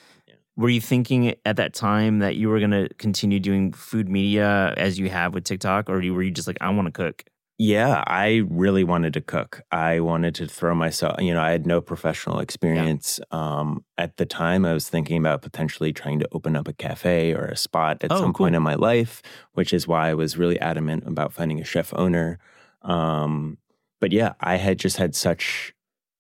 Were 0.56 0.70
you 0.70 0.80
thinking 0.80 1.36
at 1.46 1.58
that 1.58 1.74
time 1.74 2.20
that 2.20 2.38
you 2.38 2.48
were 2.48 2.60
going 2.60 2.72
to 2.72 2.88
continue 2.98 3.42
doing 3.42 3.74
food 3.74 4.08
media 4.08 4.74
as 4.78 4.98
you 4.98 5.10
have 5.10 5.34
with 5.34 5.44
TikTok, 5.44 5.88
or 5.90 5.96
were 5.96 6.24
you 6.24 6.32
just 6.32 6.48
like, 6.48 6.58
I 6.62 6.70
want 6.70 6.88
to 6.88 6.92
cook? 6.92 7.26
Yeah, 7.60 8.04
I 8.06 8.44
really 8.50 8.84
wanted 8.84 9.14
to 9.14 9.22
cook. 9.22 9.64
I 9.72 10.00
wanted 10.00 10.36
to 10.36 10.48
throw 10.48 10.76
myself, 10.76 11.20
you 11.20 11.34
know, 11.34 11.42
I 11.42 11.50
had 11.50 11.66
no 11.66 11.82
professional 11.82 12.40
experience. 12.40 13.20
Yeah. 13.32 13.60
Um, 13.60 13.84
at 13.98 14.18
the 14.18 14.28
time, 14.28 14.64
I 14.64 14.74
was 14.74 14.88
thinking 14.88 15.18
about 15.18 15.42
potentially 15.42 15.92
trying 15.92 16.20
to 16.20 16.28
open 16.34 16.56
up 16.56 16.68
a 16.68 16.74
cafe 16.74 17.34
or 17.34 17.46
a 17.46 17.58
spot 17.58 18.04
at 18.04 18.12
oh, 18.12 18.18
some 18.18 18.26
cool. 18.32 18.46
point 18.46 18.56
in 18.56 18.62
my 18.62 18.76
life, 18.76 19.24
which 19.54 19.74
is 19.74 19.88
why 19.88 20.10
I 20.10 20.14
was 20.14 20.38
really 20.38 20.60
adamant 20.60 21.08
about 21.08 21.34
finding 21.34 21.60
a 21.60 21.64
chef 21.64 21.92
owner. 21.96 22.38
Um, 22.84 23.58
but 24.00 24.12
yeah, 24.12 24.34
I 24.40 24.58
had 24.58 24.78
just 24.78 24.98
had 24.98 25.16
such 25.16 25.74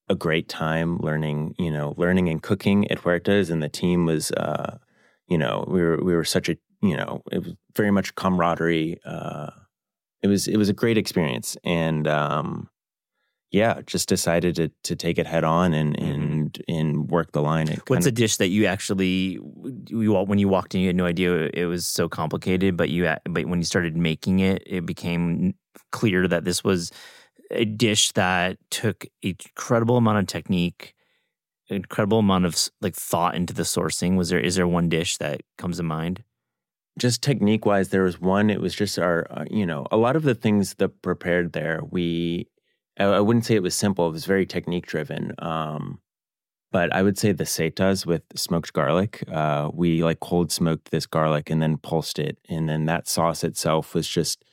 a 0.09 0.15
great 0.15 0.49
time 0.49 0.97
learning, 0.97 1.53
you 1.59 1.69
know, 1.69 1.93
learning 1.97 2.29
and 2.29 2.41
cooking 2.41 2.89
at 2.89 2.99
Huertas, 2.99 3.51
and 3.51 3.61
the 3.61 3.69
team 3.69 4.07
was, 4.07 4.31
uh, 4.31 4.79
you 5.27 5.37
know, 5.37 5.65
we 5.67 5.81
were 5.81 6.03
we 6.03 6.15
were 6.15 6.23
such 6.23 6.49
a, 6.49 6.57
you 6.81 6.97
know, 6.97 7.21
it 7.31 7.43
was 7.43 7.53
very 7.75 7.91
much 7.91 8.15
camaraderie. 8.15 8.99
Uh, 9.05 9.51
it 10.21 10.27
was 10.27 10.47
it 10.47 10.57
was 10.57 10.69
a 10.69 10.73
great 10.73 10.97
experience, 10.97 11.57
and 11.63 12.07
um, 12.07 12.69
yeah, 13.51 13.81
just 13.85 14.09
decided 14.09 14.55
to 14.55 14.71
to 14.83 14.95
take 14.95 15.17
it 15.17 15.27
head 15.27 15.43
on 15.43 15.73
and 15.73 15.95
mm-hmm. 15.95 16.11
and 16.11 16.63
and 16.67 17.11
work 17.11 17.31
the 17.31 17.41
line. 17.41 17.69
It 17.69 17.81
What's 17.87 18.05
a 18.05 18.11
dish 18.11 18.37
that 18.37 18.49
you 18.49 18.65
actually 18.65 19.39
you 19.89 20.13
when 20.13 20.39
you 20.39 20.47
walked 20.47 20.75
in 20.75 20.81
you 20.81 20.87
had 20.87 20.95
no 20.95 21.05
idea 21.05 21.49
it 21.53 21.65
was 21.65 21.87
so 21.87 22.09
complicated, 22.09 22.75
but 22.75 22.89
you 22.89 23.13
but 23.29 23.45
when 23.45 23.59
you 23.59 23.65
started 23.65 23.95
making 23.95 24.39
it, 24.39 24.63
it 24.65 24.85
became 24.85 25.53
clear 25.91 26.27
that 26.27 26.43
this 26.43 26.63
was 26.63 26.91
a 27.51 27.65
dish 27.65 28.11
that 28.13 28.57
took 28.69 29.05
an 29.23 29.35
incredible 29.39 29.97
amount 29.97 30.17
of 30.17 30.27
technique 30.27 30.93
incredible 31.69 32.19
amount 32.19 32.45
of 32.45 32.57
like 32.81 32.95
thought 32.95 33.35
into 33.35 33.53
the 33.53 33.63
sourcing 33.63 34.15
was 34.15 34.29
there 34.29 34.39
is 34.39 34.55
there 34.55 34.67
one 34.67 34.89
dish 34.89 35.17
that 35.17 35.41
comes 35.57 35.77
to 35.77 35.83
mind 35.83 36.23
just 36.97 37.21
technique 37.21 37.65
wise, 37.65 37.89
there 37.89 38.03
was 38.03 38.19
one. 38.19 38.49
It 38.49 38.61
was 38.61 38.73
just 38.73 38.97
our, 38.97 39.27
uh, 39.29 39.45
you 39.49 39.65
know, 39.65 39.85
a 39.91 39.97
lot 39.97 40.15
of 40.15 40.23
the 40.23 40.35
things 40.35 40.75
that 40.75 41.01
prepared 41.01 41.53
there. 41.53 41.81
We, 41.89 42.47
I, 42.99 43.05
I 43.05 43.19
wouldn't 43.19 43.45
say 43.45 43.55
it 43.55 43.63
was 43.63 43.75
simple. 43.75 44.07
It 44.07 44.13
was 44.13 44.25
very 44.25 44.45
technique 44.45 44.87
driven. 44.87 45.33
Um, 45.39 45.99
but 46.71 46.93
I 46.93 47.01
would 47.01 47.17
say 47.17 47.31
the 47.31 47.45
setas 47.45 48.05
with 48.05 48.23
smoked 48.35 48.73
garlic. 48.73 49.23
Uh, 49.31 49.69
we 49.73 50.03
like 50.03 50.19
cold 50.19 50.51
smoked 50.51 50.91
this 50.91 51.05
garlic 51.05 51.49
and 51.49 51.61
then 51.61 51.77
pulsed 51.77 52.19
it, 52.19 52.37
and 52.49 52.67
then 52.67 52.85
that 52.85 53.07
sauce 53.07 53.43
itself 53.43 53.93
was 53.93 54.07
just. 54.07 54.43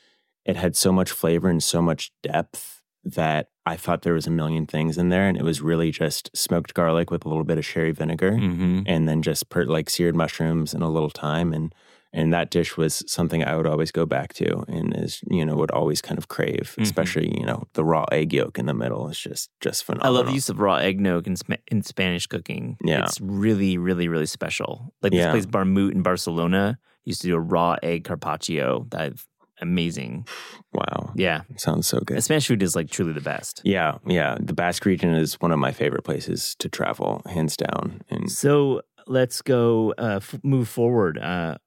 It 0.45 0.57
had 0.57 0.77
so 0.77 0.93
much 0.93 1.11
flavor 1.11 1.49
and 1.49 1.63
so 1.63 1.81
much 1.81 2.13
depth 2.23 2.83
that 3.03 3.49
I 3.67 3.77
thought 3.77 4.03
there 4.03 4.13
was 4.13 4.27
a 4.27 4.31
million 4.31 4.67
things 4.67 4.99
in 4.99 5.09
there, 5.09 5.27
and 5.27 5.37
it 5.37 5.43
was 5.43 5.61
really 5.63 5.91
just 5.91 6.31
smoked 6.37 6.75
garlic 6.75 7.11
with 7.11 7.25
a 7.25 7.29
little 7.29 7.45
bit 7.45 7.59
of 7.59 7.65
sherry 7.65 7.93
vinegar, 7.93 8.33
mm-hmm. 8.33 8.83
and 8.87 9.09
then 9.09 9.23
just 9.23 9.49
per, 9.49 9.65
like 9.65 9.89
seared 9.89 10.15
mushrooms 10.15 10.75
and 10.75 10.83
a 10.83 10.89
little 10.89 11.11
thyme, 11.11 11.53
and 11.53 11.75
and 12.15 12.33
that 12.33 12.51
dish 12.51 12.77
was 12.77 13.03
something 13.07 13.45
I 13.45 13.57
would 13.57 13.67
always 13.67 13.91
go 13.91 14.07
back 14.07 14.33
to, 14.35 14.65
and 14.69 14.97
is 14.97 15.21
you 15.29 15.45
know 15.45 15.57
would 15.57 15.73
always 15.73 16.01
kind 16.01 16.17
of 16.17 16.29
crave, 16.29 16.71
mm-hmm. 16.71 16.83
especially 16.83 17.37
you 17.37 17.45
know 17.45 17.65
the 17.75 17.85
raw 17.85 18.07
egg 18.13 18.33
yolk 18.33 18.59
in 18.59 18.67
the 18.67 18.75
middle 18.75 19.09
is 19.09 19.19
just 19.19 19.51
just 19.61 19.85
phenomenal. 19.85 20.15
I 20.15 20.17
love 20.17 20.27
the 20.27 20.33
use 20.33 20.49
of 20.49 20.61
raw 20.61 20.77
egg 20.77 21.05
yolk 21.05 21.27
in, 21.27 21.37
in 21.67 21.83
Spanish 21.83 22.27
cooking. 22.27 22.79
Yeah, 22.83 23.05
it's 23.05 23.21
really 23.21 23.77
really 23.77 24.09
really 24.09 24.27
special. 24.27 24.95
Like 25.03 25.13
this 25.13 25.19
yeah. 25.19 25.33
place 25.33 25.45
Barmut 25.45 25.93
in 25.93 26.03
Barcelona 26.03 26.79
used 27.05 27.21
to 27.23 27.27
do 27.27 27.35
a 27.35 27.41
raw 27.41 27.77
egg 27.83 28.05
carpaccio 28.05 28.87
that 28.91 29.13
amazing. 29.61 30.27
Wow. 30.75 31.13
Yeah. 31.15 31.43
Sounds 31.57 31.87
so 31.87 32.01
good. 32.01 32.21
Spanish 32.25 32.49
food 32.49 32.61
is 32.61 32.75
like 32.75 32.91
truly 32.91 33.13
the 33.13 33.21
best. 33.21 33.61
Yeah. 33.63 33.99
Yeah. 34.09 34.37
The 34.41 34.53
Basque 34.53 34.85
region 34.85 35.15
is 35.15 35.35
one 35.35 35.53
of 35.53 35.61
my 35.61 35.71
favorite 35.71 36.03
places 36.03 36.57
to 36.59 36.69
travel, 36.69 37.23
hands 37.27 37.57
down. 37.57 38.03
And 38.11 38.29
so 38.29 38.83
let's 39.07 39.43
go 39.43 39.95
uh, 39.99 40.17
f- 40.17 40.41
move 40.43 40.69
forward. 40.69 41.19
Uh, 41.19 41.59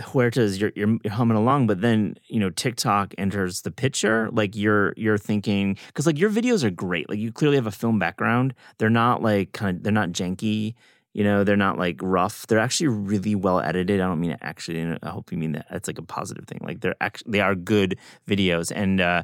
Huertas, 0.00 0.58
you're, 0.58 0.72
you're 0.74 0.98
humming 1.10 1.36
along, 1.36 1.66
but 1.66 1.80
then 1.80 2.16
you 2.26 2.40
know 2.40 2.50
TikTok 2.50 3.14
enters 3.18 3.62
the 3.62 3.70
picture. 3.70 4.28
Like 4.32 4.56
you're 4.56 4.94
you're 4.96 5.18
thinking 5.18 5.76
because 5.88 6.06
like 6.06 6.18
your 6.18 6.30
videos 6.30 6.64
are 6.64 6.70
great. 6.70 7.08
Like 7.08 7.18
you 7.18 7.32
clearly 7.32 7.56
have 7.56 7.66
a 7.66 7.72
film 7.72 7.98
background. 7.98 8.54
They're 8.78 8.90
not 8.90 9.22
like 9.22 9.52
kind 9.52 9.76
of 9.76 9.82
they're 9.82 9.92
not 9.92 10.10
janky. 10.10 10.74
You 11.12 11.22
know, 11.22 11.44
they're 11.44 11.56
not 11.56 11.78
like 11.78 12.00
rough. 12.02 12.46
They're 12.48 12.58
actually 12.58 12.88
really 12.88 13.36
well 13.36 13.60
edited. 13.60 14.00
I 14.00 14.06
don't 14.06 14.20
mean 14.20 14.32
it 14.32 14.40
actually. 14.42 14.96
I 15.02 15.10
hope 15.10 15.30
you 15.30 15.38
mean 15.38 15.52
that. 15.52 15.66
That's 15.70 15.88
like 15.88 15.98
a 15.98 16.02
positive 16.02 16.46
thing. 16.46 16.60
Like 16.62 16.80
they're 16.80 16.96
actually 17.00 17.32
they 17.32 17.40
are 17.40 17.54
good 17.54 17.98
videos, 18.28 18.72
and 18.74 19.00
uh, 19.00 19.22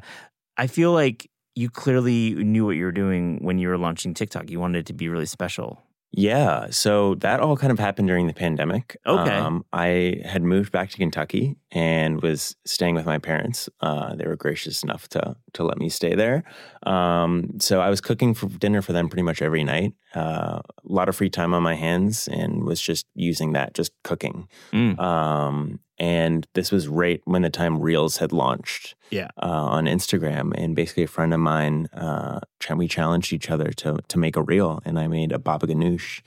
I 0.57 0.67
feel 0.67 0.93
like 0.93 1.29
you 1.55 1.69
clearly 1.69 2.33
knew 2.35 2.65
what 2.65 2.77
you 2.77 2.85
were 2.85 2.93
doing 2.93 3.39
when 3.41 3.59
you 3.59 3.67
were 3.67 3.77
launching 3.77 4.13
TikTok. 4.13 4.49
You 4.49 4.59
wanted 4.59 4.79
it 4.79 4.85
to 4.87 4.93
be 4.93 5.09
really 5.09 5.25
special. 5.25 5.81
Yeah. 6.13 6.67
So 6.71 7.15
that 7.15 7.39
all 7.39 7.55
kind 7.55 7.71
of 7.71 7.79
happened 7.79 8.09
during 8.09 8.27
the 8.27 8.33
pandemic. 8.33 8.97
Okay. 9.05 9.31
Um, 9.31 9.65
I 9.71 10.21
had 10.25 10.43
moved 10.43 10.71
back 10.71 10.89
to 10.89 10.97
Kentucky 10.97 11.55
and 11.71 12.21
was 12.21 12.55
staying 12.65 12.95
with 12.95 13.05
my 13.05 13.17
parents. 13.17 13.69
Uh, 13.79 14.15
they 14.15 14.25
were 14.25 14.35
gracious 14.35 14.83
enough 14.83 15.07
to 15.09 15.37
to 15.53 15.63
let 15.63 15.77
me 15.77 15.87
stay 15.87 16.15
there. 16.15 16.43
Um, 16.83 17.59
so 17.59 17.79
I 17.79 17.89
was 17.89 18.01
cooking 18.01 18.33
for 18.33 18.47
dinner 18.47 18.81
for 18.81 18.91
them 18.91 19.07
pretty 19.07 19.23
much 19.23 19.41
every 19.41 19.63
night. 19.63 19.93
Uh, 20.13 20.59
a 20.59 20.63
lot 20.83 21.07
of 21.07 21.15
free 21.15 21.29
time 21.29 21.53
on 21.53 21.63
my 21.63 21.75
hands 21.75 22.27
and 22.27 22.65
was 22.65 22.81
just 22.81 23.07
using 23.15 23.53
that, 23.53 23.73
just 23.73 23.93
cooking. 24.03 24.49
Mm. 24.73 24.99
Um, 24.99 25.79
and 26.01 26.47
this 26.55 26.71
was 26.71 26.87
right 26.87 27.21
when 27.25 27.43
the 27.43 27.51
time 27.51 27.79
Reels 27.79 28.17
had 28.17 28.33
launched 28.33 28.95
yeah. 29.11 29.27
Uh, 29.37 29.45
on 29.45 29.85
Instagram. 29.85 30.51
And 30.55 30.75
basically, 30.75 31.03
a 31.03 31.07
friend 31.07 31.31
of 31.31 31.39
mine, 31.39 31.89
uh, 31.93 32.39
we 32.75 32.87
challenged 32.87 33.31
each 33.31 33.51
other 33.51 33.69
to 33.73 33.99
to 34.07 34.17
make 34.17 34.35
a 34.35 34.41
reel, 34.41 34.81
and 34.83 34.99
I 34.99 35.07
made 35.07 35.31
a 35.31 35.37
baba 35.37 35.67
ganoush. 35.67 36.21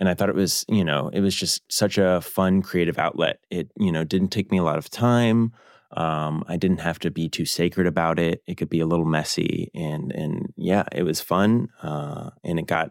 And 0.00 0.08
I 0.08 0.14
thought 0.14 0.28
it 0.28 0.34
was, 0.34 0.64
you 0.68 0.84
know, 0.84 1.08
it 1.12 1.20
was 1.20 1.36
just 1.36 1.62
such 1.72 1.96
a 1.96 2.20
fun 2.20 2.60
creative 2.60 2.98
outlet. 2.98 3.38
It, 3.48 3.70
you 3.78 3.92
know, 3.92 4.02
didn't 4.02 4.30
take 4.30 4.50
me 4.50 4.58
a 4.58 4.64
lot 4.64 4.78
of 4.78 4.90
time. 4.90 5.52
Um, 5.92 6.44
I 6.48 6.56
didn't 6.56 6.80
have 6.80 6.98
to 7.00 7.10
be 7.12 7.28
too 7.28 7.44
sacred 7.44 7.86
about 7.86 8.18
it. 8.18 8.42
It 8.48 8.56
could 8.56 8.68
be 8.68 8.80
a 8.80 8.86
little 8.86 9.06
messy, 9.06 9.70
and 9.74 10.10
and 10.10 10.52
yeah, 10.56 10.84
it 10.90 11.04
was 11.04 11.20
fun, 11.20 11.68
uh, 11.84 12.30
and 12.42 12.58
it 12.58 12.66
got 12.66 12.90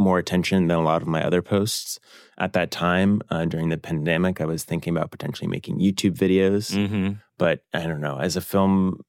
more 0.00 0.18
attention 0.18 0.66
than 0.66 0.78
a 0.78 0.82
lot 0.82 1.02
of 1.02 1.08
my 1.08 1.24
other 1.24 1.42
posts. 1.42 2.00
At 2.38 2.54
that 2.54 2.70
time, 2.70 3.20
uh, 3.30 3.44
during 3.44 3.68
the 3.68 3.76
pandemic, 3.76 4.40
I 4.40 4.46
was 4.46 4.64
thinking 4.64 4.96
about 4.96 5.10
potentially 5.10 5.46
making 5.46 5.78
YouTube 5.78 6.16
videos. 6.16 6.74
Mm-hmm. 6.74 7.12
But 7.38 7.64
I 7.72 7.86
don't 7.86 8.00
know. 8.00 8.18
As 8.18 8.36
a 8.36 8.40
film, 8.40 9.02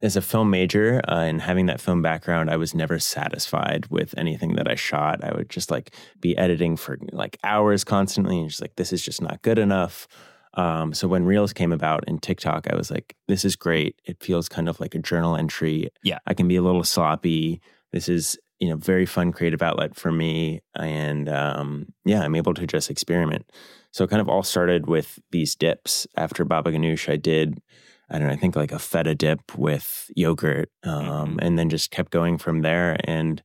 as 0.00 0.16
a 0.16 0.22
film 0.22 0.50
major 0.50 1.00
uh, 1.06 1.20
and 1.20 1.40
having 1.40 1.66
that 1.66 1.80
film 1.80 2.02
background, 2.02 2.50
I 2.50 2.56
was 2.56 2.74
never 2.74 2.98
satisfied 2.98 3.86
with 3.86 4.14
anything 4.16 4.56
that 4.56 4.68
I 4.68 4.74
shot. 4.74 5.22
I 5.22 5.32
would 5.34 5.48
just 5.50 5.70
like 5.70 5.94
be 6.20 6.36
editing 6.36 6.76
for 6.76 6.98
like 7.12 7.38
hours 7.44 7.84
constantly, 7.84 8.40
and 8.40 8.48
just 8.48 8.62
like 8.62 8.76
this 8.76 8.92
is 8.92 9.02
just 9.02 9.22
not 9.22 9.42
good 9.42 9.58
enough. 9.58 10.08
Um, 10.54 10.92
so 10.92 11.08
when 11.08 11.24
Reels 11.24 11.52
came 11.52 11.72
about 11.72 12.04
in 12.06 12.18
TikTok, 12.18 12.66
I 12.70 12.76
was 12.76 12.90
like, 12.90 13.16
this 13.26 13.44
is 13.44 13.56
great. 13.56 14.00
It 14.04 14.22
feels 14.22 14.48
kind 14.48 14.68
of 14.68 14.80
like 14.80 14.94
a 14.94 14.98
journal 14.98 15.36
entry. 15.36 15.90
Yeah. 16.02 16.18
I 16.26 16.34
can 16.34 16.48
be 16.48 16.56
a 16.56 16.62
little 16.62 16.84
sloppy. 16.84 17.62
This 17.92 18.08
is 18.08 18.38
you 18.62 18.68
know 18.68 18.76
very 18.76 19.04
fun 19.04 19.32
creative 19.32 19.60
outlet 19.60 19.96
for 19.96 20.12
me 20.12 20.60
and 20.76 21.28
um, 21.28 21.86
yeah 22.04 22.22
i'm 22.22 22.36
able 22.36 22.54
to 22.54 22.64
just 22.64 22.90
experiment 22.90 23.44
so 23.90 24.04
it 24.04 24.10
kind 24.10 24.22
of 24.22 24.28
all 24.28 24.44
started 24.44 24.86
with 24.86 25.18
these 25.32 25.56
dips 25.56 26.06
after 26.16 26.44
baba 26.44 26.70
ganoush 26.70 27.12
i 27.12 27.16
did 27.16 27.60
i 28.08 28.18
don't 28.18 28.28
know 28.28 28.32
i 28.32 28.36
think 28.36 28.54
like 28.54 28.70
a 28.70 28.78
feta 28.78 29.16
dip 29.16 29.58
with 29.58 30.08
yogurt 30.14 30.70
um, 30.84 31.02
mm-hmm. 31.02 31.38
and 31.40 31.58
then 31.58 31.68
just 31.68 31.90
kept 31.90 32.12
going 32.12 32.38
from 32.38 32.62
there 32.62 32.96
and 33.02 33.42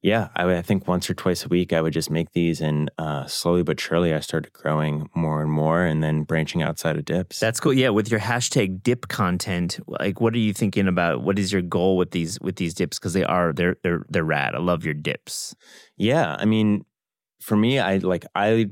yeah, 0.00 0.28
I, 0.36 0.58
I, 0.58 0.62
think 0.62 0.86
once 0.86 1.10
or 1.10 1.14
twice 1.14 1.44
a 1.44 1.48
week 1.48 1.72
I 1.72 1.80
would 1.80 1.92
just 1.92 2.10
make 2.10 2.30
these, 2.30 2.60
and 2.60 2.88
uh, 2.98 3.26
slowly 3.26 3.64
but 3.64 3.80
surely 3.80 4.14
I 4.14 4.20
started 4.20 4.52
growing 4.52 5.08
more 5.14 5.42
and 5.42 5.50
more, 5.50 5.82
and 5.84 6.02
then 6.02 6.22
branching 6.22 6.62
outside 6.62 6.96
of 6.96 7.04
dips. 7.04 7.40
That's 7.40 7.58
cool. 7.58 7.72
Yeah, 7.72 7.88
with 7.88 8.08
your 8.08 8.20
hashtag 8.20 8.82
dip 8.82 9.08
content, 9.08 9.80
like 9.88 10.20
what 10.20 10.34
are 10.34 10.38
you 10.38 10.52
thinking 10.52 10.86
about? 10.86 11.22
What 11.22 11.38
is 11.38 11.52
your 11.52 11.62
goal 11.62 11.96
with 11.96 12.12
these 12.12 12.40
with 12.40 12.56
these 12.56 12.74
dips? 12.74 12.98
Because 12.98 13.12
they 13.12 13.24
are 13.24 13.52
they're 13.52 13.76
they're 13.82 14.04
they're 14.08 14.24
rad. 14.24 14.54
I 14.54 14.58
love 14.58 14.84
your 14.84 14.94
dips. 14.94 15.56
Yeah, 15.96 16.36
I 16.38 16.44
mean, 16.44 16.84
for 17.40 17.56
me, 17.56 17.80
I 17.80 17.96
like 17.96 18.24
I 18.36 18.70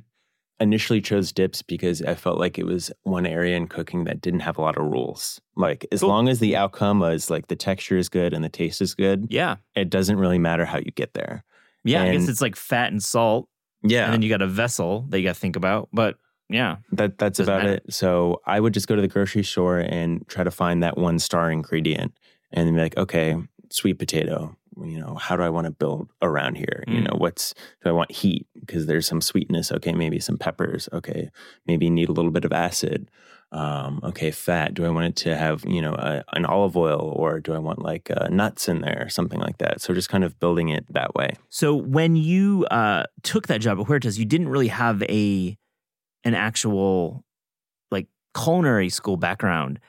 initially 0.61 1.01
chose 1.01 1.33
dips 1.33 1.63
because 1.63 2.03
I 2.03 2.15
felt 2.15 2.39
like 2.39 2.59
it 2.59 2.65
was 2.65 2.91
one 3.03 3.27
area 3.27 3.57
in 3.57 3.69
cooking 3.69 4.05
that 4.05 4.21
didn't 4.21 4.41
have 4.41 4.59
a 4.59 4.63
lot 4.63 4.77
of 4.77 4.85
rules. 4.85 5.41
Like 5.57 5.87
as 5.93 6.01
cool. 6.01 6.09
long 6.09 6.29
as 6.29 6.39
the 6.39 6.57
outcome 6.57 7.01
was 7.01 7.31
like 7.31 7.49
the 7.49 7.57
texture 7.57 7.97
is 7.97 8.09
good 8.09 8.33
and 8.33 8.43
the 8.43 8.49
taste 8.49 8.81
is 8.81 8.95
good, 8.95 9.27
yeah, 9.31 9.57
it 9.75 9.91
doesn't 9.91 10.19
really 10.19 10.39
matter 10.39 10.65
how 10.65 10.79
you 10.79 10.91
get 10.93 11.15
there. 11.15 11.45
Yeah, 11.85 12.03
and, 12.03 12.11
I 12.11 12.17
guess 12.17 12.29
it's 12.29 12.41
like 12.41 12.57
fat 12.57 12.91
and 12.91 13.03
salt. 13.03 13.49
Yeah, 13.83 14.05
and 14.05 14.15
then 14.15 14.23
you 14.23 14.29
got 14.29 14.43
a 14.43 14.47
vessel 14.47 15.07
that 15.11 15.19
you 15.19 15.25
got 15.25 15.35
to 15.35 15.41
think 15.41 15.57
about, 15.57 15.89
but. 15.93 16.17
Yeah, 16.49 16.77
that 16.93 17.19
that's 17.19 17.41
about 17.41 17.65
matter. 17.65 17.75
it. 17.75 17.93
So 17.93 18.41
I 18.47 18.61
would 18.61 18.73
just 18.73 18.87
go 18.87 18.95
to 18.95 19.03
the 19.03 19.09
grocery 19.09 19.43
store 19.43 19.81
and 19.81 20.25
try 20.29 20.45
to 20.45 20.53
find 20.53 20.81
that 20.85 20.97
one 20.97 21.19
star 21.19 21.51
ingredient, 21.51 22.13
and 22.53 22.73
be 22.73 22.81
like, 22.81 22.97
okay, 22.97 23.35
sweet 23.71 23.95
potato, 23.95 24.57
you 24.81 25.01
know, 25.01 25.15
how 25.15 25.37
do 25.37 25.43
I 25.43 25.49
want 25.49 25.65
to 25.65 25.71
build 25.71 26.09
around 26.23 26.57
here? 26.57 26.85
Mm. 26.87 26.95
You 26.95 27.01
know, 27.03 27.15
what's 27.17 27.55
do 27.83 27.89
I 27.89 27.93
want 27.93 28.13
heat 28.13 28.47
because 28.67 28.87
there's 28.87 29.07
some 29.07 29.21
sweetness? 29.21 29.73
Okay, 29.73 29.93
maybe 29.93 30.19
some 30.19 30.37
peppers. 30.37 30.89
Okay, 30.93 31.31
maybe 31.67 31.91
need 31.91 32.09
a 32.09 32.13
little 32.13 32.31
bit 32.31 32.45
of 32.45 32.53
acid. 32.53 33.11
Um, 33.53 34.01
okay, 34.03 34.31
fat. 34.33 34.75
Do 34.75 34.85
I 34.85 34.91
want 34.91 35.07
it 35.07 35.17
to 35.25 35.37
have 35.37 35.65
you 35.65 35.81
know 35.81 35.95
a, 35.95 36.25
an 36.33 36.45
olive 36.45 36.77
oil 36.77 37.13
or 37.17 37.41
do 37.41 37.55
I 37.55 37.59
want 37.59 37.81
like 37.81 38.11
uh, 38.11 38.29
nuts 38.29 38.69
in 38.69 38.81
there, 38.81 39.09
something 39.09 39.41
like 39.41 39.59
that? 39.59 39.81
So 39.81 39.95
just 39.95 40.09
kind 40.09 40.25
of 40.25 40.39
building 40.41 40.69
it 40.69 40.85
that 40.93 41.15
way. 41.15 41.35
So 41.49 41.75
when 41.75 42.17
you 42.17 42.67
uh, 42.71 43.05
took 43.23 43.47
that 43.47 43.61
job 43.61 43.81
at 43.81 43.87
Huertas, 43.87 44.19
you 44.19 44.25
didn't 44.25 44.49
really 44.49 44.69
have 44.69 45.03
a 45.05 45.57
an 46.25 46.35
actual 46.35 47.25
like 47.91 48.09
culinary 48.35 48.89
school 48.89 49.17
background 49.17 49.81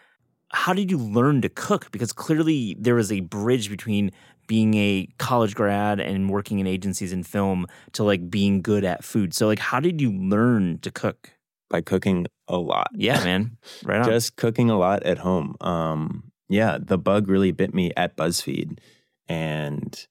how 0.52 0.74
did 0.74 0.90
you 0.90 0.98
learn 0.98 1.42
to 1.42 1.50
cook? 1.50 1.92
Because 1.92 2.14
clearly 2.14 2.76
there 2.80 2.96
was 2.96 3.12
a 3.12 3.20
bridge 3.22 3.70
between 3.70 4.12
being 4.48 4.74
a 4.76 5.08
college 5.18 5.56
grad 5.56 6.00
and 6.00 6.30
working 6.30 6.60
in 6.60 6.68
agencies 6.68 7.14
and 7.14 7.26
film 7.28 7.68
to 7.93 8.04
like 8.04 8.30
being 8.30 8.62
good 8.62 8.84
at 8.84 9.04
food. 9.04 9.34
So 9.34 9.48
like 9.48 9.60
how 9.60 9.80
did 9.80 10.02
you 10.02 10.12
learn 10.12 10.80
to 10.80 10.91
cook? 10.91 11.32
By 11.70 11.82
cooking 11.82 12.28
a 12.48 12.58
lot. 12.58 12.88
Yeah, 12.95 13.22
man. 13.24 13.58
Right 13.84 14.00
on. 14.00 14.06
Just 14.06 14.38
cooking 14.38 14.70
a 14.70 14.78
lot 14.78 15.04
at 15.04 15.18
home. 15.18 15.56
Um 15.62 16.32
yeah, 16.50 16.78
the 16.80 16.98
bug 16.98 17.28
really 17.28 17.52
bit 17.52 17.74
me 17.74 17.91
at 17.98 18.16
BuzzFeed 18.16 18.80
and 19.28 20.08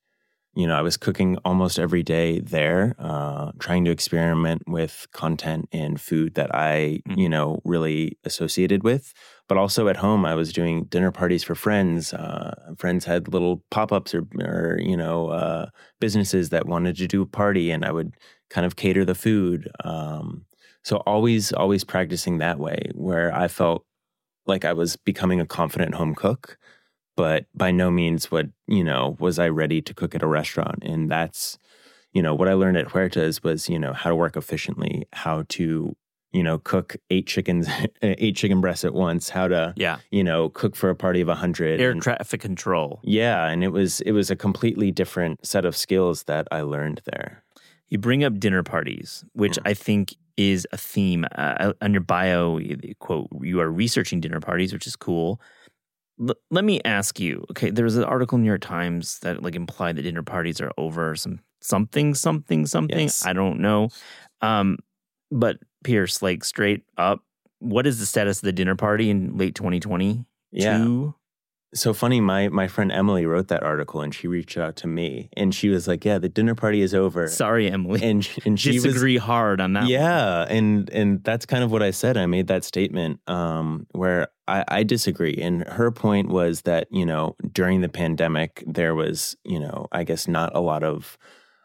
you 0.56 0.66
know, 0.66 0.74
I 0.74 0.80
was 0.80 0.96
cooking 0.96 1.36
almost 1.44 1.78
every 1.78 2.02
day 2.02 2.40
there, 2.40 2.96
uh, 2.98 3.52
trying 3.58 3.84
to 3.84 3.90
experiment 3.90 4.62
with 4.66 5.06
content 5.12 5.68
and 5.70 6.00
food 6.00 6.34
that 6.34 6.52
I, 6.54 7.02
mm-hmm. 7.06 7.20
you 7.20 7.28
know, 7.28 7.60
really 7.62 8.18
associated 8.24 8.82
with. 8.82 9.12
But 9.48 9.58
also 9.58 9.88
at 9.88 9.96
home, 9.96 10.24
I 10.24 10.34
was 10.34 10.52
doing 10.52 10.84
dinner 10.84 11.12
parties 11.12 11.44
for 11.44 11.54
friends. 11.54 12.12
Uh, 12.12 12.54
friends 12.78 13.04
had 13.04 13.32
little 13.32 13.62
pop 13.70 13.92
ups 13.92 14.14
or, 14.14 14.26
or, 14.40 14.78
you 14.80 14.96
know, 14.96 15.28
uh, 15.28 15.66
businesses 16.00 16.50
that 16.50 16.66
wanted 16.66 16.96
to 16.96 17.06
do 17.06 17.22
a 17.22 17.26
party, 17.26 17.70
and 17.70 17.84
I 17.84 17.92
would 17.92 18.14
kind 18.50 18.66
of 18.66 18.76
cater 18.76 19.04
the 19.04 19.14
food. 19.14 19.70
Um, 19.84 20.46
so 20.82 20.96
always, 20.98 21.52
always 21.52 21.84
practicing 21.84 22.38
that 22.38 22.58
way, 22.58 22.90
where 22.94 23.32
I 23.34 23.48
felt 23.48 23.84
like 24.46 24.64
I 24.64 24.72
was 24.72 24.96
becoming 24.96 25.40
a 25.40 25.46
confident 25.46 25.94
home 25.94 26.14
cook 26.14 26.58
but 27.16 27.46
by 27.54 27.70
no 27.70 27.90
means 27.90 28.30
what 28.30 28.46
you 28.68 28.84
know 28.84 29.16
was 29.18 29.38
I 29.38 29.48
ready 29.48 29.80
to 29.82 29.94
cook 29.94 30.14
at 30.14 30.22
a 30.22 30.26
restaurant. 30.26 30.82
And 30.82 31.10
that's 31.10 31.58
you 32.12 32.22
know 32.22 32.34
what 32.34 32.48
I 32.48 32.54
learned 32.54 32.76
at 32.76 32.88
Huertas 32.88 33.42
was 33.42 33.68
you 33.68 33.78
know 33.78 33.92
how 33.92 34.10
to 34.10 34.16
work 34.16 34.36
efficiently, 34.36 35.08
how 35.12 35.44
to 35.50 35.96
you 36.32 36.42
know 36.42 36.58
cook 36.58 36.96
eight 37.10 37.26
chickens, 37.26 37.68
eight 38.02 38.36
chicken 38.36 38.60
breasts 38.60 38.84
at 38.84 38.94
once, 38.94 39.28
how 39.28 39.48
to 39.48 39.74
yeah 39.76 39.98
you 40.10 40.24
know 40.24 40.48
cook 40.50 40.76
for 40.76 40.90
a 40.90 40.96
party 40.96 41.20
of 41.20 41.28
a 41.28 41.34
hundred, 41.34 41.80
air 41.80 41.90
and, 41.90 42.02
traffic 42.02 42.40
control. 42.40 43.00
Yeah, 43.02 43.48
and 43.48 43.64
it 43.64 43.72
was 43.72 44.00
it 44.02 44.12
was 44.12 44.30
a 44.30 44.36
completely 44.36 44.90
different 44.90 45.44
set 45.46 45.64
of 45.64 45.76
skills 45.76 46.24
that 46.24 46.46
I 46.50 46.62
learned 46.62 47.02
there. 47.04 47.42
You 47.88 47.98
bring 47.98 48.24
up 48.24 48.38
dinner 48.38 48.62
parties, 48.62 49.24
which 49.32 49.54
mm. 49.54 49.62
I 49.64 49.74
think 49.74 50.14
is 50.36 50.66
a 50.72 50.76
theme. 50.76 51.24
Uh, 51.34 51.72
on 51.80 51.92
your 51.92 52.00
bio, 52.00 52.60
quote, 52.98 53.28
you 53.40 53.60
are 53.60 53.70
researching 53.70 54.20
dinner 54.20 54.40
parties, 54.40 54.72
which 54.72 54.86
is 54.86 54.96
cool. 54.96 55.40
L- 56.20 56.34
let 56.50 56.64
me 56.64 56.80
ask 56.84 57.20
you. 57.20 57.44
Okay, 57.52 57.70
there 57.70 57.84
was 57.84 57.96
an 57.96 58.04
article 58.04 58.36
in 58.36 58.42
New 58.42 58.48
York 58.48 58.60
Times 58.60 59.18
that 59.20 59.42
like 59.42 59.54
implied 59.54 59.96
that 59.96 60.02
dinner 60.02 60.22
parties 60.22 60.60
are 60.60 60.72
over. 60.76 61.14
Some 61.14 61.40
something 61.60 62.14
something 62.14 62.66
something. 62.66 62.98
Yes. 62.98 63.24
I 63.24 63.32
don't 63.32 63.60
know. 63.60 63.88
Um, 64.42 64.78
but 65.30 65.58
Pierce, 65.84 66.22
like 66.22 66.44
straight 66.44 66.84
up, 66.96 67.22
what 67.58 67.86
is 67.86 67.98
the 67.98 68.06
status 68.06 68.38
of 68.38 68.42
the 68.42 68.52
dinner 68.52 68.76
party 68.76 69.10
in 69.10 69.36
late 69.36 69.54
2020? 69.54 70.24
Yeah 70.52 71.10
so 71.76 71.92
funny 71.92 72.20
my 72.20 72.48
my 72.48 72.68
friend 72.68 72.90
emily 72.90 73.26
wrote 73.26 73.48
that 73.48 73.62
article 73.62 74.00
and 74.00 74.14
she 74.14 74.26
reached 74.26 74.56
out 74.56 74.76
to 74.76 74.86
me 74.86 75.28
and 75.36 75.54
she 75.54 75.68
was 75.68 75.86
like 75.86 76.04
yeah 76.04 76.18
the 76.18 76.28
dinner 76.28 76.54
party 76.54 76.80
is 76.80 76.94
over. 76.94 77.28
Sorry 77.28 77.70
emily. 77.70 78.02
And 78.02 78.28
and 78.44 78.58
she 78.58 78.72
disagree 78.72 79.14
was, 79.14 79.22
hard 79.22 79.60
on 79.60 79.74
that 79.74 79.86
yeah 79.86 80.40
one. 80.40 80.48
and 80.48 80.90
and 80.90 81.24
that's 81.24 81.46
kind 81.46 81.62
of 81.64 81.70
what 81.70 81.82
i 81.82 81.90
said. 81.90 82.16
I 82.16 82.26
made 82.26 82.46
that 82.48 82.64
statement 82.64 83.20
um, 83.28 83.86
where 83.92 84.28
I, 84.48 84.64
I 84.68 84.82
disagree. 84.84 85.34
And 85.34 85.66
her 85.66 85.90
point 85.90 86.28
was 86.28 86.62
that 86.62 86.88
you 86.90 87.04
know 87.04 87.36
during 87.52 87.80
the 87.80 87.88
pandemic 87.88 88.62
there 88.66 88.94
was 88.94 89.36
you 89.44 89.58
know 89.58 89.86
i 89.92 90.04
guess 90.04 90.28
not 90.28 90.54
a 90.54 90.60
lot 90.60 90.82
of 90.82 91.18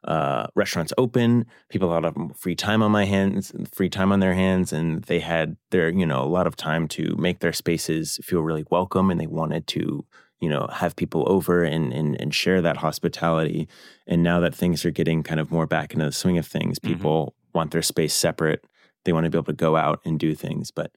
uh, 0.04 0.48
restaurants 0.56 0.94
open. 0.98 1.46
People 1.70 1.94
had 1.94 2.04
a 2.04 2.08
lot 2.08 2.18
of 2.18 2.38
free 2.38 2.56
time 2.56 2.82
on 2.82 2.92
my 2.92 3.06
hands, 3.06 3.52
free 3.72 3.90
time 3.90 4.12
on 4.12 4.20
their 4.20 4.34
hands, 4.34 4.74
and 4.74 5.04
they 5.04 5.20
had 5.20 5.58
their 5.70 5.90
you 5.90 6.06
know 6.06 6.24
a 6.24 6.26
lot 6.26 6.48
of 6.48 6.56
time 6.56 6.88
to 6.90 7.16
make 7.18 7.40
their 7.40 7.54
spaces 7.54 8.20
feel 8.24 8.42
really 8.42 8.66
welcome, 8.72 9.12
and 9.12 9.20
they 9.20 9.28
wanted 9.28 9.68
to 9.68 10.06
you 10.40 10.50
know 10.50 10.68
have 10.72 10.96
people 10.96 11.24
over 11.28 11.64
and 11.64 11.94
and, 11.94 12.20
and 12.20 12.34
share 12.34 12.62
that 12.62 12.78
hospitality. 12.78 13.68
And 14.08 14.24
now 14.24 14.40
that 14.40 14.56
things 14.56 14.86
are 14.86 14.92
getting 14.92 15.24
kind 15.24 15.40
of 15.40 15.52
more 15.52 15.68
back 15.68 15.94
into 15.94 16.06
the 16.06 16.12
swing 16.12 16.38
of 16.38 16.48
things, 16.48 16.80
mm-hmm. 16.80 16.94
people 16.94 17.26
mm-hmm. 17.26 17.58
want 17.58 17.72
their 17.72 17.84
space 17.84 18.14
separate. 18.14 18.66
They 19.06 19.14
want 19.14 19.26
to 19.26 19.30
be 19.30 19.38
able 19.38 19.46
to 19.46 19.54
go 19.54 19.78
out 19.78 20.00
and 20.06 20.20
do 20.20 20.36
things, 20.36 20.72
but 20.72 20.92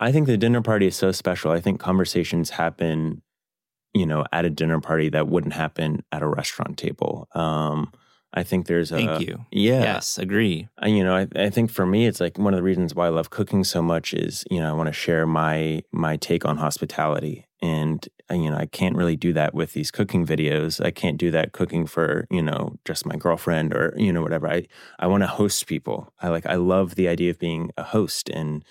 I 0.00 0.12
think 0.12 0.26
the 0.26 0.36
dinner 0.36 0.62
party 0.62 0.86
is 0.86 0.96
so 0.96 1.12
special. 1.12 1.50
I 1.50 1.60
think 1.60 1.80
conversations 1.80 2.50
happen, 2.50 3.22
you 3.94 4.06
know, 4.06 4.24
at 4.32 4.44
a 4.44 4.50
dinner 4.50 4.80
party 4.80 5.08
that 5.10 5.28
wouldn't 5.28 5.54
happen 5.54 6.04
at 6.12 6.22
a 6.22 6.26
restaurant 6.26 6.78
table. 6.78 7.28
Um, 7.34 7.92
I 8.32 8.42
think 8.42 8.66
there's 8.66 8.92
a 8.92 8.96
thank 8.96 9.26
you. 9.26 9.46
Yeah. 9.50 9.80
Yes, 9.80 10.18
agree. 10.18 10.68
I, 10.78 10.88
you 10.88 11.02
know, 11.02 11.16
I, 11.16 11.26
I 11.34 11.50
think 11.50 11.70
for 11.70 11.86
me, 11.86 12.06
it's 12.06 12.20
like 12.20 12.38
one 12.38 12.52
of 12.52 12.58
the 12.58 12.62
reasons 12.62 12.94
why 12.94 13.06
I 13.06 13.10
love 13.10 13.30
cooking 13.30 13.64
so 13.64 13.80
much 13.80 14.12
is 14.12 14.44
you 14.50 14.60
know 14.60 14.68
I 14.68 14.72
want 14.72 14.88
to 14.88 14.92
share 14.92 15.26
my 15.26 15.82
my 15.92 16.16
take 16.16 16.44
on 16.44 16.58
hospitality, 16.58 17.46
and 17.62 18.06
uh, 18.30 18.34
you 18.34 18.50
know 18.50 18.56
I 18.56 18.66
can't 18.66 18.96
really 18.96 19.16
do 19.16 19.32
that 19.32 19.54
with 19.54 19.72
these 19.72 19.90
cooking 19.90 20.26
videos. 20.26 20.84
I 20.84 20.90
can't 20.90 21.16
do 21.16 21.30
that 21.30 21.52
cooking 21.52 21.86
for 21.86 22.26
you 22.30 22.42
know 22.42 22.76
just 22.84 23.06
my 23.06 23.16
girlfriend 23.16 23.72
or 23.72 23.94
you 23.96 24.12
know 24.12 24.22
whatever. 24.22 24.48
I 24.48 24.66
I 24.98 25.06
want 25.06 25.22
to 25.22 25.28
host 25.28 25.66
people. 25.66 26.12
I 26.20 26.28
like 26.28 26.44
I 26.44 26.56
love 26.56 26.96
the 26.96 27.08
idea 27.08 27.30
of 27.30 27.38
being 27.38 27.70
a 27.78 27.82
host 27.82 28.28
and 28.28 28.62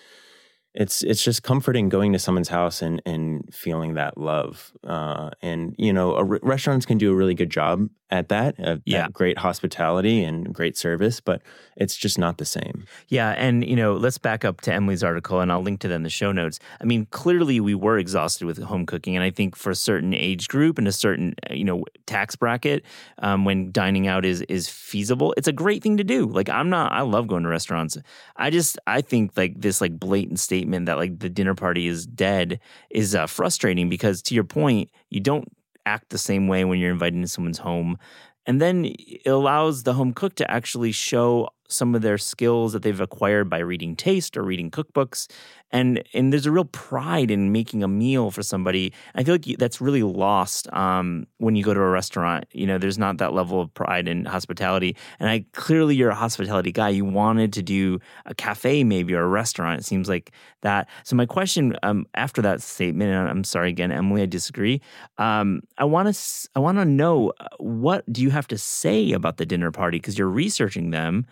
it's 0.78 1.02
it's 1.02 1.24
just 1.24 1.42
comforting 1.42 1.90
going 1.90 2.14
to 2.14 2.20
someone's 2.20 2.50
house 2.50 2.84
and 2.84 3.02
and 3.04 3.50
feeling 3.52 3.96
that 3.96 4.16
love. 4.18 4.72
Uh, 4.84 5.32
and 5.42 5.74
you 5.80 5.92
know, 5.92 6.22
restaurants 6.22 6.86
can 6.86 7.00
do 7.00 7.12
a 7.12 7.16
really 7.16 7.34
good 7.34 7.50
job 7.50 7.90
at 8.10 8.30
that. 8.30 8.60
At 8.60 8.82
yeah, 8.86 9.08
great 9.12 9.38
hospitality 9.38 10.24
and 10.24 10.54
great 10.54 10.78
service, 10.78 11.20
but 11.20 11.42
it's 11.76 11.96
just 11.96 12.18
not 12.18 12.38
the 12.38 12.46
same. 12.46 12.86
Yeah, 13.08 13.32
and 13.32 13.66
you 13.66 13.76
know, 13.76 13.94
let's 13.94 14.18
back 14.18 14.46
up 14.46 14.62
to 14.62 14.74
Emily's 14.74 15.04
article, 15.04 15.42
and 15.42 15.52
I'll 15.52 15.62
link 15.62 15.82
to 15.82 15.88
that 15.88 15.96
in 15.96 16.04
the 16.04 16.10
show 16.10 16.32
notes. 16.32 16.60
I 16.82 16.86
mean, 16.86 17.08
clearly 17.08 17.60
we 17.60 17.76
were 17.76 17.98
exhausted 17.98 18.46
with 18.46 18.62
home 18.64 18.86
cooking, 18.86 19.16
and 19.16 19.24
I 19.24 19.30
think 19.30 19.56
for 19.56 19.72
a 19.72 19.76
certain 19.76 20.14
age 20.14 20.48
group 20.48 20.78
and 20.78 20.88
a 20.88 20.92
certain 20.92 21.36
you 21.52 21.66
know 21.66 21.84
tax 22.06 22.36
bracket, 22.36 22.84
um, 23.20 23.46
when 23.46 23.72
dining 23.72 24.08
out 24.08 24.26
is 24.26 24.42
is 24.44 24.70
feasible, 24.70 25.34
it's 25.38 25.48
a 25.48 25.54
great 25.54 25.84
thing 25.84 25.98
to 25.98 26.04
do. 26.04 26.26
Like 26.26 26.50
I'm 26.50 26.70
not, 26.70 26.92
I 26.92 27.02
love 27.02 27.28
going 27.28 27.44
to 27.44 27.50
restaurants. 27.50 27.98
I 28.36 28.50
just 28.50 28.80
I 28.88 29.02
think 29.02 29.32
like 29.36 29.60
this 29.60 29.82
like 29.82 30.00
blatant 30.00 30.40
statement 30.40 30.86
that 30.86 30.98
like 30.98 31.20
the 31.20 31.30
dinner 31.30 31.56
party 31.56 31.88
is 31.88 32.06
dead 32.06 32.60
is 32.90 33.16
uh, 33.16 33.28
frustrating 33.28 33.90
because 33.90 34.22
to 34.24 34.36
your 34.36 34.44
point, 34.44 34.90
you 35.10 35.20
don't 35.20 35.52
act 35.88 36.10
the 36.10 36.18
same 36.18 36.48
way 36.48 36.66
when 36.66 36.80
you're 36.80 36.92
invited 36.92 37.16
into 37.16 37.28
someone's 37.28 37.60
home. 37.60 37.98
And 38.46 38.62
then 38.62 38.86
it 38.86 39.28
allows 39.28 39.84
the 39.84 39.94
home 39.94 40.14
cook 40.14 40.36
to 40.36 40.50
actually 40.50 40.92
show 40.92 41.50
some 41.68 41.96
of 41.96 42.02
their 42.02 42.18
skills 42.18 42.74
that 42.74 42.82
they've 42.82 43.02
acquired 43.02 43.50
by 43.50 43.60
reading 43.60 43.96
taste 43.96 44.38
or 44.38 44.44
reading 44.44 44.72
cookbooks 44.72 45.28
and 45.72 46.02
and 46.14 46.32
there's 46.32 46.46
a 46.46 46.52
real 46.52 46.66
pride 46.66 47.30
in 47.30 47.52
making 47.52 47.84
a 47.84 47.88
meal 47.88 48.32
for 48.32 48.42
somebody. 48.42 48.94
I 49.16 49.24
feel 49.24 49.36
like 49.36 49.58
that's 49.58 49.82
really 49.82 50.04
lost 50.04 50.72
um, 50.74 51.28
when 51.40 51.56
you 51.56 51.64
go 51.64 51.74
to 51.74 51.80
a 51.80 51.90
restaurant. 51.90 52.46
You 52.52 52.68
know 52.68 52.78
there's 52.78 52.98
not 52.98 53.18
that 53.18 53.34
level 53.34 53.60
of 53.60 53.74
pride 53.74 54.08
in 54.08 54.26
hospitality 54.26 54.96
and 55.20 55.30
i 55.30 55.46
clearly 55.54 55.96
you're 55.96 56.10
a 56.10 56.16
hospitality 56.16 56.72
guy. 56.72 56.90
You 56.90 57.06
wanted 57.06 57.54
to 57.54 57.62
do 57.62 58.00
a 58.26 58.34
cafe 58.34 58.84
maybe 58.84 59.14
or 59.14 59.24
a 59.24 59.28
restaurant 59.28 59.80
it 59.80 59.84
seems 59.84 60.08
like 60.08 60.32
that. 60.62 60.88
So 61.04 61.16
my 61.16 61.26
question 61.26 61.76
um, 61.84 62.06
after 62.16 62.42
that 62.42 62.62
statement 62.62 63.12
and 63.12 63.30
i'm 63.30 63.44
sorry 63.44 63.70
again 63.70 63.92
emily 63.92 64.22
i 64.22 64.26
disagree 64.26 64.82
um, 65.18 65.62
i 65.78 65.84
want 65.84 66.14
to 66.14 66.50
i 66.56 66.60
want 66.60 66.78
to 66.78 66.86
know 66.86 67.34
uh, 67.40 67.48
what 67.58 68.12
do 68.12 68.22
you 68.22 68.30
have 68.30 68.48
to 68.48 68.58
say 68.58 69.12
about 69.12 69.38
the 69.38 69.46
dinner 69.46 69.72
party? 69.72 69.98
Because 69.98 70.18
you're 70.18 70.30
researching 70.30 70.92
them 70.92 71.26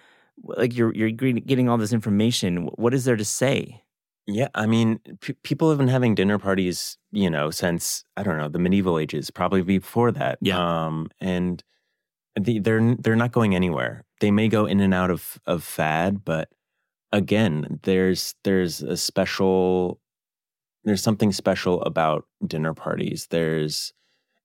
like 0.43 0.75
you're 0.75 0.93
you're 0.93 1.11
getting 1.11 1.69
all 1.69 1.77
this 1.77 1.93
information 1.93 2.69
what 2.75 2.93
is 2.93 3.05
there 3.05 3.15
to 3.15 3.25
say 3.25 3.81
yeah, 4.27 4.47
I 4.55 4.65
mean, 4.65 4.99
p- 5.21 5.33
people 5.43 5.69
have 5.69 5.77
been 5.77 5.87
having 5.87 6.15
dinner 6.15 6.39
parties, 6.39 6.97
you 7.11 7.29
know, 7.29 7.51
since 7.51 8.03
I 8.17 8.23
don't 8.23 8.37
know 8.37 8.47
the 8.47 8.59
medieval 8.59 8.97
ages, 8.97 9.29
probably 9.29 9.61
before 9.61 10.11
that. 10.13 10.39
Yeah, 10.41 10.57
um, 10.57 11.09
and 11.19 11.63
the, 12.39 12.59
they're 12.59 12.95
they're 12.95 13.15
not 13.15 13.31
going 13.31 13.55
anywhere. 13.55 14.03
They 14.21 14.31
may 14.31 14.47
go 14.47 14.65
in 14.65 14.79
and 14.79 14.93
out 14.93 15.11
of 15.11 15.39
of 15.45 15.63
fad, 15.63 16.25
but 16.25 16.49
again, 17.11 17.79
there's 17.83 18.33
there's 18.43 18.81
a 18.81 18.97
special 18.97 19.99
there's 20.85 21.03
something 21.03 21.31
special 21.31 21.81
about 21.83 22.25
dinner 22.45 22.73
parties. 22.73 23.27
There's 23.29 23.93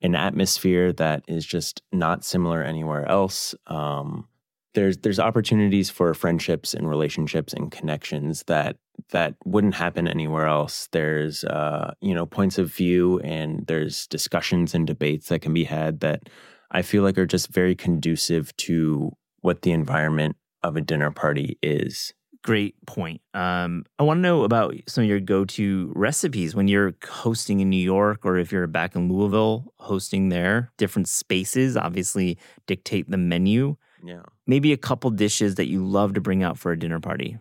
an 0.03 0.15
atmosphere 0.15 0.93
that 0.95 1.25
is 1.27 1.47
just 1.47 1.83
not 1.91 2.25
similar 2.25 2.63
anywhere 2.63 3.07
else. 3.09 3.55
Um, 3.67 4.29
there's 4.75 4.99
there's 4.99 5.19
opportunities 5.19 5.91
for 5.91 6.15
friendships 6.15 6.75
and 6.75 6.89
relationships 6.89 7.53
and 7.53 7.71
connections 7.71 8.45
that 8.45 8.77
that 9.11 9.35
wouldn't 9.45 9.75
happen 9.75 10.07
anywhere 10.07 10.47
else. 10.47 10.89
There's 10.93 11.45
uh, 11.45 11.95
you 12.01 12.15
know 12.15 12.27
points 12.27 12.59
of 12.59 12.73
view 12.73 13.19
and 13.21 13.67
there's 13.67 14.07
discussions 14.07 14.75
and 14.75 14.87
debates 14.87 15.29
that 15.29 15.43
can 15.43 15.53
be 15.53 15.65
had 15.65 16.01
that 16.01 16.29
I 16.71 16.83
feel 16.83 17.03
like 17.03 17.19
are 17.19 17.27
just 17.27 17.49
very 17.49 17.75
conducive 17.75 18.57
to 18.59 19.13
what 19.41 19.63
the 19.63 19.73
environment 19.73 20.37
of 20.63 20.77
a 20.77 20.81
dinner 20.81 21.11
party 21.11 21.59
is. 21.63 22.13
Great 22.43 22.75
point. 22.87 23.21
Um, 23.35 23.85
I 23.99 24.03
want 24.03 24.19
to 24.19 24.23
know 24.23 24.45
about 24.45 24.75
some 24.87 25.05
of 25.05 25.11
your 25.11 25.21
go-to 25.21 25.93
recipes 25.95 26.55
when 26.55 26.69
you're 26.69 26.95
hosting 27.07 27.61
in 27.61 27.69
New 27.69 27.77
York, 27.77 28.25
or 28.25 28.39
if 28.39 28.51
you're 28.51 28.67
back 28.67 28.95
in 28.95 29.13
Louisville 29.13 29.75
hosting 29.77 30.31
there. 30.31 30.73
Different 30.79 31.07
spaces 31.07 31.77
obviously 31.77 32.39
dictate 32.67 33.11
the 33.11 33.19
menu. 33.19 33.77
Yeah. 34.03 34.23
Maybe 34.47 34.73
a 34.73 34.77
couple 34.77 35.11
dishes 35.11 35.57
that 35.57 35.69
you 35.69 35.85
love 35.85 36.15
to 36.15 36.21
bring 36.21 36.43
out 36.43 36.59
for 36.59 36.73
a 36.73 36.79
dinner 36.79 37.01
party. 37.01 37.39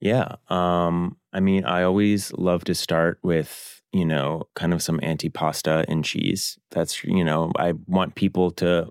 Yeah. 0.00 0.36
Um, 0.48 1.16
I 1.32 1.40
mean, 1.40 1.64
I 1.64 1.82
always 1.82 2.32
love 2.32 2.64
to 2.64 2.74
start 2.74 3.18
with, 3.22 3.82
you 3.92 4.04
know, 4.04 4.44
kind 4.54 4.72
of 4.72 4.82
some 4.82 4.98
antipasta 5.00 5.84
and 5.88 6.04
cheese. 6.04 6.58
That's, 6.70 7.04
you 7.04 7.24
know, 7.24 7.52
I 7.56 7.74
want 7.86 8.14
people 8.14 8.50
to 8.52 8.88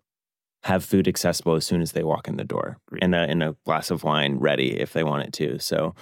have 0.64 0.84
food 0.84 1.08
accessible 1.08 1.56
as 1.56 1.66
soon 1.66 1.82
as 1.82 1.94
they 1.94 2.04
walk 2.04 2.28
in 2.28 2.38
the 2.38 2.44
door 2.44 2.78
and 3.02 3.16
a, 3.16 3.20
and 3.20 3.42
a 3.42 3.56
glass 3.66 3.92
of 3.92 4.04
wine 4.04 4.38
ready 4.38 4.80
if 4.80 4.94
they 4.94 5.04
want 5.04 5.24
it 5.24 5.34
to. 5.34 5.58
So, 5.60 5.96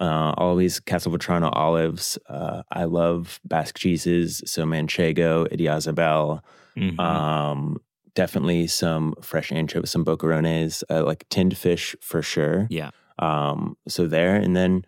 uh, 0.00 0.32
always 0.36 0.80
Castelvetrano 0.80 1.50
olives. 1.52 2.18
Uh, 2.28 2.62
I 2.70 2.84
love 2.84 3.40
Basque 3.44 3.76
cheeses, 3.76 4.42
so 4.46 4.64
Manchego, 4.64 5.48
Idiazabal, 5.52 6.40
mm-hmm. 6.76 7.00
um, 7.00 7.78
definitely 8.18 8.66
some 8.66 9.14
fresh 9.22 9.52
anchovies, 9.52 9.92
some 9.92 10.04
boquerones, 10.04 10.82
uh, 10.90 11.04
like 11.04 11.24
tinned 11.28 11.56
fish 11.56 11.94
for 12.00 12.20
sure. 12.20 12.66
Yeah. 12.68 12.90
Um, 13.20 13.76
so 13.86 14.08
there, 14.08 14.34
and 14.34 14.56
then 14.56 14.84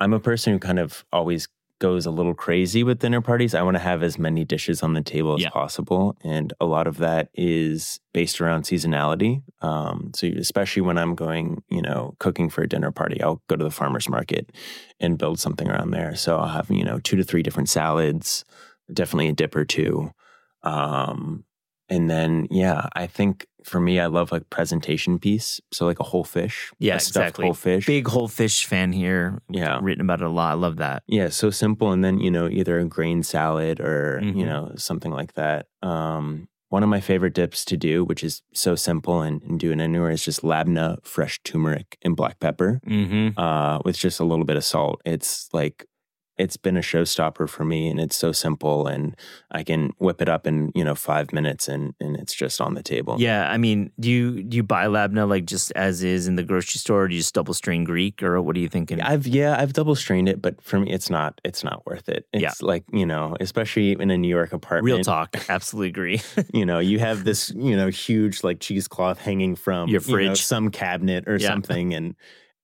I'm 0.00 0.14
a 0.14 0.18
person 0.18 0.54
who 0.54 0.58
kind 0.58 0.78
of 0.78 1.04
always 1.12 1.46
goes 1.78 2.06
a 2.06 2.10
little 2.10 2.32
crazy 2.32 2.82
with 2.82 3.00
dinner 3.00 3.20
parties. 3.20 3.54
I 3.54 3.60
want 3.60 3.74
to 3.74 3.82
have 3.82 4.02
as 4.02 4.18
many 4.18 4.46
dishes 4.46 4.82
on 4.82 4.94
the 4.94 5.02
table 5.02 5.34
as 5.34 5.42
yeah. 5.42 5.50
possible, 5.50 6.16
and 6.24 6.54
a 6.58 6.64
lot 6.64 6.86
of 6.86 6.96
that 6.98 7.28
is 7.34 8.00
based 8.14 8.40
around 8.40 8.62
seasonality. 8.62 9.42
Um, 9.60 10.12
so 10.14 10.26
especially 10.26 10.80
when 10.80 10.96
I'm 10.96 11.14
going, 11.14 11.62
you 11.68 11.82
know, 11.82 12.16
cooking 12.18 12.48
for 12.48 12.62
a 12.62 12.68
dinner 12.68 12.90
party, 12.90 13.22
I'll 13.22 13.42
go 13.48 13.56
to 13.56 13.64
the 13.64 13.70
farmers 13.70 14.08
market 14.08 14.52
and 14.98 15.18
build 15.18 15.38
something 15.38 15.68
around 15.68 15.90
there. 15.90 16.16
So 16.16 16.38
I'll 16.38 16.48
have 16.48 16.70
you 16.70 16.82
know 16.82 16.98
two 16.98 17.18
to 17.18 17.24
three 17.24 17.42
different 17.42 17.68
salads, 17.68 18.46
definitely 18.90 19.28
a 19.28 19.32
dip 19.32 19.54
or 19.54 19.66
two. 19.66 20.12
Um, 20.62 21.44
and 21.88 22.10
then, 22.10 22.46
yeah, 22.50 22.88
I 22.92 23.06
think 23.06 23.46
for 23.64 23.80
me, 23.80 24.00
I 24.00 24.06
love 24.06 24.32
like 24.32 24.48
presentation 24.50 25.18
piece. 25.18 25.60
So 25.72 25.86
like 25.86 26.00
a 26.00 26.04
whole 26.04 26.24
fish. 26.24 26.72
Yeah, 26.78 26.94
exactly. 26.94 27.44
Whole 27.44 27.54
fish. 27.54 27.86
Big 27.86 28.08
whole 28.08 28.28
fish 28.28 28.64
fan 28.64 28.92
here. 28.92 29.42
Yeah. 29.50 29.78
Written 29.82 30.02
about 30.02 30.20
it 30.20 30.26
a 30.26 30.30
lot. 30.30 30.50
I 30.50 30.54
love 30.54 30.76
that. 30.76 31.02
Yeah. 31.06 31.28
So 31.28 31.50
simple. 31.50 31.92
And 31.92 32.04
then, 32.04 32.18
you 32.18 32.30
know, 32.30 32.48
either 32.48 32.78
a 32.78 32.84
grain 32.84 33.22
salad 33.22 33.80
or, 33.80 34.20
mm-hmm. 34.22 34.38
you 34.38 34.46
know, 34.46 34.72
something 34.76 35.12
like 35.12 35.34
that. 35.34 35.66
Um, 35.82 36.48
one 36.70 36.82
of 36.82 36.88
my 36.88 37.00
favorite 37.00 37.34
dips 37.34 37.64
to 37.66 37.76
do, 37.76 38.04
which 38.04 38.22
is 38.22 38.42
so 38.52 38.74
simple 38.74 39.22
and, 39.22 39.42
and 39.42 39.58
do 39.58 39.72
it 39.72 39.80
anywhere, 39.80 40.10
is 40.10 40.24
just 40.24 40.42
labna, 40.42 40.98
fresh 41.04 41.40
turmeric, 41.42 41.96
and 42.02 42.14
black 42.14 42.40
pepper 42.40 42.80
mm-hmm. 42.86 43.38
uh, 43.38 43.78
with 43.84 43.96
just 43.96 44.20
a 44.20 44.24
little 44.24 44.44
bit 44.44 44.56
of 44.56 44.64
salt. 44.64 45.00
It's 45.04 45.48
like 45.52 45.86
it's 46.38 46.56
been 46.56 46.76
a 46.76 46.80
showstopper 46.80 47.48
for 47.48 47.64
me 47.64 47.88
and 47.88 48.00
it's 48.00 48.16
so 48.16 48.32
simple 48.32 48.86
and 48.86 49.16
I 49.50 49.64
can 49.64 49.92
whip 49.98 50.22
it 50.22 50.28
up 50.28 50.46
in, 50.46 50.72
you 50.74 50.84
know, 50.84 50.94
five 50.94 51.32
minutes 51.32 51.68
and, 51.68 51.94
and 52.00 52.16
it's 52.16 52.34
just 52.34 52.60
on 52.60 52.74
the 52.74 52.82
table. 52.82 53.16
Yeah. 53.18 53.50
I 53.50 53.58
mean, 53.58 53.90
do 53.98 54.10
you 54.10 54.42
do 54.42 54.56
you 54.56 54.62
buy 54.62 54.86
labna 54.86 55.28
like 55.28 55.44
just 55.44 55.72
as 55.72 56.02
is 56.02 56.28
in 56.28 56.36
the 56.36 56.42
grocery 56.42 56.78
store 56.78 57.04
or 57.04 57.08
do 57.08 57.14
you 57.14 57.20
just 57.20 57.34
double 57.34 57.54
strain 57.54 57.84
Greek 57.84 58.22
or 58.22 58.40
what 58.40 58.56
are 58.56 58.60
you 58.60 58.68
thinking? 58.68 59.00
I've 59.00 59.26
yeah, 59.26 59.56
I've 59.58 59.72
double 59.72 59.94
strained 59.94 60.28
it, 60.28 60.40
but 60.40 60.62
for 60.62 60.78
me 60.78 60.90
it's 60.90 61.10
not 61.10 61.40
it's 61.44 61.64
not 61.64 61.84
worth 61.86 62.08
it. 62.08 62.26
It's 62.32 62.42
yeah. 62.42 62.52
like, 62.60 62.84
you 62.92 63.06
know, 63.06 63.36
especially 63.40 63.92
in 63.92 64.10
a 64.10 64.16
New 64.16 64.28
York 64.28 64.52
apartment. 64.52 64.84
Real 64.84 65.04
talk. 65.04 65.36
Absolutely 65.48 65.88
agree. 65.88 66.22
you 66.52 66.64
know, 66.64 66.78
you 66.78 66.98
have 67.00 67.24
this, 67.24 67.50
you 67.50 67.76
know, 67.76 67.88
huge 67.88 68.44
like 68.44 68.60
cheesecloth 68.60 69.18
hanging 69.18 69.56
from 69.56 69.88
your 69.88 70.00
fridge, 70.00 70.22
you 70.22 70.28
know, 70.28 70.34
some 70.34 70.70
cabinet 70.70 71.28
or 71.28 71.36
yeah. 71.36 71.48
something 71.48 71.94
and 71.94 72.14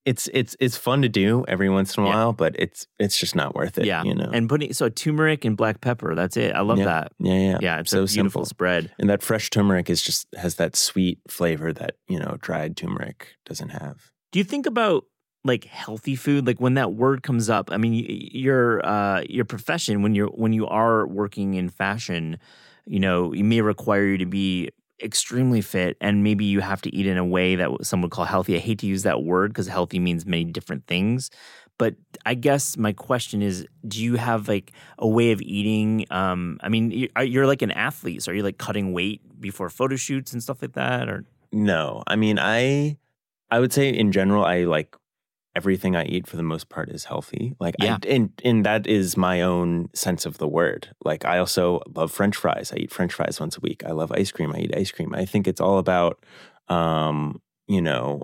it's 0.04 0.28
it's 0.34 0.54
it's 0.60 0.76
fun 0.76 1.02
to 1.02 1.08
do 1.08 1.44
every 1.48 1.70
once 1.70 1.96
in 1.96 2.04
a 2.04 2.06
yeah. 2.06 2.14
while, 2.14 2.32
but 2.32 2.54
it's 2.58 2.86
it's 2.98 3.16
just 3.16 3.34
not 3.34 3.54
worth 3.54 3.78
it. 3.78 3.86
Yeah, 3.86 4.02
you 4.04 4.14
know. 4.14 4.30
And 4.32 4.48
putting 4.48 4.72
so 4.72 4.88
turmeric 4.88 5.44
and 5.44 5.56
black 5.56 5.80
pepper. 5.80 6.14
That's 6.14 6.36
it. 6.36 6.54
I 6.54 6.60
love 6.60 6.78
yeah. 6.78 6.84
that. 6.84 7.12
Yeah, 7.18 7.34
yeah, 7.34 7.58
yeah. 7.60 7.80
It's 7.80 7.90
so 7.90 8.02
a 8.02 8.06
beautiful 8.06 8.44
simple. 8.44 8.44
spread. 8.44 8.92
And 8.98 9.08
that 9.08 9.22
fresh 9.22 9.50
turmeric 9.50 9.88
is 9.88 10.02
just 10.02 10.26
has 10.36 10.56
that 10.56 10.76
sweet 10.76 11.20
flavor 11.28 11.72
that 11.72 11.96
you 12.08 12.18
know 12.18 12.36
dried 12.40 12.76
turmeric 12.76 13.28
doesn't 13.46 13.70
have. 13.70 14.12
Do 14.32 14.38
you 14.38 14.44
think 14.44 14.66
about 14.66 15.04
like 15.42 15.64
healthy 15.64 16.16
food? 16.16 16.46
Like 16.46 16.60
when 16.60 16.74
that 16.74 16.92
word 16.92 17.22
comes 17.22 17.48
up, 17.48 17.70
I 17.72 17.78
mean, 17.78 18.04
your 18.32 18.84
uh, 18.84 19.22
your 19.28 19.46
profession 19.46 20.02
when 20.02 20.14
you're 20.14 20.28
when 20.28 20.52
you 20.52 20.66
are 20.66 21.06
working 21.06 21.54
in 21.54 21.70
fashion, 21.70 22.38
you 22.84 23.00
know, 23.00 23.32
it 23.32 23.42
may 23.42 23.62
require 23.62 24.04
you 24.04 24.18
to 24.18 24.26
be 24.26 24.70
extremely 25.04 25.60
fit 25.60 25.96
and 26.00 26.24
maybe 26.24 26.44
you 26.44 26.60
have 26.60 26.80
to 26.82 26.94
eat 26.94 27.06
in 27.06 27.18
a 27.18 27.24
way 27.24 27.56
that 27.56 27.70
some 27.82 28.02
would 28.02 28.10
call 28.10 28.24
healthy. 28.24 28.56
I 28.56 28.58
hate 28.58 28.78
to 28.80 28.86
use 28.86 29.02
that 29.02 29.22
word 29.22 29.52
because 29.52 29.68
healthy 29.68 29.98
means 29.98 30.24
many 30.24 30.44
different 30.44 30.86
things. 30.86 31.30
But 31.78 31.96
I 32.24 32.34
guess 32.34 32.76
my 32.76 32.92
question 32.92 33.42
is 33.42 33.66
do 33.86 34.02
you 34.02 34.14
have 34.16 34.48
like 34.48 34.72
a 34.98 35.06
way 35.06 35.32
of 35.32 35.42
eating? 35.42 36.06
Um, 36.10 36.58
I 36.62 36.68
mean, 36.68 37.08
you're 37.20 37.46
like 37.46 37.62
an 37.62 37.72
athlete. 37.72 38.22
So 38.22 38.32
are 38.32 38.34
you 38.34 38.42
like 38.42 38.58
cutting 38.58 38.92
weight 38.92 39.20
before 39.40 39.68
photo 39.70 39.96
shoots 39.96 40.32
and 40.32 40.42
stuff 40.42 40.62
like 40.62 40.72
that? 40.74 41.08
Or 41.08 41.24
no, 41.52 42.02
I 42.06 42.16
mean, 42.16 42.38
I, 42.38 42.96
I 43.50 43.60
would 43.60 43.72
say 43.72 43.88
in 43.88 44.12
general, 44.12 44.44
I 44.44 44.64
like 44.64 44.96
everything 45.56 45.94
I 45.96 46.04
eat 46.04 46.26
for 46.26 46.36
the 46.36 46.42
most 46.42 46.68
part 46.68 46.88
is 46.88 47.04
healthy. 47.04 47.54
Like, 47.60 47.76
yeah. 47.80 47.98
I, 48.02 48.08
and 48.08 48.30
and 48.44 48.66
that 48.66 48.86
is 48.86 49.16
my 49.16 49.40
own 49.40 49.88
sense 49.94 50.26
of 50.26 50.38
the 50.38 50.48
word. 50.48 50.88
Like, 51.04 51.24
I 51.24 51.38
also 51.38 51.80
love 51.94 52.12
French 52.12 52.36
fries. 52.36 52.72
I 52.72 52.76
eat 52.76 52.92
French 52.92 53.12
fries 53.12 53.40
once 53.40 53.56
a 53.56 53.60
week. 53.60 53.82
I 53.86 53.92
love 53.92 54.12
ice 54.12 54.32
cream. 54.32 54.52
I 54.52 54.60
eat 54.60 54.76
ice 54.76 54.90
cream. 54.90 55.14
I 55.14 55.24
think 55.24 55.46
it's 55.46 55.60
all 55.60 55.78
about, 55.78 56.24
um, 56.68 57.40
you 57.66 57.80
know, 57.80 58.22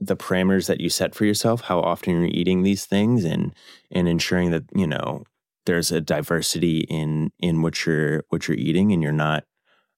the 0.00 0.16
parameters 0.16 0.66
that 0.66 0.80
you 0.80 0.90
set 0.90 1.14
for 1.14 1.24
yourself, 1.24 1.62
how 1.62 1.80
often 1.80 2.20
you're 2.20 2.30
eating 2.30 2.62
these 2.62 2.84
things, 2.84 3.24
and 3.24 3.54
and 3.90 4.08
ensuring 4.08 4.50
that 4.50 4.64
you 4.74 4.86
know 4.86 5.24
there's 5.64 5.90
a 5.92 6.00
diversity 6.00 6.80
in 6.80 7.30
in 7.38 7.62
what 7.62 7.86
you're 7.86 8.24
what 8.28 8.48
you're 8.48 8.56
eating, 8.56 8.92
and 8.92 9.02
you're 9.02 9.12
not 9.12 9.44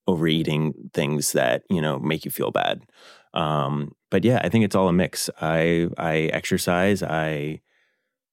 overeating 0.07 0.73
things 0.95 1.33
that 1.33 1.63
you 1.69 1.81
know 1.81 1.99
make 1.99 2.25
you 2.25 2.31
feel 2.31 2.51
bad. 2.51 2.83
Um, 3.39 3.95
but 4.11 4.25
yeah, 4.25 4.41
I 4.43 4.49
think 4.49 4.65
it's 4.65 4.75
all 4.75 4.89
a 4.89 4.93
mix. 4.93 5.31
I 5.41 5.89
I 5.97 6.31
exercise. 6.33 7.03
I 7.03 7.61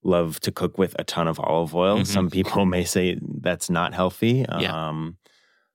love 0.03 0.39
to 0.39 0.51
cook 0.51 0.77
with 0.77 0.95
a 0.99 1.03
ton 1.03 1.27
of 1.27 1.39
olive 1.39 1.75
oil. 1.75 1.97
Mm-hmm. 1.97 2.05
Some 2.05 2.29
people 2.29 2.65
may 2.75 2.83
say 2.83 3.19
that's 3.21 3.69
not 3.69 3.93
healthy. 3.93 4.45
Yeah. 4.59 4.87
Um, 4.89 5.17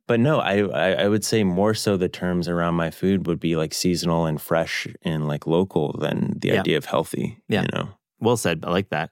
but 0.06 0.18
no, 0.18 0.40
I, 0.40 0.62
I, 0.62 0.92
I 1.04 1.08
would 1.08 1.24
say 1.24 1.44
more 1.44 1.72
so 1.72 1.96
the 1.96 2.08
terms 2.08 2.48
around 2.48 2.74
my 2.74 2.90
food 2.90 3.28
would 3.28 3.38
be 3.38 3.54
like 3.54 3.72
seasonal 3.72 4.26
and 4.26 4.40
fresh 4.40 4.88
and 5.02 5.28
like 5.28 5.46
local 5.46 5.96
than 6.00 6.36
the 6.38 6.48
yeah. 6.48 6.60
idea 6.60 6.76
of 6.76 6.84
healthy. 6.84 7.38
Yeah. 7.48 7.62
You 7.62 7.68
know. 7.72 7.88
Well 8.18 8.36
said. 8.36 8.64
I 8.64 8.70
like 8.70 8.88
that. 8.88 9.10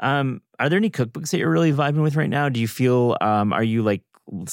Um, 0.00 0.42
are 0.58 0.68
there 0.68 0.76
any 0.76 0.90
cookbooks 0.90 1.30
that 1.30 1.38
you're 1.38 1.50
really 1.50 1.72
vibing 1.72 2.02
with 2.02 2.16
right 2.16 2.28
now? 2.28 2.50
Do 2.50 2.60
you 2.60 2.68
feel 2.68 3.16
um, 3.22 3.52
are 3.52 3.62
you 3.62 3.82
like 3.82 4.02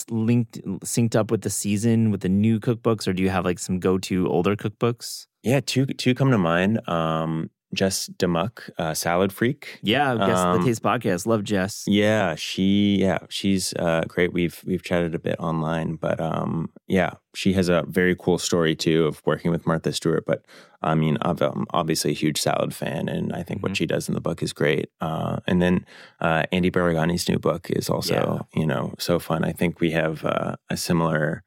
linked 0.10 0.62
synced 0.84 1.16
up 1.16 1.32
with 1.32 1.42
the 1.42 1.50
season 1.50 2.12
with 2.12 2.22
the 2.22 2.30
new 2.30 2.60
cookbooks 2.60 3.08
or 3.08 3.14
do 3.14 3.24
you 3.24 3.30
have 3.30 3.46
like 3.46 3.60
some 3.60 3.80
go-to 3.80 4.28
older 4.28 4.56
cookbooks 4.56 5.28
Yeah, 5.44 5.60
two 5.62 5.86
two 5.86 6.14
come 6.14 6.32
to 6.32 6.38
mind. 6.38 6.88
Um, 6.88 7.50
Jess 7.74 8.10
Damuck, 8.18 8.70
uh, 8.78 8.94
Salad 8.94 9.32
Freak. 9.32 9.80
Yeah, 9.82 10.16
guess 10.16 10.38
Um, 10.40 10.60
the 10.60 10.66
Taste 10.68 10.84
Podcast. 10.84 11.26
Love 11.26 11.44
Jess. 11.44 11.84
Yeah, 11.88 12.36
she 12.36 12.98
yeah, 13.00 13.20
she's 13.30 13.74
uh, 13.80 14.04
great. 14.08 14.34
We've 14.34 14.62
we've 14.66 14.84
chatted 14.84 15.16
a 15.16 15.20
bit 15.20 15.38
online, 15.40 15.96
but 15.96 16.20
um, 16.20 16.70
yeah, 16.88 17.12
she 17.34 17.54
has 17.54 17.70
a 17.70 17.84
very 17.88 18.16
cool 18.16 18.38
story 18.38 18.76
too 18.76 19.06
of 19.06 19.22
working 19.26 19.52
with 19.52 19.66
Martha 19.66 19.94
Stewart. 19.94 20.26
But 20.26 20.44
I 20.82 20.96
mean, 20.96 21.18
I'm 21.22 21.38
I'm 21.42 21.66
obviously 21.72 22.12
a 22.12 22.16
huge 22.16 22.40
salad 22.42 22.74
fan, 22.76 23.08
and 23.08 23.32
I 23.34 23.44
think 23.44 23.60
Mhm. 23.62 23.64
what 23.64 23.78
she 23.78 23.86
does 23.86 24.10
in 24.10 24.16
the 24.16 24.22
book 24.22 24.44
is 24.44 24.52
great. 24.54 24.90
Uh, 25.00 25.38
and 25.48 25.62
then 25.62 25.86
uh, 26.20 26.44
Andy 26.52 26.72
Baragani's 26.72 27.28
new 27.30 27.40
book 27.40 27.70
is 27.70 27.90
also 27.90 28.46
you 28.54 28.66
know 28.66 28.94
so 29.00 29.20
fun. 29.20 29.44
I 29.46 29.52
think 29.54 29.80
we 29.80 29.92
have 29.92 30.26
uh, 30.26 30.56
a 30.70 30.76
similar 30.78 31.44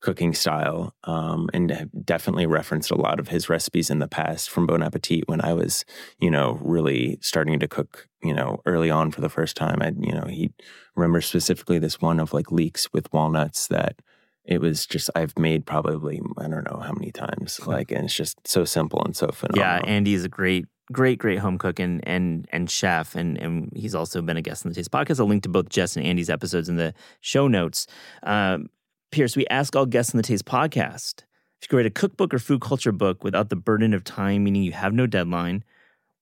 cooking 0.00 0.32
style 0.32 0.94
um, 1.04 1.48
and 1.52 1.90
definitely 2.04 2.46
referenced 2.46 2.90
a 2.90 2.96
lot 2.96 3.18
of 3.18 3.28
his 3.28 3.48
recipes 3.48 3.90
in 3.90 3.98
the 3.98 4.08
past 4.08 4.48
from 4.48 4.66
Bon 4.66 4.82
Appetit 4.82 5.24
when 5.26 5.40
I 5.40 5.52
was, 5.52 5.84
you 6.20 6.30
know, 6.30 6.58
really 6.62 7.18
starting 7.20 7.58
to 7.58 7.68
cook, 7.68 8.08
you 8.22 8.34
know, 8.34 8.60
early 8.64 8.90
on 8.90 9.10
for 9.10 9.20
the 9.20 9.28
first 9.28 9.56
time. 9.56 9.78
I, 9.80 9.92
you 9.98 10.12
know, 10.12 10.26
he 10.28 10.52
remember 10.94 11.20
specifically 11.20 11.78
this 11.78 12.00
one 12.00 12.20
of 12.20 12.32
like 12.32 12.52
leeks 12.52 12.92
with 12.92 13.12
walnuts 13.12 13.66
that 13.68 13.96
it 14.44 14.60
was 14.60 14.86
just, 14.86 15.10
I've 15.14 15.38
made 15.38 15.66
probably, 15.66 16.20
I 16.38 16.48
don't 16.48 16.70
know 16.70 16.80
how 16.80 16.92
many 16.92 17.12
times, 17.12 17.60
like, 17.66 17.90
and 17.90 18.04
it's 18.04 18.14
just 18.14 18.46
so 18.46 18.64
simple 18.64 19.02
and 19.04 19.16
so 19.16 19.28
phenomenal. 19.28 19.60
Yeah, 19.60 19.76
phenomenal. 19.78 19.96
Andy 19.96 20.14
is 20.14 20.24
a 20.24 20.28
great, 20.28 20.66
great, 20.92 21.18
great 21.18 21.38
home 21.38 21.58
cook 21.58 21.78
and 21.78 22.06
and 22.08 22.48
and 22.50 22.70
chef, 22.70 23.14
and 23.14 23.36
and 23.36 23.70
he's 23.74 23.94
also 23.94 24.22
been 24.22 24.38
a 24.38 24.42
guest 24.42 24.64
on 24.64 24.70
the 24.70 24.74
Taste 24.74 24.90
Podcast. 24.90 25.20
I'll 25.20 25.26
link 25.26 25.42
to 25.42 25.48
both 25.48 25.68
Jess 25.68 25.96
and 25.96 26.06
Andy's 26.06 26.30
episodes 26.30 26.68
in 26.68 26.76
the 26.76 26.94
show 27.20 27.46
notes. 27.46 27.86
Um, 28.22 28.68
Pierce, 29.10 29.36
we 29.36 29.46
ask 29.46 29.74
all 29.74 29.86
guests 29.86 30.14
on 30.14 30.18
the 30.18 30.22
Taste 30.22 30.44
Podcast 30.44 31.20
if 31.60 31.64
you 31.64 31.68
could 31.70 31.76
write 31.78 31.86
a 31.86 31.90
cookbook 31.90 32.32
or 32.34 32.38
food 32.38 32.60
culture 32.60 32.92
book 32.92 33.24
without 33.24 33.48
the 33.48 33.56
burden 33.56 33.92
of 33.94 34.04
time, 34.04 34.44
meaning 34.44 34.62
you 34.62 34.72
have 34.72 34.92
no 34.92 35.06
deadline, 35.06 35.64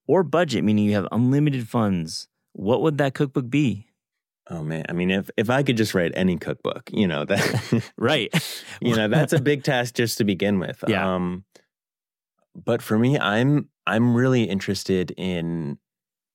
or 0.07 0.23
budget, 0.23 0.65
meaning 0.65 0.85
you 0.87 0.95
have 0.95 1.07
unlimited 1.13 1.69
funds. 1.69 2.29
What 2.53 2.81
would 2.83 2.99
that 2.99 3.15
cookbook 3.15 3.51
be? 3.51 3.87
oh 4.49 4.63
man. 4.63 4.85
I 4.89 4.93
mean, 4.93 5.11
if, 5.11 5.29
if 5.37 5.51
I 5.51 5.65
could 5.65 5.77
just 5.77 5.93
write 5.93 6.13
any 6.15 6.37
cookbook, 6.37 6.89
you 6.93 7.09
know, 7.09 7.25
that, 7.27 7.91
Right. 7.97 8.33
you 8.81 8.95
know 8.95 9.09
that's 9.09 9.33
a 9.33 9.41
big 9.41 9.65
task 9.65 9.95
just 9.95 10.19
to 10.19 10.25
begin 10.25 10.59
with 10.61 10.85
Yeah. 10.89 11.15
um 11.17 11.45
but 12.55 12.81
for 12.83 12.99
me 12.99 13.19
i'm 13.19 13.69
i'm 13.87 14.15
really 14.15 14.45
interested 14.45 15.11
in 15.17 15.79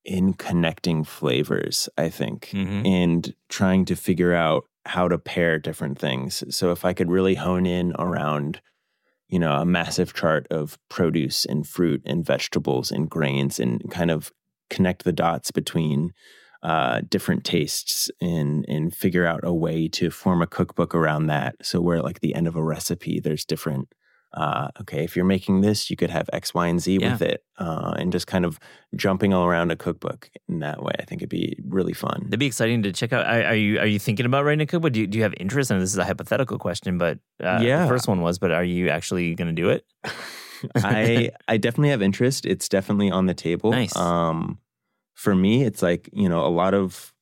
in 0.05 0.33
connecting 0.33 1.03
flavors 1.03 1.87
i 1.97 2.09
think 2.09 2.49
Mhm. 2.53 2.85
and 2.85 3.33
trying 3.49 3.85
to 3.85 3.95
figure 3.95 4.33
out 4.33 4.65
how 4.85 5.07
to 5.07 5.17
pair 5.17 5.59
different 5.59 5.99
things 5.99 6.43
so 6.55 6.71
if 6.71 6.83
i 6.83 6.93
could 6.93 7.11
really 7.11 7.35
hone 7.35 7.65
in 7.65 7.93
around 7.99 8.61
you 9.27 9.39
know 9.39 9.53
a 9.53 9.65
massive 9.65 10.13
chart 10.13 10.47
of 10.51 10.77
produce 10.89 11.45
and 11.45 11.67
fruit 11.67 12.01
and 12.05 12.25
vegetables 12.25 12.91
and 12.91 13.09
grains 13.09 13.59
and 13.59 13.89
kind 13.91 14.11
of 14.11 14.31
connect 14.69 15.03
the 15.03 15.13
dots 15.13 15.51
between 15.51 16.13
uh, 16.63 17.01
different 17.09 17.43
tastes 17.43 18.11
and 18.21 18.65
and 18.67 18.95
figure 18.95 19.25
out 19.25 19.41
a 19.43 19.53
way 19.53 19.87
to 19.87 20.11
form 20.11 20.41
a 20.41 20.47
cookbook 20.47 20.93
around 20.93 21.25
that. 21.27 21.55
So 21.63 21.81
where 21.81 22.01
like 22.01 22.19
the 22.19 22.35
end 22.35 22.47
of 22.47 22.55
a 22.55 22.63
recipe, 22.63 23.19
there's 23.19 23.45
different. 23.45 23.93
Uh, 24.33 24.69
okay, 24.79 25.03
if 25.03 25.15
you're 25.15 25.25
making 25.25 25.59
this, 25.61 25.89
you 25.89 25.97
could 25.97 26.09
have 26.09 26.29
X, 26.31 26.53
Y, 26.53 26.67
and 26.67 26.79
Z 26.81 26.97
Yeah. 27.01 27.11
with 27.11 27.21
it, 27.21 27.43
uh, 27.57 27.93
and 27.97 28.11
just 28.13 28.27
kind 28.27 28.45
of 28.45 28.59
jumping 28.95 29.33
all 29.33 29.45
around 29.45 29.71
a 29.71 29.75
cookbook 29.75 30.29
in 30.47 30.59
that 30.59 30.81
way. 30.81 30.93
I 30.99 31.03
think 31.03 31.21
it'd 31.21 31.29
be 31.29 31.57
really 31.67 31.91
fun. 31.93 32.23
It'd 32.27 32.39
be 32.39 32.45
exciting 32.45 32.81
to 32.83 32.93
check 32.93 33.11
out. 33.11 33.25
Are, 33.25 33.43
are 33.47 33.55
you 33.55 33.79
are 33.79 33.85
you 33.85 33.99
thinking 33.99 34.25
about 34.25 34.45
writing 34.45 34.61
a 34.61 34.65
cookbook? 34.65 34.93
Do 34.93 35.01
you, 35.01 35.07
do 35.07 35.17
you 35.17 35.23
have 35.23 35.33
interest? 35.37 35.69
And 35.69 35.81
this 35.81 35.91
is 35.91 35.97
a 35.97 36.05
hypothetical 36.05 36.57
question, 36.59 36.97
but 36.97 37.19
uh, 37.43 37.59
Yeah. 37.61 37.83
the 37.83 37.87
first 37.89 38.07
one 38.07 38.21
was. 38.21 38.39
But 38.39 38.51
are 38.51 38.63
you 38.63 38.87
actually 38.89 39.35
going 39.35 39.53
to 39.53 39.61
do 39.61 39.69
it? 39.69 39.85
I 40.75 41.31
I 41.47 41.57
definitely 41.57 41.89
have 41.89 42.01
interest. 42.01 42.45
It's 42.45 42.69
definitely 42.69 43.09
on 43.11 43.25
the 43.25 43.33
table. 43.33 43.71
Nice. 43.71 43.95
Um, 43.95 44.59
for 45.15 45.35
me, 45.35 45.63
it's 45.63 45.81
like 45.81 46.09
you 46.13 46.29
know 46.29 46.45
a 46.45 46.49
lot 46.49 46.73
of 46.73 47.13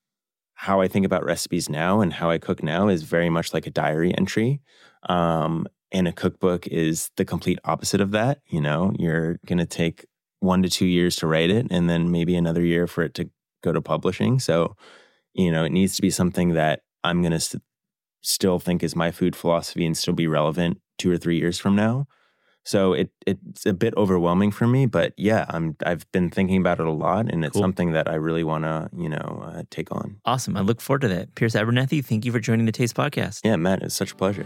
how 0.54 0.82
I 0.82 0.88
think 0.90 1.06
about 1.06 1.24
recipes 1.24 1.70
now 1.70 2.02
and 2.02 2.12
how 2.14 2.30
I 2.30 2.38
cook 2.38 2.62
now 2.62 2.90
is 2.90 3.04
very 3.04 3.30
much 3.30 3.54
like 3.54 3.66
a 3.66 3.72
diary 3.72 4.14
entry. 4.18 4.62
Um, 5.08 5.66
and 5.92 6.08
a 6.08 6.12
cookbook 6.12 6.68
is 6.68 7.10
the 7.18 7.26
complete 7.26 7.60
opposite 7.66 8.02
of 8.02 8.12
that. 8.12 8.42
You 8.48 8.62
know, 8.62 8.94
you're 9.00 9.40
gonna 9.46 9.66
take 9.66 10.06
one 10.40 10.62
to 10.64 10.70
two 10.70 10.86
years 10.86 11.16
to 11.18 11.28
write 11.28 11.50
it, 11.50 11.68
and 11.70 11.90
then 11.90 12.12
maybe 12.12 12.36
another 12.36 12.64
year 12.64 12.88
for 12.88 13.04
it 13.04 13.14
to 13.16 13.30
go 13.64 13.72
to 13.74 13.82
publishing. 13.82 14.40
So, 14.40 14.76
you 15.34 15.52
know, 15.52 15.64
it 15.66 15.72
needs 15.72 15.96
to 15.98 16.02
be 16.02 16.10
something 16.10 16.50
that 16.54 16.82
I'm 17.04 17.22
gonna 17.22 17.40
st- 17.40 17.64
still 18.22 18.60
think 18.60 18.84
is 18.84 18.96
my 18.96 19.12
food 19.12 19.36
philosophy 19.36 19.86
and 19.86 19.98
still 19.98 20.14
be 20.14 20.28
relevant 20.28 20.80
two 20.98 21.12
or 21.12 21.18
three 21.18 21.38
years 21.40 21.58
from 21.60 21.76
now. 21.76 22.06
So 22.66 22.94
it 22.94 23.10
it's 23.26 23.66
a 23.66 23.74
bit 23.74 23.94
overwhelming 23.96 24.52
for 24.52 24.68
me, 24.68 24.86
but 24.86 25.14
yeah, 25.18 25.46
I'm 25.50 25.76
I've 25.86 26.10
been 26.12 26.30
thinking 26.30 26.58
about 26.58 26.80
it 26.80 26.86
a 26.86 26.92
lot, 26.92 27.32
and 27.32 27.44
it's 27.44 27.54
Cool. 27.54 27.64
something 27.64 27.94
that 27.94 28.08
I 28.10 28.16
really 28.16 28.44
want 28.44 28.66
to 28.66 28.90
you 28.96 29.10
know 29.10 29.42
uh, 29.44 29.64
take 29.72 29.92
on. 29.92 30.18
Awesome. 30.26 30.56
I 30.58 30.62
look 30.62 30.82
forward 30.82 31.02
to 31.02 31.08
that. 31.08 31.36
Pierce 31.36 31.56
Abernathy, 31.56 32.04
thank 32.06 32.26
you 32.26 32.32
for 32.32 32.40
joining 32.40 32.66
the 32.66 32.72
Taste 32.74 32.96
Podcast. 32.96 33.40
Yeah, 33.44 33.56
Matt, 33.56 33.82
it's 33.82 33.96
such 33.96 34.12
a 34.12 34.16
pleasure. 34.16 34.46